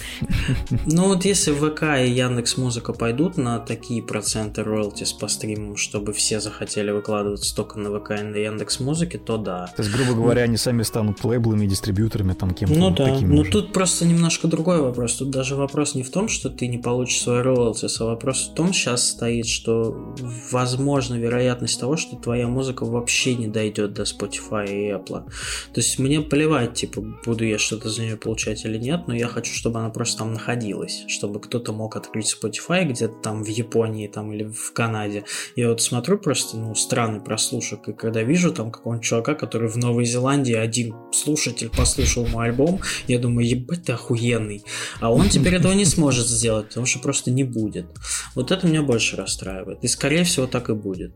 Ну, 0.87 1.09
вот 1.09 1.25
если 1.25 1.53
ВК 1.53 1.83
и 2.01 2.11
Яндекс 2.11 2.57
Музыка 2.57 2.93
пойдут 2.93 3.37
на 3.37 3.59
такие 3.59 4.03
проценты 4.03 4.63
роялтис 4.63 5.13
по 5.13 5.29
стримам, 5.29 5.77
чтобы 5.77 6.13
все 6.13 6.41
захотели 6.41 6.91
выкладываться 6.91 7.55
только 7.55 7.79
на 7.79 7.99
ВК 7.99 8.13
и 8.13 8.23
на 8.23 8.37
Яндекс 8.37 8.81
Музыке, 8.81 9.19
то 9.19 9.37
да. 9.37 9.67
То 9.77 9.83
есть, 9.83 9.95
грубо 9.95 10.15
говоря, 10.15 10.43
они 10.43 10.57
сами 10.57 10.83
станут 10.83 11.25
лейблами, 11.25 11.67
дистрибьюторами, 11.67 12.33
там, 12.33 12.53
кем-то 12.53 12.75
Ну 12.75 12.91
да, 12.91 13.19
но 13.21 13.45
тут 13.45 13.73
просто 13.73 14.07
немножко 14.07 14.49
другой 14.49 14.81
вопрос. 14.81 15.17
Тут 15.17 15.31
даже 15.31 15.57
вопрос 15.57 15.95
не 15.95 16.03
в 16.03 16.11
том, 16.11 16.29
что 16.29 16.49
ты 16.49 16.67
не 16.69 16.79
получишь 16.79 17.21
свой 17.21 17.43
роялти, 17.43 17.76
Celsius. 17.77 18.05
вопрос 18.05 18.49
в 18.49 18.55
том 18.55 18.73
сейчас 18.73 19.11
стоит, 19.11 19.47
что 19.47 20.15
возможно 20.51 21.15
вероятность 21.15 21.79
того, 21.79 21.97
что 21.97 22.17
твоя 22.17 22.49
музыка 22.49 22.85
вообще 22.85 23.35
не 23.35 23.47
дойдет 23.47 23.95
до 23.95 24.03
Spotify 24.03 24.67
и 24.67 24.93
Apple. 24.93 25.25
То 25.73 25.81
есть 25.81 25.99
мне 25.99 26.21
плевать, 26.21 26.75
типа, 26.75 27.03
буду 27.25 27.45
я 27.45 27.59
что-то 27.59 27.89
за 27.89 28.03
нее 28.03 28.17
получать 28.17 28.65
или 28.65 28.79
нет, 28.79 29.03
но 29.07 29.15
я 29.15 29.29
хочу, 29.29 29.53
чтобы 29.53 29.79
она 29.79 29.91
просто 29.91 30.19
там 30.19 30.33
находилась, 30.33 31.05
чтобы 31.09 31.41
кто-то 31.41 31.73
мог 31.73 31.97
открыть 31.97 32.35
Spotify 32.35 32.85
где-то 32.85 33.15
там 33.23 33.43
в 33.43 33.49
Японии 33.49 34.09
там 34.09 34.33
или 34.33 34.45
в 34.45 34.73
Канаде. 34.73 35.25
Я 35.55 35.69
вот 35.69 35.81
смотрю 35.81 36.19
просто, 36.19 36.57
ну, 36.57 36.75
странный 36.75 37.21
прослушек, 37.21 37.89
и 37.89 37.93
когда 37.93 38.23
вижу 38.23 38.53
там 38.53 38.71
какого-нибудь 38.71 39.07
чувака, 39.07 39.35
который 39.35 39.69
в 39.69 39.77
Новой 39.77 40.05
Зеландии 40.05 40.55
один 40.55 40.95
слушатель 41.13 41.71
послушал 41.71 42.27
мой 42.27 42.47
альбом, 42.47 42.81
я 43.07 43.19
думаю, 43.19 43.49
ебать 43.49 43.85
ты 43.85 43.93
охуенный. 43.93 44.63
А 45.01 45.13
он 45.13 45.29
теперь 45.29 45.55
этого 45.55 45.73
не 45.73 45.85
сможет 45.97 46.27
сделать, 46.27 46.69
потому 46.69 46.87
что 46.87 46.99
просто 46.99 47.31
не 47.31 47.45
будет 47.45 47.66
будет. 47.67 47.87
Вот 48.35 48.51
это 48.51 48.67
меня 48.67 48.83
больше 48.83 49.17
расстраивает. 49.17 49.79
И 49.83 49.89
скорее 49.89 50.25
всего 50.25 50.47
так 50.47 50.71
и 50.71 50.75
будет. 50.75 51.13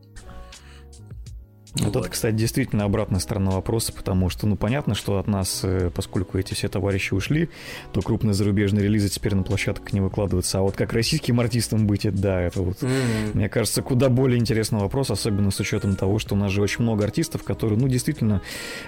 Вот, 1.74 1.94
вот 1.94 1.96
это, 1.96 2.08
кстати, 2.08 2.34
действительно 2.34 2.84
обратная 2.84 3.20
сторона 3.20 3.52
вопроса, 3.52 3.92
потому 3.92 4.28
что, 4.28 4.46
ну, 4.46 4.56
понятно, 4.56 4.94
что 4.94 5.18
от 5.18 5.28
нас, 5.28 5.60
э, 5.62 5.90
поскольку 5.94 6.36
эти 6.36 6.54
все 6.54 6.68
товарищи 6.68 7.14
ушли, 7.14 7.48
то 7.92 8.02
крупные 8.02 8.34
зарубежные 8.34 8.84
релизы 8.84 9.08
теперь 9.08 9.34
на 9.34 9.44
площадках 9.44 9.92
не 9.92 10.00
выкладываются. 10.00 10.58
А 10.58 10.62
вот 10.62 10.76
как 10.76 10.92
российским 10.92 11.38
артистам 11.38 11.86
быть, 11.86 12.12
да, 12.12 12.40
это 12.40 12.62
вот, 12.62 12.82
mm-hmm. 12.82 13.34
мне 13.34 13.48
кажется, 13.48 13.82
куда 13.82 14.08
более 14.08 14.40
интересный 14.40 14.80
вопрос, 14.80 15.10
особенно 15.10 15.50
с 15.50 15.60
учетом 15.60 15.94
того, 15.94 16.18
что 16.18 16.34
у 16.34 16.38
нас 16.38 16.50
же 16.50 16.60
очень 16.60 16.82
много 16.82 17.04
артистов, 17.04 17.44
которые, 17.44 17.78
ну, 17.78 17.86
действительно, 17.86 18.42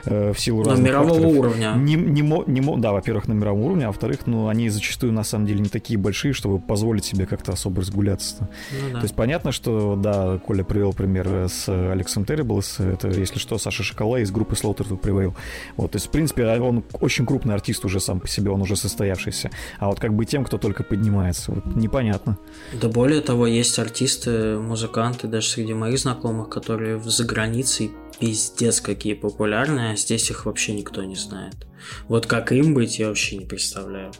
э, 0.04 0.32
в 0.32 0.40
силу 0.40 0.64
разных 0.64 0.84
На 0.84 0.88
мирового 0.88 1.26
уровня. 1.26 1.74
Не, 1.76 1.94
не, 1.94 2.22
мо, 2.22 2.42
не 2.48 2.60
мо, 2.60 2.76
да, 2.78 2.92
во-первых, 2.92 3.28
на 3.28 3.32
мировом 3.32 3.62
уровне, 3.62 3.84
а 3.84 3.88
во-вторых, 3.88 4.26
ну, 4.26 4.48
они 4.48 4.68
зачастую, 4.68 5.12
на 5.12 5.22
самом 5.22 5.46
деле, 5.46 5.60
не 5.60 5.68
такие 5.68 5.98
большие, 5.98 6.32
чтобы 6.32 6.58
позволить 6.58 7.04
себе 7.04 7.26
как-то 7.26 7.52
особо 7.52 7.82
разгуляться. 7.82 8.48
Ну, 8.72 8.92
да. 8.92 8.98
То 8.98 9.04
есть 9.04 9.14
понятно, 9.14 9.52
что, 9.52 9.94
да, 9.94 10.38
Коля 10.38 10.64
привел 10.64 10.92
пример 10.92 11.28
с 11.48 11.68
Алексом 11.68 12.24
Террибл 12.24 12.58
из 12.58 12.71
Trans, 12.72 12.92
это, 12.92 13.08
если 13.08 13.38
что, 13.38 13.58
Саша 13.58 13.82
Шокола 13.82 14.18
из 14.18 14.30
группы 14.30 14.54
Slaughter 14.54 14.88
to 14.88 15.00
Prevail. 15.00 15.34
Вот, 15.76 15.92
то 15.92 15.96
есть, 15.96 16.06
в 16.06 16.10
принципе, 16.10 16.46
он 16.60 16.84
очень 17.00 17.26
крупный 17.26 17.54
артист 17.54 17.84
уже 17.84 18.00
сам 18.00 18.20
по 18.20 18.28
себе, 18.28 18.50
он 18.50 18.62
уже 18.62 18.76
состоявшийся. 18.76 19.50
А 19.78 19.88
вот 19.88 20.00
как 20.00 20.14
бы 20.14 20.24
тем, 20.24 20.44
кто 20.44 20.58
только 20.58 20.82
поднимается, 20.84 21.52
вот 21.52 21.76
непонятно. 21.76 22.38
Да 22.80 22.88
более 22.88 23.20
того, 23.20 23.46
есть 23.46 23.78
артисты, 23.78 24.58
музыканты, 24.58 25.28
даже 25.28 25.48
среди 25.48 25.74
моих 25.74 25.98
знакомых, 25.98 26.48
которые 26.48 27.00
за 27.00 27.24
границей 27.24 27.92
пиздец 28.20 28.80
какие 28.80 29.14
популярные, 29.14 29.92
а 29.92 29.96
здесь 29.96 30.30
их 30.30 30.46
вообще 30.46 30.72
никто 30.74 31.02
не 31.02 31.16
знает. 31.16 31.66
Вот 32.08 32.26
как 32.26 32.52
им 32.52 32.74
быть, 32.74 32.98
я 32.98 33.08
вообще 33.08 33.36
не 33.36 33.46
представляю. 33.46 34.12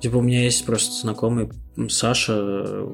Типа 0.00 0.16
у 0.16 0.22
меня 0.22 0.42
есть 0.42 0.64
просто 0.66 0.92
знакомый 0.92 1.50
Саша, 1.88 2.86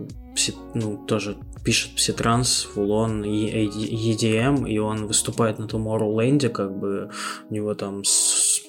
ну, 0.74 0.96
тоже 1.06 1.36
пишет 1.64 1.94
пситранс, 1.94 2.62
фулон, 2.62 3.24
EDM, 3.24 4.68
и 4.68 4.78
он 4.78 5.06
выступает 5.06 5.58
на 5.58 5.64
Tomorrowland, 5.64 6.48
как 6.48 6.78
бы 6.78 7.10
у 7.48 7.54
него 7.54 7.74
там 7.74 8.02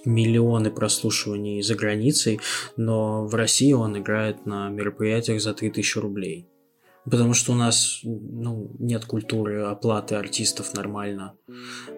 миллионы 0.06 0.72
прослушиваний 0.72 1.62
за 1.62 1.76
границей, 1.76 2.40
но 2.76 3.26
в 3.26 3.36
России 3.36 3.72
он 3.74 3.98
играет 3.98 4.46
на 4.46 4.70
мероприятиях 4.70 5.42
за 5.42 5.54
3000 5.54 5.98
рублей. 6.00 6.51
Потому 7.10 7.34
что 7.34 7.54
у 7.54 7.56
нас 7.56 8.02
ну, 8.04 8.72
нет 8.78 9.06
культуры 9.06 9.64
оплаты 9.64 10.16
артистов 10.16 10.76
нормально. 10.76 11.34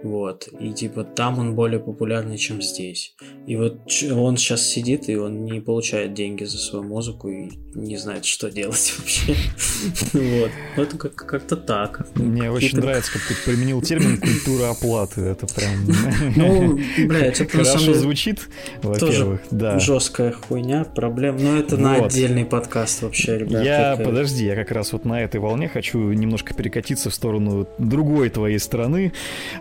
Вот. 0.01 0.47
И 0.59 0.71
типа 0.71 1.03
там 1.03 1.39
он 1.39 1.55
более 1.55 1.79
популярный, 1.79 2.37
чем 2.37 2.61
здесь. 2.61 3.15
И 3.45 3.57
вот 3.57 3.81
он 4.11 4.37
сейчас 4.37 4.61
сидит, 4.61 5.09
и 5.09 5.17
он 5.17 5.43
не 5.43 5.59
получает 5.59 6.13
деньги 6.13 6.45
за 6.45 6.57
свою 6.57 6.85
музыку 6.85 7.27
и 7.27 7.51
не 7.75 7.97
знает, 7.97 8.23
что 8.23 8.49
делать 8.49 8.93
вообще. 8.99 9.35
Вот. 10.13 10.51
Вот 10.77 10.93
как-то 11.15 11.57
так. 11.57 12.07
Мне 12.15 12.49
очень 12.49 12.79
нравится, 12.79 13.11
как 13.11 13.21
ты 13.27 13.35
применил 13.43 13.81
термин 13.81 14.19
культура 14.19 14.71
оплаты. 14.71 15.21
Это 15.21 15.47
прям... 15.47 15.73
Ну, 16.35 16.79
блядь, 17.07 17.41
это 17.41 17.57
на 17.57 17.65
самом 17.65 17.85
деле... 17.85 17.95
звучит, 17.95 18.49
во-первых, 18.81 19.41
да. 19.51 19.79
Жесткая 19.79 20.31
хуйня, 20.31 20.83
проблем. 20.85 21.37
Но 21.37 21.57
это 21.57 21.77
на 21.77 21.95
отдельный 21.95 22.45
подкаст 22.45 23.01
вообще, 23.01 23.39
ребят. 23.39 23.63
Я, 23.63 23.97
подожди, 23.97 24.45
я 24.45 24.55
как 24.55 24.71
раз 24.71 24.92
вот 24.93 25.05
на 25.05 25.21
этой 25.21 25.39
волне 25.39 25.67
хочу 25.67 25.99
немножко 26.11 26.53
перекатиться 26.53 27.09
в 27.09 27.13
сторону 27.13 27.67
другой 27.77 28.29
твоей 28.29 28.59
страны, 28.59 29.13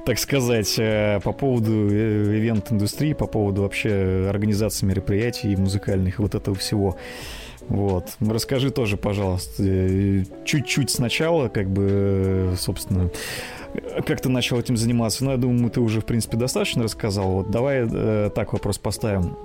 так 0.07 0.19
сказать, 0.19 0.75
э, 0.79 1.21
по 1.23 1.33
поводу 1.33 1.89
э, 1.91 2.39
ивент-индустрии, 2.39 3.13
по 3.13 3.27
поводу 3.27 3.63
вообще 3.63 4.27
организации 4.29 4.87
мероприятий 4.87 5.57
музыкальных 5.57 6.19
вот 6.19 6.35
этого 6.35 6.57
всего. 6.57 6.97
Вот. 7.69 8.17
Расскажи 8.21 8.71
тоже, 8.71 8.97
пожалуйста, 8.97 9.63
э, 9.65 10.25
чуть-чуть 10.45 10.91
сначала, 10.91 11.49
как 11.49 11.71
бы, 11.71 12.55
собственно, 12.59 13.11
как 14.07 14.21
ты 14.21 14.29
начал 14.29 14.59
этим 14.59 14.77
заниматься? 14.77 15.25
Ну, 15.25 15.31
я 15.31 15.37
думаю, 15.37 15.71
ты 15.71 15.81
уже, 15.81 16.01
в 16.01 16.05
принципе, 16.05 16.37
достаточно 16.37 16.83
рассказал. 16.83 17.31
Вот 17.31 17.51
давай 17.51 17.89
э, 17.91 18.31
так 18.35 18.53
вопрос 18.53 18.79
поставим. 18.79 19.37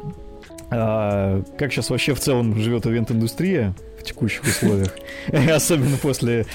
А, 0.69 1.41
как 1.57 1.71
сейчас 1.71 1.89
вообще 1.89 2.13
в 2.13 2.19
целом 2.19 2.57
живет 2.59 2.85
ивент-индустрия 2.85 3.73
в 3.99 4.03
текущих 4.03 4.43
условиях? 4.43 4.93
Особенно 5.51 5.97
после 5.97 6.45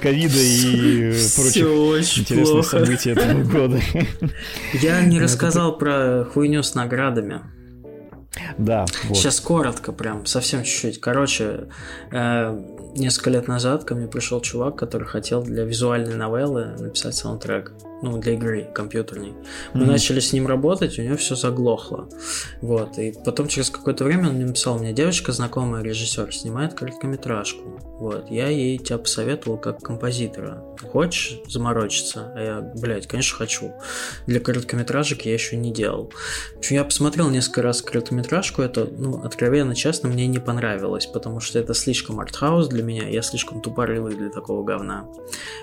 ковида 0.00 0.38
и 0.38 1.12
прочих 1.36 2.18
интересных 2.18 2.66
событий 2.66 3.10
этого 3.10 3.42
года. 3.44 3.80
Я 4.74 5.02
не 5.02 5.20
рассказал 5.20 5.76
про 5.76 6.24
хуйню 6.24 6.62
с 6.62 6.74
наградами. 6.74 7.42
Да. 8.56 8.86
Вот. 9.04 9.16
Сейчас 9.16 9.40
коротко, 9.40 9.92
прям 9.92 10.24
совсем 10.26 10.62
чуть-чуть. 10.62 11.00
Короче, 11.00 11.68
э, 12.12 12.64
несколько 12.96 13.30
лет 13.30 13.48
назад 13.48 13.84
ко 13.84 13.94
мне 13.94 14.06
пришел 14.06 14.40
чувак, 14.40 14.76
который 14.76 15.08
хотел 15.08 15.42
для 15.42 15.64
визуальной 15.64 16.14
новеллы 16.14 16.76
написать 16.78 17.16
саундтрек 17.16 17.72
ну, 18.02 18.18
для 18.18 18.34
игры 18.34 18.68
компьютерной. 18.74 19.34
Мы 19.74 19.82
mm-hmm. 19.82 19.86
начали 19.86 20.20
с 20.20 20.32
ним 20.32 20.46
работать, 20.46 20.98
у 20.98 21.02
него 21.02 21.16
все 21.16 21.34
заглохло. 21.34 22.08
Вот. 22.60 22.98
И 22.98 23.14
потом 23.24 23.48
через 23.48 23.70
какое-то 23.70 24.04
время 24.04 24.28
он 24.28 24.34
мне 24.34 24.46
написал, 24.46 24.76
у 24.76 24.78
меня 24.78 24.92
девочка 24.92 25.32
знакомая, 25.32 25.82
режиссер, 25.82 26.34
снимает 26.34 26.74
короткометражку. 26.74 27.80
Вот. 27.98 28.30
Я 28.30 28.48
ей 28.48 28.78
тебя 28.78 28.98
посоветовал 28.98 29.58
как 29.58 29.80
композитора. 29.80 30.64
Хочешь 30.92 31.40
заморочиться? 31.48 32.32
А 32.34 32.40
я, 32.40 32.60
блядь, 32.60 33.06
конечно, 33.06 33.36
хочу. 33.36 33.72
Для 34.26 34.40
короткометражек 34.40 35.22
я 35.22 35.32
еще 35.32 35.56
не 35.56 35.72
делал. 35.72 36.12
В 36.54 36.58
общем, 36.58 36.76
я 36.76 36.84
посмотрел 36.84 37.30
несколько 37.30 37.62
раз 37.62 37.82
короткометражку, 37.82 38.62
это, 38.62 38.88
ну, 38.90 39.22
откровенно 39.24 39.74
честно, 39.74 40.08
мне 40.08 40.26
не 40.26 40.38
понравилось, 40.38 41.06
потому 41.06 41.40
что 41.40 41.58
это 41.58 41.74
слишком 41.74 42.20
артхаус 42.20 42.68
для 42.68 42.82
меня, 42.82 43.08
я 43.08 43.22
слишком 43.22 43.60
тупорылый 43.60 44.14
для 44.14 44.28
такого 44.28 44.62
говна. 44.64 45.06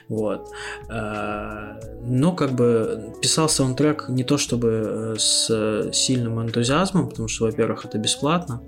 Вот. 0.09 0.49
Но 0.89 2.24
но 2.25 2.31
как 2.31 2.53
бы 2.53 3.13
писал 3.21 3.47
саундтрек 3.47 4.09
не 4.09 4.23
то 4.23 4.39
чтобы 4.39 4.69
э, 4.69 5.15
с 5.19 5.91
сильным 5.93 6.41
энтузиазмом, 6.41 7.07
потому 7.09 7.27
что, 7.27 7.45
во-первых, 7.45 7.85
это 7.85 7.99
бесплатно, 7.99 8.63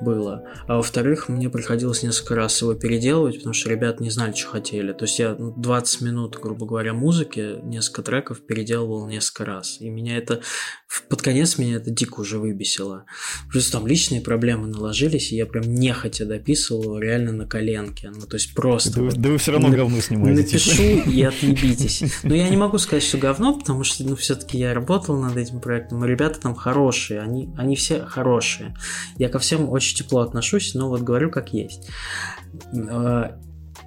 было. 0.00 0.44
А 0.66 0.76
во-вторых, 0.76 1.28
мне 1.28 1.48
приходилось 1.50 2.02
несколько 2.02 2.34
раз 2.34 2.60
его 2.60 2.74
переделывать, 2.74 3.38
потому 3.38 3.54
что 3.54 3.70
ребят 3.70 4.00
не 4.00 4.10
знали, 4.10 4.32
что 4.32 4.48
хотели. 4.50 4.92
То 4.92 5.04
есть 5.04 5.18
я 5.18 5.34
20 5.34 6.00
минут, 6.02 6.38
грубо 6.40 6.66
говоря, 6.66 6.92
музыки, 6.92 7.56
несколько 7.62 8.02
треков 8.02 8.40
переделывал 8.40 9.06
несколько 9.06 9.44
раз. 9.44 9.80
И 9.80 9.88
меня 9.88 10.16
это... 10.16 10.40
Под 11.08 11.20
конец 11.22 11.58
меня 11.58 11.76
это 11.76 11.90
дико 11.90 12.20
уже 12.20 12.38
выбесило. 12.38 13.04
Плюс 13.50 13.70
там 13.70 13.86
личные 13.86 14.20
проблемы 14.20 14.68
наложились, 14.68 15.32
и 15.32 15.36
я 15.36 15.46
прям 15.46 15.64
нехотя 15.74 16.24
дописывал 16.24 16.98
реально 16.98 17.32
на 17.32 17.46
коленке. 17.46 18.10
Ну, 18.14 18.26
то 18.26 18.36
есть 18.36 18.54
просто... 18.54 18.94
Да, 18.94 19.02
вот 19.02 19.14
да 19.16 19.28
вы 19.28 19.38
все 19.38 19.52
равно 19.52 19.68
на... 19.68 19.76
говно 19.76 20.00
снимаете. 20.00 20.42
Напишу 20.42 21.10
и 21.10 21.22
отъебитесь. 21.22 22.02
Но 22.22 22.34
я 22.34 22.48
не 22.48 22.56
могу 22.56 22.78
сказать, 22.78 23.02
что 23.02 23.18
говно, 23.18 23.58
потому 23.58 23.84
что, 23.84 24.04
ну, 24.04 24.16
все-таки 24.16 24.58
я 24.58 24.74
работал 24.74 25.20
над 25.20 25.36
этим 25.36 25.60
проектом, 25.60 26.04
и 26.04 26.08
ребята 26.08 26.40
там 26.40 26.54
хорошие, 26.54 27.20
они, 27.20 27.50
они 27.56 27.76
все 27.76 28.04
хорошие. 28.04 28.74
Я 29.18 29.28
ко 29.28 29.38
всем 29.38 29.68
очень 29.68 29.87
тепло 29.94 30.20
отношусь, 30.20 30.74
но 30.74 30.88
вот 30.88 31.02
говорю 31.02 31.30
как 31.30 31.52
есть. 31.52 31.88
А, 32.90 33.38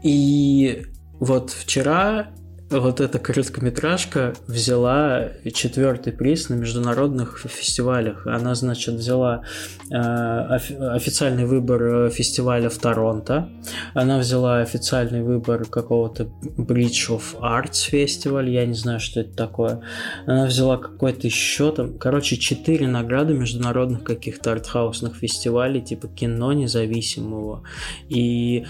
и 0.03 0.85
вот 1.19 1.51
вчера 1.51 2.31
вот 2.79 3.01
эта 3.01 3.19
короткометражка 3.19 4.33
взяла 4.47 5.29
четвертый 5.53 6.13
приз 6.13 6.49
на 6.49 6.55
международных 6.55 7.39
фестивалях. 7.39 8.25
Она, 8.25 8.55
значит, 8.55 8.95
взяла 8.95 9.43
э, 9.89 9.95
официальный 9.95 11.45
выбор 11.45 12.09
фестиваля 12.09 12.69
в 12.69 12.77
Торонто. 12.77 13.49
Она 13.93 14.19
взяла 14.19 14.59
официальный 14.59 15.21
выбор 15.21 15.65
какого-то 15.65 16.29
Bridge 16.57 17.09
of 17.09 17.39
Arts 17.41 17.89
фестиваль. 17.89 18.49
Я 18.49 18.65
не 18.65 18.75
знаю, 18.75 18.99
что 18.99 19.19
это 19.19 19.35
такое. 19.35 19.81
Она 20.25 20.45
взяла 20.45 20.77
какой-то 20.77 21.27
еще 21.27 21.71
там, 21.71 21.97
короче, 21.97 22.37
четыре 22.37 22.87
награды 22.87 23.33
международных 23.33 24.03
каких-то 24.03 24.53
артхаусных 24.53 25.15
фестивалей, 25.17 25.81
типа 25.81 26.07
кино 26.07 26.53
независимого. 26.53 27.63
И 28.07 28.65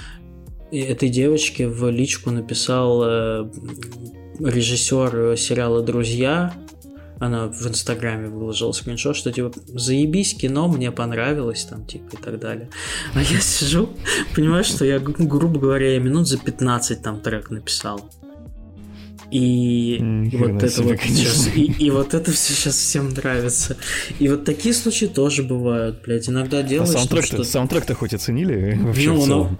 этой 0.71 1.09
девочке 1.09 1.67
в 1.67 1.89
личку 1.89 2.31
написал 2.31 3.03
э, 3.03 3.51
режиссер 4.39 5.37
сериала 5.37 5.81
«Друзья», 5.81 6.53
она 7.21 7.47
в 7.47 7.67
Инстаграме 7.67 8.29
выложила 8.29 8.71
скриншот, 8.71 9.15
что 9.15 9.31
типа 9.31 9.51
заебись, 9.67 10.33
кино 10.33 10.67
мне 10.67 10.91
понравилось, 10.91 11.65
там, 11.65 11.85
типа, 11.85 12.15
и 12.15 12.17
так 12.17 12.39
далее. 12.39 12.69
А 13.13 13.21
я 13.21 13.39
сижу, 13.39 13.89
понимаю, 14.35 14.63
что 14.63 14.85
я, 14.85 14.97
грубо 14.99 15.59
говоря, 15.59 15.93
я 15.93 15.99
минут 15.99 16.27
за 16.27 16.39
15 16.39 17.01
там 17.01 17.21
трек 17.21 17.51
написал. 17.51 18.09
И, 19.29 19.95
и 19.95 20.35
вот 20.35 20.61
это 20.61 20.81
вот 20.81 20.99
сейчас, 20.99 21.47
и, 21.55 21.63
и 21.63 21.89
вот 21.89 22.13
это 22.15 22.31
все 22.31 22.53
сейчас 22.53 22.75
всем 22.75 23.09
нравится. 23.09 23.77
И 24.19 24.27
вот 24.27 24.43
такие 24.43 24.73
случаи 24.73 25.05
тоже 25.05 25.43
бывают, 25.43 26.01
блядь. 26.03 26.27
Иногда 26.27 26.57
а 26.59 26.63
делаешь. 26.63 26.89
А 26.89 26.93
саундтрек-то, 26.93 27.43
саундтрек-то 27.45 27.95
хоть 27.95 28.13
оценили 28.13 28.77
вообще 28.81 29.11
ну, 29.11 29.21
в 29.21 29.25
целом? 29.25 29.47
Ну, 29.51 29.57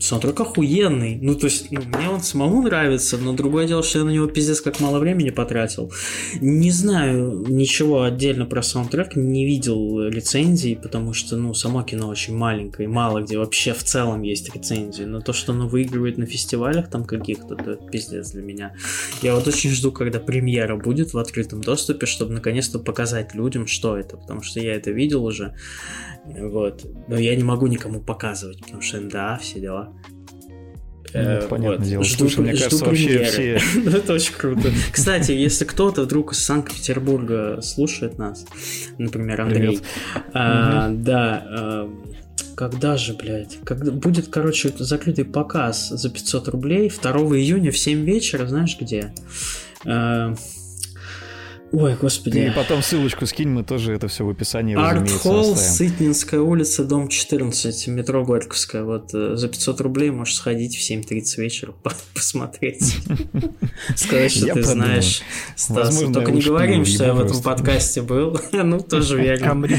Саундтрек 0.00 0.40
охуенный. 0.40 1.18
Ну, 1.20 1.34
то 1.34 1.46
есть, 1.46 1.70
ну, 1.70 1.82
мне 1.82 2.08
он 2.08 2.22
самому 2.22 2.62
нравится, 2.62 3.18
но 3.18 3.34
другое 3.34 3.66
дело, 3.66 3.82
что 3.82 3.98
я 3.98 4.04
на 4.04 4.10
него 4.10 4.26
пиздец 4.26 4.62
как 4.62 4.80
мало 4.80 4.98
времени 4.98 5.28
потратил. 5.28 5.92
Не 6.40 6.70
знаю 6.70 7.44
ничего 7.46 8.02
отдельно 8.02 8.46
про 8.46 8.62
саундтрек, 8.62 9.14
не 9.14 9.44
видел 9.44 10.08
рецензий, 10.08 10.74
потому 10.74 11.12
что, 11.12 11.36
ну, 11.36 11.52
само 11.52 11.82
кино 11.82 12.08
очень 12.08 12.34
маленькое, 12.34 12.88
мало 12.88 13.20
где 13.20 13.36
вообще 13.36 13.74
в 13.74 13.84
целом 13.84 14.22
есть 14.22 14.54
рецензии. 14.54 15.04
Но 15.04 15.20
то, 15.20 15.34
что 15.34 15.52
оно 15.52 15.68
выигрывает 15.68 16.16
на 16.16 16.24
фестивалях 16.24 16.88
там 16.88 17.04
каких-то, 17.04 17.54
то 17.54 17.72
это 17.72 17.84
пиздец 17.90 18.30
для 18.30 18.42
меня. 18.42 18.74
Я 19.20 19.34
вот 19.34 19.46
очень 19.46 19.70
жду, 19.70 19.92
когда 19.92 20.18
премьера 20.18 20.76
будет 20.76 21.12
в 21.12 21.18
открытом 21.18 21.60
доступе, 21.60 22.06
чтобы 22.06 22.32
наконец-то 22.32 22.78
показать 22.78 23.34
людям, 23.34 23.66
что 23.66 23.98
это, 23.98 24.16
потому 24.16 24.42
что 24.42 24.60
я 24.60 24.74
это 24.74 24.90
видел 24.90 25.24
уже. 25.24 25.54
Вот. 26.24 26.86
Но 27.08 27.18
я 27.18 27.34
не 27.36 27.42
могу 27.42 27.66
никому 27.66 28.00
показывать, 28.00 28.60
потому 28.60 28.82
что 28.82 29.00
НДА, 29.00 29.38
все 29.40 29.60
дела. 29.60 29.92
Ну, 31.12 31.20
э, 31.20 31.48
понятное 31.48 31.78
вот. 31.78 31.86
дело. 31.86 32.04
Жду, 32.04 32.28
Слушай, 32.28 32.40
мне 32.40 32.52
жду 32.54 32.62
кажется, 32.64 32.84
вообще 32.84 33.24
все... 33.24 33.60
Это 33.86 34.12
очень 34.12 34.34
круто. 34.34 34.70
Кстати, 34.92 35.32
если 35.32 35.64
кто-то 35.64 36.02
вдруг 36.02 36.32
из 36.32 36.44
Санкт-Петербурга 36.44 37.60
слушает 37.62 38.18
нас, 38.18 38.46
например, 38.98 39.40
Андрей, 39.40 39.80
а, 40.32 40.88
да, 40.90 41.44
а, 41.48 41.90
когда 42.54 42.96
же, 42.96 43.14
блядь? 43.14 43.58
Когда 43.64 43.90
будет, 43.90 44.28
короче, 44.28 44.70
закрытый 44.78 45.24
показ 45.24 45.88
за 45.88 46.10
500 46.10 46.48
рублей 46.48 46.90
2 46.90 47.12
июня 47.38 47.70
в 47.72 47.78
7 47.78 48.04
вечера, 48.04 48.46
знаешь 48.46 48.76
где? 48.78 49.12
Э, 49.84 50.34
Ой, 51.72 51.96
господи. 52.00 52.38
И 52.38 52.50
потом 52.50 52.82
ссылочку 52.82 53.26
скинь, 53.26 53.48
мы 53.48 53.62
тоже 53.62 53.92
это 53.92 54.08
все 54.08 54.24
в 54.24 54.30
описании, 54.30 54.76
Арт 54.76 55.10
Холл, 55.10 55.56
Сытнинская 55.56 56.40
улица, 56.40 56.84
дом 56.84 57.08
14, 57.08 57.86
метро 57.88 58.24
Горьковская. 58.24 58.82
Вот 58.82 59.14
э, 59.14 59.36
за 59.36 59.48
500 59.48 59.80
рублей 59.80 60.10
можешь 60.10 60.34
сходить 60.34 60.76
в 60.76 60.80
7.30 60.80 61.40
вечера 61.40 61.74
посмотреть. 62.14 62.96
Сказать, 63.94 64.32
что 64.32 64.54
ты 64.54 64.62
знаешь 64.62 65.22
Стас. 65.54 65.98
Только 66.12 66.32
не 66.32 66.40
говорим, 66.40 66.84
что 66.84 67.04
я 67.04 67.14
в 67.14 67.20
этом 67.20 67.40
подкасте 67.42 68.02
был. 68.02 68.38
Ну, 68.70 68.78
тоже 68.80 69.16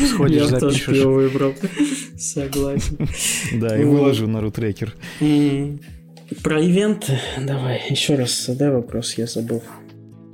сходишь, 0.08 0.50
Я 0.50 0.60
тоже 0.60 0.80
пиво 0.86 1.12
выбрал. 1.12 1.54
Согласен. 2.18 3.08
Да, 3.54 3.80
и 3.80 3.84
выложу 3.84 4.28
на 4.28 4.42
рутрекер. 4.42 4.96
Про 6.44 6.62
ивенты 6.62 7.20
давай, 7.38 7.82
еще 7.90 8.16
раз 8.16 8.46
задай 8.46 8.72
вопрос, 8.72 9.16
я 9.16 9.28
забыл. 9.28 9.62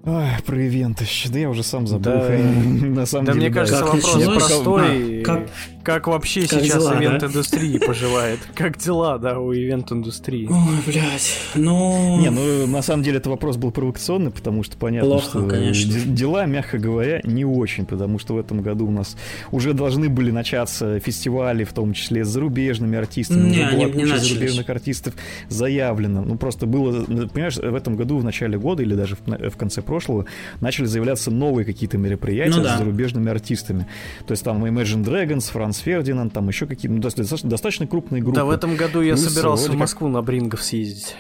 Ой, 0.07 0.25
про 0.45 0.57
ивенты. 0.57 1.05
Да 1.29 1.37
я 1.39 1.49
уже 1.49 1.63
сам 1.63 1.85
забыл. 1.85 2.13
Да, 2.13 2.29
на 2.29 3.05
самом 3.05 3.25
да 3.25 3.33
деле, 3.33 3.47
мне 3.47 3.53
кажется, 3.53 3.83
как 3.83 3.93
вопрос 3.93 4.23
простой. 4.23 5.21
А, 5.21 5.25
как, 5.25 5.49
как 5.87 6.07
вообще 6.07 6.41
как 6.41 6.61
сейчас 6.61 6.83
дела, 6.83 6.99
ивент-индустрии 6.99 7.77
да? 7.77 7.85
поживает? 7.87 8.39
Как 8.55 8.77
дела, 8.77 9.17
да, 9.17 9.39
у 9.39 9.53
ивент-индустрии? 9.53 10.47
Ой, 10.49 10.77
блядь, 10.85 11.31
ну... 11.55 12.19
Не, 12.19 12.29
ну, 12.29 12.67
на 12.67 12.81
самом 12.81 13.03
деле, 13.03 13.17
это 13.19 13.29
вопрос 13.29 13.55
был 13.55 13.71
провокационный, 13.71 14.31
потому 14.31 14.63
что 14.63 14.75
понятно, 14.77 15.09
Плохо, 15.09 15.25
что 15.25 15.47
конечно. 15.47 15.93
дела, 16.05 16.45
мягко 16.45 16.77
говоря, 16.77 17.21
не 17.23 17.45
очень, 17.45 17.85
потому 17.85 18.19
что 18.19 18.33
в 18.33 18.37
этом 18.37 18.61
году 18.61 18.87
у 18.87 18.91
нас 18.91 19.15
уже 19.51 19.73
должны 19.73 20.09
были 20.09 20.31
начаться 20.31 20.99
фестивали, 20.99 21.63
в 21.63 21.71
том 21.71 21.93
числе 21.93 22.25
с 22.25 22.27
зарубежными 22.27 22.97
артистами. 22.97 23.49
Не, 23.49 23.63
они 23.63 23.85
не 23.85 24.03
начались. 24.03 24.27
зарубежных 24.27 24.69
артистов 24.69 25.13
заявлено. 25.47 26.21
Ну, 26.21 26.37
просто 26.37 26.65
было, 26.65 27.05
понимаешь, 27.05 27.55
в 27.55 27.75
этом 27.75 27.95
году, 27.95 28.17
в 28.17 28.25
начале 28.25 28.57
года 28.57 28.83
или 28.83 28.93
даже 28.93 29.15
в, 29.15 29.49
в 29.51 29.57
конце 29.57 29.81
прошлого 29.81 29.97
прошлого, 29.97 30.25
начали 30.61 30.85
заявляться 30.85 31.31
новые 31.31 31.65
какие-то 31.65 31.97
мероприятия 31.97 32.57
ну, 32.57 32.63
да. 32.63 32.75
с 32.75 32.77
зарубежными 32.79 33.29
артистами. 33.29 33.87
То 34.25 34.31
есть 34.31 34.43
там 34.43 34.63
Imagine 34.63 35.03
Dragons, 35.03 35.51
Franz 35.51 35.76
Ferdinand, 35.79 36.33
там 36.33 36.47
еще 36.47 36.65
какие-то, 36.65 36.95
ну, 36.95 37.01
достаточно, 37.01 37.49
достаточно 37.49 37.87
крупные 37.87 38.21
группы. 38.21 38.37
Да, 38.37 38.45
в 38.45 38.49
этом 38.49 38.75
году 38.75 39.01
я 39.01 39.13
Плюс 39.13 39.27
собирался 39.27 39.71
в 39.71 39.75
Москву 39.75 40.07
на 40.07 40.21
Брингов 40.21 40.63
съездить. 40.63 41.15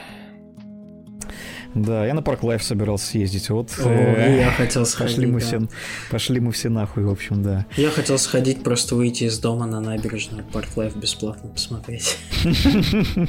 Да, 1.73 2.05
я 2.05 2.13
на 2.13 2.21
Park 2.21 2.43
Live 2.43 2.63
собирался 2.63 3.05
съездить. 3.07 3.49
Вот 3.49 3.71
О, 3.83 3.89
э, 3.89 4.39
я 4.39 4.51
хотел 4.51 4.85
сходить. 4.85 5.15
Пошли 5.15 5.27
мы, 5.27 5.39
да. 5.39 5.45
все, 5.45 5.67
пошли 6.09 6.39
мы 6.39 6.51
все 6.51 6.69
нахуй, 6.69 7.03
в 7.03 7.09
общем, 7.09 7.43
да. 7.43 7.65
Я 7.75 7.91
хотел 7.91 8.17
сходить, 8.17 8.63
просто 8.63 8.95
выйти 8.95 9.25
из 9.25 9.37
дома 9.39 9.67
на 9.67 9.79
набережную 9.79 10.43
Park 10.43 10.69
Live 10.75 10.95
бесплатно 10.95 11.49
посмотреть. 11.49 12.17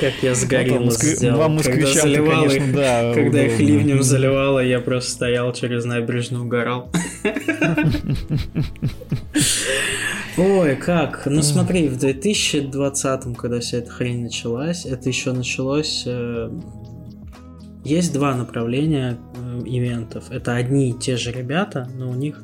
Как 0.00 0.14
я 0.22 0.34
сгорел 0.34 0.90
сделал. 0.90 1.38
Вам 1.38 1.58
когда 1.58 1.86
заливал 1.86 2.44
конечно, 2.44 2.64
их, 2.64 2.74
да. 2.74 3.12
Когда 3.14 3.44
их 3.44 3.58
ливнем 3.58 4.02
заливало, 4.02 4.60
я 4.60 4.80
просто 4.80 5.10
стоял 5.10 5.52
через 5.52 5.84
набережную, 5.84 6.44
угорал. 6.44 6.90
Ой, 10.36 10.76
как? 10.76 11.26
Ну 11.26 11.42
смотри, 11.42 11.88
в 11.88 11.98
2020, 11.98 13.36
когда 13.36 13.58
вся 13.58 13.78
эта 13.78 13.90
хрень 13.90 14.22
началась, 14.22 14.86
это 14.86 15.08
еще 15.08 15.32
началось... 15.32 16.04
Э, 16.06 16.48
есть 17.84 18.12
два 18.12 18.34
направления 18.34 19.18
э, 19.34 19.62
ивентов. 19.66 20.30
Это 20.30 20.54
одни 20.54 20.90
и 20.90 20.92
те 20.92 21.16
же 21.16 21.32
ребята, 21.32 21.88
но 21.96 22.10
у 22.10 22.14
них 22.14 22.42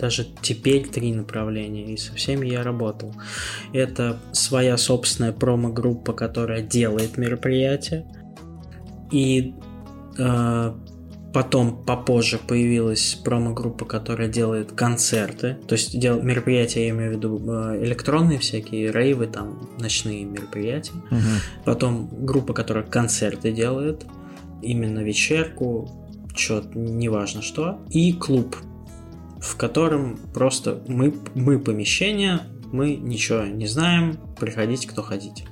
даже 0.00 0.26
теперь 0.42 0.88
три 0.88 1.12
направления, 1.12 1.92
и 1.92 1.96
со 1.96 2.14
всеми 2.14 2.46
я 2.46 2.62
работал. 2.62 3.14
Это 3.72 4.18
своя 4.32 4.76
собственная 4.76 5.32
промо-группа, 5.32 6.12
которая 6.12 6.62
делает 6.62 7.18
мероприятия, 7.18 8.06
и 9.12 9.54
э, 10.18 10.74
потом 11.32 11.84
попозже 11.84 12.38
появилась 12.38 13.18
промо-группа, 13.22 13.84
которая 13.84 14.28
делает 14.28 14.72
концерты, 14.72 15.58
то 15.66 15.74
есть 15.74 15.98
дел, 15.98 16.20
мероприятия, 16.22 16.86
я 16.86 16.90
имею 16.90 17.12
в 17.12 17.16
виду 17.16 17.40
э, 17.46 17.84
электронные 17.84 18.38
всякие, 18.38 18.90
рейвы, 18.90 19.26
там, 19.26 19.68
ночные 19.78 20.24
мероприятия. 20.24 20.94
Угу. 21.10 21.64
Потом 21.66 22.08
группа, 22.24 22.54
которая 22.54 22.84
концерты 22.84 23.52
делает, 23.52 24.06
именно 24.62 25.00
вечерку, 25.00 25.88
что 26.34 26.62
неважно 26.74 27.42
что, 27.42 27.80
и 27.90 28.12
клуб, 28.12 28.56
в 29.40 29.56
котором 29.56 30.18
просто 30.34 30.82
мы, 30.86 31.14
мы 31.34 31.58
помещение, 31.58 32.40
мы 32.72 32.96
ничего 32.96 33.42
не 33.44 33.66
знаем, 33.66 34.18
приходите, 34.38 34.86
кто 34.86 35.02
хотите. 35.02 35.44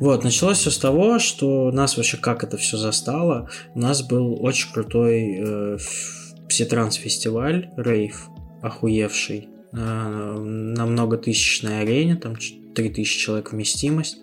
Вот, 0.00 0.24
началось 0.24 0.58
все 0.58 0.70
с 0.70 0.78
того, 0.78 1.18
что 1.18 1.70
нас 1.70 1.96
вообще 1.96 2.16
как 2.16 2.42
это 2.42 2.56
все 2.56 2.78
застало. 2.78 3.50
У 3.74 3.80
нас 3.80 4.02
был 4.02 4.42
очень 4.42 4.72
крутой 4.72 5.36
э, 5.38 5.78
пситранс-фестиваль, 6.48 7.70
рейв, 7.76 8.28
охуевший, 8.62 9.48
э, 9.72 9.76
на 9.76 10.86
многотысячной 10.86 11.82
арене, 11.82 12.16
там 12.16 12.34
3000 12.74 13.18
человек 13.18 13.52
вместимость. 13.52 14.16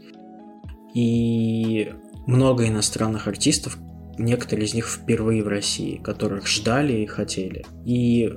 И 0.95 1.94
много 2.26 2.68
иностранных 2.68 3.27
артистов, 3.27 3.77
некоторые 4.18 4.65
из 4.65 4.73
них 4.73 4.88
впервые 4.88 5.44
в 5.44 5.48
России, 5.48 5.98
которых 5.98 6.48
ждали 6.48 6.94
и 6.94 7.06
хотели. 7.06 7.65
И 7.85 8.34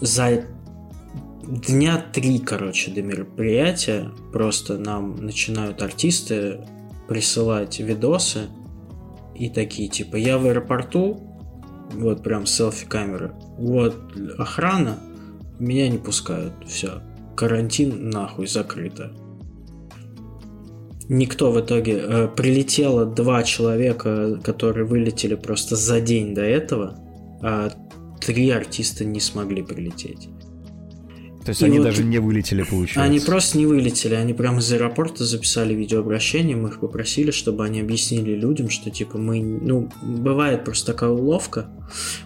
за 0.00 0.44
дня 1.46 2.04
три, 2.12 2.38
короче, 2.38 2.90
до 2.90 3.02
мероприятия 3.02 4.10
просто 4.32 4.78
нам 4.78 5.16
начинают 5.16 5.82
артисты 5.82 6.60
присылать 7.08 7.80
видосы 7.80 8.48
и 9.34 9.50
такие, 9.50 9.88
типа, 9.88 10.16
я 10.16 10.38
в 10.38 10.46
аэропорту, 10.46 11.20
вот 11.92 12.22
прям 12.22 12.46
селфи-камеры, 12.46 13.32
вот 13.58 13.96
охрана, 14.38 14.98
меня 15.58 15.88
не 15.88 15.98
пускают, 15.98 16.54
все, 16.66 17.02
карантин 17.36 18.10
нахуй 18.10 18.46
закрыто. 18.46 19.12
Никто 21.08 21.50
в 21.52 21.60
итоге... 21.60 21.98
Э, 21.98 22.28
прилетело 22.28 23.04
два 23.04 23.42
человека, 23.42 24.40
которые 24.42 24.86
вылетели 24.86 25.34
просто 25.34 25.76
за 25.76 26.00
день 26.00 26.34
до 26.34 26.42
этого, 26.42 26.98
а 27.42 27.70
три 28.20 28.50
артиста 28.50 29.04
не 29.04 29.20
смогли 29.20 29.62
прилететь. 29.62 30.28
То 31.44 31.50
есть 31.50 31.60
и 31.60 31.66
они 31.66 31.78
вот 31.78 31.84
даже 31.84 32.04
не 32.04 32.18
вылетели, 32.18 32.62
получается? 32.62 33.02
Они 33.02 33.20
просто 33.20 33.58
не 33.58 33.66
вылетели, 33.66 34.14
они 34.14 34.32
прямо 34.32 34.60
из 34.60 34.72
аэропорта 34.72 35.24
записали 35.24 35.74
видеообращение, 35.74 36.56
мы 36.56 36.70
их 36.70 36.80
попросили, 36.80 37.32
чтобы 37.32 37.64
они 37.66 37.80
объяснили 37.80 38.32
людям, 38.32 38.70
что 38.70 38.90
типа 38.90 39.18
мы, 39.18 39.42
ну, 39.42 39.90
бывает 40.02 40.64
просто 40.64 40.92
такая 40.92 41.10
уловка, 41.10 41.66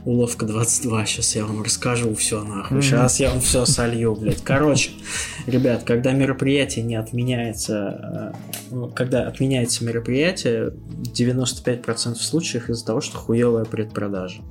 уловка 0.04 0.46
22, 0.46 1.06
сейчас 1.06 1.34
я 1.34 1.44
вам 1.46 1.62
расскажу 1.62 2.14
все 2.14 2.44
нахуй, 2.44 2.80
сейчас 2.80 3.18
я 3.18 3.30
вам 3.30 3.40
все 3.40 3.66
солью, 3.66 4.14
блядь. 4.14 4.42
Короче, 4.44 4.90
ребят, 5.46 5.82
когда 5.82 6.12
мероприятие 6.12 6.84
не 6.84 6.94
отменяется, 6.94 8.32
э, 8.70 8.74
ну, 8.74 8.88
когда 8.88 9.26
отменяется 9.26 9.84
мероприятие, 9.84 10.74
95% 11.12 12.14
случаев 12.14 12.70
из-за 12.70 12.86
того, 12.86 13.00
что 13.00 13.16
хуевая 13.18 13.64
предпродажа. 13.64 14.42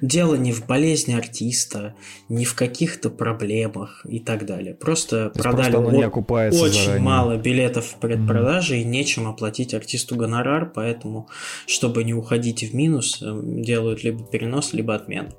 Дело 0.00 0.34
не 0.34 0.52
в 0.52 0.66
болезни 0.66 1.14
артиста, 1.14 1.94
не 2.28 2.44
в 2.44 2.54
каких-то 2.54 3.10
проблемах 3.10 4.04
и 4.08 4.20
так 4.20 4.46
далее. 4.46 4.74
Просто 4.74 5.30
То 5.30 5.42
продали 5.42 5.72
просто 5.72 5.96
не 5.96 6.02
окупается 6.02 6.62
очень 6.62 6.84
заранее. 6.84 7.02
мало 7.02 7.36
билетов 7.36 7.86
в 7.86 7.98
предпродаже 7.98 8.76
mm-hmm. 8.76 8.82
и 8.82 8.84
нечем 8.84 9.28
оплатить 9.28 9.74
артисту 9.74 10.16
гонорар, 10.16 10.70
поэтому, 10.74 11.28
чтобы 11.66 12.04
не 12.04 12.14
уходить 12.14 12.62
в 12.62 12.74
минус, 12.74 13.20
э, 13.22 13.40
делают 13.42 14.04
либо 14.04 14.24
перенос, 14.24 14.72
либо 14.72 14.94
отмену. 14.94 15.30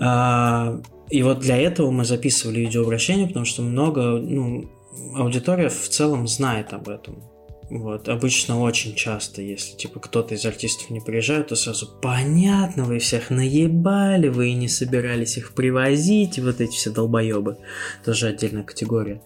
А, 0.00 0.80
и 1.10 1.22
вот 1.22 1.40
для 1.40 1.56
этого 1.56 1.90
мы 1.90 2.04
записывали 2.04 2.60
видеообращение, 2.60 3.26
потому 3.26 3.44
что 3.44 3.62
много, 3.62 4.18
ну, 4.18 4.70
аудитория 5.14 5.68
в 5.68 5.88
целом 5.88 6.26
знает 6.28 6.72
об 6.72 6.88
этом. 6.88 7.29
Вот, 7.70 8.08
обычно 8.08 8.60
очень 8.60 8.96
часто, 8.96 9.42
если, 9.42 9.76
типа, 9.76 10.00
кто-то 10.00 10.34
из 10.34 10.44
артистов 10.44 10.90
не 10.90 11.00
приезжает, 11.00 11.48
то 11.48 11.56
сразу 11.56 11.86
понятно, 11.86 12.82
вы 12.82 12.98
всех 12.98 13.30
наебали, 13.30 14.26
вы 14.26 14.48
и 14.48 14.54
не 14.54 14.66
собирались 14.66 15.36
их 15.36 15.54
привозить, 15.54 16.40
вот 16.40 16.60
эти 16.60 16.72
все 16.72 16.90
долбоебы. 16.90 17.58
Тоже 18.04 18.26
отдельная 18.26 18.64
категория. 18.64 19.22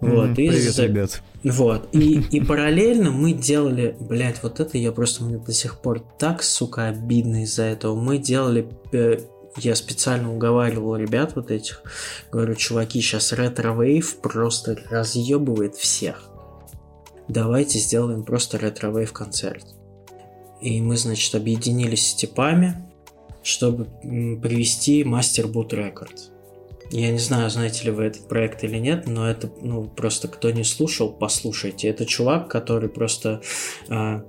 Вот, 0.00 0.30
mm, 0.30 0.32
и 0.32 0.34
привет, 0.34 0.74
за... 0.74 0.86
ребят. 0.86 1.22
Вот, 1.44 1.88
и, 1.92 2.22
и 2.30 2.40
параллельно 2.44 3.10
мы 3.10 3.34
делали, 3.34 3.94
блядь, 4.00 4.42
вот 4.42 4.58
это 4.58 4.78
я 4.78 4.90
просто, 4.90 5.22
мне 5.24 5.36
до 5.36 5.52
сих 5.52 5.78
пор 5.78 6.00
так, 6.18 6.42
сука, 6.42 6.88
обидно 6.88 7.42
из-за 7.42 7.64
этого. 7.64 7.94
Мы 7.94 8.16
делали 8.16 8.68
э, 8.92 9.18
я 9.58 9.74
специально 9.74 10.34
уговаривал 10.34 10.96
ребят 10.96 11.36
вот 11.36 11.50
этих, 11.50 11.82
говорю, 12.32 12.54
чуваки, 12.54 13.02
сейчас 13.02 13.34
ретро-вейв 13.34 14.16
просто 14.16 14.78
разъебывает 14.90 15.76
всех 15.76 16.31
давайте 17.32 17.78
сделаем 17.78 18.24
просто 18.24 18.58
ретро-вейв 18.58 19.12
концерт. 19.12 19.66
И 20.60 20.80
мы, 20.80 20.96
значит, 20.96 21.34
объединились 21.34 22.10
с 22.10 22.14
типами, 22.14 22.76
чтобы 23.42 23.86
привезти 24.40 25.02
Master 25.02 25.50
Boot 25.50 25.70
Record. 25.70 26.32
Я 26.90 27.10
не 27.10 27.18
знаю, 27.18 27.48
знаете 27.50 27.84
ли 27.84 27.90
вы 27.90 28.04
этот 28.04 28.28
проект 28.28 28.62
или 28.64 28.76
нет, 28.76 29.06
но 29.06 29.28
это, 29.28 29.50
ну, 29.62 29.84
просто 29.84 30.28
кто 30.28 30.50
не 30.50 30.62
слушал, 30.62 31.10
послушайте. 31.10 31.88
Это 31.88 32.04
чувак, 32.04 32.48
который 32.48 32.90
просто, 32.90 33.40
э, 33.88 34.20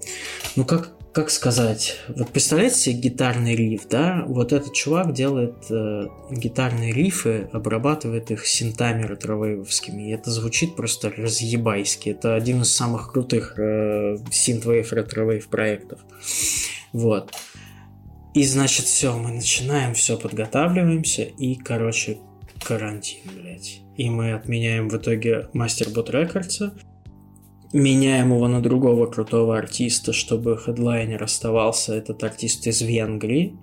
ну, 0.56 0.66
как, 0.66 0.94
как 1.14 1.30
сказать, 1.30 2.00
вот 2.08 2.30
представляете 2.32 2.76
себе 2.76 2.96
гитарный 2.96 3.56
риф, 3.56 3.88
да? 3.88 4.24
Вот 4.28 4.52
этот 4.52 4.74
чувак 4.74 5.14
делает 5.14 5.54
э, 5.70 6.08
гитарные 6.32 6.92
рифы, 6.92 7.48
обрабатывает 7.54 8.32
их 8.32 8.48
синтами 8.48 9.06
ретровейвовскими, 9.06 10.10
и 10.10 10.12
это 10.12 10.32
звучит 10.32 10.76
просто 10.76 11.12
разъебайски. 11.12 12.10
Это 12.10 12.34
один 12.34 12.64
из 12.64 12.76
самых 12.76 13.12
крутых 13.12 13.54
э, 13.60 14.18
синтвейв 14.32 14.92
ретровейв 14.92 15.48
проектов. 15.50 16.00
Вот. 16.94 17.32
И 18.34 18.44
значит, 18.44 18.88
все, 18.88 19.16
мы 19.16 19.32
начинаем, 19.32 19.94
все 19.94 20.18
подготавливаемся, 20.18 21.22
и, 21.22 21.54
короче, 21.54 22.18
карантин, 22.66 23.20
блядь. 23.40 23.82
И 23.98 24.10
мы 24.10 24.34
отменяем 24.34 24.90
в 24.90 24.98
итоге 24.98 25.50
Мастербот 25.54 26.10
Рекордса, 26.10 26.74
меняем 27.74 28.34
его 28.34 28.48
на 28.48 28.62
другого 28.62 29.08
крутого 29.08 29.58
артиста, 29.58 30.14
чтобы 30.14 30.58
хедлайнер 30.58 31.22
оставался 31.22 31.96
этот 31.96 32.24
артист 32.24 32.68
из 32.68 32.82
Венгрии. 32.82 33.58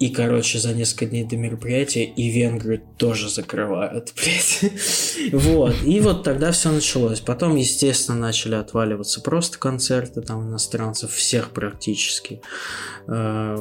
И, 0.00 0.08
короче, 0.08 0.58
за 0.58 0.72
несколько 0.72 1.06
дней 1.06 1.24
до 1.24 1.36
мероприятия 1.36 2.04
и 2.04 2.30
Венгрию 2.30 2.80
тоже 2.96 3.28
закрывают, 3.28 4.14
блядь. 4.16 4.72
Вот. 5.32 5.74
И 5.84 6.00
вот 6.00 6.24
тогда 6.24 6.52
все 6.52 6.72
началось. 6.72 7.20
Потом, 7.20 7.56
естественно, 7.56 8.18
начали 8.18 8.54
отваливаться 8.54 9.20
просто 9.20 9.58
концерты 9.58 10.22
там 10.22 10.48
иностранцев, 10.48 11.12
всех 11.12 11.50
практически. 11.50 12.40
Э, 13.08 13.58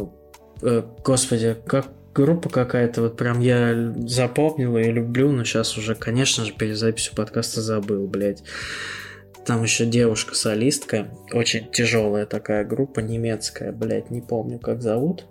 э, 0.62 0.84
господи, 1.04 1.58
как 1.68 1.90
группа 2.14 2.50
какая-то, 2.50 3.02
вот 3.02 3.18
прям 3.18 3.42
я 3.42 3.94
запомнил 4.08 4.78
и 4.78 4.84
люблю, 4.84 5.32
но 5.34 5.44
сейчас 5.44 5.78
уже, 5.78 5.94
конечно 5.94 6.46
же, 6.46 6.54
перед 6.54 6.78
записью 6.78 7.16
подкаста 7.16 7.62
забыл, 7.62 8.08
блядь. 8.08 8.44
Там 9.46 9.64
еще 9.64 9.86
девушка-солистка, 9.86 11.08
очень 11.32 11.72
тяжелая 11.72 12.26
такая 12.26 12.64
группа 12.66 13.00
немецкая, 13.00 13.72
блядь, 13.72 14.12
не 14.12 14.22
помню, 14.22 14.60
как 14.60 14.82
зовут. 14.82 15.26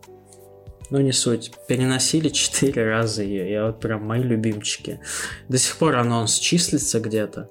Ну, 0.91 1.01
не 1.01 1.13
суть. 1.13 1.53
Переносили 1.67 2.31
четыре 2.31 2.89
раза 2.89 3.23
ее. 3.23 3.51
Я 3.51 3.67
вот 3.67 3.79
прям 3.79 4.07
мои 4.07 4.23
любимчики. 4.23 5.01
До 5.49 5.59
сих 5.59 5.77
пор 5.77 5.97
анонс 5.97 6.39
числится 6.39 6.99
где-то. 6.99 7.51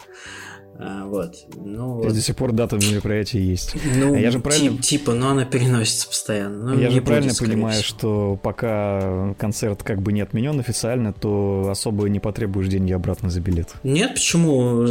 А, 0.80 1.06
вот. 1.06 1.36
Ну, 1.56 1.96
вот. 1.96 2.14
До 2.14 2.22
сих 2.22 2.36
пор 2.36 2.52
дата 2.52 2.78
мероприятия 2.78 3.40
есть. 3.40 3.76
Ну, 3.96 4.16
а 4.16 4.20
я 4.20 4.32
же 4.32 4.40
правильно... 4.40 4.72
тип, 4.72 4.82
типа, 4.82 5.14
но 5.14 5.30
она 5.30 5.46
переносится 5.46 6.08
постоянно. 6.08 6.74
Ну, 6.74 6.80
я 6.80 6.90
же 6.90 7.02
правильно 7.02 7.30
будет, 7.30 7.40
понимаю, 7.40 7.84
что 7.84 8.40
пока 8.42 9.34
концерт 9.36 9.84
как 9.84 10.02
бы 10.02 10.14
не 10.14 10.22
отменен 10.22 10.60
официально, 10.60 11.14
то 11.14 11.68
особо 11.70 12.10
не 12.10 12.20
потребуешь 12.20 12.68
деньги 12.68 12.92
обратно 12.92 13.30
за 13.30 13.42
билет. 13.42 13.70
Нет, 13.84 14.16
почему? 14.16 14.88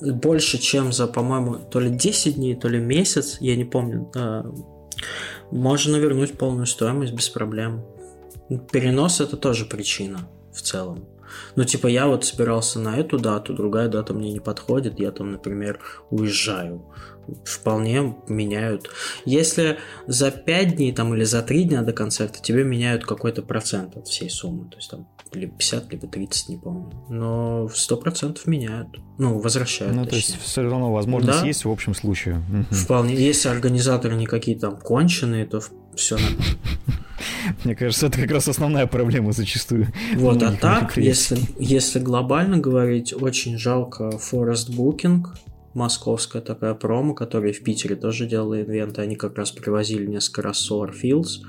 Больше, 0.00 0.58
чем 0.58 0.92
за, 0.92 1.06
по-моему, 1.06 1.54
то 1.54 1.80
ли 1.80 1.90
10 1.90 2.34
дней, 2.34 2.54
то 2.56 2.68
ли 2.68 2.78
месяц, 2.78 3.38
я 3.40 3.56
не 3.56 3.64
помню, 3.64 4.10
можно 5.50 5.96
вернуть 5.96 6.36
полную 6.36 6.66
стоимость 6.66 7.12
без 7.12 7.28
проблем. 7.28 7.84
Перенос 8.72 9.20
это 9.20 9.36
тоже 9.36 9.64
причина 9.66 10.28
в 10.52 10.62
целом. 10.62 11.06
Ну, 11.56 11.64
типа, 11.64 11.86
я 11.86 12.06
вот 12.06 12.24
собирался 12.24 12.78
на 12.78 12.96
эту 12.96 13.18
дату, 13.18 13.54
другая 13.54 13.88
дата 13.88 14.14
мне 14.14 14.32
не 14.32 14.40
подходит, 14.40 15.00
я 15.00 15.10
там, 15.10 15.32
например, 15.32 15.80
уезжаю. 16.10 16.84
Вполне 17.44 18.16
меняют. 18.28 18.90
Если 19.24 19.78
за 20.06 20.30
5 20.30 20.76
дней 20.76 20.92
там, 20.92 21.14
или 21.14 21.24
за 21.24 21.42
3 21.42 21.64
дня 21.64 21.82
до 21.82 21.92
концерта 21.92 22.42
тебе 22.42 22.64
меняют 22.64 23.04
какой-то 23.04 23.42
процент 23.42 23.96
от 23.96 24.08
всей 24.08 24.28
суммы, 24.28 24.68
то 24.70 24.76
есть 24.76 24.90
там 24.90 25.08
либо 25.36 25.56
50, 25.56 25.92
либо 25.92 26.06
30, 26.06 26.48
не 26.48 26.56
помню. 26.56 26.90
Но 27.08 27.68
100% 27.72 28.38
меняют. 28.46 28.88
Ну, 29.18 29.38
возвращают. 29.38 29.94
Ну, 29.94 30.04
точнее. 30.04 30.10
то 30.10 30.16
есть 30.16 30.40
все 30.40 30.62
равно 30.62 30.92
возможность 30.92 31.40
да? 31.40 31.46
есть 31.46 31.64
в 31.64 31.70
общем 31.70 31.94
случае. 31.94 32.42
Вполне. 32.70 33.14
Если 33.14 33.48
организаторы 33.48 34.16
не 34.16 34.26
какие-то 34.26 34.70
там 34.70 34.80
конченые, 34.80 35.46
то 35.46 35.60
все 35.94 36.16
нормально. 36.16 36.44
Мне 37.64 37.74
кажется, 37.74 38.06
это 38.06 38.20
как 38.20 38.30
раз 38.30 38.48
основная 38.48 38.86
проблема 38.86 39.32
зачастую. 39.32 39.88
Вот, 40.16 40.42
а 40.42 40.52
так, 40.52 40.96
если, 40.96 41.38
если 41.58 41.98
глобально 41.98 42.58
говорить, 42.58 43.14
очень 43.14 43.58
жалко 43.58 44.10
Forest 44.10 44.70
Booking, 44.70 45.24
московская 45.74 46.40
такая 46.40 46.74
промо, 46.74 47.14
которая 47.14 47.52
в 47.52 47.62
Питере 47.62 47.96
тоже 47.96 48.26
делала 48.26 48.60
инвенты. 48.60 49.02
Они 49.02 49.16
как 49.16 49.36
раз 49.36 49.50
привозили 49.50 50.06
несколько 50.06 50.42
раз 50.42 50.68
Solar 50.70 50.92
Fields, 50.92 51.42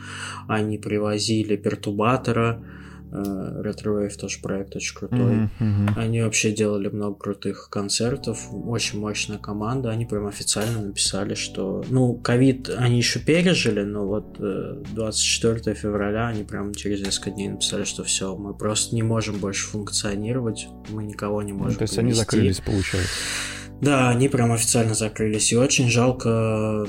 они 0.47 0.77
привозили 0.77 1.55
Пертубатора, 1.55 2.63
Retrowave 3.15 4.15
тоже 4.15 4.39
проект 4.41 4.75
очень 4.75 4.95
крутой. 4.95 5.19
Mm-hmm, 5.19 5.49
mm-hmm. 5.59 5.89
Они 5.97 6.21
вообще 6.21 6.51
делали 6.51 6.87
много 6.89 7.15
крутых 7.15 7.69
концертов, 7.69 8.47
очень 8.51 8.99
мощная 8.99 9.37
команда. 9.37 9.91
Они 9.91 10.05
прям 10.05 10.27
официально 10.27 10.81
написали, 10.81 11.35
что... 11.35 11.83
Ну, 11.89 12.15
ковид 12.15 12.69
они 12.69 12.97
еще 12.97 13.19
пережили, 13.19 13.81
но 13.81 14.05
вот 14.05 14.37
24 14.39 15.61
э, 15.65 15.73
февраля 15.73 16.27
они 16.27 16.43
прям 16.43 16.73
через 16.73 17.01
несколько 17.01 17.31
дней 17.31 17.49
написали, 17.49 17.83
что 17.83 18.03
все, 18.03 18.35
мы 18.35 18.53
просто 18.53 18.95
не 18.95 19.03
можем 19.03 19.37
больше 19.37 19.67
функционировать, 19.67 20.67
мы 20.89 21.03
никого 21.03 21.41
не 21.41 21.53
можем 21.53 21.73
ну, 21.73 21.77
То 21.77 21.83
есть 21.83 21.95
привести. 21.95 21.99
они 21.99 22.13
закрылись, 22.13 22.59
получается? 22.59 23.13
Да, 23.81 24.09
они 24.09 24.29
прям 24.29 24.51
официально 24.51 24.93
закрылись. 24.93 25.51
И 25.51 25.57
очень 25.57 25.89
жалко... 25.89 26.85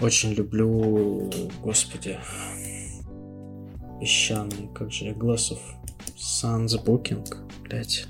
Очень 0.00 0.32
люблю... 0.32 1.30
Господи, 1.62 2.18
песчаный, 4.02 4.68
как 4.74 4.90
же, 4.90 5.10
Glass 5.10 5.52
of 5.52 5.60
Sun's 6.18 6.76
Booking, 6.84 7.24
блять. 7.62 8.06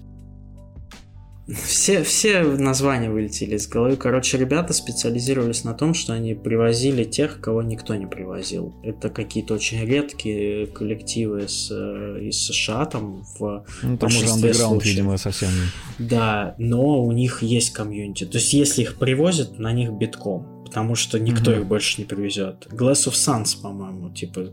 Все, 1.66 2.02
все 2.02 2.42
названия 2.44 3.10
вылетели 3.10 3.56
из 3.56 3.68
головы. 3.68 3.96
Короче, 3.96 4.38
ребята 4.38 4.72
специализировались 4.72 5.64
на 5.64 5.74
том, 5.74 5.92
что 5.92 6.14
они 6.14 6.34
привозили 6.34 7.04
тех, 7.04 7.40
кого 7.40 7.62
никто 7.62 7.94
не 7.94 8.06
привозил. 8.06 8.74
Это 8.82 9.10
какие-то 9.10 9.54
очень 9.54 9.84
редкие 9.84 10.66
коллективы 10.68 11.48
с, 11.48 11.68
э, 11.70 12.20
из 12.22 12.38
США, 12.46 12.86
там 12.86 13.24
в 13.38 13.66
Ну, 13.82 13.98
там 13.98 14.08
уже 14.08 14.30
андеграунд, 14.30 14.84
видимо, 14.84 15.18
совсем. 15.18 15.50
Да, 15.98 16.54
но 16.58 17.04
у 17.04 17.12
них 17.12 17.42
есть 17.42 17.70
комьюнити. 17.70 18.24
То 18.24 18.38
есть, 18.38 18.54
если 18.54 18.82
их 18.82 18.96
привозят, 18.96 19.58
на 19.58 19.72
них 19.72 19.92
битком. 19.92 20.62
Потому 20.64 20.94
что 20.94 21.18
никто 21.18 21.52
mm-hmm. 21.52 21.60
их 21.60 21.66
больше 21.66 22.00
не 22.00 22.06
привезет. 22.06 22.68
Glass 22.70 23.08
of 23.08 23.12
Suns, 23.12 23.60
по-моему, 23.60 24.08
типа 24.10 24.46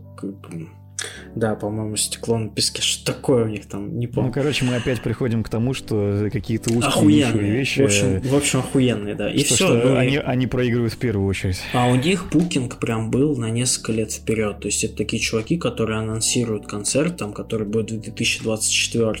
да, 1.34 1.54
по-моему, 1.54 1.96
стекло 1.96 2.38
на 2.38 2.48
песке. 2.48 2.82
Что 2.82 3.12
такое 3.12 3.44
у 3.44 3.48
них 3.48 3.66
там? 3.66 3.98
Не 3.98 4.06
помню. 4.06 4.28
Ну, 4.28 4.34
короче, 4.34 4.64
мы 4.64 4.76
опять 4.76 5.00
приходим 5.00 5.42
к 5.42 5.48
тому, 5.48 5.74
что 5.74 6.28
какие-то 6.32 6.70
узкие 6.70 6.88
охуенные. 6.88 7.50
вещи... 7.50 7.80
В 7.80 7.84
общем, 7.84 8.20
в 8.20 8.34
общем, 8.34 8.58
охуенные, 8.60 9.14
да. 9.14 9.30
И 9.30 9.44
что, 9.44 9.54
все. 9.54 9.66
Что 9.66 9.88
ну, 9.88 9.96
они, 9.96 10.14
и... 10.14 10.18
они 10.18 10.46
проигрывают 10.46 10.92
в 10.92 10.98
первую 10.98 11.26
очередь. 11.28 11.60
А 11.72 11.88
у 11.88 11.94
них 11.94 12.28
букинг 12.30 12.78
прям 12.78 13.10
был 13.10 13.36
на 13.36 13.50
несколько 13.50 13.92
лет 13.92 14.12
вперед. 14.12 14.60
То 14.60 14.68
есть 14.68 14.82
это 14.84 14.96
такие 14.96 15.20
чуваки, 15.20 15.56
которые 15.56 16.00
анонсируют 16.00 16.66
концерт, 16.66 17.16
там, 17.16 17.32
который 17.32 17.66
будет 17.66 17.90
в 17.90 18.00
2024 18.00 19.12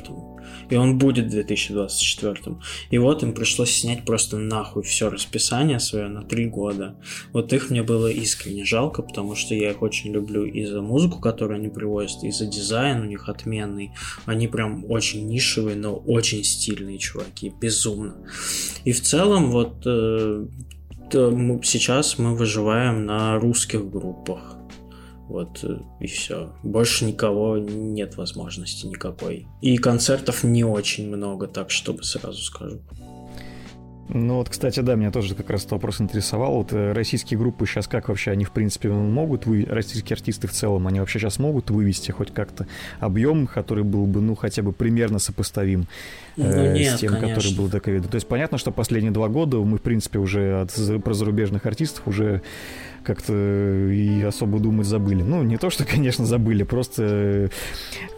и 0.70 0.76
он 0.76 0.98
будет 0.98 1.26
в 1.26 1.30
2024. 1.30 2.56
И 2.90 2.98
вот 2.98 3.22
им 3.22 3.34
пришлось 3.34 3.70
снять 3.70 4.04
просто 4.04 4.38
нахуй 4.38 4.82
все 4.82 5.10
расписание 5.10 5.80
свое 5.80 6.08
на 6.08 6.22
три 6.22 6.46
года. 6.46 6.96
Вот 7.32 7.52
их 7.52 7.70
мне 7.70 7.82
было 7.82 8.06
искренне 8.06 8.64
жалко, 8.64 9.02
потому 9.02 9.34
что 9.34 9.54
я 9.54 9.70
их 9.70 9.82
очень 9.82 10.12
люблю 10.12 10.44
и 10.44 10.64
за 10.64 10.80
музыку, 10.80 11.20
которую 11.20 11.56
они 11.56 11.68
привозят, 11.68 12.22
и 12.24 12.30
за 12.30 12.46
дизайн 12.46 13.00
у 13.00 13.04
них 13.04 13.28
отменный. 13.28 13.92
Они 14.24 14.48
прям 14.48 14.84
очень 14.90 15.26
нишевые, 15.26 15.76
но 15.76 15.94
очень 15.94 16.44
стильные 16.44 16.98
чуваки, 16.98 17.52
безумно. 17.60 18.16
И 18.84 18.92
в 18.92 19.00
целом 19.00 19.50
вот 19.50 19.82
э, 19.84 20.46
сейчас 21.12 22.18
мы 22.18 22.36
выживаем 22.36 23.06
на 23.06 23.38
русских 23.38 23.88
группах. 23.90 24.49
Вот 25.30 25.60
э, 25.62 25.78
и 26.00 26.08
все. 26.08 26.52
Больше 26.64 27.04
никого 27.04 27.56
нет 27.56 28.16
возможности 28.16 28.86
никакой. 28.86 29.46
И 29.62 29.76
концертов 29.78 30.42
не 30.42 30.64
очень 30.64 31.08
много, 31.08 31.46
так 31.46 31.70
чтобы 31.70 32.02
сразу 32.02 32.42
скажу. 32.42 32.80
Ну 34.12 34.38
вот, 34.38 34.48
кстати, 34.48 34.80
да, 34.80 34.96
меня 34.96 35.12
тоже 35.12 35.36
как 35.36 35.50
раз 35.50 35.60
этот 35.60 35.72
вопрос 35.72 36.00
интересовал. 36.00 36.54
Вот 36.54 36.72
э, 36.72 36.92
российские 36.92 37.38
группы 37.38 37.64
сейчас 37.64 37.86
как 37.86 38.08
вообще, 38.08 38.32
они 38.32 38.44
в 38.44 38.50
принципе 38.50 38.88
могут, 38.88 39.46
вы... 39.46 39.64
российские 39.64 40.14
артисты 40.14 40.48
в 40.48 40.52
целом, 40.52 40.88
они 40.88 40.98
вообще 40.98 41.20
сейчас 41.20 41.38
могут 41.38 41.70
вывести 41.70 42.10
хоть 42.10 42.34
как-то 42.34 42.66
объем, 42.98 43.46
который 43.46 43.84
был 43.84 44.06
бы, 44.06 44.20
ну, 44.20 44.34
хотя 44.34 44.62
бы 44.62 44.72
примерно 44.72 45.20
сопоставим 45.20 45.86
ну, 46.36 46.44
э, 46.44 46.72
нет, 46.76 46.96
с 46.96 46.98
тем, 46.98 47.12
конечно. 47.12 47.36
который 47.36 47.56
был 47.56 47.68
до 47.68 47.78
ковида. 47.78 48.08
То 48.08 48.16
есть 48.16 48.26
понятно, 48.26 48.58
что 48.58 48.72
последние 48.72 49.12
два 49.12 49.28
года 49.28 49.58
мы, 49.58 49.78
в 49.78 49.82
принципе, 49.82 50.18
уже 50.18 50.62
от 50.62 51.02
про 51.04 51.14
зарубежных 51.14 51.64
артистов 51.66 52.08
уже 52.08 52.42
как-то 53.04 53.32
и 53.32 54.22
особо 54.22 54.58
думать 54.58 54.86
забыли. 54.86 55.22
Ну, 55.22 55.42
не 55.42 55.56
то, 55.56 55.70
что, 55.70 55.84
конечно, 55.90 56.26
забыли, 56.26 56.62
просто 56.62 57.50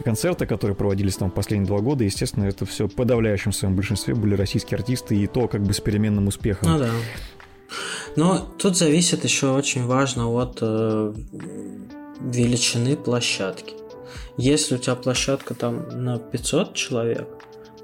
концерты, 0.05 0.47
которые 0.47 0.77
проводились 0.77 1.17
там 1.17 1.31
последние 1.31 1.69
два 1.69 1.81
года, 1.81 2.05
естественно, 2.05 2.45
это 2.45 2.67
все 2.67 2.89
в 2.89 2.95
подавляющем 2.95 3.53
своем 3.53 3.77
большинстве 3.77 4.15
были 4.15 4.35
российские 4.35 4.79
артисты, 4.79 5.17
и 5.17 5.27
то 5.27 5.49
как 5.49 5.63
бы 5.63 5.73
с 5.73 5.81
переменным 5.81 6.29
успехом. 6.29 6.71
Ну 6.71 6.79
да. 6.79 6.91
Но 8.17 8.39
тут 8.59 8.77
зависит 8.77 9.25
еще 9.25 9.53
очень 9.53 9.87
важно 9.87 10.29
от 10.29 10.59
э, 10.61 11.15
величины 12.21 12.97
площадки. 12.97 13.75
Если 14.37 14.75
у 14.75 14.79
тебя 14.79 14.95
площадка 14.95 15.55
там 15.55 16.05
на 16.05 16.19
500 16.19 16.75
человек, 16.75 17.29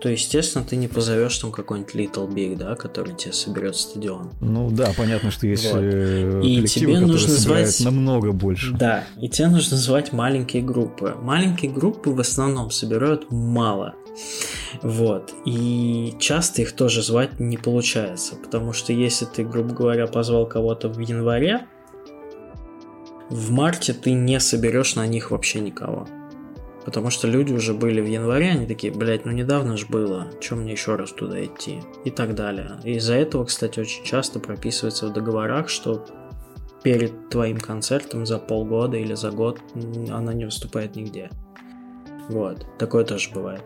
то, 0.00 0.08
естественно, 0.08 0.64
ты 0.64 0.76
не 0.76 0.86
позовешь 0.86 1.36
там 1.38 1.50
какой-нибудь 1.50 1.94
Little 1.94 2.28
Big, 2.28 2.56
да, 2.56 2.76
который 2.76 3.14
тебе 3.16 3.32
соберет 3.32 3.74
стадион. 3.76 4.30
Ну 4.40 4.70
да, 4.70 4.92
понятно, 4.96 5.30
что 5.30 5.46
есть 5.46 5.72
Вот. 5.72 5.80
э, 5.82 6.40
И 6.44 6.64
тебе 6.66 7.00
нужно 7.00 7.34
звать- 7.34 7.80
намного 7.80 8.32
больше. 8.32 8.72
Да, 8.74 9.04
и 9.20 9.28
тебе 9.28 9.48
нужно 9.48 9.76
звать 9.76 10.12
маленькие 10.12 10.62
группы. 10.62 11.14
Маленькие 11.20 11.70
группы 11.72 12.10
в 12.10 12.20
основном 12.20 12.70
собирают 12.70 13.30
мало. 13.30 13.94
Вот. 14.82 15.32
И 15.44 16.14
часто 16.20 16.62
их 16.62 16.72
тоже 16.72 17.02
звать 17.02 17.40
не 17.40 17.56
получается, 17.56 18.36
потому 18.36 18.72
что 18.72 18.92
если 18.92 19.24
ты, 19.24 19.44
грубо 19.44 19.74
говоря, 19.74 20.06
позвал 20.06 20.46
кого-то 20.46 20.88
в 20.88 20.98
январе, 21.00 21.66
в 23.30 23.50
марте 23.50 23.92
ты 23.92 24.12
не 24.12 24.40
соберешь 24.40 24.94
на 24.94 25.06
них 25.06 25.30
вообще 25.30 25.60
никого. 25.60 26.06
Потому 26.89 27.10
что 27.10 27.28
люди 27.28 27.52
уже 27.52 27.74
были 27.74 28.01
в 28.01 28.06
январе, 28.06 28.52
они 28.52 28.65
такие, 28.65 28.90
блядь, 28.90 29.27
ну 29.27 29.32
недавно 29.32 29.77
же 29.77 29.85
было, 29.85 30.28
чем 30.40 30.62
мне 30.62 30.73
еще 30.73 30.97
раз 30.97 31.12
туда 31.12 31.44
идти? 31.44 31.82
И 32.06 32.10
так 32.10 32.35
далее. 32.35 32.81
Из-за 32.82 33.12
этого, 33.12 33.44
кстати, 33.44 33.78
очень 33.78 34.05
часто 34.05 34.40
прописывается 34.40 35.06
в 35.06 35.12
договорах, 35.12 35.69
что 35.69 36.06
перед 36.82 37.28
твоим 37.28 37.59
концертом 37.59 38.24
за 38.24 38.39
полгода 38.39 38.97
или 38.97 39.12
за 39.12 39.31
год 39.31 39.60
она 40.09 40.32
не 40.32 40.47
выступает 40.47 40.97
нигде. 40.97 41.28
Вот, 42.31 42.65
такое 42.78 43.05
тоже 43.05 43.28
бывает. 43.35 43.65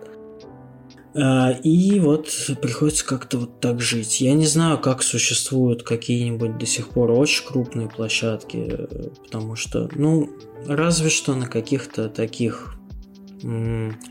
А, 1.15 1.53
И 1.62 2.01
вот 2.01 2.28
приходится 2.61 3.07
как-то 3.07 3.39
вот 3.39 3.61
так 3.61 3.81
жить. 3.81 4.20
Я 4.20 4.35
не 4.35 4.47
знаю, 4.47 4.81
как 4.81 5.05
существуют 5.05 5.85
какие-нибудь 5.85 6.59
до 6.59 6.66
сих 6.66 6.89
пор 6.89 7.12
очень 7.12 7.47
крупные 7.47 7.89
площадки, 7.89 8.66
э, 8.69 9.11
потому 9.24 9.55
что, 9.55 9.89
ну, 9.94 10.28
разве 10.66 11.09
что 11.09 11.36
на 11.36 11.47
каких-то 11.47 12.09
таких 12.09 12.74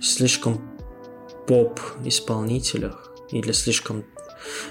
слишком 0.01 0.61
поп-исполнителях 1.47 3.11
или 3.31 3.51
слишком 3.51 4.03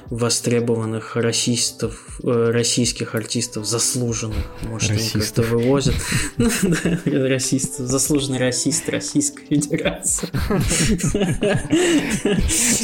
востребованных 0.08 1.16
расистов, 1.16 2.18
э, 2.22 2.50
российских 2.50 3.14
артистов, 3.14 3.66
заслуженных, 3.66 4.44
может, 4.62 4.90
они 4.90 4.98
как-то 5.00 5.18
Расистов. 5.18 5.50
вывозят. 5.50 5.94
Ну, 6.36 6.50
да, 6.62 7.28
расистов, 7.28 7.86
заслуженный 7.86 8.38
расист 8.38 8.88
Российской 8.88 9.46
Федерации. 9.46 10.28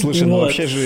Слушай, 0.00 0.26
ну 0.26 0.38
вообще 0.38 0.66
же 0.66 0.78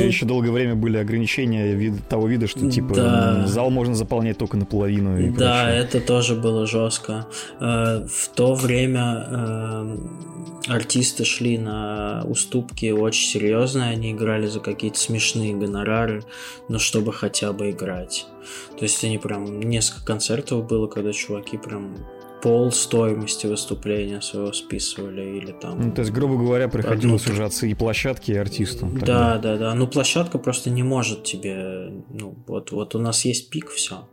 Ну, 0.00 0.06
еще 0.06 0.26
долгое 0.26 0.50
время 0.50 0.74
были 0.74 0.96
ограничения 0.98 1.94
того 2.08 2.28
вида, 2.28 2.46
что 2.46 2.70
типа 2.70 3.44
зал 3.46 3.70
можно 3.70 3.94
заполнять 3.94 4.38
только 4.38 4.56
наполовину 4.56 5.32
Да, 5.36 5.70
это 5.70 6.00
тоже 6.00 6.34
было 6.34 6.66
жестко. 6.66 7.26
Э, 7.60 8.06
В 8.08 8.28
то 8.34 8.54
время 8.54 9.26
э, 9.30 9.96
артисты 10.68 11.24
шли 11.24 11.58
на 11.58 12.22
уступки 12.24 12.90
очень 12.90 13.26
серьезные, 13.28 13.90
они 13.90 14.12
играли 14.12 14.46
за 14.46 14.60
какие-то 14.60 14.98
смешные 14.98 15.47
гонорары, 15.54 16.22
но 16.68 16.78
чтобы 16.78 17.12
хотя 17.12 17.52
бы 17.52 17.70
играть. 17.70 18.26
То 18.78 18.84
есть 18.84 19.02
они 19.04 19.18
прям 19.18 19.60
несколько 19.60 20.04
концертов 20.04 20.66
было, 20.66 20.86
когда 20.86 21.12
чуваки 21.12 21.56
прям 21.56 21.96
пол 22.42 22.70
стоимости 22.70 23.46
выступления 23.46 24.20
своего 24.20 24.52
списывали 24.52 25.38
или 25.38 25.52
там 25.52 25.80
Ну, 25.80 25.92
то 25.92 26.02
есть, 26.02 26.12
грубо 26.12 26.36
говоря, 26.36 26.68
приходилось 26.68 27.22
Одну- 27.22 27.34
ужаться 27.34 27.66
и 27.66 27.74
площадке, 27.74 28.34
и 28.34 28.36
артисту. 28.36 28.86
Да, 28.86 28.98
тогда. 28.98 29.38
да, 29.38 29.56
да. 29.56 29.74
Ну, 29.74 29.86
площадка 29.88 30.38
просто 30.38 30.70
не 30.70 30.82
может 30.82 31.24
тебе. 31.24 31.90
Ну, 32.10 32.36
вот, 32.46 32.70
вот 32.70 32.94
у 32.94 32.98
нас 32.98 33.24
есть 33.24 33.50
пик, 33.50 33.70
все. 33.70 34.08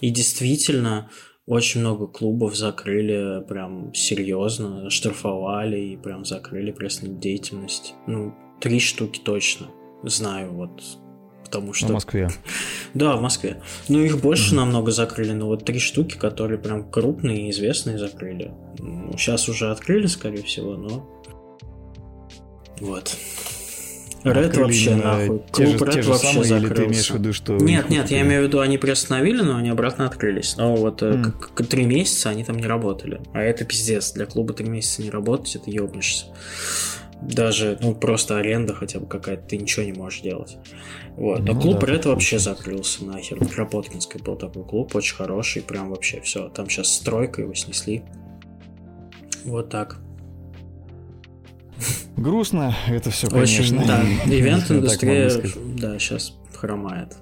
И 0.00 0.10
действительно, 0.10 1.10
очень 1.46 1.80
много 1.80 2.06
клубов 2.06 2.56
закрыли 2.56 3.44
прям 3.46 3.92
серьезно, 3.92 4.88
штрафовали 4.88 5.80
и 5.80 5.96
прям 5.96 6.24
закрыли 6.24 6.70
пресную 6.70 7.16
деятельность. 7.18 7.94
Ну, 8.06 8.34
три 8.60 8.78
штуки 8.78 9.20
точно. 9.22 9.66
Знаю, 10.02 10.52
вот. 10.52 10.82
Потому 11.44 11.72
что... 11.72 11.88
В 11.88 11.90
Москве. 11.90 12.30
Да, 12.94 13.16
в 13.16 13.22
Москве. 13.22 13.60
Ну, 13.88 14.00
их 14.02 14.20
больше 14.20 14.54
намного 14.54 14.90
закрыли, 14.90 15.32
но 15.32 15.46
вот 15.46 15.64
три 15.64 15.78
штуки, 15.78 16.16
которые 16.16 16.58
прям 16.58 16.90
крупные 16.90 17.46
и 17.46 17.50
известные, 17.50 17.98
закрыли. 17.98 18.52
Ну, 18.78 19.12
сейчас 19.16 19.48
уже 19.48 19.70
открыли, 19.70 20.06
скорее 20.06 20.42
всего, 20.42 20.76
но... 20.76 21.08
Вот. 22.80 23.16
Ред 24.22 24.46
Открыли 24.46 24.64
вообще 24.64 24.94
нахуй. 24.96 25.42
Те 25.52 25.66
же, 25.66 25.78
Клуб 25.78 25.90
те 25.90 26.02
же 26.02 26.10
вообще 26.10 26.26
самые, 26.26 26.40
или 26.50 26.58
ты 26.60 26.68
закрылся. 26.68 26.84
имеешь 26.90 27.10
в 27.10 27.14
виду, 27.14 27.32
что... 27.32 27.56
Нет, 27.56 27.88
нет, 27.88 28.10
я 28.10 28.20
имею 28.20 28.42
в 28.42 28.46
виду, 28.48 28.60
они 28.60 28.76
приостановили, 28.76 29.40
но 29.40 29.56
они 29.56 29.70
обратно 29.70 30.06
открылись. 30.06 30.56
Но 30.58 30.76
вот 30.76 31.02
э, 31.02 31.22
к- 31.54 31.64
три 31.64 31.84
месяца 31.86 32.28
они 32.28 32.44
там 32.44 32.56
не 32.58 32.66
работали. 32.66 33.20
А 33.32 33.40
это 33.40 33.64
пиздец. 33.64 34.12
Для 34.12 34.26
клуба 34.26 34.52
три 34.52 34.68
месяца 34.68 35.02
не 35.02 35.10
работать, 35.10 35.56
это 35.56 35.70
ебнешься. 35.70 36.26
Даже, 37.22 37.78
ну, 37.82 37.94
просто 37.94 38.38
аренда 38.38 38.74
хотя 38.74 38.98
бы 38.98 39.06
какая-то, 39.06 39.42
ты 39.46 39.58
ничего 39.58 39.84
не 39.84 39.92
можешь 39.92 40.20
делать. 40.20 40.56
Вот. 41.16 41.40
А 41.40 41.42
Ну 41.42 41.60
клуб 41.60 41.80
да, 41.80 41.86
Ред 41.86 42.02
так 42.02 42.12
вообще 42.12 42.36
получается. 42.36 42.62
закрылся 42.62 43.04
нахер. 43.04 43.44
В 43.44 43.48
Кропоткинской 43.54 44.22
был 44.22 44.36
такой 44.36 44.64
клуб, 44.64 44.94
очень 44.94 45.14
хороший, 45.16 45.62
прям 45.62 45.90
вообще 45.90 46.20
все. 46.22 46.48
Там 46.48 46.68
сейчас 46.70 46.88
стройка, 46.94 47.42
его 47.42 47.54
снесли. 47.54 48.02
Вот 49.44 49.68
так. 49.68 49.98
Грустно 52.16 52.74
это 52.88 53.10
все, 53.10 53.26
Очень, 53.28 53.56
конечно. 53.72 53.86
да. 53.86 54.02
я 54.08 54.18
так 54.18 54.28
Ивент-индустрия, 54.28 55.30
да, 55.78 55.98
сейчас 55.98 56.34
хромает. 56.54 57.16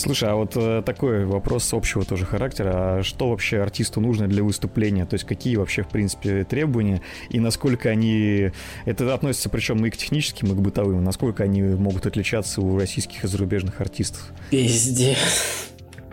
Слушай, 0.00 0.30
а 0.30 0.34
вот 0.34 0.52
э, 0.56 0.82
такой 0.84 1.26
вопрос 1.26 1.72
общего 1.74 2.04
тоже 2.04 2.24
характера. 2.24 2.70
А 2.74 3.02
что 3.02 3.28
вообще 3.28 3.60
артисту 3.60 4.00
нужно 4.00 4.28
для 4.28 4.42
выступления? 4.42 5.04
То 5.04 5.14
есть 5.14 5.26
какие 5.26 5.56
вообще, 5.56 5.82
в 5.82 5.88
принципе, 5.88 6.44
требования 6.44 7.02
и 7.28 7.38
насколько 7.38 7.90
они... 7.90 8.50
Это 8.86 9.12
относится 9.12 9.50
причем 9.50 9.84
и 9.84 9.90
к 9.90 9.96
техническим, 9.98 10.52
и 10.52 10.54
к 10.54 10.58
бытовым. 10.58 11.04
Насколько 11.04 11.44
они 11.44 11.60
могут 11.62 12.06
отличаться 12.06 12.62
у 12.62 12.78
российских 12.78 13.24
и 13.24 13.26
зарубежных 13.26 13.80
артистов? 13.82 14.32
Пиздец. 14.50 15.18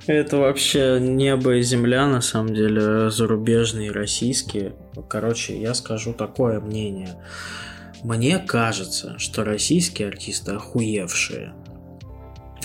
Это 0.05 0.37
вообще 0.37 0.99
небо 0.99 1.55
и 1.55 1.61
земля, 1.61 2.07
на 2.07 2.21
самом 2.21 2.53
деле, 2.53 3.09
зарубежные 3.09 3.91
российские. 3.91 4.73
Короче, 5.09 5.57
я 5.59 5.73
скажу 5.73 6.11
такое 6.13 6.59
мнение. 6.59 7.15
Мне 8.03 8.37
кажется, 8.39 9.15
что 9.17 9.43
российские 9.43 10.09
артисты 10.09 10.51
охуевшие. 10.51 11.53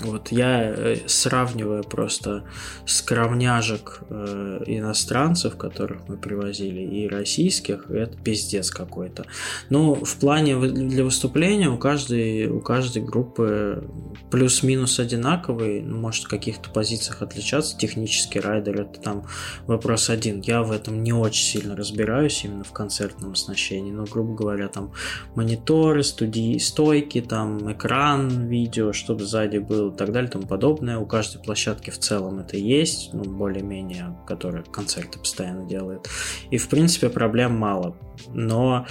Вот 0.05 0.33
я 0.33 0.63
э, 0.63 0.97
сравниваю 1.07 1.85
просто 1.85 2.45
скромняжек 2.87 4.03
э, 4.09 4.63
иностранцев, 4.67 5.57
которых 5.57 6.09
мы 6.09 6.17
привозили, 6.17 6.81
и 6.81 7.09
российских, 7.09 7.91
это 7.91 8.17
пиздец 8.17 8.71
какой-то. 8.71 9.27
Ну, 9.71 9.95
в 9.95 10.17
плане 10.17 10.59
для 10.59 11.05
выступления 11.05 11.69
у 11.69 11.79
каждой, 11.79 12.47
у 12.49 12.61
каждой 12.61 13.03
группы 13.03 13.85
плюс-минус 14.31 14.99
одинаковый, 14.99 15.83
ну, 15.83 15.99
может 15.99 16.25
в 16.25 16.29
каких-то 16.29 16.71
позициях 16.71 17.23
отличаться. 17.23 17.77
Технический 17.77 18.41
райдер 18.41 18.83
это 18.83 19.01
там 19.01 19.27
вопрос 19.67 20.11
один. 20.11 20.41
Я 20.41 20.63
в 20.63 20.73
этом 20.73 21.03
не 21.03 21.13
очень 21.13 21.45
сильно 21.45 21.77
разбираюсь 21.77 22.45
именно 22.45 22.65
в 22.65 22.73
концертном 22.73 23.33
оснащении, 23.33 23.93
но, 23.93 24.05
грубо 24.05 24.35
говоря, 24.35 24.69
там 24.69 24.93
мониторы, 25.35 26.03
студии, 26.03 26.59
стойки, 26.59 27.21
там 27.21 27.73
экран, 27.73 28.47
видео, 28.47 28.93
чтобы 28.93 29.25
сзади 29.25 29.59
было 29.59 29.92
так 29.93 30.13
далее 30.13 30.31
тому 30.31 30.47
подобное. 30.47 30.99
У 30.99 31.07
каждой 31.07 31.43
площадки 31.43 31.91
в 31.91 31.99
целом 31.99 32.39
это 32.41 32.57
есть, 32.57 33.11
ну, 33.13 33.25
более-менее, 33.25 34.17
которая 34.27 34.63
концерты 34.63 35.19
постоянно 35.19 35.67
делает. 35.67 36.09
И, 36.51 36.59
в 36.59 36.69
принципе, 36.69 37.09
проблем 37.09 37.57
мало. 37.57 37.97
Но 38.29 38.87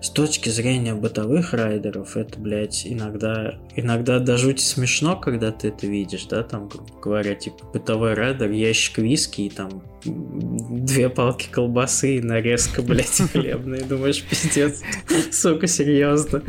с 0.00 0.08
точки 0.08 0.48
зрения 0.48 0.94
бытовых 0.94 1.52
райдеров, 1.52 2.16
это, 2.16 2.38
блядь, 2.38 2.86
иногда, 2.86 3.58
иногда 3.76 4.18
до 4.18 4.38
жути 4.38 4.62
смешно, 4.62 5.16
когда 5.16 5.52
ты 5.52 5.68
это 5.68 5.86
видишь, 5.86 6.24
да, 6.24 6.42
там, 6.42 6.68
грубо 6.68 7.00
говоря, 7.00 7.34
типа, 7.34 7.66
бытовой 7.72 8.14
райдер, 8.14 8.50
ящик 8.50 8.98
виски 8.98 9.42
и 9.42 9.50
там 9.50 9.82
две 10.04 11.08
палки 11.08 11.48
колбасы 11.50 12.16
и 12.16 12.20
нарезка, 12.20 12.82
блядь, 12.82 13.20
хлебная. 13.32 13.82
Думаешь, 13.82 14.22
пиздец, 14.22 14.82
сука, 15.30 15.66
серьезно. 15.66 16.42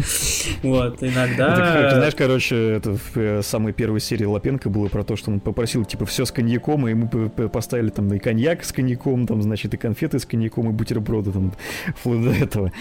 Вот, 0.63 1.01
иногда... 1.03 1.55
Как, 1.55 1.95
знаешь, 1.95 2.15
короче, 2.15 2.55
это 2.55 2.95
в 2.95 3.17
э, 3.17 3.41
самой 3.43 3.73
первой 3.73 3.99
серии 3.99 4.25
Лапенко 4.25 4.69
было 4.69 4.87
про 4.87 5.03
то, 5.03 5.15
что 5.15 5.31
он 5.31 5.39
попросил, 5.39 5.85
типа, 5.85 6.05
все 6.05 6.25
с 6.25 6.31
коньяком, 6.31 6.87
и 6.87 6.95
п- 7.29 7.47
поставили 7.49 7.89
там 7.89 8.13
и 8.13 8.19
коньяк 8.19 8.63
с 8.63 8.71
коньяком, 8.71 9.27
там, 9.27 9.41
значит, 9.41 9.73
и 9.73 9.77
конфеты 9.77 10.19
с 10.19 10.25
коньяком, 10.25 10.69
и 10.69 10.71
бутерброды, 10.71 11.31
там, 11.31 11.53
вплоть 11.95 12.23
до 12.23 12.31
этого. 12.31 12.71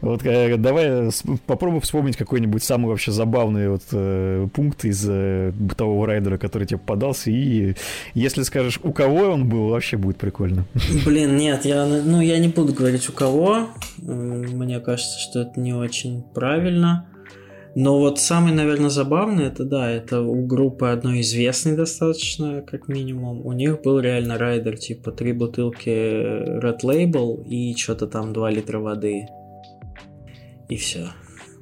Вот 0.00 0.24
э, 0.24 0.56
давай 0.56 1.10
с- 1.10 1.24
попробуй 1.46 1.80
вспомнить 1.80 2.16
какой-нибудь 2.16 2.62
самый 2.62 2.88
вообще 2.88 3.12
забавный 3.12 3.68
вот 3.68 3.82
э, 3.92 4.48
пункт 4.52 4.84
из 4.84 5.04
э, 5.08 5.50
бытового 5.52 6.06
райдера, 6.06 6.38
который 6.38 6.66
тебе 6.66 6.78
попадался, 6.78 7.30
и 7.30 7.74
если 8.14 8.42
скажешь, 8.42 8.78
у 8.82 8.92
кого 8.92 9.30
он 9.30 9.48
был, 9.48 9.68
вообще 9.68 9.96
будет 10.04 10.18
прикольно. 10.18 10.66
Блин, 11.04 11.36
нет, 11.36 11.64
я, 11.64 11.86
ну, 11.86 12.20
я 12.20 12.38
не 12.38 12.48
буду 12.48 12.72
говорить 12.72 13.08
у 13.08 13.12
кого. 13.12 13.68
Мне 13.98 14.80
кажется, 14.80 15.18
что 15.18 15.40
это 15.40 15.58
не 15.58 15.72
очень 15.72 16.22
правильно. 16.22 17.08
Но 17.76 17.98
вот 17.98 18.20
самый, 18.20 18.52
наверное, 18.52 18.88
забавный, 18.88 19.46
это 19.46 19.64
да, 19.64 19.90
это 19.90 20.20
у 20.20 20.46
группы 20.46 20.86
одной 20.86 21.22
известной 21.22 21.76
достаточно, 21.76 22.62
как 22.62 22.86
минимум. 22.86 23.44
У 23.44 23.52
них 23.52 23.82
был 23.82 23.98
реально 23.98 24.38
райдер, 24.38 24.78
типа 24.78 25.10
три 25.10 25.32
бутылки 25.32 25.88
Red 25.88 26.82
Label 26.84 27.44
и 27.44 27.74
что-то 27.76 28.06
там 28.06 28.32
2 28.32 28.50
литра 28.50 28.78
воды. 28.78 29.26
И 30.68 30.76
все. 30.76 31.08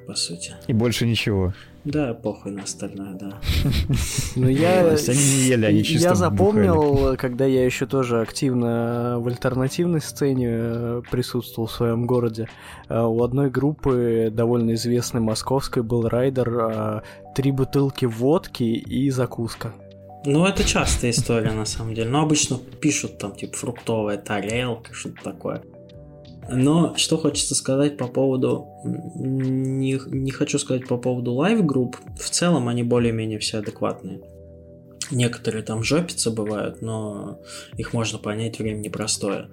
по 0.06 0.14
сути. 0.14 0.52
И 0.66 0.72
больше 0.72 1.06
ничего. 1.06 1.54
Да, 1.84 2.14
похуй 2.14 2.52
на 2.52 2.62
остальное, 2.62 3.14
да. 3.14 3.40
Ну 4.36 4.48
я... 4.48 4.86
Они 4.86 5.18
не 5.18 5.48
ели, 5.48 5.66
они 5.66 5.82
чисто 5.82 6.08
Я 6.10 6.14
запомнил, 6.14 7.16
когда 7.16 7.44
я 7.44 7.64
еще 7.64 7.86
тоже 7.86 8.20
активно 8.20 9.16
в 9.18 9.26
альтернативной 9.26 10.00
сцене 10.00 10.48
э, 10.50 11.02
присутствовал 11.10 11.66
в 11.66 11.72
своем 11.72 12.06
городе, 12.06 12.48
э, 12.88 13.00
у 13.00 13.22
одной 13.24 13.50
группы 13.50 14.30
довольно 14.32 14.74
известной 14.74 15.20
московской 15.20 15.82
был 15.82 16.08
райдер 16.08 16.56
э, 16.56 17.02
три 17.34 17.50
бутылки 17.50 18.04
водки 18.04 18.62
и 18.62 19.10
закуска. 19.10 19.74
Ну, 20.24 20.46
это 20.46 20.62
частая 20.62 21.10
история, 21.10 21.50
на 21.50 21.64
самом 21.64 21.94
деле. 21.94 22.08
Но 22.08 22.22
обычно 22.22 22.58
пишут 22.80 23.18
там, 23.18 23.34
типа, 23.34 23.56
фруктовая 23.56 24.18
тарелка, 24.18 24.94
что-то 24.94 25.20
такое. 25.24 25.62
Но 26.48 26.96
что 26.96 27.16
хочется 27.16 27.54
сказать 27.54 27.96
по 27.96 28.08
поводу... 28.08 28.68
Не, 28.84 30.00
не 30.06 30.30
хочу 30.30 30.58
сказать 30.58 30.86
по 30.86 30.96
поводу 30.96 31.32
live-групп. 31.32 31.96
В 32.18 32.30
целом 32.30 32.68
они 32.68 32.82
более-менее 32.82 33.38
все 33.38 33.58
адекватные. 33.58 34.20
Некоторые 35.12 35.62
там 35.62 35.82
жопицы 35.82 36.30
бывают, 36.30 36.80
но 36.80 37.40
их 37.76 37.92
можно 37.92 38.18
понять, 38.18 38.58
время 38.58 38.78
непростое. 38.78 39.50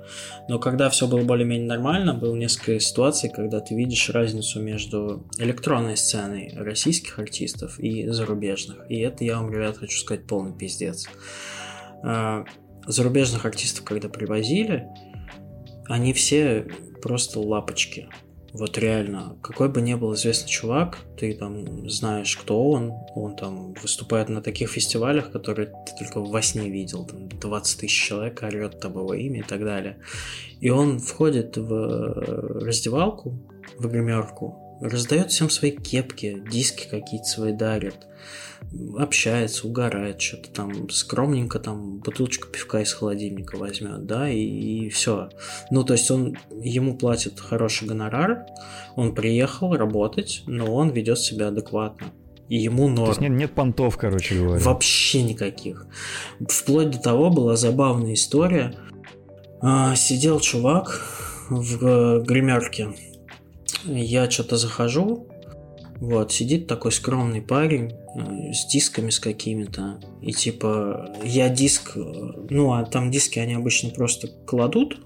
Но 0.48 0.58
когда 0.58 0.90
все 0.90 1.06
было 1.06 1.22
более-менее 1.22 1.68
нормально, 1.68 2.14
было 2.14 2.34
несколько 2.34 2.80
ситуаций, 2.80 3.30
когда 3.30 3.60
ты 3.60 3.76
видишь 3.76 4.10
разницу 4.10 4.62
между 4.62 5.28
электронной 5.38 5.98
сценой 5.98 6.54
российских 6.56 7.20
артистов 7.20 7.78
и 7.78 8.08
зарубежных. 8.08 8.90
И 8.90 9.00
это, 9.00 9.26
я 9.26 9.38
вам, 9.38 9.52
ребят, 9.52 9.78
хочу 9.78 9.98
сказать, 9.98 10.26
полный 10.28 10.54
пиздец. 10.54 11.08
А, 12.04 12.46
зарубежных 12.88 13.46
артистов, 13.46 13.84
когда 13.84 14.08
привозили, 14.08 14.88
они 15.90 16.14
все 16.14 16.68
просто 17.02 17.40
лапочки. 17.40 18.08
Вот 18.54 18.78
реально, 18.78 19.36
какой 19.42 19.70
бы 19.70 19.82
ни 19.82 19.94
был 19.96 20.14
известный 20.14 20.50
чувак, 20.50 21.00
ты 21.18 21.34
там 21.34 21.90
знаешь, 21.90 22.36
кто 22.38 22.72
он, 22.72 22.94
он 23.16 23.36
там 23.36 23.74
выступает 23.74 24.30
на 24.30 24.42
таких 24.42 24.70
фестивалях, 24.70 25.32
которые 25.32 25.68
ты 25.68 25.94
только 26.00 26.20
во 26.20 26.42
сне 26.42 26.70
видел, 26.70 27.06
там 27.06 27.28
20 27.28 27.80
тысяч 27.80 28.08
человек 28.08 28.42
орет 28.42 28.84
его 28.84 29.14
имя 29.14 29.42
и 29.42 29.44
так 29.44 29.64
далее. 29.64 29.98
И 30.62 30.70
он 30.70 31.00
входит 31.00 31.58
в 31.58 32.60
раздевалку, 32.66 33.38
в 33.78 33.88
гримерку, 33.88 34.80
раздает 34.82 35.32
всем 35.32 35.50
свои 35.50 35.72
кепки, 35.72 36.44
диски 36.52 36.88
какие-то 36.88 37.26
свои 37.26 37.52
дарит 37.52 38.09
общается, 38.98 39.68
угорает, 39.68 40.22
что-то 40.22 40.50
там 40.50 40.90
скромненько 40.90 41.60
там 41.60 41.98
бутылочку 42.00 42.48
пивка 42.48 42.82
из 42.82 42.94
холодильника 42.94 43.58
возьмет, 43.58 44.06
да, 44.06 44.30
и, 44.30 44.40
и 44.40 44.90
все. 44.90 45.30
Ну, 45.72 45.84
то 45.84 45.94
есть 45.94 46.10
он, 46.12 46.38
ему 46.62 46.96
платит 46.96 47.40
хороший 47.40 47.88
гонорар, 47.88 48.46
он 48.96 49.16
приехал 49.16 49.74
работать, 49.74 50.44
но 50.46 50.74
он 50.74 50.90
ведет 50.90 51.20
себя 51.20 51.48
адекватно. 51.48 52.08
И 52.48 52.58
ему 52.58 52.88
норм. 52.88 53.06
То 53.06 53.12
есть 53.12 53.22
нет, 53.22 53.32
нет 53.32 53.54
понтов, 53.54 53.96
короче 53.98 54.36
говоря. 54.36 54.64
Вообще 54.64 55.22
никаких. 55.22 55.86
Вплоть 56.48 56.90
до 56.90 57.00
того 57.00 57.30
была 57.30 57.56
забавная 57.56 58.16
история. 58.16 58.74
А, 59.62 59.96
сидел 59.96 60.40
чувак 60.40 61.00
в 61.50 61.86
э, 61.86 62.24
гримерке. 62.24 62.96
Я 63.86 64.30
что-то 64.30 64.58
захожу, 64.58 65.28
вот, 66.00 66.32
сидит 66.32 66.68
такой 66.68 66.94
скромный 66.94 67.42
парень 67.42 67.92
э, 67.92 68.54
с 68.54 68.66
дисками 68.68 69.10
с 69.10 69.20
какими-то. 69.20 70.00
И 70.22 70.32
типа, 70.32 71.14
я 71.24 71.50
диск... 71.50 71.98
Э, 71.98 72.02
ну, 72.50 72.72
а 72.72 72.86
там 72.86 73.12
диски 73.12 73.40
они 73.40 73.56
обычно 73.56 73.90
просто 73.90 74.30
кладут 74.48 75.02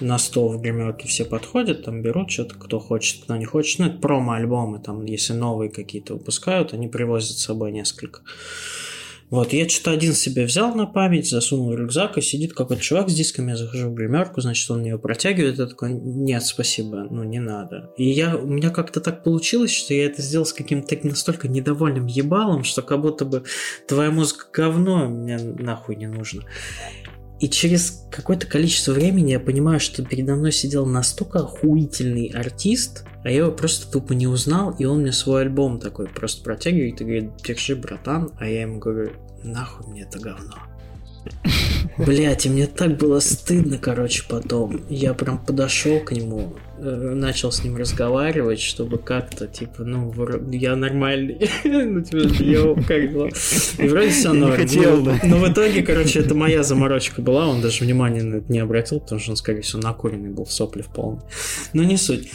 на 0.00 0.18
стол 0.18 0.48
в 0.48 0.60
гримерке, 0.60 1.06
все 1.06 1.24
подходят, 1.24 1.84
там 1.84 2.02
берут 2.02 2.30
что-то, 2.32 2.56
кто 2.56 2.80
хочет, 2.80 3.22
кто 3.22 3.36
не 3.36 3.44
хочет. 3.44 3.78
Ну, 3.78 3.86
это 3.86 3.98
промо-альбомы, 3.98 4.80
там, 4.80 5.04
если 5.04 5.32
новые 5.32 5.70
какие-то 5.70 6.14
выпускают, 6.14 6.74
они 6.74 6.88
привозят 6.88 7.38
с 7.38 7.44
собой 7.44 7.70
несколько. 7.70 8.22
Вот, 9.30 9.52
я 9.52 9.68
что-то 9.68 9.92
один 9.92 10.12
себе 10.12 10.44
взял 10.44 10.74
на 10.74 10.86
память, 10.86 11.28
засунул 11.28 11.70
в 11.70 11.74
рюкзак, 11.74 12.18
и 12.18 12.20
сидит 12.20 12.52
какой-то 12.52 12.82
чувак 12.82 13.08
с 13.08 13.14
дисками, 13.14 13.50
я 13.50 13.56
захожу 13.56 13.88
в 13.88 13.94
гримерку, 13.94 14.40
значит, 14.40 14.70
он 14.70 14.84
его 14.84 14.98
протягивает, 14.98 15.58
я 15.58 15.66
такой, 15.66 15.92
нет, 15.92 16.44
спасибо, 16.44 17.06
ну, 17.10 17.24
не 17.24 17.40
надо. 17.40 17.90
И 17.96 18.08
я, 18.08 18.36
у 18.36 18.46
меня 18.46 18.70
как-то 18.70 19.00
так 19.00 19.24
получилось, 19.24 19.72
что 19.72 19.94
я 19.94 20.06
это 20.06 20.22
сделал 20.22 20.46
с 20.46 20.52
каким-то 20.52 20.96
настолько 21.02 21.48
недовольным 21.48 22.06
ебалом, 22.06 22.64
что 22.64 22.82
как 22.82 23.00
будто 23.00 23.24
бы 23.24 23.44
твоя 23.88 24.10
музыка 24.10 24.46
говно, 24.52 25.08
мне 25.08 25.38
нахуй 25.38 25.96
не 25.96 26.06
нужно. 26.06 26.42
И 27.44 27.48
через 27.50 28.06
какое-то 28.10 28.46
количество 28.46 28.92
времени 28.92 29.32
я 29.32 29.38
понимаю, 29.38 29.78
что 29.78 30.02
передо 30.02 30.34
мной 30.34 30.50
сидел 30.50 30.86
настолько 30.86 31.40
охуительный 31.40 32.28
артист, 32.28 33.04
а 33.22 33.28
я 33.28 33.40
его 33.40 33.52
просто 33.52 33.92
тупо 33.92 34.14
не 34.14 34.26
узнал, 34.26 34.74
и 34.78 34.86
он 34.86 35.02
мне 35.02 35.12
свой 35.12 35.42
альбом 35.42 35.78
такой 35.78 36.06
просто 36.06 36.42
протягивает 36.42 37.02
и 37.02 37.04
говорит, 37.04 37.32
держи, 37.44 37.76
братан, 37.76 38.30
а 38.38 38.48
я 38.48 38.62
ему 38.62 38.78
говорю, 38.78 39.10
нахуй 39.42 39.86
мне 39.88 40.04
это 40.04 40.20
говно. 40.20 40.54
Блять, 41.98 42.46
и 42.46 42.48
мне 42.48 42.66
так 42.66 42.96
было 42.96 43.20
стыдно, 43.20 43.76
короче, 43.76 44.24
потом. 44.26 44.80
Я 44.88 45.12
прям 45.12 45.36
подошел 45.36 46.00
к 46.00 46.12
нему, 46.12 46.54
начал 46.84 47.50
с 47.52 47.64
ним 47.64 47.76
разговаривать, 47.76 48.60
чтобы 48.60 48.98
как-то, 48.98 49.46
типа, 49.46 49.84
ну, 49.84 50.12
я 50.50 50.76
нормальный. 50.76 51.50
ну, 51.64 52.00
типа, 52.02 52.42
йоу, 52.42 52.76
как 52.76 53.10
дела? 53.10 53.30
И 53.78 53.88
вроде 53.88 54.10
все 54.10 54.32
норм. 54.32 54.56
хотел, 54.56 55.02
да. 55.02 55.18
Но 55.24 55.38
в 55.38 55.50
итоге, 55.50 55.82
короче, 55.82 56.20
это 56.20 56.34
моя 56.34 56.62
заморочка 56.62 57.22
была, 57.22 57.48
он 57.48 57.60
даже 57.60 57.84
внимания 57.84 58.22
на 58.22 58.36
это 58.36 58.52
не 58.52 58.58
обратил, 58.58 59.00
потому 59.00 59.20
что 59.20 59.30
он, 59.32 59.36
скорее 59.36 59.62
всего, 59.62 59.82
накуренный 59.82 60.30
был 60.30 60.44
в 60.44 60.52
сопле 60.52 60.82
в 60.82 60.88
полный. 60.88 61.22
Но 61.72 61.82
не 61.82 61.96
суть. 61.96 62.30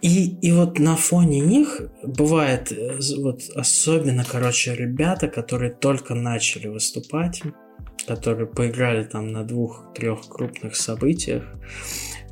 И, 0.00 0.36
и 0.40 0.52
вот 0.52 0.78
на 0.78 0.96
фоне 0.96 1.40
них 1.40 1.82
бывает 2.04 2.70
э, 2.70 2.98
вот 3.18 3.42
особенно, 3.54 4.24
короче, 4.24 4.74
ребята, 4.74 5.28
которые 5.28 5.72
только 5.72 6.14
начали 6.14 6.68
выступать, 6.68 7.42
которые 8.06 8.46
поиграли 8.46 9.04
там 9.04 9.32
на 9.32 9.44
двух-трех 9.44 10.28
крупных 10.28 10.76
событиях, 10.76 11.44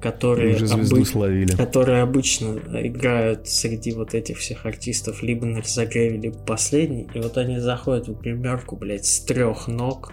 которые, 0.06 0.54
Уже 0.54 0.66
обы... 0.66 1.04
словили. 1.04 1.56
которые 1.56 2.02
обычно 2.02 2.60
играют 2.74 3.48
среди 3.48 3.90
вот 3.90 4.14
этих 4.14 4.38
всех 4.38 4.64
артистов 4.64 5.20
либо 5.20 5.46
на 5.46 5.62
разогреве, 5.62 6.16
либо 6.16 6.38
последний, 6.38 7.08
и 7.12 7.18
вот 7.18 7.36
они 7.36 7.58
заходят 7.58 8.06
в 8.06 8.20
гримерку, 8.20 8.76
блядь, 8.76 9.04
с 9.04 9.18
трех 9.20 9.66
ног, 9.66 10.12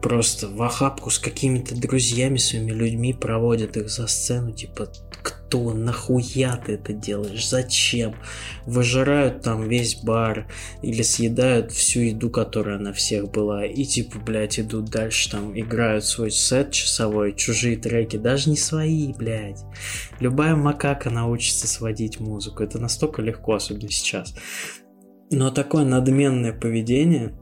просто 0.00 0.46
в 0.46 0.62
охапку 0.62 1.10
с 1.10 1.18
какими-то 1.18 1.74
друзьями, 1.74 2.36
своими 2.36 2.70
людьми 2.70 3.12
проводят 3.12 3.76
их 3.76 3.90
за 3.90 4.06
сцену, 4.06 4.52
типа, 4.52 4.88
кто, 5.22 5.72
нахуя 5.72 6.56
ты 6.56 6.74
это 6.74 6.92
делаешь, 6.92 7.48
зачем? 7.48 8.14
Выжирают 8.66 9.42
там 9.42 9.68
весь 9.68 9.96
бар 9.96 10.46
или 10.82 11.02
съедают 11.02 11.72
всю 11.72 12.00
еду, 12.00 12.30
которая 12.30 12.78
на 12.78 12.92
всех 12.92 13.30
была, 13.30 13.64
и 13.64 13.84
типа, 13.84 14.18
блядь, 14.18 14.58
идут 14.58 14.86
дальше, 14.86 15.30
там, 15.30 15.58
играют 15.58 16.04
свой 16.04 16.30
сет 16.30 16.72
часовой, 16.72 17.34
чужие 17.34 17.76
треки, 17.76 18.16
даже 18.16 18.50
не 18.50 18.56
свои, 18.56 19.12
блядь. 19.12 19.60
Любая 20.20 20.54
макака 20.54 21.10
научится 21.10 21.66
сводить 21.66 22.20
музыку, 22.20 22.62
это 22.62 22.78
настолько 22.78 23.22
легко, 23.22 23.54
особенно 23.54 23.90
сейчас. 23.90 24.34
Но 25.30 25.50
такое 25.50 25.84
надменное 25.84 26.52
поведение, 26.52 27.34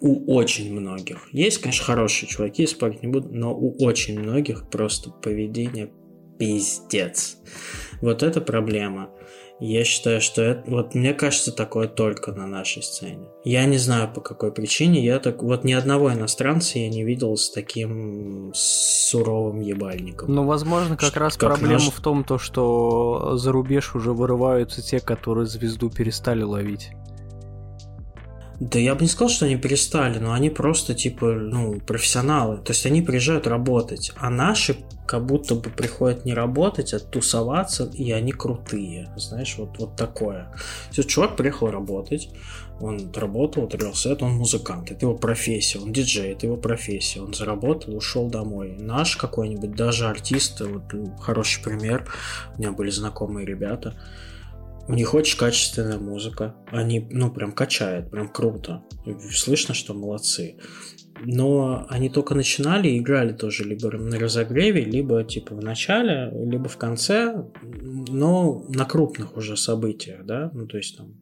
у 0.00 0.34
очень 0.34 0.72
многих. 0.78 1.28
Есть, 1.32 1.58
конечно, 1.58 1.84
хорошие 1.84 2.28
чуваки, 2.28 2.66
спорить 2.66 3.02
не 3.02 3.08
буду, 3.08 3.30
но 3.32 3.54
у 3.54 3.74
очень 3.82 4.20
многих 4.20 4.68
просто 4.68 5.10
поведение 5.10 5.90
пиздец. 6.38 7.36
Вот 8.00 8.22
это 8.22 8.40
проблема. 8.40 9.10
Я 9.60 9.84
считаю, 9.84 10.20
что 10.20 10.42
это, 10.42 10.68
вот 10.68 10.94
мне 10.94 11.14
кажется, 11.14 11.52
такое 11.52 11.86
только 11.86 12.32
на 12.32 12.46
нашей 12.46 12.82
сцене. 12.82 13.28
Я 13.44 13.64
не 13.66 13.78
знаю 13.78 14.12
по 14.12 14.20
какой 14.20 14.52
причине, 14.52 15.04
я 15.04 15.20
так, 15.20 15.42
вот 15.42 15.62
ни 15.62 15.72
одного 15.72 16.12
иностранца 16.12 16.78
я 16.80 16.88
не 16.88 17.04
видел 17.04 17.36
с 17.36 17.50
таким 17.50 18.50
суровым 18.52 19.60
ебальником. 19.60 20.34
Ну, 20.34 20.44
возможно, 20.44 20.96
как 20.96 21.10
что, 21.10 21.20
раз 21.20 21.36
как 21.36 21.50
проблема 21.50 21.84
наш... 21.84 21.88
в 21.88 22.00
том, 22.02 22.24
то, 22.24 22.36
что 22.36 23.36
за 23.36 23.52
рубеж 23.52 23.94
уже 23.94 24.12
вырываются 24.12 24.82
те, 24.82 24.98
которые 24.98 25.46
звезду 25.46 25.88
перестали 25.88 26.42
ловить. 26.42 26.90
Да 28.60 28.78
я 28.78 28.94
бы 28.94 29.02
не 29.02 29.08
сказал, 29.08 29.28
что 29.28 29.46
они 29.46 29.56
перестали, 29.56 30.18
но 30.18 30.32
они 30.32 30.48
просто, 30.48 30.94
типа, 30.94 31.32
ну, 31.32 31.80
профессионалы. 31.80 32.58
То 32.58 32.72
есть 32.72 32.86
они 32.86 33.02
приезжают 33.02 33.46
работать, 33.46 34.12
а 34.16 34.30
наши 34.30 34.76
как 35.06 35.26
будто 35.26 35.54
бы 35.54 35.70
приходят 35.70 36.24
не 36.24 36.34
работать, 36.34 36.94
а 36.94 36.98
тусоваться, 36.98 37.90
и 37.92 38.10
они 38.12 38.32
крутые. 38.32 39.12
Знаешь, 39.16 39.56
вот, 39.58 39.78
вот 39.78 39.96
такое. 39.96 40.44
То 40.90 40.98
есть 40.98 41.08
чувак 41.08 41.36
приехал 41.36 41.70
работать, 41.70 42.30
он 42.80 43.12
работал, 43.14 43.64
отрел 43.64 43.94
сет, 43.94 44.22
он 44.22 44.32
музыкант, 44.32 44.90
это 44.90 45.06
его 45.06 45.14
профессия, 45.14 45.78
он 45.78 45.92
диджей, 45.92 46.32
это 46.32 46.46
его 46.46 46.56
профессия, 46.56 47.20
он 47.20 47.34
заработал, 47.34 47.96
ушел 47.96 48.28
домой. 48.28 48.76
Наш 48.78 49.16
какой-нибудь, 49.16 49.74
даже 49.74 50.06
артист, 50.06 50.60
вот 50.60 50.84
хороший 51.20 51.62
пример, 51.62 52.08
у 52.56 52.60
меня 52.60 52.72
были 52.72 52.90
знакомые 52.90 53.46
ребята, 53.46 53.94
у 54.86 54.92
них 54.92 55.14
очень 55.14 55.38
качественная 55.38 55.98
музыка. 55.98 56.54
Они, 56.68 57.06
ну, 57.10 57.30
прям 57.32 57.52
качают, 57.52 58.10
прям 58.10 58.28
круто. 58.28 58.84
Слышно, 59.30 59.74
что 59.74 59.94
молодцы. 59.94 60.56
но 61.24 61.86
они 61.88 62.08
только 62.08 62.34
начинали 62.34 62.98
играли 62.98 63.32
тоже 63.32 63.64
либо 63.64 63.90
на 63.90 64.18
разогреве, 64.18 64.84
либо 64.84 65.24
типа 65.24 65.54
в 65.54 65.62
начале, 65.62 66.30
либо 66.44 66.68
в 66.68 66.76
конце, 66.76 67.44
но 67.62 68.64
на 68.68 68.84
крупных 68.84 69.36
уже 69.36 69.56
событиях, 69.56 70.24
да, 70.24 70.50
ну 70.52 70.66
то 70.66 70.76
есть 70.76 70.96
там 70.96 71.14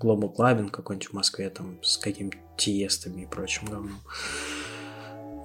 Global 0.00 0.34
Clubbing 0.34 0.70
какой-нибудь 0.70 1.08
в 1.08 1.12
Москве 1.12 1.50
там 1.50 1.82
с 1.82 1.98
какими-то 1.98 2.38
тиестами 2.56 3.22
и 3.22 3.26
прочим 3.26 3.66
говном. 3.66 4.00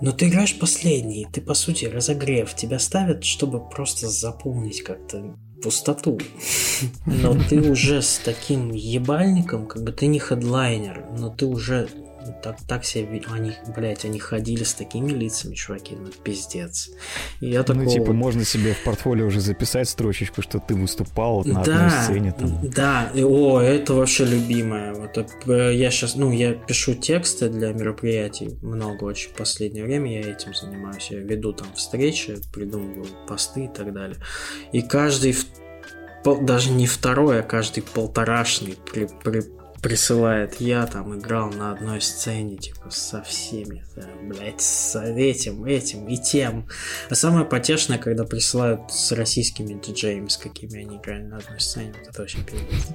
Но 0.01 0.13
ты 0.13 0.29
играешь 0.29 0.57
последний, 0.57 1.27
ты 1.31 1.41
по 1.41 1.53
сути 1.53 1.85
разогрев, 1.85 2.55
тебя 2.55 2.79
ставят, 2.79 3.25
чтобы 3.25 3.67
просто 3.69 4.07
заполнить 4.07 4.81
как-то 4.81 5.35
пустоту. 5.61 6.19
Но 7.05 7.35
ты 7.49 7.59
уже 7.61 8.01
с 8.01 8.19
таким 8.23 8.71
ебальником, 8.71 9.67
как 9.67 9.83
бы 9.83 9.91
ты 9.91 10.07
не 10.07 10.19
хедлайнер, 10.19 11.05
но 11.17 11.29
ты 11.29 11.45
уже 11.45 11.89
так, 12.43 12.57
так 12.67 12.85
себе, 12.85 13.21
они, 13.29 13.53
блядь, 13.75 14.05
они 14.05 14.19
ходили 14.19 14.63
с 14.63 14.73
такими 14.73 15.11
лицами, 15.11 15.55
чуваки, 15.55 15.95
ну 15.95 16.09
пиздец. 16.23 16.89
И 17.39 17.49
я 17.49 17.63
такого... 17.63 17.83
Ну, 17.83 17.91
типа, 17.91 18.13
можно 18.13 18.43
себе 18.43 18.73
в 18.73 18.83
портфолио 18.83 19.27
уже 19.27 19.41
записать 19.41 19.89
строчечку, 19.89 20.41
что 20.41 20.59
ты 20.59 20.75
выступал 20.75 21.43
на 21.43 21.63
да, 21.63 21.87
одной 21.87 21.89
сцене. 22.03 22.31
Там. 22.31 22.69
Да, 22.69 23.11
и, 23.13 23.23
о, 23.23 23.59
это 23.59 23.93
вообще 23.93 24.25
любимое. 24.25 24.93
Вот, 24.93 25.17
э, 25.47 25.75
я 25.75 25.91
сейчас, 25.91 26.15
ну, 26.15 26.31
я 26.31 26.53
пишу 26.53 26.95
тексты 26.95 27.49
для 27.49 27.73
мероприятий, 27.73 28.57
много 28.61 29.05
очень 29.05 29.29
в 29.29 29.33
последнее 29.33 29.83
время 29.83 30.21
я 30.21 30.31
этим 30.31 30.53
занимаюсь. 30.53 31.09
Я 31.11 31.19
веду 31.19 31.53
там 31.53 31.67
встречи, 31.75 32.37
придумываю 32.53 33.07
посты 33.27 33.65
и 33.65 33.67
так 33.67 33.93
далее. 33.93 34.17
И 34.71 34.81
каждый 34.81 35.35
даже 36.41 36.71
не 36.71 36.87
второй, 36.87 37.39
а 37.39 37.43
каждый 37.43 37.81
полторашный 37.81 38.77
при, 38.91 39.07
при, 39.23 39.43
присылает, 39.81 40.59
я 40.61 40.85
там 40.85 41.17
играл 41.17 41.51
на 41.51 41.71
одной 41.71 42.01
сцене, 42.01 42.57
типа, 42.57 42.89
со 42.89 43.21
всеми, 43.23 43.83
да, 43.95 44.07
блядь, 44.23 44.61
с 44.61 44.99
этим, 44.99 45.65
этим 45.65 46.07
и 46.07 46.17
тем. 46.17 46.67
А 47.09 47.15
самое 47.15 47.45
потешное, 47.45 47.97
когда 47.97 48.23
присылают 48.23 48.91
с 48.91 49.11
российскими 49.11 49.79
диджеями, 49.79 50.27
с 50.27 50.37
какими 50.37 50.81
они 50.81 50.97
играли 50.97 51.23
на 51.23 51.37
одной 51.37 51.59
сцене, 51.59 51.93
вот 51.99 52.09
это 52.09 52.23
очень 52.23 52.43
пиздец. 52.43 52.87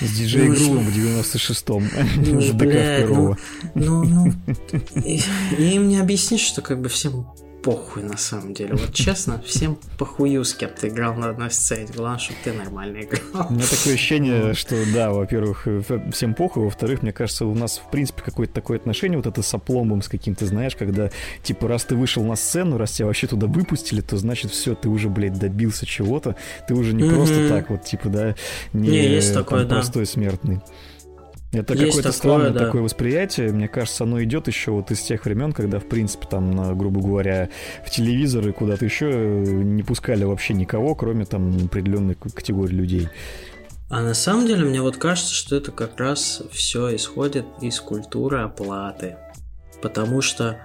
С 0.00 0.12
диджей 0.12 0.48
ну, 0.48 0.54
Грувом 0.54 0.84
в 0.84 0.96
96-м. 0.96 1.90
Ну, 2.26 2.52
блядь, 2.54 3.08
ну, 3.08 3.36
ну, 3.74 4.04
ну, 4.04 4.32
и, 5.04 5.20
и 5.58 5.74
им 5.74 5.88
не 5.88 5.98
объяснишь, 5.98 6.42
что 6.42 6.62
как 6.62 6.80
бы 6.80 6.88
всем 6.88 7.26
похуй 7.62 8.02
на 8.02 8.16
самом 8.16 8.54
деле. 8.54 8.74
Вот 8.74 8.92
честно, 8.92 9.40
всем 9.42 9.78
похую, 9.98 10.44
с 10.44 10.54
кем 10.54 10.70
ты 10.70 10.88
играл 10.88 11.14
на 11.14 11.30
одной 11.30 11.50
сцене. 11.50 11.88
Главное, 11.94 12.18
чтобы 12.18 12.38
ты 12.44 12.52
нормально 12.52 13.02
играл. 13.02 13.46
У 13.50 13.52
меня 13.52 13.64
такое 13.64 13.94
ощущение, 13.94 14.54
что 14.54 14.76
да, 14.92 15.12
во-первых, 15.12 15.66
э, 15.66 15.82
всем 16.12 16.34
похуй, 16.34 16.64
во-вторых, 16.64 17.02
мне 17.02 17.12
кажется, 17.12 17.46
у 17.46 17.54
нас 17.54 17.78
в 17.78 17.90
принципе 17.90 18.22
какое-то 18.22 18.54
такое 18.54 18.78
отношение 18.78 19.18
вот 19.18 19.26
это 19.26 19.42
с 19.42 19.52
опломбом, 19.54 20.02
с 20.02 20.08
каким-то, 20.08 20.46
знаешь, 20.46 20.76
когда 20.76 21.10
типа 21.42 21.68
раз 21.68 21.84
ты 21.84 21.94
вышел 21.94 22.24
на 22.24 22.36
сцену, 22.36 22.78
раз 22.78 22.92
тебя 22.92 23.06
вообще 23.06 23.26
туда 23.26 23.46
выпустили, 23.46 24.00
то 24.00 24.16
значит 24.16 24.50
все, 24.50 24.74
ты 24.74 24.88
уже, 24.88 25.08
блядь, 25.08 25.38
добился 25.38 25.86
чего-то, 25.86 26.36
ты 26.68 26.74
уже 26.74 26.94
не 26.94 27.08
просто 27.08 27.48
так 27.48 27.70
вот, 27.70 27.84
типа, 27.84 28.08
да, 28.08 28.34
не, 28.72 28.88
не 28.88 29.08
есть 29.08 29.34
такое, 29.34 29.64
да. 29.64 29.76
простой 29.76 30.06
смертный. 30.06 30.60
Это 31.52 31.76
какое-то 31.76 32.12
странное 32.12 32.50
да. 32.50 32.66
такое 32.66 32.82
восприятие. 32.82 33.52
Мне 33.52 33.66
кажется, 33.66 34.04
оно 34.04 34.22
идет 34.22 34.46
еще 34.46 34.70
вот 34.70 34.92
из 34.92 35.00
тех 35.00 35.24
времен, 35.24 35.52
когда, 35.52 35.80
в 35.80 35.86
принципе, 35.86 36.26
там, 36.30 36.78
грубо 36.78 37.00
говоря, 37.00 37.48
в 37.84 37.90
телевизоры 37.90 38.52
куда-то 38.52 38.84
еще 38.84 39.06
не 39.08 39.82
пускали 39.82 40.22
вообще 40.22 40.54
никого, 40.54 40.94
кроме 40.94 41.24
там 41.24 41.56
определенной 41.64 42.14
категории 42.14 42.74
людей. 42.74 43.08
А 43.88 44.02
на 44.02 44.14
самом 44.14 44.46
деле, 44.46 44.64
мне 44.64 44.80
вот 44.80 44.96
кажется, 44.98 45.34
что 45.34 45.56
это 45.56 45.72
как 45.72 45.98
раз 45.98 46.42
все 46.52 46.94
исходит 46.94 47.46
из 47.60 47.80
культуры 47.80 48.42
оплаты. 48.42 49.16
Потому 49.82 50.20
что 50.20 50.60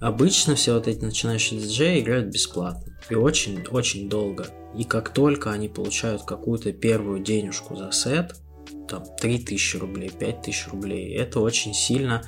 обычно 0.00 0.54
все 0.54 0.72
вот 0.72 0.88
эти 0.88 1.04
начинающие 1.04 1.60
диджеи 1.60 2.00
играют 2.00 2.28
бесплатно. 2.28 2.96
И 3.10 3.14
очень-очень 3.14 4.08
долго. 4.08 4.46
И 4.74 4.84
как 4.84 5.10
только 5.10 5.52
они 5.52 5.68
получают 5.68 6.22
какую-то 6.22 6.72
первую 6.72 7.20
денежку 7.20 7.76
за 7.76 7.92
сет, 7.92 8.36
там 8.88 9.04
3000 9.20 9.76
рублей, 9.76 10.10
5000 10.10 10.68
рублей. 10.68 11.14
Это 11.14 11.40
очень 11.40 11.74
сильно 11.74 12.22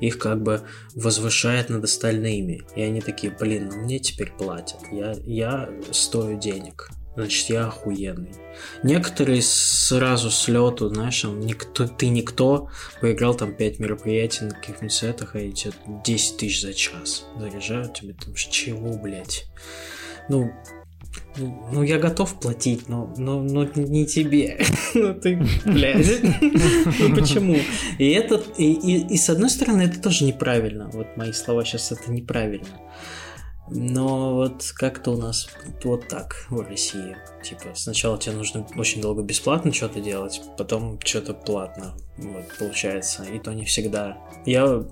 их 0.00 0.18
как 0.18 0.42
бы 0.42 0.62
возвышает 0.94 1.68
над 1.68 1.84
остальными. 1.84 2.62
И 2.76 2.82
они 2.82 3.00
такие, 3.00 3.34
блин, 3.38 3.68
ну 3.68 3.82
мне 3.82 3.98
теперь 3.98 4.32
платят. 4.32 4.80
Я, 4.90 5.14
я 5.24 5.70
стою 5.90 6.38
денег. 6.38 6.90
Значит, 7.14 7.50
я 7.50 7.66
охуенный. 7.66 8.32
Некоторые 8.82 9.42
сразу 9.42 10.30
с 10.30 10.48
лету, 10.48 10.88
знаешь, 10.88 11.24
никто, 11.24 11.86
ты 11.86 12.08
никто, 12.08 12.70
поиграл 13.02 13.34
там 13.34 13.54
5 13.54 13.80
мероприятий 13.80 14.44
на 14.44 14.54
каких-нибудь 14.54 14.92
сетах, 14.92 15.34
а 15.34 15.38
эти 15.38 15.72
10 16.04 16.36
тысяч 16.38 16.62
за 16.62 16.72
час 16.72 17.26
заряжают 17.38 17.94
тебе, 17.94 18.14
там, 18.14 18.34
чего, 18.34 18.96
блядь? 18.96 19.44
Ну, 20.30 20.52
ну, 21.36 21.82
я 21.82 21.98
готов 21.98 22.34
платить, 22.40 22.88
но, 22.88 23.12
но, 23.16 23.40
но 23.42 23.64
не 23.64 24.06
тебе. 24.06 24.60
ну, 24.94 25.14
ты, 25.14 25.36
блядь. 25.64 26.22
ну, 27.00 27.16
почему? 27.16 27.56
И 27.98 28.10
это, 28.10 28.42
и, 28.56 28.72
и, 28.72 29.14
и 29.14 29.16
с 29.16 29.30
одной 29.30 29.50
стороны, 29.50 29.82
это 29.82 30.00
тоже 30.00 30.24
неправильно. 30.24 30.90
Вот 30.92 31.16
мои 31.16 31.32
слова 31.32 31.64
сейчас 31.64 31.92
это 31.92 32.10
неправильно. 32.10 32.68
Но 33.68 34.34
вот 34.34 34.70
как-то 34.74 35.12
у 35.12 35.16
нас 35.16 35.48
вот 35.82 36.08
так 36.08 36.46
в 36.50 36.60
России. 36.60 37.16
Типа, 37.42 37.74
сначала 37.74 38.18
тебе 38.18 38.34
нужно 38.34 38.66
очень 38.76 39.00
долго 39.00 39.22
бесплатно 39.22 39.72
что-то 39.72 40.00
делать, 40.00 40.42
потом 40.58 40.98
что-то 41.02 41.32
платно. 41.32 41.94
Вот, 42.18 42.44
получается. 42.58 43.24
И 43.24 43.38
то 43.38 43.52
не 43.52 43.64
всегда. 43.64 44.18
Я... 44.44 44.84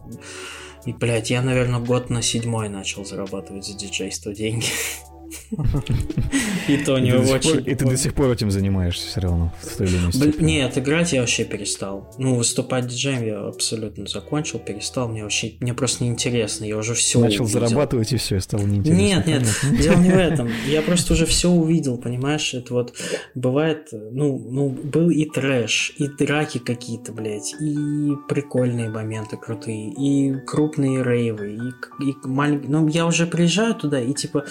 И, 0.86 0.94
блядь, 0.94 1.30
я, 1.30 1.42
наверное, 1.42 1.80
год 1.80 2.08
на 2.08 2.22
седьмой 2.22 2.70
начал 2.70 3.04
зарабатывать 3.04 3.66
за 3.66 3.76
диджейство 3.76 4.32
деньги. 4.32 4.66
И 6.68 6.76
то 6.78 6.98
не 6.98 7.12
очень. 7.12 7.62
И 7.66 7.74
ты 7.74 7.84
до 7.84 7.96
сих 7.96 8.14
пор 8.14 8.30
этим 8.30 8.50
занимаешься 8.50 9.06
все 9.06 9.20
равно 9.20 9.52
в 9.62 9.76
той 9.76 9.88
Нет, 10.40 10.78
играть 10.78 11.12
я 11.12 11.20
вообще 11.20 11.44
перестал. 11.44 12.12
Ну, 12.18 12.36
выступать 12.36 12.86
диджеем 12.86 13.24
я 13.24 13.40
абсолютно 13.40 14.06
закончил, 14.06 14.58
перестал. 14.58 15.08
Мне 15.08 15.22
вообще, 15.22 15.54
мне 15.60 15.74
просто 15.74 16.04
неинтересно, 16.04 16.64
я 16.64 16.76
уже 16.76 16.94
все 16.94 17.20
Начал 17.20 17.46
зарабатывать 17.46 18.12
и 18.12 18.16
все, 18.16 18.36
и 18.36 18.40
стало 18.40 18.62
неинтересно. 18.62 19.00
Нет, 19.00 19.26
нет, 19.26 19.42
дело 19.80 19.96
не 20.00 20.10
в 20.10 20.18
этом. 20.18 20.48
Я 20.66 20.82
просто 20.82 21.14
уже 21.14 21.26
все 21.26 21.50
увидел, 21.50 21.98
понимаешь? 21.98 22.54
Это 22.54 22.74
вот 22.74 22.94
бывает, 23.34 23.88
ну, 23.92 24.38
ну, 24.38 24.68
был 24.68 25.10
и 25.10 25.24
трэш, 25.24 25.94
и 25.98 26.08
драки 26.08 26.58
какие-то, 26.58 27.12
блядь, 27.12 27.54
и 27.60 28.12
прикольные 28.28 28.90
моменты 28.90 29.36
крутые, 29.36 29.90
и 29.92 30.34
крупные 30.46 31.02
рейвы, 31.02 31.54
и, 32.00 32.10
и 32.10 32.14
маленькие... 32.24 32.70
Ну, 32.70 32.88
я 32.88 33.06
уже 33.06 33.26
приезжаю 33.26 33.74
туда, 33.74 34.00
и 34.00 34.12
типа 34.14 34.44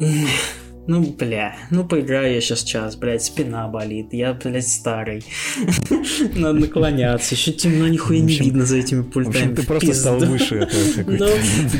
Mm. 0.00 0.60
ну, 0.90 1.02
бля, 1.02 1.54
ну 1.70 1.84
поиграю 1.84 2.34
я 2.34 2.40
сейчас 2.40 2.64
час, 2.64 2.96
блядь, 2.96 3.22
спина 3.22 3.68
болит, 3.68 4.08
я, 4.12 4.34
блядь, 4.34 4.66
старый. 4.66 5.22
Надо 6.34 6.58
наклоняться, 6.58 7.36
еще 7.36 7.52
темно, 7.52 7.86
нихуя 7.86 8.18
не 8.18 8.34
видно 8.34 8.66
за 8.66 8.78
этими 8.78 9.02
пультами. 9.02 9.54
ты 9.54 9.64
просто 9.64 9.94
стал 9.94 10.18
выше 10.18 10.68
ну, 11.06 11.28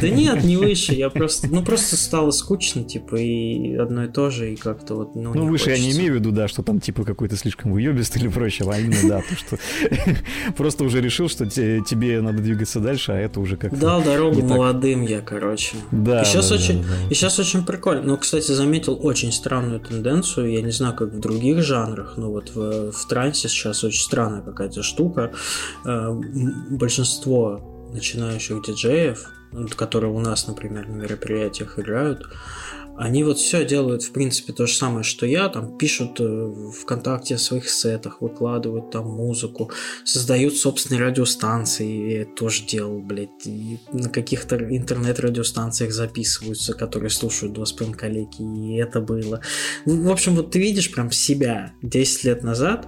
Да 0.01 0.09
нет, 0.09 0.45
не 0.45 0.57
выше, 0.57 0.95
я 0.95 1.11
просто, 1.11 1.49
ну 1.49 1.65
просто 1.65 1.97
стало 1.97 2.31
скучно, 2.31 2.85
типа, 2.85 3.17
и 3.17 3.75
одно 3.75 4.05
и 4.05 4.09
то 4.09 4.31
же, 4.31 4.53
и 4.53 4.57
как-то 4.57 4.95
вот, 4.95 5.17
ну, 5.17 5.35
Ну, 5.35 5.47
выше 5.47 5.71
я 5.71 5.79
не 5.79 5.91
имею 5.91 6.13
в 6.13 6.15
виду, 6.15 6.31
да, 6.31 6.47
что 6.47 6.63
там, 6.63 6.79
типа, 6.79 7.03
какой-то 7.03 7.37
слишком 7.37 7.73
уебист 7.73 8.17
или 8.17 8.29
прочее, 8.29 8.69
а 8.73 8.79
именно, 8.79 9.09
да, 9.09 9.23
то, 9.29 9.35
что 9.35 9.59
просто 10.57 10.85
уже 10.85 11.01
решил, 11.01 11.29
что 11.29 11.47
тебе 11.47 12.21
надо 12.21 12.39
двигаться 12.39 12.79
дальше, 12.79 13.11
а 13.11 13.17
это 13.17 13.41
уже 13.41 13.57
как-то... 13.57 13.77
Дал 13.77 14.05
дорогу 14.05 14.41
молодым 14.43 15.03
я, 15.03 15.21
короче. 15.21 15.79
Да, 15.91 16.23
И 16.23 16.25
сейчас 16.25 16.53
очень, 16.53 16.85
и 17.11 17.15
сейчас 17.15 17.41
очень 17.41 17.67
прикольно. 17.67 18.03
Ну, 18.03 18.17
кстати, 18.17 18.53
заметил, 18.53 19.00
очень 19.03 19.33
странную 19.33 19.81
тенденцию. 19.81 20.53
Я 20.53 20.63
не 20.63 20.73
знаю, 20.73 20.95
как 20.95 21.09
в 21.09 21.21
других 21.21 21.63
жанрах, 21.63 22.17
но 22.17 22.31
вот 22.31 22.55
в, 22.55 22.93
в 22.93 23.09
трансе 23.09 23.49
сейчас 23.49 23.85
очень 23.85 24.03
странная 24.03 24.43
какая-то 24.43 24.83
штука. 24.83 25.33
Э, 25.85 26.13
большинство 26.71 27.91
начинающих 27.93 28.63
диджеев, 28.63 29.31
которые 29.77 30.13
у 30.13 30.21
нас, 30.21 30.47
например, 30.47 30.89
на 30.89 31.03
мероприятиях 31.03 31.79
играют, 31.79 32.23
они 33.01 33.25
вот 33.25 33.39
все 33.39 33.65
делают, 33.65 34.03
в 34.03 34.13
принципе, 34.13 34.53
то 34.53 34.67
же 34.67 34.75
самое, 34.75 35.05
что 35.05 35.25
я, 35.25 35.49
там 35.49 35.79
пишут 35.79 36.21
э, 36.21 36.53
ВКонтакте 36.83 37.37
о 37.37 37.39
своих 37.39 37.71
сетах, 37.71 38.21
выкладывают 38.21 38.91
там 38.91 39.07
музыку, 39.07 39.71
создают 40.05 40.55
собственные 40.55 41.07
радиостанции, 41.07 42.19
я 42.19 42.25
тоже 42.27 42.67
делал, 42.67 43.01
блядь, 43.01 43.47
и 43.47 43.79
на 43.91 44.11
каких-то 44.11 44.57
интернет-радиостанциях 44.57 45.93
записываются, 45.93 46.75
которые 46.75 47.09
слушают 47.09 47.55
два 47.55 47.65
коллеги, 47.97 48.43
и 48.43 48.77
это 48.77 49.01
было. 49.01 49.41
В 49.87 50.11
общем, 50.11 50.37
вот 50.37 50.51
ты 50.51 50.59
видишь 50.59 50.93
прям 50.93 51.11
себя 51.11 51.73
10 51.81 52.25
лет 52.25 52.43
назад, 52.43 52.87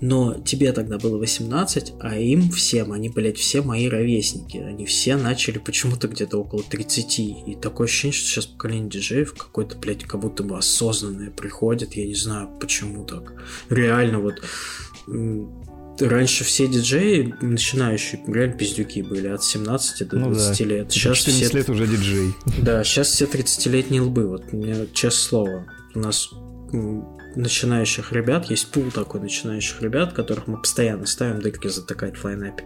но 0.00 0.34
тебе 0.34 0.72
тогда 0.72 0.98
было 0.98 1.18
18, 1.18 1.94
а 2.00 2.16
им 2.16 2.50
всем, 2.50 2.92
они, 2.92 3.08
блядь, 3.10 3.36
все 3.36 3.60
мои 3.60 3.88
ровесники. 3.88 4.56
Они 4.56 4.86
все 4.86 5.16
начали 5.16 5.58
почему-то 5.58 6.08
где-то 6.08 6.38
около 6.38 6.62
30. 6.62 7.18
И 7.18 7.58
такое 7.60 7.86
ощущение, 7.86 8.14
что 8.14 8.26
сейчас 8.26 8.46
поколение 8.46 8.88
диджеев 8.88 9.34
какое-то, 9.34 9.76
блядь, 9.76 10.04
как 10.04 10.20
будто 10.20 10.42
бы 10.42 10.56
осознанное 10.56 11.30
приходит. 11.30 11.94
Я 11.94 12.06
не 12.06 12.14
знаю, 12.14 12.48
почему 12.58 13.04
так. 13.04 13.34
Реально 13.68 14.20
вот 14.20 14.42
раньше 16.00 16.44
все 16.44 16.66
диджеи, 16.66 17.34
начинающие, 17.42 18.22
реально 18.26 18.56
пиздюки 18.56 19.02
были 19.02 19.28
от 19.28 19.44
17 19.44 20.08
до 20.08 20.16
ну 20.16 20.32
20 20.32 20.58
да. 20.58 20.64
лет. 20.64 20.92
Сейчас 20.92 21.18
14 21.18 21.46
все... 21.46 21.56
лет 21.56 21.68
уже 21.68 21.86
диджей. 21.86 22.34
Да, 22.62 22.82
сейчас 22.84 23.08
все 23.08 23.26
30-летние 23.26 24.00
лбы. 24.00 24.26
Вот 24.26 24.52
мне, 24.52 24.86
честное 24.94 25.10
слово, 25.10 25.66
у 25.94 25.98
нас 25.98 26.30
начинающих 27.36 28.12
ребят, 28.12 28.50
есть 28.50 28.70
пул 28.70 28.90
такой 28.90 29.20
начинающих 29.20 29.80
ребят, 29.82 30.12
которых 30.12 30.46
мы 30.46 30.58
постоянно 30.58 31.06
ставим 31.06 31.40
дырки 31.40 31.68
затыкать 31.68 32.16
в 32.16 32.24
лайнапе. 32.24 32.64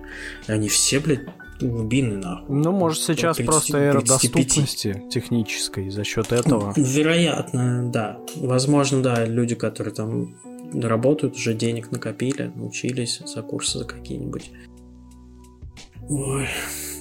И 0.49 0.53
они 0.53 0.69
все, 0.69 1.01
блядь, 1.01 1.27
глубины 1.61 2.17
нахуй. 2.17 2.57
Ну, 2.57 2.73
может, 2.73 3.03
сейчас 3.03 3.37
30, 3.37 3.47
просто 3.47 3.79
эра 3.79 4.01
35. 4.01 4.07
доступности 4.07 5.03
технической 5.11 5.91
за 5.91 6.05
счет 6.05 6.33
этого. 6.33 6.73
Вероятно, 6.77 7.91
да. 7.91 8.19
Возможно, 8.37 9.03
да, 9.03 9.25
люди, 9.25 9.55
которые 9.55 9.95
там 9.95 10.37
работают, 10.73 11.37
уже 11.37 11.55
денег 11.55 11.91
накопили, 11.93 12.51
научились 12.55 13.21
за 13.25 13.43
курсы 13.43 13.79
за 13.79 13.85
какие-нибудь. 13.85 14.51
Ой, 16.09 16.49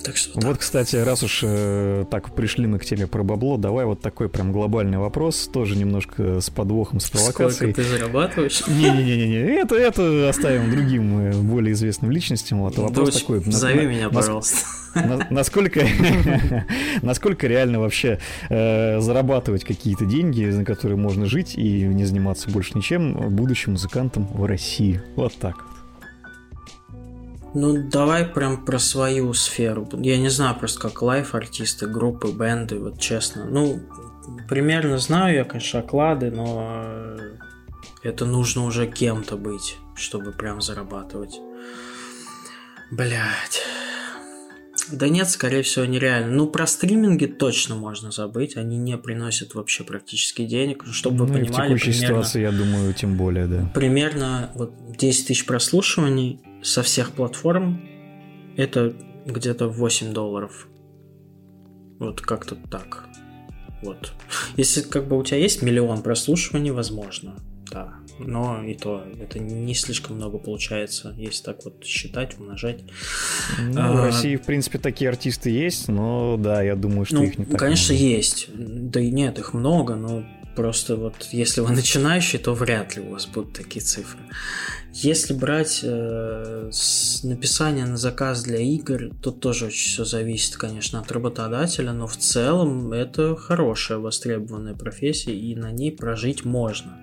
так 0.03 0.17
что 0.17 0.39
вот, 0.39 0.57
кстати, 0.57 0.95
раз 0.97 1.23
уж 1.23 1.41
э, 1.43 2.05
так 2.09 2.33
пришли 2.35 2.67
мы 2.67 2.79
к 2.79 2.85
теме 2.85 3.07
про 3.07 3.23
бабло, 3.23 3.57
давай 3.57 3.85
вот 3.85 4.01
такой 4.01 4.29
прям 4.29 4.51
глобальный 4.51 4.97
вопрос, 4.97 5.49
тоже 5.51 5.77
немножко 5.77 6.41
с 6.41 6.49
подвохом, 6.49 6.99
с 6.99 7.09
провокацией. 7.09 7.73
Сколько 7.73 7.81
ты 7.81 7.83
зарабатываешь? 7.83 8.65
Не-не-не, 8.67 9.61
это, 9.61 9.75
это 9.75 10.29
оставим 10.29 10.71
другим 10.71 11.19
э, 11.19 11.33
более 11.33 11.73
известным 11.73 12.11
личностям. 12.11 12.61
Вот 12.61 12.77
вопрос 12.77 13.11
Дочь, 13.11 13.21
такой. 13.21 13.39
Зови 13.39 13.81
на, 13.81 13.89
меня, 13.89 14.07
на, 14.09 14.13
пожалуйста. 14.13 14.57
На, 14.95 15.25
насколько, 15.31 15.81
насколько 17.01 17.47
реально 17.47 17.79
вообще 17.79 18.19
э, 18.49 18.99
зарабатывать 18.99 19.63
какие-то 19.63 20.05
деньги, 20.05 20.45
на 20.45 20.63
которые 20.63 20.97
можно 20.97 21.25
жить 21.25 21.55
и 21.55 21.81
не 21.81 22.05
заниматься 22.05 22.51
больше 22.51 22.73
ничем, 22.75 23.35
будущим 23.35 23.71
музыкантом 23.71 24.27
в 24.27 24.45
России? 24.45 25.01
Вот 25.15 25.33
так. 25.33 25.72
Ну, 27.55 27.87
давай 27.89 28.25
прям 28.25 28.65
про 28.65 28.79
свою 28.79 29.33
сферу. 29.33 29.87
Я 29.93 30.17
не 30.17 30.29
знаю 30.29 30.55
просто 30.55 30.79
как 30.79 31.01
лайф 31.01 31.35
артисты, 31.35 31.87
группы, 31.87 32.31
бенды, 32.31 32.79
вот 32.79 32.99
честно. 32.99 33.45
Ну, 33.45 33.79
примерно 34.49 34.97
знаю 34.97 35.35
я, 35.35 35.43
конечно, 35.43 35.81
оклады, 35.81 36.31
но 36.31 37.17
это 38.01 38.25
нужно 38.25 38.65
уже 38.65 38.87
кем-то 38.87 39.37
быть, 39.37 39.77
чтобы 39.95 40.31
прям 40.31 40.61
зарабатывать. 40.61 41.39
Блять. 42.91 43.61
Да 44.91 45.09
нет, 45.09 45.29
скорее 45.29 45.61
всего, 45.63 45.85
нереально. 45.85 46.33
Ну, 46.33 46.47
про 46.47 46.67
стриминги 46.67 47.25
точно 47.25 47.75
можно 47.75 48.11
забыть. 48.11 48.57
Они 48.57 48.77
не 48.77 48.97
приносят 48.97 49.55
вообще 49.55 49.83
практически 49.83 50.45
денег. 50.45 50.83
Чтобы 50.91 51.17
ну, 51.17 51.25
вы 51.25 51.33
понимали, 51.33 51.75
в 51.75 51.79
текущей 51.79 51.99
примерно, 51.99 52.23
ситуации, 52.23 52.41
я 52.41 52.51
думаю, 52.51 52.93
тем 52.93 53.17
более, 53.17 53.47
да. 53.47 53.71
Примерно 53.73 54.51
вот 54.55 54.73
10 54.97 55.27
тысяч 55.27 55.45
прослушиваний 55.45 56.41
со 56.61 56.83
всех 56.83 57.11
платформ 57.11 57.81
это 58.57 58.93
где-то 59.25 59.67
8 59.67 60.13
долларов. 60.13 60.67
Вот 61.99 62.21
как-то 62.21 62.55
так. 62.55 63.05
Вот. 63.81 64.13
Если 64.57 64.81
как 64.81 65.07
бы 65.07 65.17
у 65.17 65.23
тебя 65.23 65.37
есть 65.37 65.61
миллион 65.61 66.01
прослушиваний, 66.01 66.71
возможно, 66.71 67.35
да. 67.71 67.93
Но 68.19 68.63
и 68.63 68.75
то, 68.75 69.03
это 69.19 69.39
не 69.39 69.73
слишком 69.73 70.17
много 70.17 70.37
получается, 70.37 71.13
если 71.17 71.43
так 71.43 71.65
вот 71.65 71.83
считать, 71.83 72.37
умножать. 72.37 72.83
Ну, 73.59 73.81
а, 73.81 73.91
в 73.91 74.03
России, 74.05 74.35
в 74.35 74.43
принципе, 74.43 74.77
такие 74.77 75.09
артисты 75.09 75.49
есть, 75.49 75.87
но 75.87 76.37
да, 76.37 76.61
я 76.61 76.75
думаю, 76.75 77.05
что 77.05 77.15
ну, 77.15 77.23
их 77.23 77.37
не 77.37 77.45
так 77.45 77.59
Конечно, 77.59 77.93
много. 77.93 78.07
есть. 78.07 78.49
Да 78.55 78.99
и 78.99 79.09
нет, 79.09 79.39
их 79.39 79.53
много, 79.53 79.95
но 79.95 80.23
просто 80.55 80.95
вот 80.95 81.29
если 81.31 81.61
вы 81.61 81.71
начинающий, 81.75 82.39
то 82.39 82.53
вряд 82.53 82.95
ли 82.95 83.01
у 83.01 83.11
вас 83.11 83.25
будут 83.25 83.53
такие 83.53 83.81
цифры. 83.81 84.19
Если 84.95 85.33
брать 85.33 85.79
э, 85.81 86.69
с 86.71 87.23
написания 87.23 87.85
на 87.85 87.97
заказ 87.97 88.43
для 88.43 88.59
игр, 88.59 89.09
то 89.23 89.31
тоже 89.31 89.65
очень 89.65 89.89
все 89.89 90.05
зависит, 90.05 90.55
конечно, 90.55 90.99
от 90.99 91.11
работодателя, 91.11 91.93
но 91.93 92.05
в 92.05 92.15
целом 92.15 92.93
это 92.93 93.35
хорошая 93.35 93.97
востребованная 93.97 94.75
профессия, 94.75 95.35
и 95.35 95.55
на 95.55 95.71
ней 95.71 95.91
прожить 95.91 96.45
можно. 96.45 97.01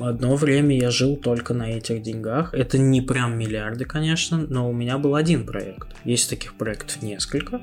Одно 0.00 0.34
время 0.34 0.76
я 0.76 0.90
жил 0.90 1.16
только 1.16 1.54
на 1.54 1.70
этих 1.70 2.02
деньгах. 2.02 2.52
Это 2.52 2.78
не 2.78 3.00
прям 3.00 3.38
миллиарды, 3.38 3.84
конечно, 3.84 4.38
но 4.38 4.68
у 4.68 4.72
меня 4.72 4.98
был 4.98 5.14
один 5.14 5.46
проект. 5.46 5.86
Есть 6.04 6.30
таких 6.30 6.54
проектов 6.54 7.00
несколько, 7.00 7.60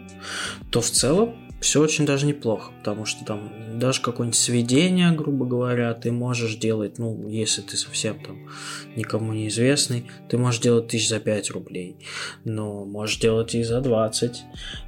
то 0.69 0.79
в 0.79 0.89
целом 0.89 1.35
все 1.61 1.79
очень 1.79 2.07
даже 2.07 2.25
неплохо, 2.25 2.71
потому 2.79 3.05
что 3.05 3.23
там 3.23 3.77
даже 3.77 4.01
какое-нибудь 4.01 4.37
сведение, 4.37 5.11
грубо 5.11 5.45
говоря, 5.45 5.93
ты 5.93 6.11
можешь 6.11 6.55
делать, 6.55 6.97
ну, 6.97 7.27
если 7.29 7.61
ты 7.61 7.77
совсем 7.77 8.19
там 8.19 8.47
никому 8.95 9.31
не 9.31 9.47
известный, 9.47 10.07
ты 10.27 10.39
можешь 10.39 10.59
делать 10.59 10.87
тысяч 10.87 11.07
за 11.07 11.19
5 11.19 11.51
рублей, 11.51 11.97
но 12.45 12.83
можешь 12.83 13.19
делать 13.19 13.53
и 13.53 13.61
за 13.63 13.79
20, 13.79 14.43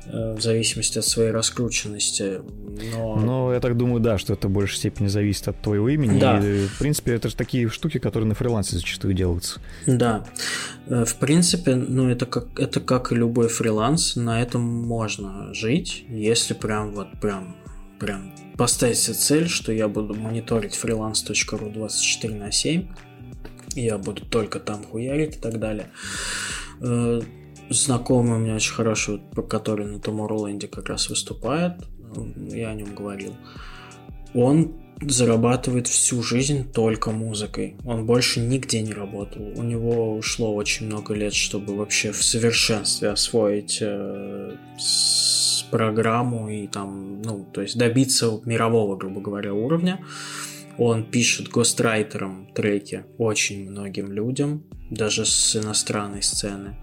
э, 0.07 0.35
в 0.35 0.41
зависимости 0.41 0.97
от 0.97 1.05
своей 1.05 1.29
раскрученности. 1.29 2.41
Но... 2.91 3.17
но 3.17 3.53
я 3.53 3.59
так 3.59 3.77
думаю, 3.77 3.99
да, 3.99 4.17
что 4.17 4.33
это 4.33 4.47
в 4.47 4.51
большей 4.51 4.77
степени 4.77 5.07
зависит 5.07 5.47
от 5.47 5.61
твоего 5.61 5.89
имени. 5.89 6.19
Да. 6.19 6.39
И, 6.39 6.65
в 6.65 6.79
принципе, 6.79 7.13
это 7.13 7.29
же 7.29 7.35
такие 7.35 7.69
штуки, 7.69 7.99
которые 7.99 8.27
на 8.27 8.35
фрилансе 8.35 8.77
зачастую 8.77 9.13
делаются. 9.13 9.61
Да. 9.85 10.25
Э, 10.87 11.05
в 11.05 11.15
принципе, 11.17 11.75
ну, 11.75 12.09
это 12.09 12.25
как, 12.25 12.59
это 12.59 12.79
как 12.79 13.11
и 13.11 13.15
любой 13.15 13.47
фриланс, 13.47 14.15
на 14.15 14.41
этом 14.41 14.63
можно 14.63 15.53
жить, 15.53 16.03
если 16.09 16.55
прям 16.64 16.94
вот 16.94 17.19
прям 17.19 17.57
прям 17.99 18.34
поставить 18.57 18.98
себе 18.98 19.15
цель, 19.15 19.48
что 19.49 19.72
я 19.72 19.88
буду 19.88 20.14
мониторить 20.15 20.80
freelance.ru 20.81 21.72
24 21.72 22.35
на 22.35 22.52
7, 22.52 22.88
я 23.76 23.98
буду 23.98 24.26
только 24.26 24.60
там 24.60 24.84
хуярить 24.84 25.35
и 25.38 25.40
так 25.40 25.60
далее. 25.60 25.88
Э, 26.81 27.22
знакомый 27.69 28.38
у 28.38 28.40
меня 28.40 28.56
очень 28.56 28.73
хороший, 28.73 29.22
который 29.49 29.85
на 29.85 29.98
Tomorrowland 29.98 30.68
как 30.68 30.90
раз 30.90 31.10
выступает, 31.10 31.73
я 32.35 32.69
о 32.69 32.76
нем 32.76 32.95
говорил. 32.95 33.35
Он 34.34 34.73
зарабатывает 35.02 35.88
всю 35.88 36.23
жизнь 36.23 36.72
только 36.72 37.11
музыкой. 37.11 37.76
Он 37.85 38.06
больше 38.06 38.40
нигде 38.40 38.81
не 38.81 38.94
работал. 38.94 39.41
У 39.56 39.64
него 39.64 40.15
ушло 40.15 40.53
очень 40.56 40.88
много 40.88 41.14
лет, 41.14 41.34
чтобы 41.34 41.76
вообще 41.76 42.11
в 42.11 42.23
совершенстве 42.23 43.10
освоить 43.10 43.80
э, 43.81 44.56
программу 45.73 46.49
и 46.49 46.67
там, 46.67 47.23
ну, 47.23 47.49
то 47.51 47.63
есть 47.63 47.79
добиться 47.79 48.39
мирового, 48.45 48.95
грубо 48.95 49.21
говоря, 49.21 49.55
уровня. 49.55 50.05
Он 50.77 51.03
пишет 51.03 51.49
гострайтером 51.49 52.47
треки 52.53 53.05
очень 53.17 53.71
многим 53.71 54.11
людям, 54.11 54.63
даже 54.91 55.25
с 55.25 55.55
иностранной 55.55 56.21
сцены. 56.21 56.77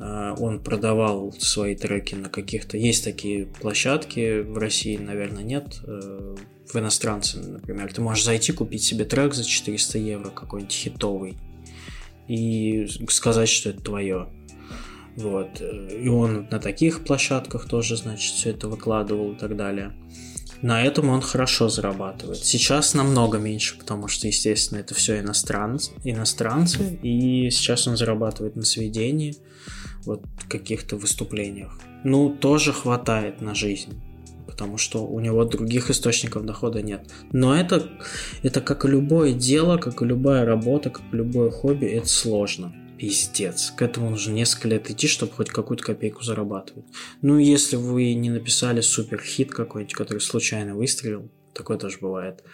Э, 0.00 0.34
он 0.38 0.62
продавал 0.62 1.32
свои 1.38 1.74
треки 1.74 2.14
на 2.14 2.28
каких-то... 2.28 2.76
Есть 2.76 3.04
такие 3.04 3.46
площадки, 3.46 4.40
в 4.40 4.58
России, 4.58 4.98
наверное, 4.98 5.42
нет, 5.42 5.80
э, 5.86 6.36
в 6.70 6.76
иностранцы, 6.76 7.38
например, 7.38 7.90
ты 7.90 8.02
можешь 8.02 8.24
зайти, 8.24 8.52
купить 8.52 8.82
себе 8.82 9.06
трек 9.06 9.32
за 9.32 9.44
400 9.44 9.98
евро, 9.98 10.28
какой-нибудь 10.28 10.74
хитовый, 10.74 11.38
и 12.28 12.86
сказать, 13.08 13.48
что 13.48 13.70
это 13.70 13.80
твое. 13.82 14.28
Вот. 15.20 15.60
И 15.60 16.08
он 16.08 16.46
на 16.50 16.58
таких 16.58 17.04
площадках 17.04 17.68
тоже, 17.68 17.96
значит, 17.96 18.34
все 18.34 18.50
это 18.50 18.68
выкладывал 18.68 19.32
и 19.32 19.36
так 19.36 19.56
далее. 19.56 19.92
На 20.62 20.82
этом 20.82 21.08
он 21.08 21.22
хорошо 21.22 21.68
зарабатывает. 21.68 22.44
Сейчас 22.44 22.94
намного 22.94 23.38
меньше, 23.38 23.78
потому 23.78 24.08
что, 24.08 24.26
естественно, 24.26 24.78
это 24.78 24.94
все 24.94 25.20
иностранцы, 25.20 25.92
иностранцы, 26.04 26.98
и 27.02 27.50
сейчас 27.50 27.86
он 27.86 27.96
зарабатывает 27.96 28.56
на 28.56 28.62
сведении, 28.62 29.36
вот 30.04 30.22
каких-то 30.48 30.96
выступлениях. 30.96 31.78
Ну, 32.04 32.30
тоже 32.30 32.72
хватает 32.72 33.40
на 33.40 33.54
жизнь 33.54 34.00
потому 34.46 34.76
что 34.76 35.06
у 35.06 35.20
него 35.20 35.46
других 35.46 35.88
источников 35.88 36.44
дохода 36.44 36.82
нет. 36.82 37.08
Но 37.32 37.56
это, 37.56 37.88
это 38.42 38.60
как 38.60 38.84
любое 38.84 39.32
дело, 39.32 39.78
как 39.78 40.02
любая 40.02 40.44
работа, 40.44 40.90
как 40.90 41.04
любое 41.12 41.50
хобби, 41.50 41.86
это 41.86 42.06
сложно. 42.06 42.70
Пиздец. 43.00 43.72
К 43.74 43.80
этому 43.80 44.10
нужно 44.10 44.32
несколько 44.32 44.68
лет 44.68 44.90
идти, 44.90 45.08
чтобы 45.08 45.32
хоть 45.32 45.48
какую-то 45.48 45.82
копейку 45.82 46.22
зарабатывать. 46.22 46.84
Ну, 47.22 47.38
если 47.38 47.76
вы 47.76 48.12
не 48.12 48.28
написали 48.28 48.82
супер 48.82 49.22
хит 49.22 49.50
какой-нибудь, 49.50 49.94
который 49.94 50.18
случайно 50.18 50.74
выстрелил, 50.74 51.30
такое 51.54 51.78
тоже 51.78 51.96
бывает. 51.98 52.44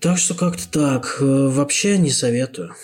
Так 0.00 0.18
что 0.18 0.36
как-то 0.36 0.70
так. 0.70 1.16
Э, 1.20 1.48
вообще 1.48 1.98
не 1.98 2.12
советую. 2.12 2.76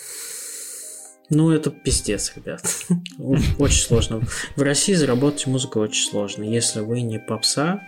Ну, 1.31 1.53
это 1.53 1.71
пиздец, 1.71 2.33
ребят. 2.35 2.67
Очень 3.61 3.83
сложно. 3.83 4.23
В 4.57 4.63
России 4.63 4.95
заработать 4.95 5.47
музыку 5.47 5.79
очень 5.79 6.11
сложно. 6.11 6.43
Если 6.43 6.81
вы 6.81 7.03
не 7.03 7.21
попса, 7.21 7.81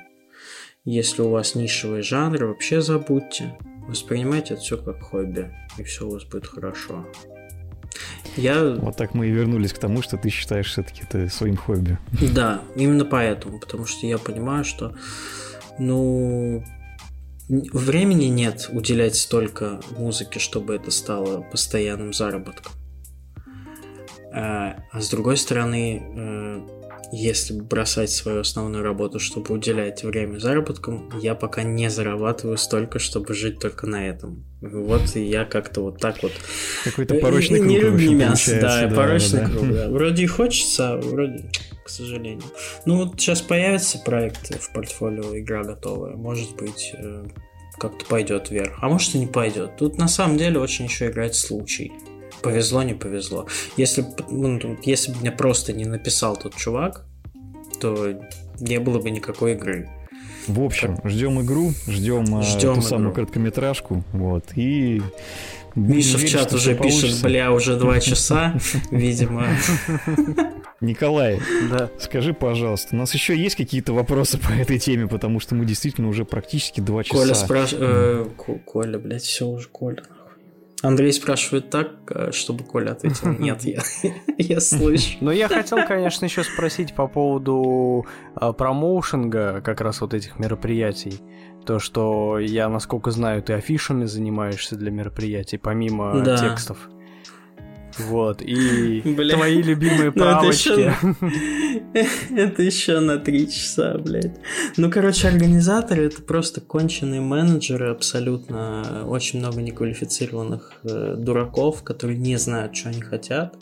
если 0.84 1.22
у 1.22 1.30
вас 1.30 1.56
нишевые 1.56 2.04
жанры, 2.04 2.46
вообще 2.46 2.80
забудьте. 2.80 3.58
Воспринимайте 3.88 4.54
это 4.54 4.62
все 4.62 4.78
как 4.78 5.02
хобби, 5.02 5.52
и 5.78 5.82
все 5.82 6.06
у 6.06 6.12
вас 6.12 6.24
будет 6.24 6.46
хорошо. 6.46 7.06
Я... 8.36 8.62
Вот 8.74 8.96
так 8.96 9.14
мы 9.14 9.28
и 9.28 9.30
вернулись 9.30 9.72
к 9.72 9.78
тому, 9.78 10.02
что 10.02 10.16
ты 10.16 10.28
считаешь 10.28 10.70
все-таки 10.70 11.02
это 11.08 11.28
своим 11.28 11.56
хобби. 11.56 11.98
Да, 12.34 12.62
именно 12.74 13.04
поэтому, 13.04 13.58
потому 13.58 13.86
что 13.86 14.06
я 14.06 14.18
понимаю, 14.18 14.64
что, 14.64 14.94
ну, 15.78 16.62
времени 17.48 18.26
нет 18.26 18.68
уделять 18.72 19.16
столько 19.16 19.80
музыке, 19.96 20.38
чтобы 20.38 20.74
это 20.74 20.90
стало 20.90 21.42
постоянным 21.42 22.12
заработком. 22.12 22.72
А, 24.32 24.76
а 24.92 25.00
с 25.00 25.08
другой 25.08 25.38
стороны, 25.38 26.02
э, 26.04 26.75
если 27.12 27.60
бросать 27.60 28.10
свою 28.10 28.40
основную 28.40 28.82
работу, 28.82 29.18
чтобы 29.18 29.54
уделять 29.54 30.02
время 30.02 30.38
заработкам, 30.38 31.10
я 31.20 31.34
пока 31.34 31.62
не 31.62 31.90
зарабатываю 31.90 32.58
столько, 32.58 32.98
чтобы 32.98 33.34
жить 33.34 33.58
только 33.58 33.86
на 33.86 34.08
этом. 34.08 34.44
Вот 34.60 35.16
и 35.16 35.22
я 35.22 35.44
как-то 35.44 35.82
вот 35.82 36.00
так 36.00 36.22
вот... 36.22 36.32
Какой-то 36.84 37.14
порочный 37.16 37.58
круг. 37.58 37.70
Не 37.70 37.80
люблю 37.80 38.12
мясо, 38.12 38.58
да, 38.60 38.86
да, 38.88 38.94
порочный 38.94 39.40
да, 39.42 39.50
круг, 39.50 39.72
да. 39.72 39.88
Вроде 39.88 40.24
и 40.24 40.26
хочется, 40.26 40.94
а 40.94 40.96
вроде, 40.96 41.50
к 41.84 41.88
сожалению. 41.88 42.44
Ну 42.84 42.96
вот 42.96 43.20
сейчас 43.20 43.42
появится 43.42 43.98
проект 43.98 44.54
в 44.60 44.72
портфолио, 44.72 45.38
игра 45.38 45.62
готовая. 45.62 46.16
Может 46.16 46.56
быть, 46.56 46.92
э, 46.96 47.26
как-то 47.78 48.04
пойдет 48.06 48.50
вверх. 48.50 48.78
А 48.80 48.88
может 48.88 49.14
и 49.14 49.18
не 49.18 49.26
пойдет. 49.26 49.76
Тут 49.76 49.98
на 49.98 50.08
самом 50.08 50.36
деле 50.38 50.58
очень 50.58 50.86
еще 50.86 51.08
играть 51.08 51.34
случай. 51.34 51.92
Повезло, 52.42 52.82
не 52.82 52.94
повезло. 52.94 53.46
Если, 53.76 54.04
ну, 54.30 54.78
если 54.82 55.12
бы 55.12 55.18
мне 55.20 55.32
просто 55.32 55.72
не 55.72 55.84
написал 55.84 56.36
тот 56.36 56.54
чувак, 56.54 57.04
то 57.80 58.14
не 58.60 58.78
было 58.80 58.98
бы 58.98 59.10
никакой 59.10 59.52
игры. 59.52 59.88
В 60.46 60.62
общем, 60.62 60.98
ждем 61.04 61.42
игру, 61.42 61.72
ждем, 61.88 62.42
ждем 62.42 62.74
ту 62.74 62.80
игру. 62.80 62.82
самую 62.82 63.12
короткометражку, 63.12 64.04
вот, 64.12 64.44
и 64.54 65.02
Миша 65.76 66.16
в 66.16 66.24
чат 66.24 66.52
уже 66.54 66.74
пишет, 66.74 67.20
бля, 67.22 67.52
уже 67.52 67.76
два 67.76 68.00
часа, 68.00 68.56
видимо. 68.90 69.46
Николай, 70.80 71.40
да. 71.70 71.90
скажи, 71.98 72.32
пожалуйста, 72.32 72.94
у 72.94 72.98
нас 72.98 73.12
еще 73.12 73.36
есть 73.36 73.56
какие-то 73.56 73.92
вопросы 73.92 74.38
по 74.38 74.50
этой 74.52 74.78
теме, 74.78 75.06
потому 75.06 75.40
что 75.40 75.54
мы 75.54 75.64
действительно 75.64 76.08
уже 76.08 76.24
практически 76.24 76.80
два 76.80 77.02
часа. 77.02 77.16
Коля 77.16 77.34
спрашивает... 77.34 77.82
Э, 77.82 78.58
Коля, 78.64 78.98
блядь, 78.98 79.22
все 79.22 79.46
уже 79.46 79.68
Коля. 79.68 80.02
Андрей 80.82 81.12
спрашивает 81.12 81.70
так, 81.70 81.90
э, 82.10 82.32
чтобы 82.32 82.64
Коля 82.64 82.92
ответил 82.92 83.32
«нет, 83.38 83.62
я, 83.64 83.82
я 84.38 84.60
слышу». 84.60 85.16
Но 85.20 85.32
я 85.32 85.48
хотел, 85.48 85.78
конечно, 85.86 86.26
еще 86.26 86.44
спросить 86.44 86.94
по 86.94 87.06
поводу 87.08 88.06
а, 88.34 88.52
промоушенга 88.52 89.62
как 89.62 89.80
раз 89.80 90.00
вот 90.00 90.14
этих 90.14 90.38
мероприятий. 90.38 91.20
То, 91.64 91.78
что 91.78 92.38
я, 92.38 92.68
насколько 92.68 93.10
знаю, 93.10 93.42
ты 93.42 93.54
афишами 93.54 94.04
занимаешься 94.04 94.76
для 94.76 94.90
мероприятий, 94.90 95.58
помимо 95.58 96.20
да. 96.20 96.36
текстов. 96.36 96.90
Вот, 97.98 98.42
и 98.42 99.00
Бля. 99.04 99.36
твои 99.36 99.62
любимые 99.62 100.12
правочки. 100.12 100.92
Это 102.34 102.62
еще 102.62 103.00
на 103.00 103.18
три 103.18 103.50
часа, 103.50 103.98
блядь. 103.98 104.36
Ну, 104.76 104.90
короче, 104.90 105.28
организаторы 105.28 106.04
это 106.06 106.22
просто 106.22 106.60
конченые 106.60 107.20
менеджеры, 107.20 107.90
абсолютно 107.90 109.04
очень 109.06 109.38
много 109.38 109.62
неквалифицированных 109.62 110.72
э, 110.84 111.14
дураков, 111.18 111.82
которые 111.82 112.18
не 112.18 112.36
знают, 112.36 112.76
что 112.76 112.90
они 112.90 113.00
хотят. 113.00 113.56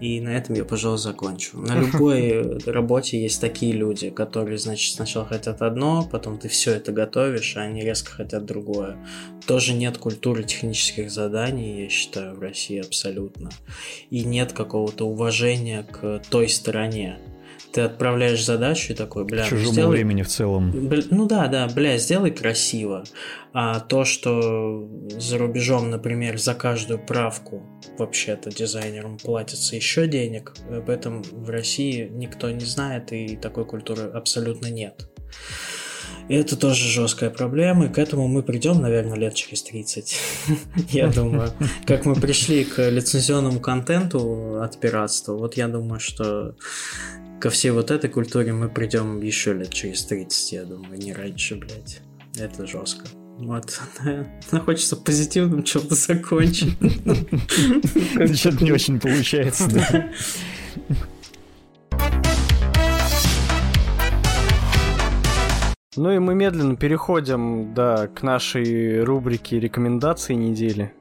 И 0.00 0.20
на 0.20 0.30
этом 0.30 0.56
я, 0.56 0.64
пожалуй, 0.64 0.98
закончу. 0.98 1.58
На 1.58 1.78
любой 1.78 2.58
работе 2.66 3.20
есть 3.20 3.40
такие 3.40 3.72
люди, 3.72 4.10
которые, 4.10 4.58
значит, 4.58 4.94
сначала 4.94 5.26
хотят 5.26 5.62
одно, 5.62 6.06
потом 6.10 6.38
ты 6.38 6.48
все 6.48 6.72
это 6.74 6.92
готовишь, 6.92 7.56
а 7.56 7.62
они 7.62 7.82
резко 7.82 8.10
хотят 8.10 8.44
другое. 8.44 8.96
Тоже 9.46 9.72
нет 9.72 9.98
культуры 9.98 10.44
технических 10.44 11.10
заданий, 11.10 11.82
я 11.82 11.88
считаю, 11.88 12.34
в 12.34 12.40
России 12.40 12.78
абсолютно. 12.78 13.50
И 14.10 14.24
нет 14.24 14.52
какого-то 14.52 15.06
уважения 15.06 15.82
к 15.82 16.22
той 16.30 16.48
стороне 16.48 17.18
ты 17.72 17.80
отправляешь 17.82 18.44
задачу 18.44 18.92
и 18.92 18.96
такой, 18.96 19.24
бля, 19.24 19.44
чужому 19.44 19.72
сделай... 19.72 19.96
времени 19.96 20.22
в 20.22 20.28
целом. 20.28 20.70
Бля, 20.70 21.02
ну 21.10 21.26
да, 21.26 21.48
да, 21.48 21.68
бля, 21.68 21.98
сделай 21.98 22.30
красиво. 22.30 23.04
А 23.52 23.80
то, 23.80 24.04
что 24.04 24.88
за 25.10 25.38
рубежом, 25.38 25.90
например, 25.90 26.38
за 26.38 26.54
каждую 26.54 26.98
правку 26.98 27.62
вообще-то 27.98 28.50
дизайнерам 28.50 29.18
платится 29.18 29.76
еще 29.76 30.06
денег, 30.06 30.54
об 30.70 30.90
этом 30.90 31.22
в 31.22 31.50
России 31.50 32.08
никто 32.12 32.50
не 32.50 32.64
знает, 32.64 33.12
и 33.12 33.36
такой 33.36 33.64
культуры 33.64 34.04
абсолютно 34.04 34.68
нет. 34.68 35.08
И 36.28 36.34
это 36.34 36.56
тоже 36.56 36.88
жесткая 36.88 37.28
проблема, 37.28 37.86
и 37.86 37.88
к 37.92 37.98
этому 37.98 38.28
мы 38.28 38.42
придем, 38.42 38.80
наверное, 38.80 39.18
лет 39.18 39.34
через 39.34 39.62
30. 39.62 40.18
Я 40.90 41.08
думаю, 41.08 41.50
как 41.86 42.06
мы 42.06 42.14
пришли 42.14 42.64
к 42.64 42.88
лицензионному 42.88 43.60
контенту 43.60 44.62
от 44.62 44.80
пиратства, 44.80 45.34
вот 45.34 45.56
я 45.56 45.68
думаю, 45.68 46.00
что 46.00 46.54
ко 47.44 47.50
всей 47.50 47.72
вот 47.72 47.90
этой 47.90 48.08
культуре 48.08 48.54
мы 48.54 48.70
придем 48.70 49.20
еще 49.20 49.52
лет 49.52 49.68
через 49.68 50.06
30, 50.06 50.52
я 50.52 50.64
думаю, 50.64 50.98
не 50.98 51.12
раньше, 51.12 51.56
блядь. 51.56 52.00
Это 52.38 52.66
жестко. 52.66 53.04
Вот. 53.36 53.82
Но 54.50 54.60
хочется 54.60 54.96
позитивным 54.96 55.62
чем-то 55.62 55.94
закончить. 55.94 56.72
Что-то 58.34 58.64
не 58.64 58.72
очень 58.72 58.98
получается, 58.98 59.68
да. 59.68 60.10
Ну 65.96 66.12
и 66.12 66.18
мы 66.18 66.34
медленно 66.34 66.76
переходим, 66.76 67.74
да, 67.74 68.06
к 68.06 68.22
нашей 68.22 69.04
рубрике 69.04 69.60
рекомендации 69.60 70.32
недели. 70.32 70.94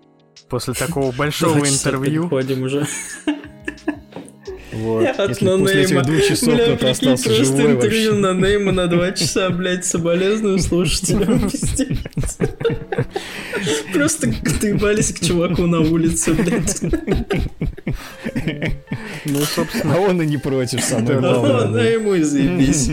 После 0.49 0.73
такого 0.73 1.13
большого 1.13 1.59
интервью. 1.59 2.23
Переходим 2.23 2.63
уже. 2.63 2.85
Вот. 4.83 5.07
От 5.07 5.29
Если 5.29 5.45
после 5.45 5.83
этих 5.83 6.01
двух 6.03 6.23
часов 6.27 6.55
Бля, 6.55 6.65
кто-то 6.65 6.91
остался 6.91 7.23
просто 7.23 7.45
живой 7.45 7.71
интервью 7.71 8.11
вообще. 8.11 8.21
на 8.21 8.33
Нейма 8.33 8.71
на 8.73 8.87
два 8.87 9.11
часа, 9.13 9.49
блядь, 9.49 9.85
соболезную 9.85 10.59
слушателям, 10.59 11.49
Просто 13.93 14.27
доебались 14.61 15.13
к 15.13 15.21
чуваку 15.25 15.67
на 15.67 15.79
улице, 15.79 16.33
блядь. 16.33 16.81
Ну, 19.23 19.39
собственно. 19.55 19.95
А 19.95 19.99
он 19.99 20.21
и 20.21 20.25
не 20.25 20.37
против, 20.37 20.83
самое 20.83 21.17
главное. 21.19 21.67
Да, 21.67 21.83
ему 21.85 22.13
и 22.15 22.23
заебись. 22.23 22.89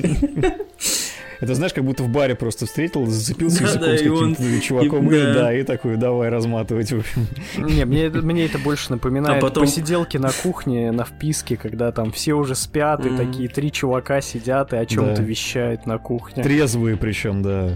Это 1.41 1.55
знаешь, 1.55 1.73
как 1.73 1.85
будто 1.85 2.03
в 2.03 2.09
баре 2.09 2.35
просто 2.35 2.67
встретил, 2.67 3.07
зацепился 3.07 3.63
да, 3.63 3.65
языком 3.65 3.89
да, 3.89 3.97
с 3.97 3.99
каким-то 3.99 4.43
он... 4.43 4.61
чуваком, 4.61 5.13
и, 5.13 5.17
и, 5.17 5.21
да. 5.21 5.35
да, 5.35 5.55
и 5.55 5.63
такой, 5.63 5.97
давай 5.97 6.29
разматывать, 6.29 6.93
в 6.93 6.99
общем. 6.99 7.27
Не, 7.57 7.85
мне, 7.85 8.09
мне 8.09 8.47
это 8.47 8.59
больше 8.59 8.91
напоминает 8.91 9.43
а 9.43 9.47
потом... 9.47 9.65
посиделки 9.65 10.19
на 10.19 10.31
кухне, 10.31 10.93
на 10.93 11.05
вписке, 11.05 11.57
когда 11.57 11.93
там 11.93 12.13
все 12.13 12.35
уже 12.35 12.55
спят, 12.55 13.01
mm-hmm. 13.01 13.15
и 13.15 13.17
такие 13.17 13.49
три 13.49 13.73
чувака 13.73 14.21
сидят 14.21 14.73
и 14.73 14.77
о 14.77 14.85
чем-то 14.85 15.17
да. 15.17 15.23
вещают 15.23 15.87
на 15.87 15.99
кухне. 15.99 16.43
Трезвые 16.43 16.97
причем, 16.97 17.43
да. 17.43 17.75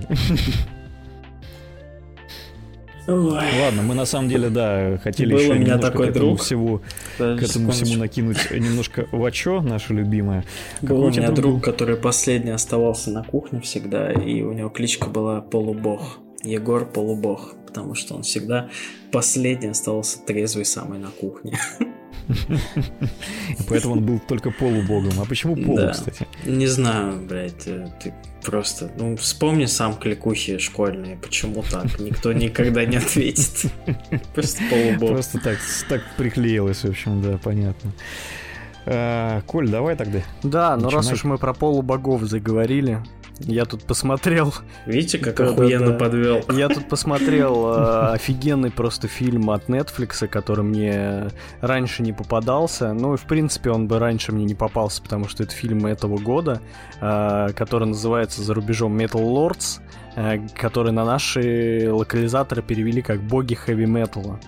Ой. 3.06 3.60
Ладно, 3.60 3.82
мы 3.82 3.94
на 3.94 4.06
самом 4.06 4.28
деле, 4.28 4.48
да, 4.48 4.98
хотели 5.02 5.32
Был 5.32 5.40
еще 5.40 5.52
у 5.52 5.54
меня 5.54 5.78
такой 5.78 6.06
к 6.06 6.10
этому 6.10 6.26
друг. 6.28 6.40
всего, 6.40 6.80
Подожди, 7.18 7.46
к 7.46 7.50
этому 7.50 7.70
всему 7.70 7.98
накинуть 7.98 8.50
немножко 8.50 9.06
вачо, 9.12 9.60
наше 9.60 9.92
любимое. 9.92 10.44
Был 10.80 11.04
у 11.04 11.10
меня 11.10 11.30
друг, 11.30 11.54
был? 11.54 11.60
который 11.60 11.96
последний 11.96 12.50
оставался 12.50 13.10
на 13.10 13.22
кухне 13.22 13.60
всегда, 13.60 14.10
и 14.10 14.42
у 14.42 14.52
него 14.52 14.70
кличка 14.70 15.08
была 15.08 15.40
Полубог. 15.40 16.18
Егор 16.42 16.86
Полубог, 16.86 17.54
потому 17.66 17.94
что 17.94 18.14
он 18.14 18.22
всегда 18.22 18.68
последний 19.12 19.68
оставался 19.68 20.18
трезвый 20.20 20.64
самый 20.64 20.98
на 20.98 21.08
кухне. 21.08 21.58
Поэтому 23.68 23.94
он 23.94 24.04
был 24.04 24.18
только 24.18 24.50
полубогом. 24.50 25.12
А 25.20 25.24
почему 25.26 25.56
полу, 25.56 25.90
кстати? 25.90 26.26
Не 26.46 26.66
знаю, 26.66 27.20
блядь, 27.26 27.66
э, 27.66 27.86
ты 28.02 28.14
просто... 28.44 28.90
Ну, 28.96 29.16
вспомни 29.16 29.66
сам 29.66 29.94
кликухи 29.94 30.58
школьные. 30.58 31.16
Почему 31.16 31.62
так? 31.62 31.98
Никто 31.98 32.32
никогда 32.32 32.84
не 32.84 32.96
ответит. 32.96 33.72
Просто 34.34 34.62
полубог. 34.70 35.10
Просто 35.10 35.40
так, 35.40 35.58
так 35.88 36.02
приклеилось, 36.16 36.84
в 36.84 36.88
общем, 36.88 37.22
да, 37.22 37.38
понятно. 37.38 37.92
А, 38.86 39.40
Коль, 39.42 39.68
давай 39.68 39.96
тогда. 39.96 40.20
Да, 40.42 40.76
но 40.76 40.90
раз 40.90 41.10
уж 41.10 41.24
мы 41.24 41.38
про 41.38 41.54
полубогов 41.54 42.22
заговорили, 42.22 43.02
я 43.40 43.64
тут 43.64 43.82
посмотрел. 43.82 44.54
Видите, 44.86 45.18
как 45.18 45.36
да, 45.36 45.50
охуенно 45.50 45.92
да, 45.92 45.98
подвел. 45.98 46.42
Я 46.52 46.68
тут 46.68 46.88
посмотрел 46.88 47.66
э, 47.74 48.12
офигенный 48.12 48.70
просто 48.70 49.08
фильм 49.08 49.50
от 49.50 49.68
Netflix, 49.68 50.26
который 50.28 50.64
мне 50.64 51.30
раньше 51.60 52.02
не 52.02 52.12
попадался. 52.12 52.92
Ну, 52.92 53.14
и 53.14 53.16
в 53.16 53.24
принципе, 53.24 53.70
он 53.70 53.88
бы 53.88 53.98
раньше 53.98 54.32
мне 54.32 54.44
не 54.44 54.54
попался, 54.54 55.02
потому 55.02 55.28
что 55.28 55.42
это 55.42 55.52
фильм 55.52 55.84
этого 55.86 56.18
года, 56.18 56.60
э, 57.00 57.48
который 57.56 57.88
называется 57.88 58.42
за 58.42 58.54
рубежом 58.54 58.96
Metal 58.96 59.20
Lords, 59.20 59.80
э, 60.14 60.38
который 60.54 60.92
на 60.92 61.04
наши 61.04 61.88
локализаторы 61.90 62.62
перевели 62.62 63.02
как 63.02 63.20
боги 63.20 63.54
хэви-металла. 63.54 64.38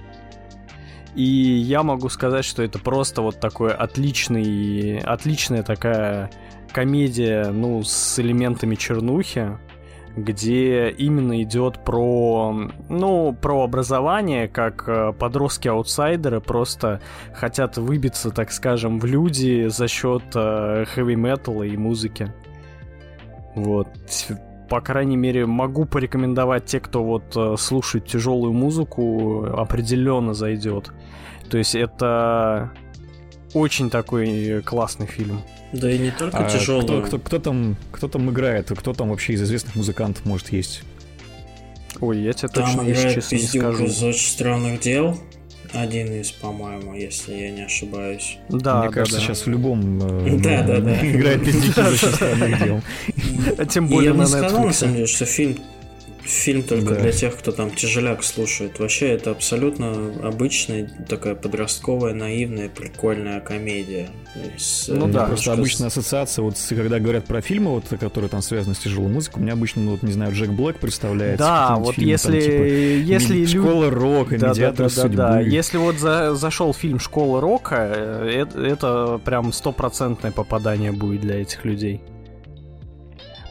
И 1.17 1.23
я 1.23 1.83
могу 1.83 2.11
сказать, 2.11 2.45
что 2.45 2.63
это 2.63 2.79
просто 2.79 3.23
вот 3.23 3.41
такой 3.41 3.73
отличный, 3.73 4.99
отличная 4.99 5.63
такая 5.63 6.31
комедия, 6.73 7.47
ну, 7.51 7.83
с 7.83 8.19
элементами 8.19 8.75
чернухи, 8.75 9.59
где 10.15 10.91
именно 10.91 11.43
идет 11.43 11.83
про, 11.85 12.55
ну, 12.91 13.33
про 13.33 13.65
образование, 13.65 14.47
как 14.47 14.85
э, 14.87 15.15
подростки-аутсайдеры 15.19 16.43
просто 16.43 17.01
хотят 17.35 17.79
выбиться, 17.79 18.31
так 18.31 18.53
скажем, 18.53 18.99
в 18.99 19.07
люди 19.07 19.69
за 19.69 19.89
счет 19.89 20.23
э, 20.35 20.85
хэви-металла 20.85 21.63
и 21.63 21.79
музыки. 21.79 22.31
Вот. 23.55 23.89
По 24.69 24.81
крайней 24.81 25.17
мере, 25.17 25.47
могу 25.47 25.85
порекомендовать 25.85 26.67
те, 26.67 26.81
кто 26.81 27.05
вот 27.05 27.37
э, 27.37 27.55
слушает 27.59 28.07
тяжелую 28.07 28.53
музыку, 28.53 29.45
определенно 29.45 30.35
зайдет. 30.35 30.91
То 31.49 31.59
есть 31.59 31.75
это 31.75 32.73
очень 33.55 33.91
такой 33.91 34.63
классный 34.63 35.07
фильм. 35.07 35.41
Да 35.73 35.91
и 35.91 35.99
не 35.99 36.11
только 36.11 36.39
а 36.39 36.49
тяжелый. 36.49 36.83
Кто, 36.83 37.03
кто, 37.03 37.19
кто, 37.19 37.39
там, 37.39 37.77
кто 37.93 38.09
там 38.09 38.31
играет? 38.31 38.69
Кто 38.71 38.93
там 38.93 39.11
вообще 39.11 39.35
из 39.35 39.43
известных 39.43 39.77
музыкантов 39.77 40.25
может 40.25 40.51
есть? 40.51 40.83
Ой, 42.01 42.19
я 42.19 42.33
тебе 42.33 42.49
там 42.49 42.65
точно, 42.65 42.83
если 42.83 43.15
честно, 43.15 43.37
не 43.37 43.43
скажу. 43.43 43.85
из 43.85 44.03
очень 44.03 44.29
странных 44.29 44.81
дел. 44.81 45.19
Один 45.77 46.13
из, 46.13 46.33
по-моему, 46.33 46.95
если 46.95 47.35
я 47.35 47.51
не 47.51 47.63
ошибаюсь. 47.65 48.39
Да, 48.49 48.81
Мне 48.81 48.89
да, 48.89 48.93
кажется, 48.95 49.19
да. 49.19 49.27
сейчас 49.27 49.47
в 49.47 49.51
любом 49.51 50.27
э, 50.27 50.39
да, 50.43 50.63
да, 50.63 50.81
да. 50.81 51.07
играет 51.11 51.45
пиздюки 51.45 51.97
странных 51.97 52.65
дел. 52.65 52.83
Тем 53.69 53.89
более 53.89 54.13
на 54.13 54.23
Netflix. 54.23 54.29
Я 54.31 54.43
бы 54.43 54.47
сказал, 54.49 54.65
на 54.65 54.73
самом 54.73 54.95
деле, 54.95 55.07
что 55.07 55.25
фильм 55.27 55.59
Фильм 56.27 56.65
только 56.65 56.95
да. 56.95 57.01
для 57.01 57.13
тех, 57.13 57.37
кто 57.37 57.53
там 57.53 57.71
тяжеляк 57.71 58.25
слушает. 58.25 58.81
Вообще 58.81 59.11
это 59.11 59.31
абсолютно 59.31 60.13
обычная 60.25 60.91
такая 61.09 61.37
подростковая, 61.37 62.15
наивная, 62.15 62.69
прикольная 62.69 63.39
комедия. 63.41 64.09
С, 64.59 64.89
ну 64.89 65.07
да, 65.07 65.27
просто 65.27 65.53
обычная 65.53 65.87
ассоциация, 65.87 66.43
вот 66.43 66.57
когда 66.69 66.99
говорят 66.99 67.27
про 67.27 67.41
фильмы, 67.41 67.71
вот, 67.71 67.85
которые 68.01 68.29
там 68.29 68.43
связаны 68.43 68.75
с 68.75 68.79
тяжелой 68.79 69.09
музыкой, 69.09 69.41
у 69.41 69.43
меня 69.45 69.53
обычно, 69.53 69.83
ну, 69.83 69.93
вот, 69.93 70.03
не 70.03 70.13
знаю, 70.13 70.35
Джек 70.35 70.51
Блэк 70.51 70.79
представляется. 70.79 71.45
Да, 71.45 71.77
вот 71.77 71.95
фильм, 71.95 72.09
если... 72.09 72.33
Там, 72.33 72.41
типа, 72.41 72.63
если 72.65 73.47
Школа 73.47 73.91
рока, 73.91 74.39
да, 74.39 74.49
медиатор 74.51 74.89
да, 74.89 74.95
да, 74.95 75.03
судьбы. 75.03 75.17
Да, 75.17 75.33
да. 75.35 75.41
Если 75.41 75.79
вот 75.79 75.97
за, 75.97 76.35
зашел 76.35 76.75
фильм 76.75 76.99
Школа 76.99 77.41
рока, 77.41 77.77
это, 77.77 78.61
это 78.61 79.21
прям 79.25 79.53
стопроцентное 79.53 80.33
попадание 80.33 80.91
будет 80.91 81.21
для 81.21 81.41
этих 81.41 81.65
людей 81.65 82.03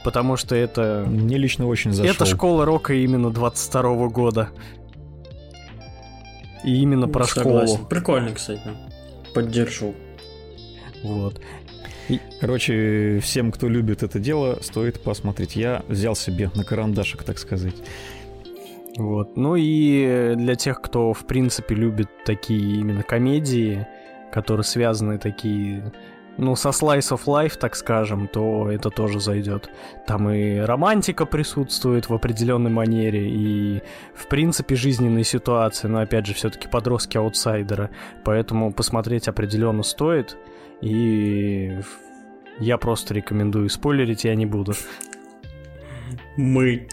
потому 0.06 0.38
что 0.38 0.56
это... 0.56 1.04
Мне 1.08 1.38
лично 1.38 1.68
очень 1.68 1.92
зашел. 1.92 2.14
Это 2.14 2.26
школа 2.26 2.64
рока 2.64 2.94
именно 2.94 3.32
22 3.32 3.82
-го 3.82 4.10
года. 4.10 4.50
И 6.64 6.76
именно 6.82 7.08
про 7.08 7.26
Согласен. 7.26 7.76
школу. 7.76 7.90
Прикольно, 7.90 8.32
кстати. 8.32 8.62
Поддержу. 9.34 9.96
Вот. 11.04 11.42
Короче, 12.40 13.20
всем, 13.24 13.52
кто 13.52 13.68
любит 13.68 14.04
это 14.04 14.20
дело, 14.20 14.60
стоит 14.62 15.02
посмотреть. 15.02 15.56
Я 15.56 15.84
взял 15.88 16.16
себе 16.16 16.52
на 16.54 16.64
карандашик, 16.64 17.24
так 17.24 17.40
сказать. 17.40 17.76
Вот. 18.98 19.36
Ну 19.36 19.56
и 19.56 20.36
для 20.36 20.56
тех, 20.56 20.82
кто, 20.82 21.14
в 21.14 21.26
принципе, 21.26 21.74
любит 21.74 22.10
такие 22.26 22.80
именно 22.80 23.02
комедии, 23.02 23.88
которые 24.32 24.66
связаны 24.66 25.18
такие 25.18 25.92
ну, 26.38 26.56
со 26.56 26.70
Slice 26.70 27.12
of 27.12 27.26
Life, 27.26 27.58
так 27.58 27.76
скажем, 27.76 28.28
то 28.28 28.70
это 28.70 28.90
тоже 28.90 29.20
зайдет. 29.20 29.70
Там 30.06 30.30
и 30.30 30.58
романтика 30.58 31.26
присутствует 31.26 32.10
в 32.10 32.14
определенной 32.14 32.72
манере, 32.72 33.30
и, 33.30 33.82
в 34.14 34.28
принципе, 34.28 34.76
жизненные 34.76 35.24
ситуации, 35.24 35.88
но, 35.88 36.00
опять 36.00 36.26
же, 36.26 36.34
все-таки 36.34 36.68
подростки 36.68 37.18
аутсайдера, 37.18 37.90
поэтому 38.24 38.74
посмотреть 38.74 39.28
определенно 39.28 39.84
стоит, 39.84 40.38
и 40.82 41.80
я 42.60 42.78
просто 42.78 43.14
рекомендую, 43.14 43.70
спойлерить 43.70 44.24
я 44.26 44.36
не 44.36 44.46
буду. 44.46 44.74
Мы. 46.38 46.88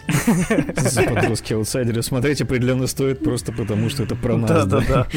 За 0.75 1.03
подростки 1.03 1.53
аутсайдеры 1.53 2.01
смотреть 2.01 2.41
определенно 2.41 2.87
стоит 2.87 3.23
просто 3.23 3.51
потому, 3.51 3.89
что 3.89 4.03
это 4.03 4.15
про 4.15 4.37
нас. 4.37 4.65
Да-да-да. 4.65 5.07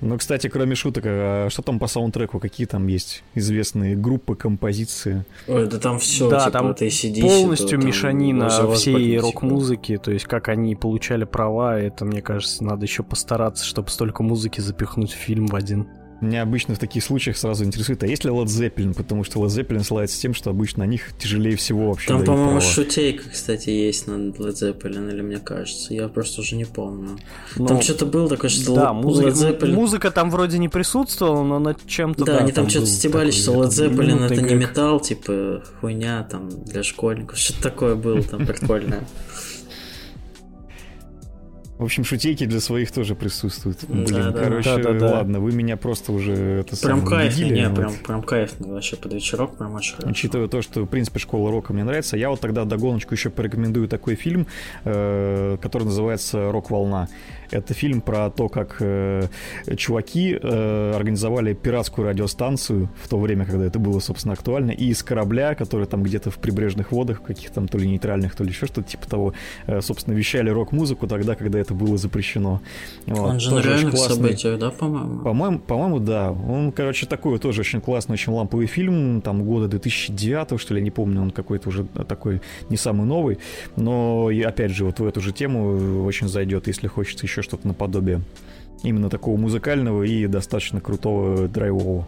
Ну, 0.00 0.18
кстати, 0.18 0.48
кроме 0.48 0.74
шуток, 0.74 1.04
а 1.06 1.48
что 1.50 1.62
там 1.62 1.78
по 1.78 1.86
саундтреку? 1.86 2.38
Какие 2.38 2.66
там 2.66 2.86
есть 2.86 3.22
известные 3.34 3.96
группы, 3.96 4.34
композиции? 4.34 5.24
Ой, 5.46 5.66
да 5.66 5.78
там 5.78 5.98
все, 5.98 6.28
да, 6.28 6.40
типа, 6.40 6.50
там 6.50 6.70
ACDC, 6.72 7.20
полностью 7.20 7.80
то, 7.80 7.86
мешанина 7.86 8.48
там, 8.48 8.72
всей 8.72 9.18
рок-музыки, 9.18 9.98
то 9.98 10.10
есть 10.10 10.24
как 10.26 10.48
они 10.48 10.74
получали 10.74 11.24
права, 11.24 11.78
это, 11.78 12.04
мне 12.04 12.20
кажется, 12.20 12.64
надо 12.64 12.84
еще 12.84 13.02
постараться, 13.02 13.64
чтобы 13.64 13.90
столько 13.90 14.22
музыки 14.22 14.60
запихнуть 14.60 15.12
в 15.12 15.16
фильм 15.16 15.46
в 15.46 15.54
один. 15.54 15.86
Меня 16.20 16.42
обычно 16.42 16.74
в 16.74 16.78
таких 16.78 17.04
случаях 17.04 17.36
сразу 17.36 17.64
интересует, 17.64 18.02
а 18.02 18.06
есть 18.06 18.24
ли 18.24 18.30
Led 18.30 18.46
Zeppelin, 18.46 18.94
потому 18.94 19.22
что 19.24 19.44
Led 19.44 19.48
Zeppelin 19.48 19.84
славится 19.84 20.20
тем, 20.20 20.32
что 20.34 20.50
обычно 20.50 20.84
на 20.84 20.88
них 20.88 21.12
тяжелее 21.18 21.56
всего 21.56 21.88
вообще. 21.88 22.08
Там, 22.08 22.24
по-моему, 22.24 22.60
шутейка, 22.60 23.24
кстати, 23.30 23.70
есть 23.70 24.06
на 24.06 24.12
Led 24.12 24.54
Zeppelin, 24.54 25.12
или 25.12 25.20
мне 25.20 25.38
кажется, 25.38 25.92
я 25.92 26.08
просто 26.08 26.40
уже 26.40 26.56
не 26.56 26.64
помню. 26.64 27.18
Но... 27.56 27.66
Там 27.66 27.76
ну, 27.76 27.82
что-то 27.82 28.06
было 28.06 28.28
такое, 28.28 28.50
что 28.50 28.74
да, 28.74 28.92
музыка, 28.92 29.28
Led 29.28 29.58
Zeppelin... 29.58 29.72
музыка 29.72 30.10
там 30.10 30.30
вроде 30.30 30.58
не 30.58 30.68
присутствовала, 30.68 31.42
но 31.42 31.58
над 31.58 31.86
чем-то 31.86 32.24
да, 32.24 32.32
да 32.32 32.38
они 32.38 32.52
там, 32.52 32.64
там 32.64 32.70
что-то 32.70 32.86
стебались, 32.86 33.34
что 33.40 33.52
Led 33.52 33.68
Zeppelin 33.68 34.24
это 34.24 34.40
не 34.40 34.54
металл, 34.54 35.00
типа 35.00 35.62
хуйня 35.80 36.26
там 36.30 36.48
для 36.64 36.82
школьников, 36.82 37.38
что-то 37.38 37.62
такое 37.62 37.94
было 37.94 38.22
там 38.22 38.46
прикольное. 38.46 39.04
В 41.78 41.84
общем, 41.84 42.04
шутейки 42.04 42.46
для 42.46 42.60
своих 42.60 42.90
тоже 42.90 43.14
присутствуют. 43.14 43.84
Блин, 43.84 44.06
да, 44.06 44.30
да, 44.30 44.44
короче, 44.44 44.76
да, 44.76 44.82
да, 44.82 44.98
да. 44.98 45.10
ладно, 45.16 45.40
вы 45.40 45.52
меня 45.52 45.76
просто 45.76 46.12
уже 46.12 46.32
это 46.32 46.76
Прям 46.80 47.04
кайф, 47.04 47.36
не, 47.36 47.68
вот. 47.68 47.76
прям, 47.76 47.92
прям 47.94 48.22
кайф, 48.22 48.54
вообще 48.58 48.96
под 48.96 49.12
вечерок 49.12 49.58
прям 49.58 49.74
очень 49.74 49.94
хорошо. 49.94 50.10
Учитывая 50.10 50.48
то, 50.48 50.62
что, 50.62 50.84
в 50.84 50.86
принципе, 50.86 51.18
школа 51.18 51.50
рока 51.50 51.74
мне 51.74 51.84
нравится, 51.84 52.16
я 52.16 52.30
вот 52.30 52.40
тогда 52.40 52.64
догоночку 52.64 53.12
еще 53.12 53.28
порекомендую 53.28 53.88
такой 53.88 54.14
фильм, 54.14 54.46
э, 54.84 55.58
который 55.60 55.84
называется 55.84 56.50
«Рок-волна». 56.50 57.08
Это 57.50 57.74
фильм 57.74 58.00
про 58.00 58.30
то, 58.30 58.48
как 58.48 58.76
э, 58.80 59.28
чуваки 59.76 60.38
э, 60.40 60.92
организовали 60.94 61.54
пиратскую 61.54 62.08
радиостанцию 62.08 62.88
в 63.02 63.08
то 63.08 63.18
время, 63.18 63.44
когда 63.44 63.64
это 63.64 63.78
было, 63.78 64.00
собственно, 64.00 64.34
актуально, 64.34 64.70
и 64.70 64.86
из 64.86 65.02
корабля, 65.02 65.54
который 65.54 65.86
там 65.86 66.02
где-то 66.02 66.30
в 66.30 66.38
прибрежных 66.38 66.92
водах, 66.92 67.22
каких 67.22 67.50
там 67.50 67.68
то 67.68 67.78
ли 67.78 67.88
нейтральных, 67.88 68.34
то 68.34 68.44
ли 68.44 68.50
еще 68.50 68.66
что-то 68.66 68.88
типа 68.88 69.08
того, 69.08 69.34
э, 69.66 69.80
собственно, 69.80 70.14
вещали 70.14 70.50
рок-музыку 70.50 71.06
тогда, 71.06 71.34
когда 71.34 71.58
это 71.58 71.74
было 71.74 71.96
запрещено. 71.96 72.60
Вот. 73.06 73.18
Он 73.18 73.40
же 73.40 73.50
тоже 73.50 73.68
на 73.68 73.72
реальных 73.72 73.96
событиях, 73.96 74.58
да, 74.58 74.70
по-моему? 74.70 75.22
По-моему, 75.22 75.58
по-моему, 75.58 76.00
да. 76.00 76.32
Он, 76.32 76.72
короче, 76.72 77.06
такой 77.06 77.38
тоже 77.38 77.60
очень 77.60 77.80
классный, 77.80 78.14
очень 78.14 78.32
ламповый 78.32 78.66
фильм, 78.66 79.20
там 79.20 79.44
года 79.44 79.68
2009, 79.68 80.60
что 80.60 80.74
ли, 80.74 80.82
не 80.82 80.90
помню, 80.90 81.22
он 81.22 81.30
какой-то 81.30 81.68
уже 81.68 81.84
такой 81.84 82.40
не 82.68 82.76
самый 82.76 83.06
новый, 83.06 83.38
но, 83.76 84.30
и, 84.30 84.42
опять 84.42 84.72
же, 84.72 84.84
вот 84.84 85.00
в 85.00 85.06
эту 85.06 85.20
же 85.20 85.32
тему 85.32 86.04
очень 86.04 86.28
зайдет, 86.28 86.66
если 86.66 86.86
хочется 86.86 87.26
еще 87.26 87.35
еще 87.36 87.42
что-то 87.42 87.68
наподобие 87.68 88.22
именно 88.82 89.10
такого 89.10 89.36
музыкального 89.36 90.02
и 90.02 90.26
достаточно 90.26 90.80
крутого 90.80 91.48
драйвового. 91.48 92.06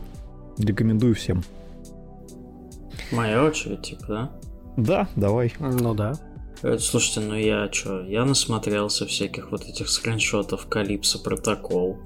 Рекомендую 0.58 1.14
всем. 1.14 1.42
Моя 3.12 3.44
очередь, 3.44 3.82
типа, 3.82 4.06
да? 4.08 4.30
Да, 4.76 5.08
давай. 5.16 5.52
Ну 5.58 5.94
да. 5.94 6.14
Э, 6.62 6.78
слушайте, 6.78 7.20
ну 7.20 7.34
я 7.34 7.70
что, 7.72 8.02
я 8.02 8.24
насмотрелся 8.24 9.06
всяких 9.06 9.50
вот 9.50 9.64
этих 9.64 9.88
скриншотов 9.88 10.66
Калипсо 10.66 11.18
Протокол. 11.18 11.98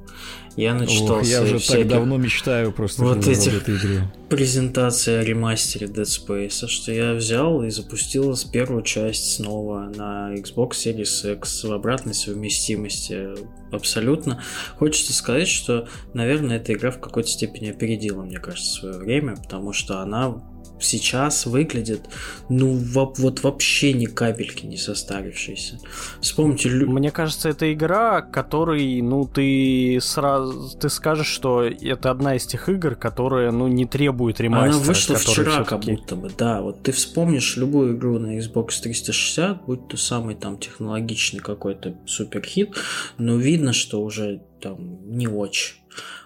Я 0.56 0.74
начитался 0.74 1.14
Ох, 1.14 1.26
Я 1.26 1.42
уже 1.42 1.58
всяких... 1.58 1.88
так 1.88 1.98
давно 1.98 2.16
мечтаю 2.18 2.72
просто 2.72 3.02
вот 3.02 3.26
этих 3.26 3.54
этой 3.54 3.76
игре. 3.76 4.02
презентации 4.28 5.14
о 5.14 5.24
ремастере 5.24 5.86
Dead 5.86 6.04
Space, 6.04 6.66
что 6.66 6.92
я 6.92 7.14
взял 7.14 7.62
и 7.62 7.70
запустил 7.70 8.34
первую 8.50 8.82
часть 8.82 9.36
снова 9.36 9.92
на 9.94 10.34
Xbox 10.34 10.70
Series 10.70 11.36
X 11.36 11.64
в 11.64 11.72
обратной 11.72 12.14
совместимости. 12.14 13.28
Абсолютно. 13.70 14.42
Хочется 14.78 15.12
сказать, 15.12 15.48
что, 15.48 15.88
наверное, 16.14 16.56
эта 16.56 16.72
игра 16.74 16.90
в 16.90 17.00
какой-то 17.00 17.28
степени 17.28 17.70
опередила, 17.70 18.22
мне 18.22 18.38
кажется, 18.38 18.80
свое 18.80 18.98
время, 18.98 19.36
потому 19.36 19.72
что 19.72 20.00
она 20.00 20.42
сейчас 20.82 21.46
выглядит, 21.46 22.02
ну, 22.48 22.72
вот 22.74 23.42
вообще 23.42 23.92
ни 23.92 24.06
капельки 24.06 24.66
не 24.66 24.76
состарившийся. 24.76 25.78
Вспомните... 26.20 26.68
Мне 26.68 27.10
кажется, 27.10 27.48
это 27.48 27.72
игра, 27.72 28.22
которой, 28.22 29.00
ну, 29.00 29.26
ты 29.26 29.98
сразу, 30.00 30.76
ты 30.78 30.88
скажешь, 30.88 31.28
что 31.28 31.62
это 31.64 32.10
одна 32.10 32.36
из 32.36 32.46
тех 32.46 32.68
игр, 32.68 32.94
которая, 32.94 33.50
ну, 33.50 33.68
не 33.68 33.86
требует 33.86 34.40
ремастера. 34.40 34.74
Она 34.74 34.78
вышла 34.78 35.16
вчера 35.16 35.64
как 35.64 35.80
будто 35.80 36.16
бы, 36.16 36.30
да. 36.36 36.60
Вот 36.62 36.82
ты 36.82 36.92
вспомнишь 36.92 37.56
любую 37.56 37.96
игру 37.96 38.18
на 38.18 38.38
Xbox 38.38 38.80
360, 38.82 39.64
будь 39.64 39.88
то 39.88 39.96
самый 39.96 40.34
там 40.34 40.58
технологичный 40.58 41.40
какой-то 41.40 41.96
суперхит, 42.06 42.76
но 43.18 43.36
видно, 43.36 43.72
что 43.72 44.02
уже 44.02 44.42
там 44.60 44.98
не 45.16 45.28
очень. 45.28 45.76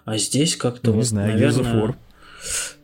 А 0.05 0.19
здесь 0.19 0.57
как-то 0.57 0.91
ну, 0.91 0.93
вот, 0.93 0.99
не 0.99 1.05
знаю, 1.05 1.33
наверное... 1.33 1.97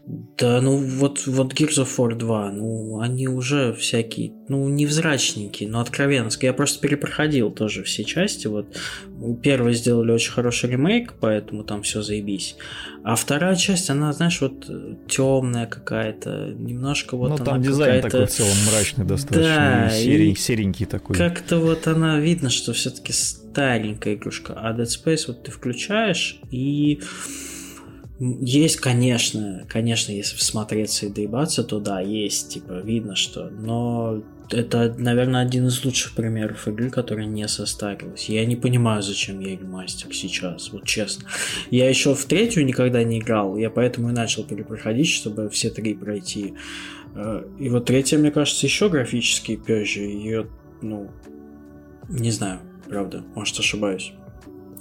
Да, 0.05 0.61
ну 0.61 0.79
вот, 0.79 1.27
вот 1.27 1.55
Gears 1.55 1.85
of 1.85 1.97
War 1.97 2.17
2, 2.17 2.51
ну 2.51 2.99
они 3.01 3.29
уже 3.29 3.73
всякие, 3.73 4.33
ну 4.49 4.69
невзрачненькие, 4.69 5.69
но 5.69 5.81
откровенно. 5.81 6.29
Я 6.41 6.53
просто 6.53 6.81
перепроходил 6.81 7.53
тоже 7.53 7.85
все 7.85 8.03
части. 8.03 8.49
Вот 8.49 8.67
первые 9.43 9.75
сделали 9.75 10.11
очень 10.11 10.33
хороший 10.33 10.71
ремейк, 10.71 11.15
поэтому 11.21 11.63
там 11.63 11.83
все 11.83 12.03
заебись. 12.03 12.57
А 13.05 13.15
вторая 13.15 13.55
часть, 13.55 13.91
она, 13.91 14.13
знаешь, 14.13 14.41
вот 14.41 14.69
темная 15.07 15.67
какая-то, 15.67 16.53
немножко 16.59 17.17
вот. 17.17 17.29
Ну 17.29 17.35
она 17.37 17.45
там 17.45 17.63
дизайн 17.63 18.03
такой 18.03 18.27
в 18.27 18.31
целом 18.31 18.57
мрачный 18.73 19.05
достаточно, 19.05 19.89
да, 19.89 19.91
серенький, 19.91 20.41
серенький 20.41 20.87
такой. 20.87 21.17
Как-то 21.17 21.59
вот 21.61 21.87
она 21.87 22.19
видно, 22.19 22.51
что 22.51 22.73
все-таки 22.73 23.13
старенькая 23.13 24.15
игрушка. 24.15 24.55
А 24.57 24.73
Dead 24.77 24.87
Space 24.87 25.25
вот 25.29 25.45
ты 25.45 25.53
включаешь 25.53 26.41
и 26.51 27.01
есть, 28.23 28.77
конечно, 28.77 29.67
конечно, 29.69 30.13
если 30.13 30.37
всмотреться 30.37 31.07
и 31.07 31.09
доебаться, 31.09 31.65
то 31.65 31.81
да, 31.81 32.01
есть, 32.01 32.51
типа, 32.51 32.75
видно, 32.75 33.17
что, 33.17 33.51
но 33.51 34.23
это, 34.49 34.95
наверное, 34.97 35.43
один 35.43 35.67
из 35.67 35.85
лучших 35.85 36.15
примеров 36.15 36.69
игры, 36.69 36.89
которая 36.91 37.27
не 37.27 37.49
состарилась. 37.49 38.29
Я 38.29 38.47
не 38.47 38.55
понимаю, 38.55 39.03
зачем 39.03 39.41
ей 39.41 39.57
ремастер 39.57 40.15
сейчас, 40.15 40.73
вот 40.73 40.85
честно. 40.85 41.29
Я 41.71 41.89
еще 41.89 42.15
в 42.15 42.25
третью 42.27 42.65
никогда 42.65 43.03
не 43.03 43.19
играл, 43.19 43.57
я 43.57 43.71
поэтому 43.71 44.11
и 44.11 44.13
начал 44.13 44.45
перепроходить, 44.45 45.09
чтобы 45.09 45.49
все 45.49 45.71
три 45.71 45.95
пройти. 45.95 46.55
Э, 47.17 47.45
и 47.59 47.71
вот 47.71 47.87
третья, 47.87 48.19
мне 48.19 48.31
кажется, 48.31 48.67
еще 48.67 48.89
графически 48.89 49.57
позже. 49.57 50.03
Ее, 50.03 50.47
ну, 50.81 51.11
не 52.09 52.31
знаю, 52.31 52.61
правда, 52.89 53.25
может 53.35 53.59
ошибаюсь. 53.59 54.13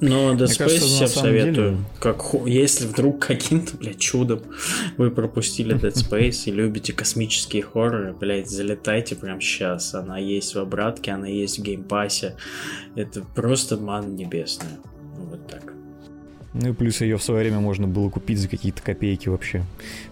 Но 0.02 0.34
Dead 0.34 0.48
Space 0.48 0.57
кажется, 0.57 0.86
всем 0.88 1.07
советую. 1.07 1.53
Деле... 1.53 1.78
Как, 1.99 2.23
если 2.45 2.88
вдруг 2.88 3.19
каким-то, 3.19 3.78
блядь, 3.78 3.99
чудом 3.99 4.41
вы 4.98 5.11
пропустили 5.11 5.76
Dead 5.76 5.94
Space 5.94 6.49
и 6.49 6.52
любите 6.52 6.91
космические 6.91 7.61
хорроры, 7.61 8.14
блядь, 8.14 8.49
залетайте 8.49 9.15
прямо 9.15 9.40
сейчас. 9.40 9.94
Она 9.94 10.18
есть 10.18 10.56
в 10.56 10.60
обратке, 10.60 11.11
она 11.11 11.28
есть 11.28 11.60
в 11.60 11.61
Game 11.62 11.91
Pass 11.91 12.21
е. 12.21 12.36
Это 12.95 13.22
просто 13.36 13.78
манна 13.78 14.16
небесная. 14.15 14.80
Ну, 15.18 15.26
вот 15.26 15.48
так. 15.48 15.73
Ну 16.53 16.69
и 16.69 16.73
плюс 16.73 16.99
ее 17.02 17.18
в 17.18 17.23
свое 17.23 17.41
время 17.41 17.60
можно 17.60 17.88
было 17.88 18.10
купить 18.10 18.40
за 18.40 18.48
какие-то 18.48 18.82
копейки 18.82 19.30
вообще. 19.30 19.64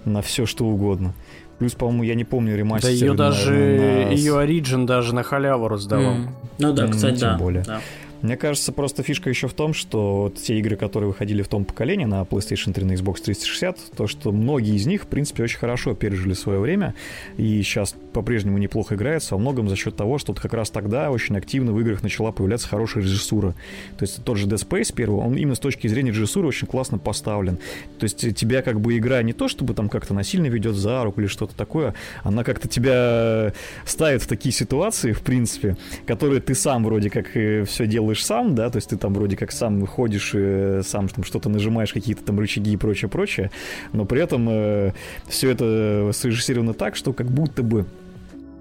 На 0.06 0.22
все 0.22 0.45
что 0.45 0.66
угодно. 0.66 1.14
Плюс, 1.57 1.74
по-моему, 1.74 2.03
я 2.03 2.16
не 2.16 2.24
помню 2.24 2.56
ремастер. 2.56 2.90
Да 2.90 2.94
ее 2.94 3.14
даже, 3.14 3.52
на... 3.52 4.11
ее 4.14 4.34
Origin 4.34 4.86
даже 4.86 5.14
на 5.14 5.24
халяву 5.24 5.68
раздавал. 5.68 6.14
Мм. 6.14 6.28
Ну 6.60 6.74
да, 6.74 6.88
кстати, 6.88 7.18
mm, 7.18 7.20
да. 7.20 7.38
Более. 7.38 7.64
да. 7.64 7.82
Мне 8.22 8.36
кажется, 8.36 8.72
просто 8.72 9.02
фишка 9.02 9.30
еще 9.30 9.48
в 9.48 9.54
том, 9.54 9.74
что 9.74 10.34
те 10.36 10.60
игры, 10.60 10.76
которые 10.76 11.08
выходили 11.10 11.41
в 11.41 11.48
том 11.48 11.64
поколении 11.64 12.06
на 12.06 12.22
PlayStation 12.24 12.74
3, 12.74 12.86
на 12.86 12.91
Xbox 12.94 13.22
360, 13.22 13.78
то, 13.96 14.08
что 14.08 14.32
многие 14.32 14.76
из 14.76 14.86
них, 14.86 15.04
в 15.04 15.08
принципе, 15.08 15.44
очень 15.44 15.58
хорошо 15.58 15.96
пережили 15.96 16.34
свое 16.34 16.60
время 16.60 16.96
и 17.38 17.62
сейчас 17.62 17.96
по-прежнему 18.14 18.58
неплохо 18.58 18.96
играется, 18.96 19.36
во 19.36 19.40
многом 19.40 19.70
за 19.70 19.76
счет 19.76 19.96
того, 19.96 20.18
что 20.18 20.34
вот 20.34 20.41
как 20.41 20.54
раз 20.54 20.70
тогда 20.70 21.12
очень 21.12 21.38
активно 21.38 21.72
в 21.72 21.80
играх 21.80 22.04
начала 22.04 22.32
появляться 22.32 22.68
хорошая 22.68 23.04
режиссура. 23.04 23.56
То 23.98 24.04
есть 24.04 24.24
тот 24.24 24.38
же 24.38 24.48
Dead 24.48 24.58
Space 24.58 24.94
первый, 24.94 25.22
он 25.22 25.36
именно 25.36 25.56
с 25.56 25.60
точки 25.60 25.88
зрения 25.88 26.12
режиссуры 26.12 26.48
очень 26.48 26.68
классно 26.68 26.98
поставлен. 26.98 27.58
То 28.00 28.04
есть 28.04 28.36
тебя 28.36 28.62
как 28.62 28.82
бы 28.82 28.98
игра 28.98 29.22
не 29.24 29.34
то, 29.34 29.48
чтобы 29.48 29.74
там 29.74 29.88
как-то 29.88 30.14
насильно 30.14 30.48
ведет 30.48 30.76
за 30.76 31.04
руку 31.04 31.22
или 31.22 31.28
что-то 31.28 31.56
такое, 31.56 31.94
она 32.24 32.44
как-то 32.44 32.68
тебя 32.68 33.54
ставит 33.86 34.24
в 34.24 34.28
такие 34.28 34.52
ситуации, 34.52 35.14
в 35.14 35.22
принципе, 35.22 35.78
которые 36.06 36.41
ты 36.41 36.54
сам 36.54 36.84
вроде 36.84 37.10
как 37.10 37.30
все 37.30 37.88
делаешь 37.88 38.09
делаешь 38.10 38.26
сам, 38.26 38.56
да, 38.56 38.69
то 38.69 38.77
есть 38.77 38.90
ты 38.90 38.98
там 38.98 39.14
вроде 39.14 39.36
как 39.38 39.52
сам 39.52 39.86
ходишь, 39.86 40.31
э, 40.34 40.81
сам 40.84 41.07
там 41.07 41.23
что-то 41.23 41.49
нажимаешь, 41.49 41.94
какие-то 41.94 42.23
там 42.23 42.40
рычаги 42.40 42.73
и 42.73 42.77
прочее, 42.77 43.10
прочее, 43.10 43.52
но 43.94 44.06
при 44.06 44.22
этом 44.22 44.48
э, 44.49 44.94
все 45.27 45.52
это 45.52 46.11
срежиссировано 46.14 46.73
так, 46.73 46.95
что 46.95 47.14
как 47.14 47.27
будто 47.27 47.61
бы 47.61 47.86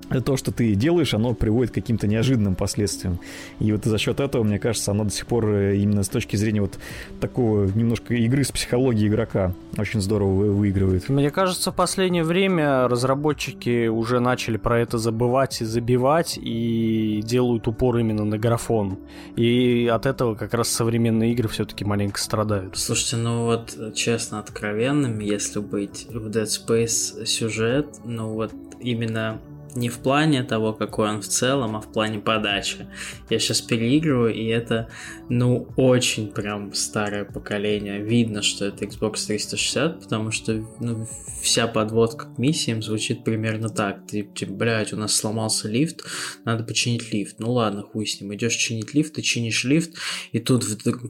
то, 0.09 0.36
что 0.36 0.52
ты 0.52 0.74
делаешь, 0.74 1.14
оно 1.14 1.35
приводит 1.35 1.72
к 1.72 1.74
каким-то 1.74 2.06
неожиданным 2.06 2.55
последствиям. 2.55 3.20
И 3.60 3.72
вот 3.72 3.85
за 3.85 3.98
счет 3.98 4.20
этого, 4.20 4.43
мне 4.43 4.59
кажется, 4.59 4.90
оно 4.90 5.05
до 5.05 5.10
сих 5.10 5.26
пор 5.26 5.48
э, 5.51 5.76
именно 5.76 6.02
с 6.02 6.09
точки 6.09 6.36
зрения 6.36 6.60
вот 6.60 6.78
такого 7.20 7.66
немножко 7.66 8.14
игры 8.14 8.44
с 8.44 8.51
психологией 8.52 9.09
игрока 9.09 9.55
очень 9.76 10.01
здорово 10.01 10.51
выигрывает. 10.52 11.09
Мне 11.09 11.30
кажется, 11.30 11.72
в 11.72 11.74
последнее 11.74 12.24
время 12.24 12.89
разработчики 12.89 13.89
уже 13.89 14.20
начали 14.20 14.56
про 14.56 14.80
это 14.80 14.98
забывать 14.98 15.60
и 15.60 15.64
забивать 15.64 16.39
и 16.40 17.20
делают 17.24 17.68
упор 17.68 17.98
именно 17.98 18.24
на 18.24 18.39
графон. 18.39 18.98
И 19.36 19.90
от 19.93 20.06
этого 20.06 20.35
как 20.35 20.55
раз 20.55 20.68
современные 20.68 21.32
игры 21.32 21.48
все-таки 21.48 21.85
маленько 21.85 22.20
страдают. 22.20 22.76
Слушайте, 22.76 23.16
ну 23.16 23.44
вот 23.44 23.76
честно, 23.94 24.40
откровенным, 24.40 25.18
если 25.20 25.60
быть 25.60 26.06
в 26.09 26.28
Dead 26.28 26.44
Space 26.44 27.24
сюжет, 27.26 27.86
ну 28.05 28.32
вот 28.35 28.52
именно 28.80 29.40
не 29.74 29.89
в 29.89 29.99
плане 29.99 30.43
того, 30.43 30.73
какой 30.73 31.09
он 31.09 31.20
в 31.20 31.28
целом, 31.28 31.77
а 31.77 31.81
в 31.81 31.93
плане 31.93 32.19
подачи. 32.19 32.86
Я 33.31 33.39
сейчас 33.39 33.61
переигрываю, 33.61 34.35
и 34.35 34.47
это, 34.47 34.89
ну, 35.28 35.69
очень 35.77 36.32
прям 36.32 36.74
старое 36.74 37.24
поколение. 37.24 38.03
Видно, 38.03 38.43
что 38.43 38.66
это 38.66 38.85
Xbox 38.85 39.27
360, 39.27 40.01
потому 40.01 40.31
что 40.31 40.65
ну, 40.81 41.07
вся 41.43 41.66
подводка 41.66 42.27
к 42.27 42.39
миссиям 42.39 42.82
звучит 42.82 43.24
примерно 43.24 43.69
так. 43.69 44.07
Ты, 44.07 44.23
ты, 44.23 44.47
блядь, 44.47 44.93
у 44.93 44.97
нас 44.97 45.15
сломался 45.15 45.69
лифт, 45.69 46.03
надо 46.45 46.65
починить 46.65 47.12
лифт. 47.12 47.36
Ну 47.39 47.53
ладно, 47.53 47.82
хуй 47.82 48.07
с 48.07 48.20
ним. 48.20 48.35
Идешь 48.35 48.57
чинить 48.57 48.95
лифт, 48.95 49.15
ты 49.15 49.23
чинишь 49.23 49.65
лифт, 49.65 49.95
и 50.32 50.39
тут 50.39 50.65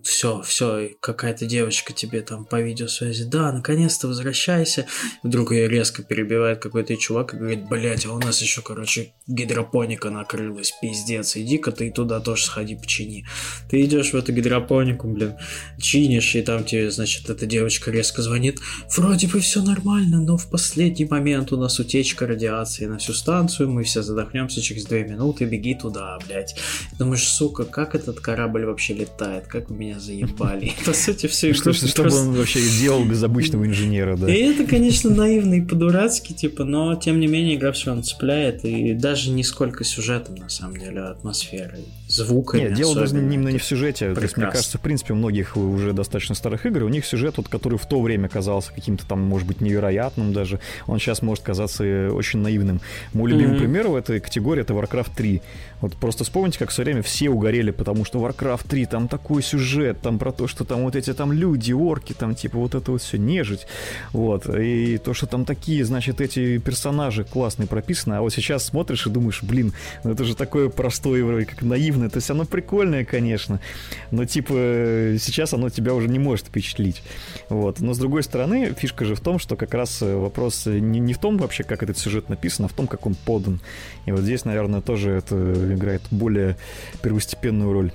все, 0.04 0.42
все, 0.42 0.90
какая-то 1.00 1.46
девочка 1.46 1.92
тебе 1.92 2.22
там 2.22 2.44
по 2.44 2.60
видеосвязи, 2.60 3.24
да, 3.24 3.52
наконец-то 3.52 4.08
возвращайся. 4.08 4.86
Вдруг 5.22 5.52
ее 5.52 5.68
резко 5.68 6.02
перебивает 6.02 6.60
какой-то 6.60 6.96
чувак 6.96 7.34
и 7.34 7.36
говорит, 7.36 7.68
блядь, 7.68 8.06
а 8.06 8.12
у 8.12 8.18
нас 8.18 8.42
короче, 8.56 9.12
гидропоника 9.26 10.10
накрылась, 10.10 10.72
пиздец, 10.80 11.36
иди-ка 11.36 11.72
ты 11.72 11.90
туда 11.90 12.20
тоже 12.20 12.44
сходи 12.44 12.74
почини. 12.74 13.26
Ты 13.70 13.84
идешь 13.84 14.12
в 14.12 14.14
эту 14.14 14.32
гидропонику, 14.32 15.06
блин, 15.08 15.34
чинишь, 15.80 16.34
и 16.34 16.42
там 16.42 16.64
тебе, 16.64 16.90
значит, 16.90 17.28
эта 17.30 17.46
девочка 17.46 17.90
резко 17.90 18.22
звонит, 18.22 18.58
вроде 18.96 19.28
бы 19.28 19.40
все 19.40 19.62
нормально, 19.62 20.20
но 20.20 20.36
в 20.36 20.50
последний 20.50 21.04
момент 21.04 21.52
у 21.52 21.56
нас 21.56 21.78
утечка 21.78 22.26
радиации 22.26 22.86
на 22.86 22.98
всю 22.98 23.12
станцию, 23.12 23.70
мы 23.70 23.84
все 23.84 24.02
задохнемся 24.02 24.60
через 24.60 24.84
две 24.84 25.04
минуты, 25.04 25.44
беги 25.44 25.74
туда, 25.74 26.18
блядь. 26.26 26.56
Думаешь, 26.98 27.26
сука, 27.28 27.64
как 27.64 27.94
этот 27.94 28.20
корабль 28.20 28.64
вообще 28.64 28.94
летает, 28.94 29.46
как 29.46 29.70
меня 29.70 30.00
заебали. 30.00 30.72
По 30.84 30.92
сути, 30.92 31.26
все 31.26 31.52
Что, 31.52 31.72
что 31.72 32.04
бы 32.04 32.16
он 32.16 32.32
вообще 32.32 32.60
делал 32.80 33.04
без 33.04 33.22
обычного 33.22 33.66
инженера, 33.66 34.16
да? 34.16 34.32
И 34.32 34.38
это, 34.38 34.64
конечно, 34.64 35.10
наивно 35.10 35.54
и 35.54 35.60
по-дурацки, 35.60 36.32
типа, 36.32 36.64
но, 36.64 36.94
тем 36.96 37.20
не 37.20 37.26
менее, 37.26 37.56
игра 37.56 37.72
все 37.72 37.86
равно 37.86 38.02
цепляет 38.02 38.37
цепляет, 38.38 38.64
и 38.64 38.94
даже 38.94 39.30
не 39.30 39.42
сколько 39.42 39.84
сюжетом, 39.84 40.36
на 40.36 40.48
самом 40.48 40.76
деле, 40.76 41.00
а 41.00 41.10
атмосферой, 41.10 41.84
звуками. 42.08 42.62
Нет, 42.62 42.74
дело 42.74 42.94
даже 42.94 43.16
именно 43.16 43.48
не 43.48 43.58
в 43.58 43.64
сюжете. 43.64 44.14
То 44.14 44.20
есть, 44.20 44.36
мне 44.36 44.46
кажется, 44.46 44.78
в 44.78 44.80
принципе, 44.80 45.12
у 45.12 45.16
многих 45.16 45.56
уже 45.56 45.92
достаточно 45.92 46.34
старых 46.34 46.66
игр, 46.66 46.84
у 46.84 46.88
них 46.88 47.04
сюжет, 47.04 47.36
вот, 47.36 47.48
который 47.48 47.78
в 47.78 47.86
то 47.86 48.00
время 48.00 48.28
казался 48.28 48.72
каким-то 48.72 49.06
там, 49.06 49.20
может 49.20 49.46
быть, 49.46 49.60
невероятным 49.60 50.32
даже, 50.32 50.60
он 50.86 50.98
сейчас 50.98 51.22
может 51.22 51.44
казаться 51.44 52.10
очень 52.12 52.40
наивным. 52.40 52.80
Мой 53.12 53.30
любимый 53.30 53.56
mm-hmm. 53.56 53.58
пример 53.58 53.88
в 53.88 53.96
этой 53.96 54.20
категории 54.20 54.62
это 54.62 54.74
Warcraft 54.74 55.10
3. 55.16 55.42
Вот 55.80 55.94
просто 55.94 56.24
вспомните, 56.24 56.58
как 56.58 56.70
все 56.70 56.82
время 56.82 57.02
все 57.02 57.30
угорели, 57.30 57.70
потому 57.70 58.04
что 58.04 58.18
Warcraft 58.18 58.68
3, 58.68 58.86
там 58.86 59.08
такой 59.08 59.42
сюжет, 59.42 60.00
там 60.00 60.18
про 60.18 60.32
то, 60.32 60.46
что 60.46 60.64
там 60.64 60.82
вот 60.82 60.96
эти 60.96 61.12
там 61.12 61.32
люди, 61.32 61.72
орки, 61.72 62.14
там 62.14 62.34
типа 62.34 62.58
вот 62.58 62.74
это 62.74 62.90
вот 62.90 63.02
все 63.02 63.16
нежить, 63.16 63.66
вот, 64.12 64.48
и 64.48 64.98
то, 64.98 65.14
что 65.14 65.26
там 65.26 65.44
такие, 65.44 65.84
значит, 65.84 66.20
эти 66.20 66.58
персонажи 66.58 67.24
классные 67.24 67.68
прописаны, 67.68 68.14
а 68.14 68.22
вот 68.28 68.34
сейчас 68.34 68.64
смотришь 68.64 69.06
и 69.06 69.10
думаешь, 69.10 69.42
блин, 69.42 69.72
ну 70.04 70.12
это 70.12 70.24
же 70.24 70.36
такое 70.36 70.68
простое, 70.68 71.24
вроде 71.24 71.46
как 71.46 71.62
наивное, 71.62 72.08
то 72.08 72.18
есть 72.18 72.30
оно 72.30 72.44
прикольное, 72.44 73.04
конечно, 73.04 73.60
но 74.10 74.24
типа 74.24 75.16
сейчас 75.18 75.54
оно 75.54 75.70
тебя 75.70 75.94
уже 75.94 76.08
не 76.08 76.18
может 76.18 76.46
впечатлить, 76.46 77.02
вот, 77.48 77.80
но 77.80 77.94
с 77.94 77.98
другой 77.98 78.22
стороны, 78.22 78.74
фишка 78.78 79.04
же 79.04 79.14
в 79.14 79.20
том, 79.20 79.38
что 79.38 79.56
как 79.56 79.72
раз 79.74 80.00
вопрос 80.00 80.66
не, 80.66 81.00
не 81.00 81.14
в 81.14 81.18
том 81.18 81.38
вообще, 81.38 81.64
как 81.64 81.82
этот 81.82 81.98
сюжет 81.98 82.28
написан, 82.28 82.66
а 82.66 82.68
в 82.68 82.72
том, 82.72 82.86
как 82.86 83.06
он 83.06 83.14
подан, 83.14 83.60
и 84.06 84.12
вот 84.12 84.20
здесь, 84.20 84.44
наверное, 84.44 84.80
тоже 84.80 85.12
это 85.12 85.36
играет 85.74 86.02
более 86.10 86.56
первостепенную 87.02 87.72
роль. 87.72 87.92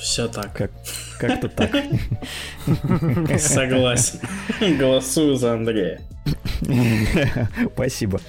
Все 0.00 0.28
так. 0.28 0.52
Как, 0.54 0.70
как-то 1.18 1.48
так. 1.48 1.70
Согласен. 3.38 4.18
Голосую 4.78 5.36
за 5.36 5.52
Андрея. 5.52 6.00
Спасибо. 7.74 8.20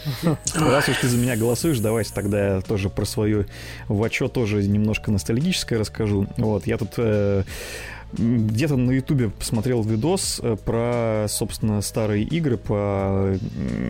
Раз 0.55 0.89
уж 0.89 0.97
ты 0.97 1.07
за 1.07 1.17
меня 1.17 1.35
голосуешь, 1.35 1.79
давайте 1.79 2.13
тогда 2.13 2.55
я 2.55 2.61
тоже 2.61 2.89
про 2.89 3.05
свою 3.05 3.45
вачо 3.87 4.27
тоже 4.27 4.63
немножко 4.63 5.11
ностальгическое 5.11 5.79
расскажу. 5.79 6.27
Вот, 6.37 6.67
я 6.67 6.77
тут 6.77 6.93
э, 6.97 7.43
где-то 8.13 8.75
на 8.75 8.91
Ютубе 8.91 9.29
посмотрел 9.29 9.83
видос 9.83 10.39
э, 10.43 10.55
про, 10.63 11.27
собственно, 11.29 11.81
старые 11.81 12.23
игры 12.23 12.57
по 12.57 13.35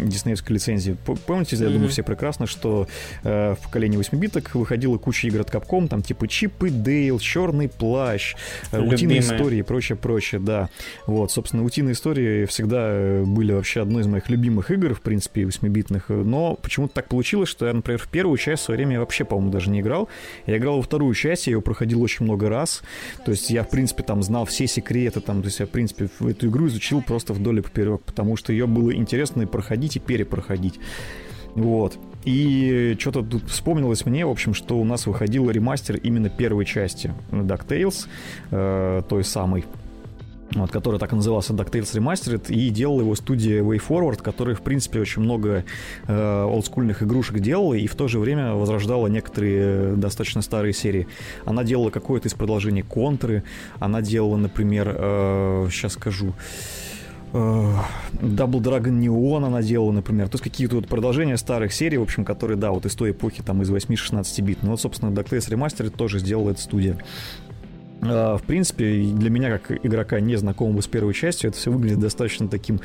диснеевской 0.04 0.56
лицензии. 0.56 0.98
Помните, 1.26 1.56
я 1.56 1.66
mm-hmm. 1.66 1.74
думаю, 1.74 1.90
все 1.90 2.04
прекрасно, 2.04 2.48
что 2.48 2.88
э, 3.24 3.56
в 3.60 3.64
поколении 3.64 4.00
8-биток 4.00 4.54
выходила 4.56 4.98
куча 4.98 5.28
игр 5.28 5.42
от 5.42 5.50
Capcom, 5.50 5.88
там 5.88 6.02
типа 6.02 6.28
Чип 6.28 6.64
и 6.64 6.70
Дейл, 6.70 7.20
Черный 7.20 7.70
плащ, 7.70 8.36
э, 8.72 8.80
Утиные 8.80 9.20
истории 9.20 9.60
и 9.60 9.64
прочее, 9.64 9.98
прочее, 9.98 10.40
да. 10.42 10.70
Вот, 11.08 11.32
собственно, 11.32 11.64
Утиные 11.64 11.94
истории 11.94 12.46
всегда 12.46 13.24
были 13.26 13.54
вообще 13.54 13.82
одной 13.82 14.04
из 14.04 14.08
моих 14.08 14.30
любимых 14.30 14.72
игр, 14.72 14.94
в 14.94 15.02
принципе, 15.02 15.44
8-битных, 15.44 16.10
но 16.10 16.56
почему-то 16.56 16.96
так 16.96 17.08
получилось, 17.08 17.50
что 17.50 17.66
я, 17.66 17.74
например, 17.74 18.00
в 18.00 18.08
первую 18.08 18.38
часть 18.38 18.64
в 18.64 18.66
свое 18.66 18.78
время 18.78 19.00
вообще, 19.00 19.24
по-моему, 19.26 19.52
даже 19.52 19.70
не 19.70 19.82
играл. 19.82 20.10
Я 20.46 20.58
играл 20.58 20.78
во 20.78 20.82
вторую 20.82 21.14
часть, 21.14 21.48
я 21.48 21.54
ее 21.54 21.62
проходил 21.62 22.02
очень 22.02 22.26
много 22.26 22.50
раз, 22.50 22.82
то 23.26 23.32
есть 23.32 23.50
я, 23.50 23.64
в 23.64 23.70
принципе, 23.70 24.04
там 24.12 24.24
знал 24.24 24.44
все 24.44 24.68
секреты, 24.68 25.22
там, 25.22 25.42
то 25.42 25.46
есть 25.46 25.62
я, 25.62 25.66
в 25.66 25.70
принципе, 25.70 26.10
эту 26.20 26.50
игру 26.50 26.68
изучил 26.68 27.02
просто 27.02 27.32
вдоль 27.32 27.60
и 27.60 27.62
поперек, 27.62 28.02
потому 28.02 28.36
что 28.36 28.52
ее 28.52 28.68
было 28.68 28.94
интересно 28.94 29.44
и 29.44 29.46
проходить, 29.46 29.96
и 29.96 30.00
перепроходить. 30.00 30.82
Вот. 31.56 31.98
И 32.26 32.98
что-то 33.00 33.22
тут 33.22 33.50
вспомнилось 33.50 34.06
мне, 34.06 34.26
в 34.26 34.30
общем, 34.30 34.54
что 34.54 34.78
у 34.78 34.84
нас 34.84 35.08
выходил 35.08 35.50
ремастер 35.50 35.96
именно 35.96 36.28
первой 36.28 36.66
части 36.66 37.14
DuckTales, 37.32 38.08
э, 38.52 39.02
той 39.08 39.24
самой. 39.24 39.64
Вот, 40.56 40.72
который 40.72 41.00
так 41.00 41.14
и 41.14 41.16
назывался 41.16 41.54
DuckTales 41.54 41.98
Remastered, 41.98 42.52
и 42.52 42.70
делала 42.70 43.02
его 43.02 43.16
студия 43.16 43.62
WayForward, 43.62 44.22
которая, 44.22 44.56
в 44.56 44.62
принципе, 44.62 45.00
очень 45.00 45.22
много 45.22 45.64
э, 46.08 46.44
олдскульных 46.44 47.04
игрушек 47.04 47.40
делала, 47.40 47.74
и 47.74 47.88
в 47.88 47.96
то 47.96 48.08
же 48.08 48.20
время 48.20 48.54
возрождала 48.54 49.08
некоторые 49.08 49.96
достаточно 49.96 50.42
старые 50.42 50.74
серии. 50.74 51.08
Она 51.46 51.64
делала 51.64 51.90
какое-то 51.90 52.28
из 52.28 52.34
продолжений 52.34 52.82
Контры, 52.82 53.44
она 53.80 54.02
делала, 54.02 54.38
например, 54.38 54.96
э, 54.98 55.68
сейчас 55.72 55.94
скажу, 55.94 56.34
э, 57.34 57.74
Double 58.14 58.60
Dragon 58.60 59.00
Neon 59.00 59.46
она 59.46 59.62
делала, 59.62 59.92
например. 59.92 60.28
То 60.28 60.36
есть 60.36 60.44
какие-то 60.44 60.76
вот 60.76 60.88
продолжения 60.88 61.38
старых 61.38 61.74
серий, 61.74 61.98
в 61.98 62.02
общем, 62.02 62.26
которые, 62.26 62.58
да, 62.58 62.72
вот 62.72 62.86
из 62.86 62.96
той 62.96 63.12
эпохи, 63.12 63.42
там, 63.42 63.62
из 63.62 63.70
8-16 63.70 64.42
бит. 64.42 64.60
Ну 64.64 64.72
вот, 64.72 64.82
собственно, 64.82 65.12
DuckTales 65.12 65.50
Remastered 65.50 65.92
тоже 65.92 66.20
сделала 66.20 66.52
эта 66.52 66.62
студия. 66.62 66.98
А, 68.04 68.38
в 68.38 68.44
принципе, 68.44 69.04
для 69.14 69.30
меня, 69.30 69.58
как 69.58 69.86
игрока, 69.86 70.20
не 70.20 70.36
знакомого 70.36 70.82
с 70.82 70.88
первой 70.88 71.14
частью, 71.14 71.50
это 71.50 71.60
все 71.60 71.72
выглядит 71.72 72.00
достаточно 72.00 72.48
таким 72.48 72.80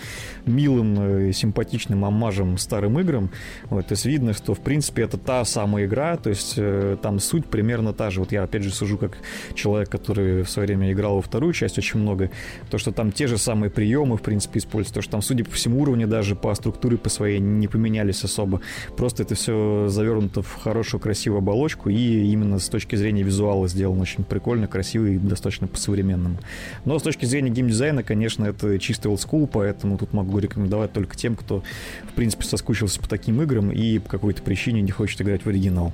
милым, 0.44 1.28
э, 1.28 1.32
симпатичным 1.32 2.04
аммажем 2.04 2.58
старым 2.58 3.00
играм. 3.00 3.30
Вот, 3.70 3.86
то 3.86 3.92
есть 3.92 4.04
видно, 4.04 4.34
что, 4.34 4.54
в 4.54 4.60
принципе, 4.60 5.02
это 5.02 5.16
та 5.16 5.44
самая 5.44 5.86
игра, 5.86 6.16
то 6.16 6.28
есть 6.28 6.54
э, 6.56 6.98
там 7.00 7.18
суть 7.18 7.46
примерно 7.46 7.94
та 7.94 8.10
же. 8.10 8.20
Вот 8.20 8.32
я, 8.32 8.42
опять 8.42 8.62
же, 8.62 8.70
сужу 8.70 8.98
как 8.98 9.16
человек, 9.54 9.88
который 9.88 10.42
в 10.42 10.50
свое 10.50 10.66
время 10.66 10.92
играл 10.92 11.16
во 11.16 11.22
вторую 11.22 11.54
часть 11.54 11.78
очень 11.78 12.00
много, 12.00 12.30
то, 12.70 12.76
что 12.76 12.92
там 12.92 13.10
те 13.10 13.26
же 13.26 13.38
самые 13.38 13.70
приемы, 13.70 14.18
в 14.18 14.22
принципе, 14.22 14.58
используются, 14.58 14.94
то, 14.94 15.02
что 15.02 15.12
там, 15.12 15.22
судя 15.22 15.44
по 15.44 15.52
всему, 15.52 15.80
уровню 15.80 16.06
даже 16.06 16.36
по 16.36 16.54
структуре 16.54 16.98
по 16.98 17.08
своей 17.08 17.38
не 17.38 17.68
поменялись 17.68 18.22
особо. 18.22 18.60
Просто 18.96 19.22
это 19.22 19.34
все 19.34 19.86
завернуто 19.88 20.42
в 20.42 20.54
хорошую, 20.56 21.00
красивую 21.00 21.38
оболочку, 21.38 21.88
и 21.88 22.30
именно 22.30 22.58
с 22.58 22.68
точки 22.68 22.96
зрения 22.96 23.22
визуала 23.22 23.66
сделано 23.66 24.02
очень 24.02 24.24
прикольно, 24.24 24.66
красиво 24.66 25.05
и 25.06 25.18
достаточно 25.18 25.66
по-современному. 25.66 26.38
Но 26.84 26.98
с 26.98 27.02
точки 27.02 27.24
зрения 27.24 27.50
геймдизайна, 27.50 28.02
конечно, 28.02 28.44
это 28.44 28.78
чистый 28.78 29.08
олдскул, 29.08 29.46
поэтому 29.46 29.98
тут 29.98 30.12
могу 30.12 30.38
рекомендовать 30.38 30.92
только 30.92 31.16
тем, 31.16 31.36
кто, 31.36 31.62
в 32.10 32.12
принципе, 32.14 32.44
соскучился 32.44 33.00
по 33.00 33.08
таким 33.08 33.40
играм 33.42 33.70
и 33.70 33.98
по 33.98 34.08
какой-то 34.08 34.42
причине 34.42 34.82
не 34.82 34.90
хочет 34.90 35.20
играть 35.20 35.44
в 35.44 35.48
оригинал. 35.48 35.92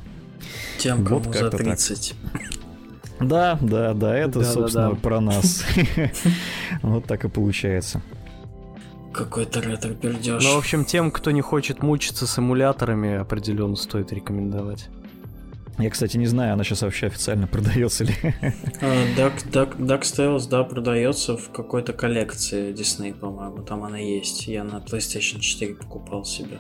Тем, 0.78 1.04
кому 1.04 1.20
вот 1.20 1.34
за 1.34 1.50
30. 1.50 2.14
Так. 2.32 2.42
Да, 3.20 3.58
да, 3.60 3.94
да, 3.94 4.16
это, 4.16 4.40
да, 4.40 4.44
собственно, 4.44 4.88
да, 4.88 4.94
да. 4.94 5.00
про 5.00 5.20
нас. 5.20 5.64
Вот 6.82 7.06
так 7.06 7.24
и 7.24 7.28
получается. 7.28 8.02
Какой-то 9.12 9.60
ретро-пердеж. 9.60 10.42
Ну, 10.42 10.54
в 10.54 10.58
общем, 10.58 10.84
тем, 10.84 11.10
кто 11.10 11.30
не 11.30 11.42
хочет 11.42 11.82
мучиться 11.82 12.26
с 12.26 12.38
эмуляторами, 12.38 13.14
определенно 13.14 13.76
стоит 13.76 14.12
рекомендовать. 14.12 14.88
Я, 15.78 15.90
кстати, 15.90 16.16
не 16.16 16.26
знаю, 16.26 16.52
она 16.52 16.64
сейчас 16.64 16.82
вообще 16.82 17.06
официально 17.06 17.46
продается 17.46 18.04
ли. 18.04 18.12
Duck, 19.16 19.50
Duck, 19.50 19.78
Duck 19.78 20.48
да, 20.48 20.64
продается 20.64 21.36
в 21.36 21.50
какой-то 21.50 21.92
коллекции 21.92 22.72
Disney, 22.72 23.14
по-моему. 23.14 23.62
Там 23.62 23.82
она 23.84 23.98
есть. 23.98 24.46
Я 24.46 24.64
на 24.64 24.76
PlayStation 24.76 25.40
4 25.40 25.74
покупал 25.74 26.24
себе. 26.24 26.58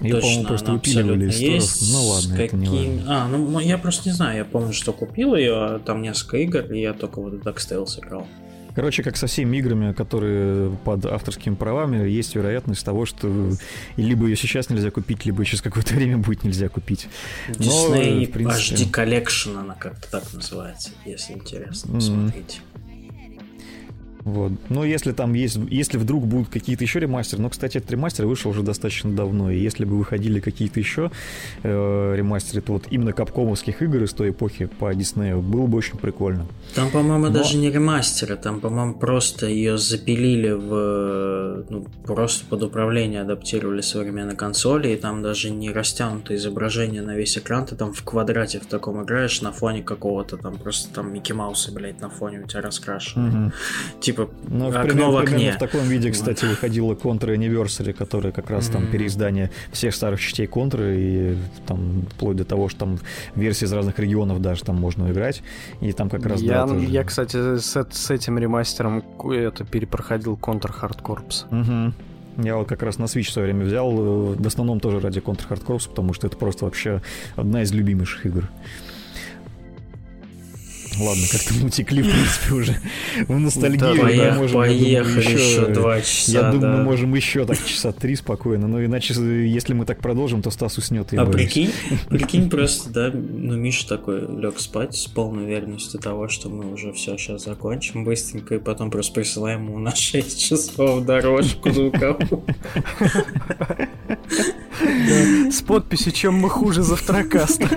Ее, 0.00 0.16
по-моему, 0.16 0.44
просто 0.44 0.72
выпиливали 0.72 1.28
из 1.28 1.38
есть. 1.38 1.92
Ну 1.92 2.02
ладно, 2.06 2.36
каким... 2.36 2.44
это 2.46 2.56
не 2.56 2.68
важно. 2.68 3.24
А, 3.24 3.28
ну 3.28 3.58
я 3.58 3.78
просто 3.78 4.08
не 4.08 4.14
знаю. 4.14 4.38
Я 4.38 4.44
помню, 4.44 4.72
что 4.72 4.92
купил 4.92 5.34
ее, 5.34 5.54
а 5.54 5.78
там 5.78 6.02
несколько 6.02 6.38
игр, 6.38 6.72
и 6.72 6.80
я 6.80 6.94
только 6.94 7.20
вот 7.20 7.34
DuckTales 7.34 8.00
играл. 8.00 8.26
Короче, 8.74 9.02
как 9.02 9.16
со 9.16 9.26
всеми 9.26 9.56
играми, 9.58 9.92
которые 9.92 10.70
под 10.84 11.06
авторскими 11.06 11.54
правами, 11.54 12.08
есть 12.08 12.34
вероятность 12.34 12.84
того, 12.84 13.06
что 13.06 13.52
либо 13.96 14.26
ее 14.26 14.36
сейчас 14.36 14.70
нельзя 14.70 14.90
купить, 14.90 15.24
либо 15.24 15.44
через 15.44 15.62
какое-то 15.62 15.94
время 15.94 16.18
будет 16.18 16.44
нельзя 16.44 16.68
купить. 16.68 17.08
Disney 17.48 18.26
Но, 18.26 18.32
принципе... 18.32 18.76
HD 18.76 18.90
Collection, 18.90 19.58
она 19.58 19.74
как-то 19.74 20.10
так 20.10 20.32
называется, 20.32 20.90
если 21.04 21.34
интересно 21.34 21.94
посмотреть. 21.94 22.60
Mm-hmm. 22.62 22.69
Вот. 24.24 24.52
Но 24.68 24.84
если 24.84 25.12
там 25.12 25.32
есть, 25.34 25.58
если 25.70 25.96
вдруг 25.98 26.26
будут 26.26 26.48
какие-то 26.48 26.84
еще 26.84 27.00
ремастеры, 27.00 27.42
но, 27.42 27.50
кстати, 27.50 27.78
этот 27.78 27.90
ремастер 27.90 28.26
вышел 28.26 28.50
уже 28.50 28.62
достаточно 28.62 29.10
давно, 29.12 29.50
и 29.50 29.58
если 29.58 29.84
бы 29.84 29.96
выходили 29.96 30.40
какие-то 30.40 30.78
еще 30.78 31.10
э, 31.62 32.14
ремастеры, 32.16 32.60
то 32.60 32.74
вот 32.74 32.84
именно 32.90 33.12
капкомовских 33.12 33.82
игр 33.82 34.02
из 34.02 34.12
той 34.12 34.30
эпохи 34.30 34.66
по 34.66 34.94
Диснею 34.94 35.40
было 35.40 35.66
бы 35.66 35.78
очень 35.78 35.96
прикольно. 35.96 36.46
Там, 36.74 36.90
по-моему, 36.90 37.26
но... 37.26 37.32
даже 37.32 37.56
не 37.56 37.70
ремастеры, 37.70 38.36
там, 38.36 38.60
по-моему, 38.60 38.94
просто 38.94 39.46
ее 39.46 39.78
запилили 39.78 40.50
в, 40.50 41.64
ну, 41.70 41.86
просто 42.04 42.44
под 42.46 42.62
управление 42.62 43.22
адаптировали 43.22 43.80
современные 43.80 44.36
консоли, 44.36 44.88
и 44.88 44.96
там 44.96 45.22
даже 45.22 45.50
не 45.50 45.70
растянуто 45.70 46.34
изображение 46.34 47.02
на 47.02 47.16
весь 47.16 47.38
экран, 47.38 47.64
ты 47.66 47.76
там 47.76 47.92
в 47.92 48.02
квадрате 48.02 48.60
в 48.60 48.66
таком 48.66 49.02
играешь 49.02 49.40
на 49.40 49.52
фоне 49.52 49.82
какого-то 49.82 50.36
там, 50.36 50.58
просто 50.58 50.92
там 50.92 51.12
Микки 51.12 51.32
Мауса, 51.32 51.72
блядь, 51.72 52.00
на 52.00 52.10
фоне 52.10 52.40
у 52.40 52.46
тебя 52.46 52.60
раскрашено. 52.60 53.46
Угу 53.46 53.52
типа 54.12 54.28
ну, 54.48 54.68
окно 54.68 54.82
примерно, 54.82 55.10
в 55.10 55.16
окне. 55.16 55.52
в 55.52 55.58
таком 55.58 55.82
виде, 55.82 56.10
кстати, 56.10 56.44
выходила 56.44 56.94
Contra 56.94 57.36
Anniversary, 57.36 57.92
которая 57.92 58.32
как 58.32 58.50
раз 58.50 58.68
там 58.68 58.86
переиздание 58.86 59.50
всех 59.72 59.94
старых 59.94 60.20
частей 60.20 60.46
Contra, 60.46 60.94
и 60.96 61.36
там 61.66 62.06
вплоть 62.14 62.36
до 62.36 62.44
того, 62.44 62.68
что 62.68 62.80
там 62.80 62.98
версии 63.34 63.64
из 63.64 63.72
разных 63.72 63.98
регионов 63.98 64.40
даже 64.40 64.64
там 64.64 64.76
можно 64.76 65.10
играть, 65.10 65.42
и 65.80 65.92
там 65.92 66.10
как 66.10 66.26
раз... 66.26 66.40
Я, 66.40 66.66
да, 66.66 66.68
тоже... 66.68 66.86
я 66.86 67.04
кстати, 67.04 67.58
с, 67.58 67.86
с 67.90 68.10
этим 68.10 68.38
ремастером 68.38 69.04
это 69.32 69.64
перепроходил 69.64 70.38
Contra 70.40 70.72
Hard 70.80 71.02
Corps. 71.02 71.44
Угу. 71.50 71.94
Я 72.44 72.56
вот 72.56 72.68
как 72.68 72.82
раз 72.82 72.98
на 72.98 73.04
Switch 73.04 73.24
в 73.24 73.30
свое 73.32 73.48
время 73.48 73.66
взял, 73.66 73.90
э, 73.90 74.34
в 74.34 74.46
основном 74.46 74.80
тоже 74.80 75.00
ради 75.00 75.18
Contra 75.18 75.48
Hard 75.48 75.64
Corps, 75.64 75.88
потому 75.88 76.12
что 76.12 76.26
это 76.26 76.36
просто 76.36 76.64
вообще 76.64 77.02
одна 77.36 77.62
из 77.62 77.72
любимейших 77.72 78.26
игр. 78.26 78.48
Ладно, 81.00 81.24
как-то 81.30 81.54
мы 81.54 81.66
утекли, 81.68 82.02
в 82.02 82.10
принципе, 82.10 82.54
уже 82.54 82.76
в 83.26 83.38
ностальгию. 83.38 83.96
Да, 83.96 84.02
поех, 84.02 84.36
можем, 84.36 84.56
поехали 84.56 85.22
думаю, 85.22 85.38
еще, 85.38 85.52
еще 85.52 85.66
два 85.66 86.00
часа. 86.00 86.32
Я 86.32 86.42
думаю, 86.50 86.60
да. 86.60 86.76
мы 86.76 86.84
можем 86.84 87.14
еще 87.14 87.46
так 87.46 87.64
часа 87.64 87.92
три 87.92 88.16
спокойно. 88.16 88.68
Но 88.68 88.84
иначе, 88.84 89.14
если 89.14 89.72
мы 89.72 89.86
так 89.86 90.00
продолжим, 90.00 90.42
то 90.42 90.50
Стас 90.50 90.78
уснет. 90.78 91.12
А 91.14 91.26
прикинь, 91.26 91.72
прикинь 92.08 92.50
просто, 92.50 92.90
да, 92.90 93.10
ну 93.12 93.56
Миша 93.56 93.88
такой 93.88 94.20
лег 94.20 94.58
спать 94.60 94.94
с 94.94 95.06
полной 95.06 95.44
уверенностью 95.44 96.00
того, 96.00 96.28
что 96.28 96.48
мы 96.48 96.72
уже 96.72 96.92
все 96.92 97.16
сейчас 97.16 97.44
закончим 97.44 98.04
быстренько, 98.04 98.56
и 98.56 98.58
потом 98.58 98.90
просто 98.90 99.14
присылаем 99.14 99.66
ему 99.66 99.78
на 99.78 99.94
6 99.94 100.40
часов 100.40 101.04
дорожку 101.04 101.70
звуковую. 101.70 102.44
С 105.50 105.62
подписью 105.62 106.12
«Чем 106.12 106.34
мы 106.34 106.48
хуже 106.48 106.82
завтракаста». 106.82 107.68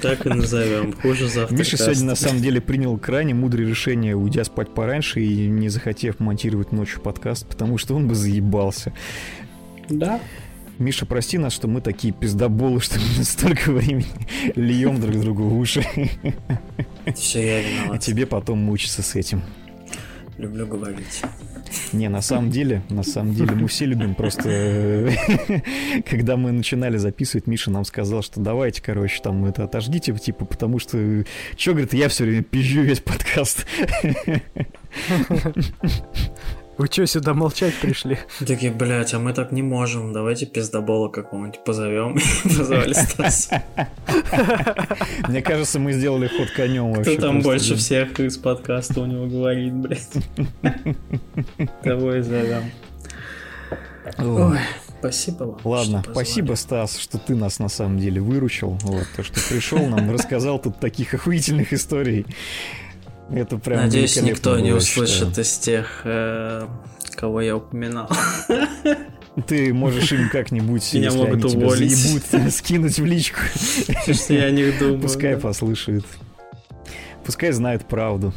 Так 0.00 0.26
и 0.26 0.28
назовем. 0.28 0.92
Хуже 0.92 1.28
завтракаста. 1.28 1.54
Миша 1.54 1.76
сегодня 1.76 2.04
на 2.04 2.14
самом 2.14 2.40
деле 2.40 2.60
принял 2.60 2.96
крайне 2.98 3.34
мудрое 3.34 3.68
решение, 3.68 4.16
уйдя 4.16 4.44
спать 4.44 4.72
пораньше 4.74 5.20
и 5.20 5.48
не 5.48 5.68
захотев 5.68 6.20
монтировать 6.20 6.72
ночью 6.72 7.00
подкаст, 7.00 7.46
потому 7.46 7.78
что 7.78 7.94
он 7.94 8.08
бы 8.08 8.14
заебался. 8.14 8.92
Да. 9.88 10.20
Миша, 10.78 11.06
прости 11.06 11.38
нас, 11.38 11.52
что 11.52 11.68
мы 11.68 11.80
такие 11.80 12.12
пиздоболы, 12.12 12.80
что 12.80 12.98
мы 12.98 13.24
столько 13.24 13.72
времени 13.72 14.06
льем 14.56 15.00
друг 15.00 15.20
другу 15.20 15.44
в 15.44 15.58
уши. 15.58 15.84
Все, 17.14 17.46
я 17.46 17.60
виноват. 17.60 17.96
А 17.96 17.98
тебе 17.98 18.26
потом 18.26 18.58
мучиться 18.58 19.02
с 19.02 19.14
этим. 19.14 19.42
Люблю 20.38 20.66
говорить. 20.66 21.22
Не, 21.92 22.08
на 22.08 22.22
самом 22.22 22.50
деле, 22.50 22.82
на 22.88 23.02
самом 23.02 23.34
деле 23.34 23.52
мы 23.52 23.68
все 23.68 23.86
любим. 23.86 24.14
Просто 24.14 24.48
когда 26.08 26.36
мы 26.36 26.52
начинали 26.52 26.96
записывать, 26.96 27.46
Миша 27.46 27.70
нам 27.70 27.84
сказал, 27.84 28.22
что 28.22 28.40
давайте, 28.40 28.82
короче, 28.82 29.20
там 29.22 29.44
это 29.44 29.64
отождите, 29.64 30.12
типа, 30.12 30.44
потому 30.44 30.78
что, 30.78 31.24
что, 31.56 31.72
говорит, 31.72 31.94
я 31.94 32.08
все 32.08 32.24
время 32.24 32.42
пизжу 32.42 32.82
весь 32.82 33.00
подкаст. 33.00 33.66
Вы 36.78 36.86
что, 36.86 37.06
сюда 37.06 37.34
молчать 37.34 37.74
пришли? 37.80 38.18
Такие, 38.38 38.72
блядь, 38.72 39.12
а 39.12 39.18
мы 39.18 39.34
так 39.34 39.52
не 39.52 39.62
можем. 39.62 40.12
Давайте 40.12 40.46
пиздобола 40.46 41.08
какого-нибудь 41.08 41.62
позовем. 41.64 42.18
Позвали 42.44 42.94
Стаса. 42.94 43.62
Мне 45.28 45.42
кажется, 45.42 45.78
мы 45.78 45.92
сделали 45.92 46.28
ход 46.28 46.50
конем 46.50 46.92
вообще. 46.92 47.16
Кто 47.16 47.26
там 47.26 47.40
больше 47.42 47.76
всех 47.76 48.18
из 48.20 48.38
подкаста 48.38 49.00
у 49.00 49.06
него 49.06 49.26
говорит, 49.26 49.74
блядь? 49.74 50.08
Того 51.82 52.14
и 52.14 52.22
зовем. 52.22 52.70
Ой, 54.18 54.58
спасибо 54.98 55.44
вам. 55.44 55.60
Ладно, 55.64 56.02
спасибо, 56.10 56.54
Стас, 56.54 56.98
что 56.98 57.18
ты 57.18 57.34
нас 57.34 57.58
на 57.58 57.68
самом 57.68 57.98
деле 57.98 58.20
выручил. 58.20 58.78
Вот, 58.82 59.06
то, 59.14 59.22
что 59.22 59.40
пришел 59.48 59.86
нам, 59.86 60.10
рассказал 60.10 60.58
тут 60.58 60.80
таких 60.80 61.14
охуительных 61.14 61.72
историй. 61.72 62.26
Это 63.32 63.56
прям 63.56 63.80
Надеюсь, 63.80 64.20
никто 64.20 64.58
не 64.58 64.72
услышит 64.72 65.38
из 65.38 65.56
тех, 65.58 66.02
э, 66.04 66.66
кого 67.14 67.40
я 67.40 67.56
упоминал. 67.56 68.10
Ты 69.46 69.72
можешь 69.72 70.12
им 70.12 70.28
как-нибудь, 70.28 70.92
Меня 70.92 71.06
если 71.06 71.18
могут 71.18 71.44
они 71.44 71.56
уволить. 71.64 71.90
тебя 71.90 72.20
заебут, 72.20 72.52
скинуть 72.52 72.98
в 72.98 73.04
личку. 73.06 73.40
Что 74.12 74.34
я 74.34 74.44
о 74.44 74.50
них 74.50 74.78
думаю. 74.78 75.00
Пускай 75.00 75.38
послушают. 75.38 76.04
Пускай 77.24 77.52
знают 77.52 77.86
правду. 77.86 78.34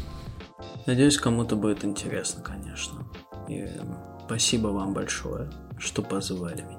Надеюсь, 0.86 1.18
кому-то 1.18 1.56
будет 1.56 1.84
интересно, 1.84 2.42
конечно. 2.42 3.06
И 3.48 3.66
спасибо 4.24 4.68
вам 4.68 4.94
большое, 4.94 5.50
что 5.78 6.00
позвали 6.00 6.62
меня. 6.62 6.75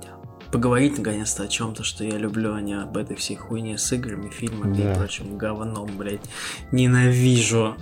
Поговорить 0.51 0.97
наконец-то 0.97 1.43
о 1.43 1.47
чем-то, 1.47 1.83
что 1.83 2.03
я 2.03 2.17
люблю, 2.17 2.53
а 2.53 2.61
не 2.61 2.73
об 2.73 2.97
этой 2.97 3.15
всей 3.15 3.35
хуйне 3.35 3.77
с 3.77 3.91
играми, 3.93 4.29
фильмами 4.29 4.75
Да. 4.75 4.93
и 4.93 4.95
прочим 4.95 5.37
говном, 5.37 5.97
блядь. 5.97 6.21
Ненавижу. 6.71 7.75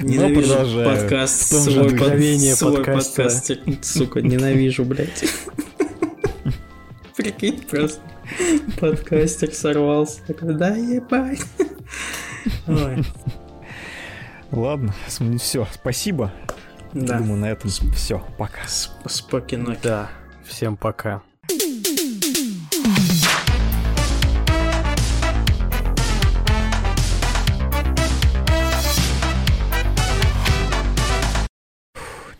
Ненавижу 0.00 0.48
продолжаю. 0.54 1.00
подкаст, 1.00 1.42
свой, 1.52 1.90
подкаст. 2.84 3.50
Сука, 3.82 4.20
ненавижу, 4.20 4.84
блядь. 4.84 5.24
Прикинь, 7.16 7.60
просто 7.62 8.00
подкастер 8.80 9.52
сорвался. 9.52 10.20
Такой, 10.26 10.54
да 10.54 10.74
ебать. 10.74 11.44
Ладно, 14.50 14.94
все, 15.38 15.66
спасибо. 15.72 16.32
Да. 16.94 17.18
Думаю, 17.18 17.40
на 17.40 17.50
этом 17.50 17.70
все. 17.70 18.24
Пока. 18.38 18.62
Спокойно. 18.66 19.76
Да, 19.82 20.10
всем 20.44 20.76
пока. 20.76 21.22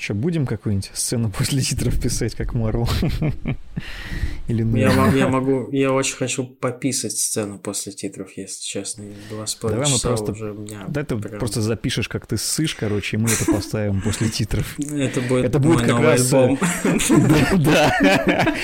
Че, 0.05 0.13
будем 0.13 0.45
какую-нибудь 0.45 0.91
сцену 0.93 1.31
после 1.31 1.63
титров 1.63 1.99
писать, 1.99 2.35
как 2.35 2.53
Марвел? 2.53 2.87
Или 4.49 4.63
ну? 4.63 4.77
Я 4.77 4.93
могу, 4.93 5.17
я 5.17 5.29
могу, 5.29 5.69
я 5.73 5.93
очень 5.93 6.17
хочу 6.17 6.45
пописать 6.45 7.13
сцену 7.13 7.59
после 7.59 7.93
титров, 7.93 8.29
если 8.37 8.63
честно. 8.63 9.05
Два 9.31 9.47
с 9.47 9.55
половиной 9.55 9.85
Давай 9.85 9.93
мы 9.93 9.97
часа 9.97 10.09
просто- 10.09 10.33
уже 10.33 10.53
у 10.53 10.59
меня 10.61 10.85
Да 10.89 11.05
ты 11.05 11.17
прям- 11.17 11.39
просто 11.39 11.63
запишешь, 11.63 12.09
как 12.11 12.27
ты 12.27 12.37
ссышь, 12.37 12.75
короче, 12.75 13.17
и 13.17 13.21
мы 13.21 13.31
это 13.31 13.51
поставим 13.51 14.03
после 14.03 14.29
титров. 14.29 14.79
Это 14.79 15.23
будет, 15.23 15.47
Это 15.47 15.59
будет 15.59 15.81
как 15.87 15.99
раз, 16.01 16.31
э. 16.35 16.55
Да. 17.57 18.55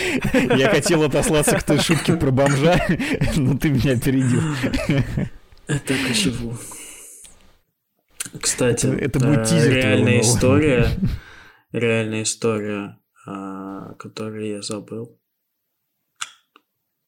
Я 0.58 0.68
хотел 0.68 1.02
отослаться 1.04 1.56
к 1.56 1.62
той 1.62 1.78
шутке 1.78 2.16
про 2.16 2.30
бомжа, 2.30 2.78
но 3.36 3.56
ты 3.56 3.70
меня 3.70 3.92
опередил. 3.92 4.42
И 5.68 6.12
живу. 6.12 6.58
Кстати, 8.38 8.84
Это- 8.86 9.04
это 9.04 9.18
будет 9.20 9.38
э, 9.40 9.44
тизер 9.46 9.70
твоего 9.70 9.76
реальная 9.88 10.20
история, 10.20 10.88
реальная 11.72 12.22
история, 12.22 12.98
а, 13.26 13.94
которую 13.94 14.48
я 14.48 14.62
забыл. 14.62 15.18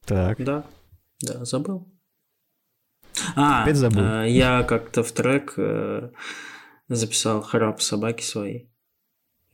Так, 0.05 0.43
Да, 0.43 0.67
да, 1.21 1.45
забыл. 1.45 1.89
А, 3.37 3.63
Опять 3.63 3.77
забыл? 3.77 4.03
э, 4.03 4.31
я 4.31 4.63
как-то 4.65 5.03
в 5.03 5.13
трек 5.13 5.55
э, 5.57 6.11
записал 6.89 7.43
храп 7.43 7.81
собаки 7.81 8.23
своей. 8.23 8.73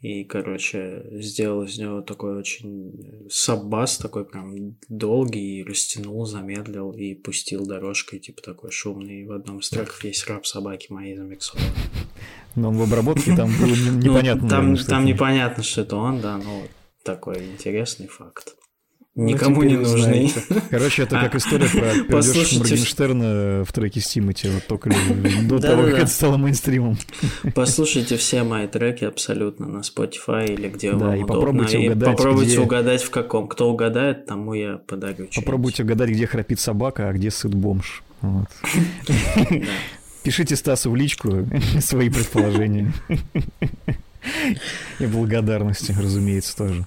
И, 0.01 0.23
короче, 0.23 1.05
сделал 1.21 1.65
из 1.65 1.77
него 1.77 2.03
такой 2.03 2.39
очень 2.39 3.27
саббас, 3.29 3.99
такой 3.99 4.25
прям 4.25 4.79
долгий, 4.89 5.59
и 5.59 5.65
растянул, 5.65 6.25
замедлил 6.25 6.93
и 6.93 7.15
пустил 7.15 7.67
дорожкой, 7.67 8.21
типа 8.21 8.41
такой 8.41 8.71
шумный. 8.71 9.23
И 9.23 9.27
в 9.27 9.33
одном 9.33 9.59
из 9.59 9.69
треков 9.71 10.03
есть 10.05 10.25
рап 10.29 10.47
собаки 10.47 10.93
моей 10.93 11.17
замиксован. 11.17 11.65
но 12.59 12.69
он 12.71 12.77
в 12.77 12.83
обработке 12.83 13.35
там 13.35 13.51
было 13.59 13.75
Ну, 13.91 13.99
непонятно. 13.99 14.49
там, 14.49 14.59
наверное, 14.59 14.77
что 14.77 14.91
там 14.91 15.05
непонятно, 15.05 15.63
что 15.63 15.81
это 15.83 15.97
он, 15.97 16.21
да, 16.21 16.37
но 16.37 16.61
вот 16.61 16.71
такой 17.05 17.45
интересный 17.47 18.09
факт. 18.09 18.55
Ну, 19.21 19.25
Никому 19.25 19.65
теперь 19.65 19.79
не 19.79 19.85
знаете. 19.85 20.45
Короче, 20.71 21.03
это 21.03 21.19
как 21.19 21.35
история 21.35 21.67
про 21.69 21.93
пердеж. 22.23 22.53
Моргенштерна 22.59 23.65
в 23.65 23.73
треке 23.73 24.01
с 24.01 24.07
Тимати, 24.07 24.49
вот 24.49 24.65
только 24.69 24.91
до 24.91 25.59
того, 25.59 25.83
да, 25.83 25.89
как 25.89 25.97
да. 25.97 25.99
это 26.03 26.07
стало 26.07 26.37
мейнстримом. 26.37 26.97
Послушайте 27.57 28.17
все 28.17 28.45
мои 28.45 28.69
треки 28.69 29.03
абсолютно 29.05 29.67
на 29.67 29.79
Spotify 29.81 30.47
или 30.55 30.69
где 30.69 30.93
Да, 30.93 30.99
вам 31.07 31.15
и 31.17 31.23
удобно. 31.25 31.35
попробуйте 31.35 31.81
и 31.81 31.87
угадать, 31.89 32.17
попробуйте 32.17 32.51
где- 32.53 32.61
угадать 32.61 33.03
в 33.03 33.11
каком. 33.11 33.49
Кто 33.49 33.69
угадает, 33.69 34.27
тому 34.27 34.55
я 34.55 34.77
подарю. 34.87 35.27
Попробуйте 35.35 35.83
угадать, 35.83 36.11
где 36.11 36.25
храпит 36.29 36.61
собака, 36.61 37.09
а 37.09 37.13
где 37.13 37.33
сыт 37.33 37.53
бомж. 37.53 38.05
Пишите 40.29 40.57
Стасу 40.57 40.91
в 40.91 40.97
личку 40.97 41.49
свои 41.81 42.11
предположения. 42.11 42.93
И 44.99 45.07
благодарности, 45.07 45.97
разумеется, 45.99 46.55
тоже. 46.55 46.87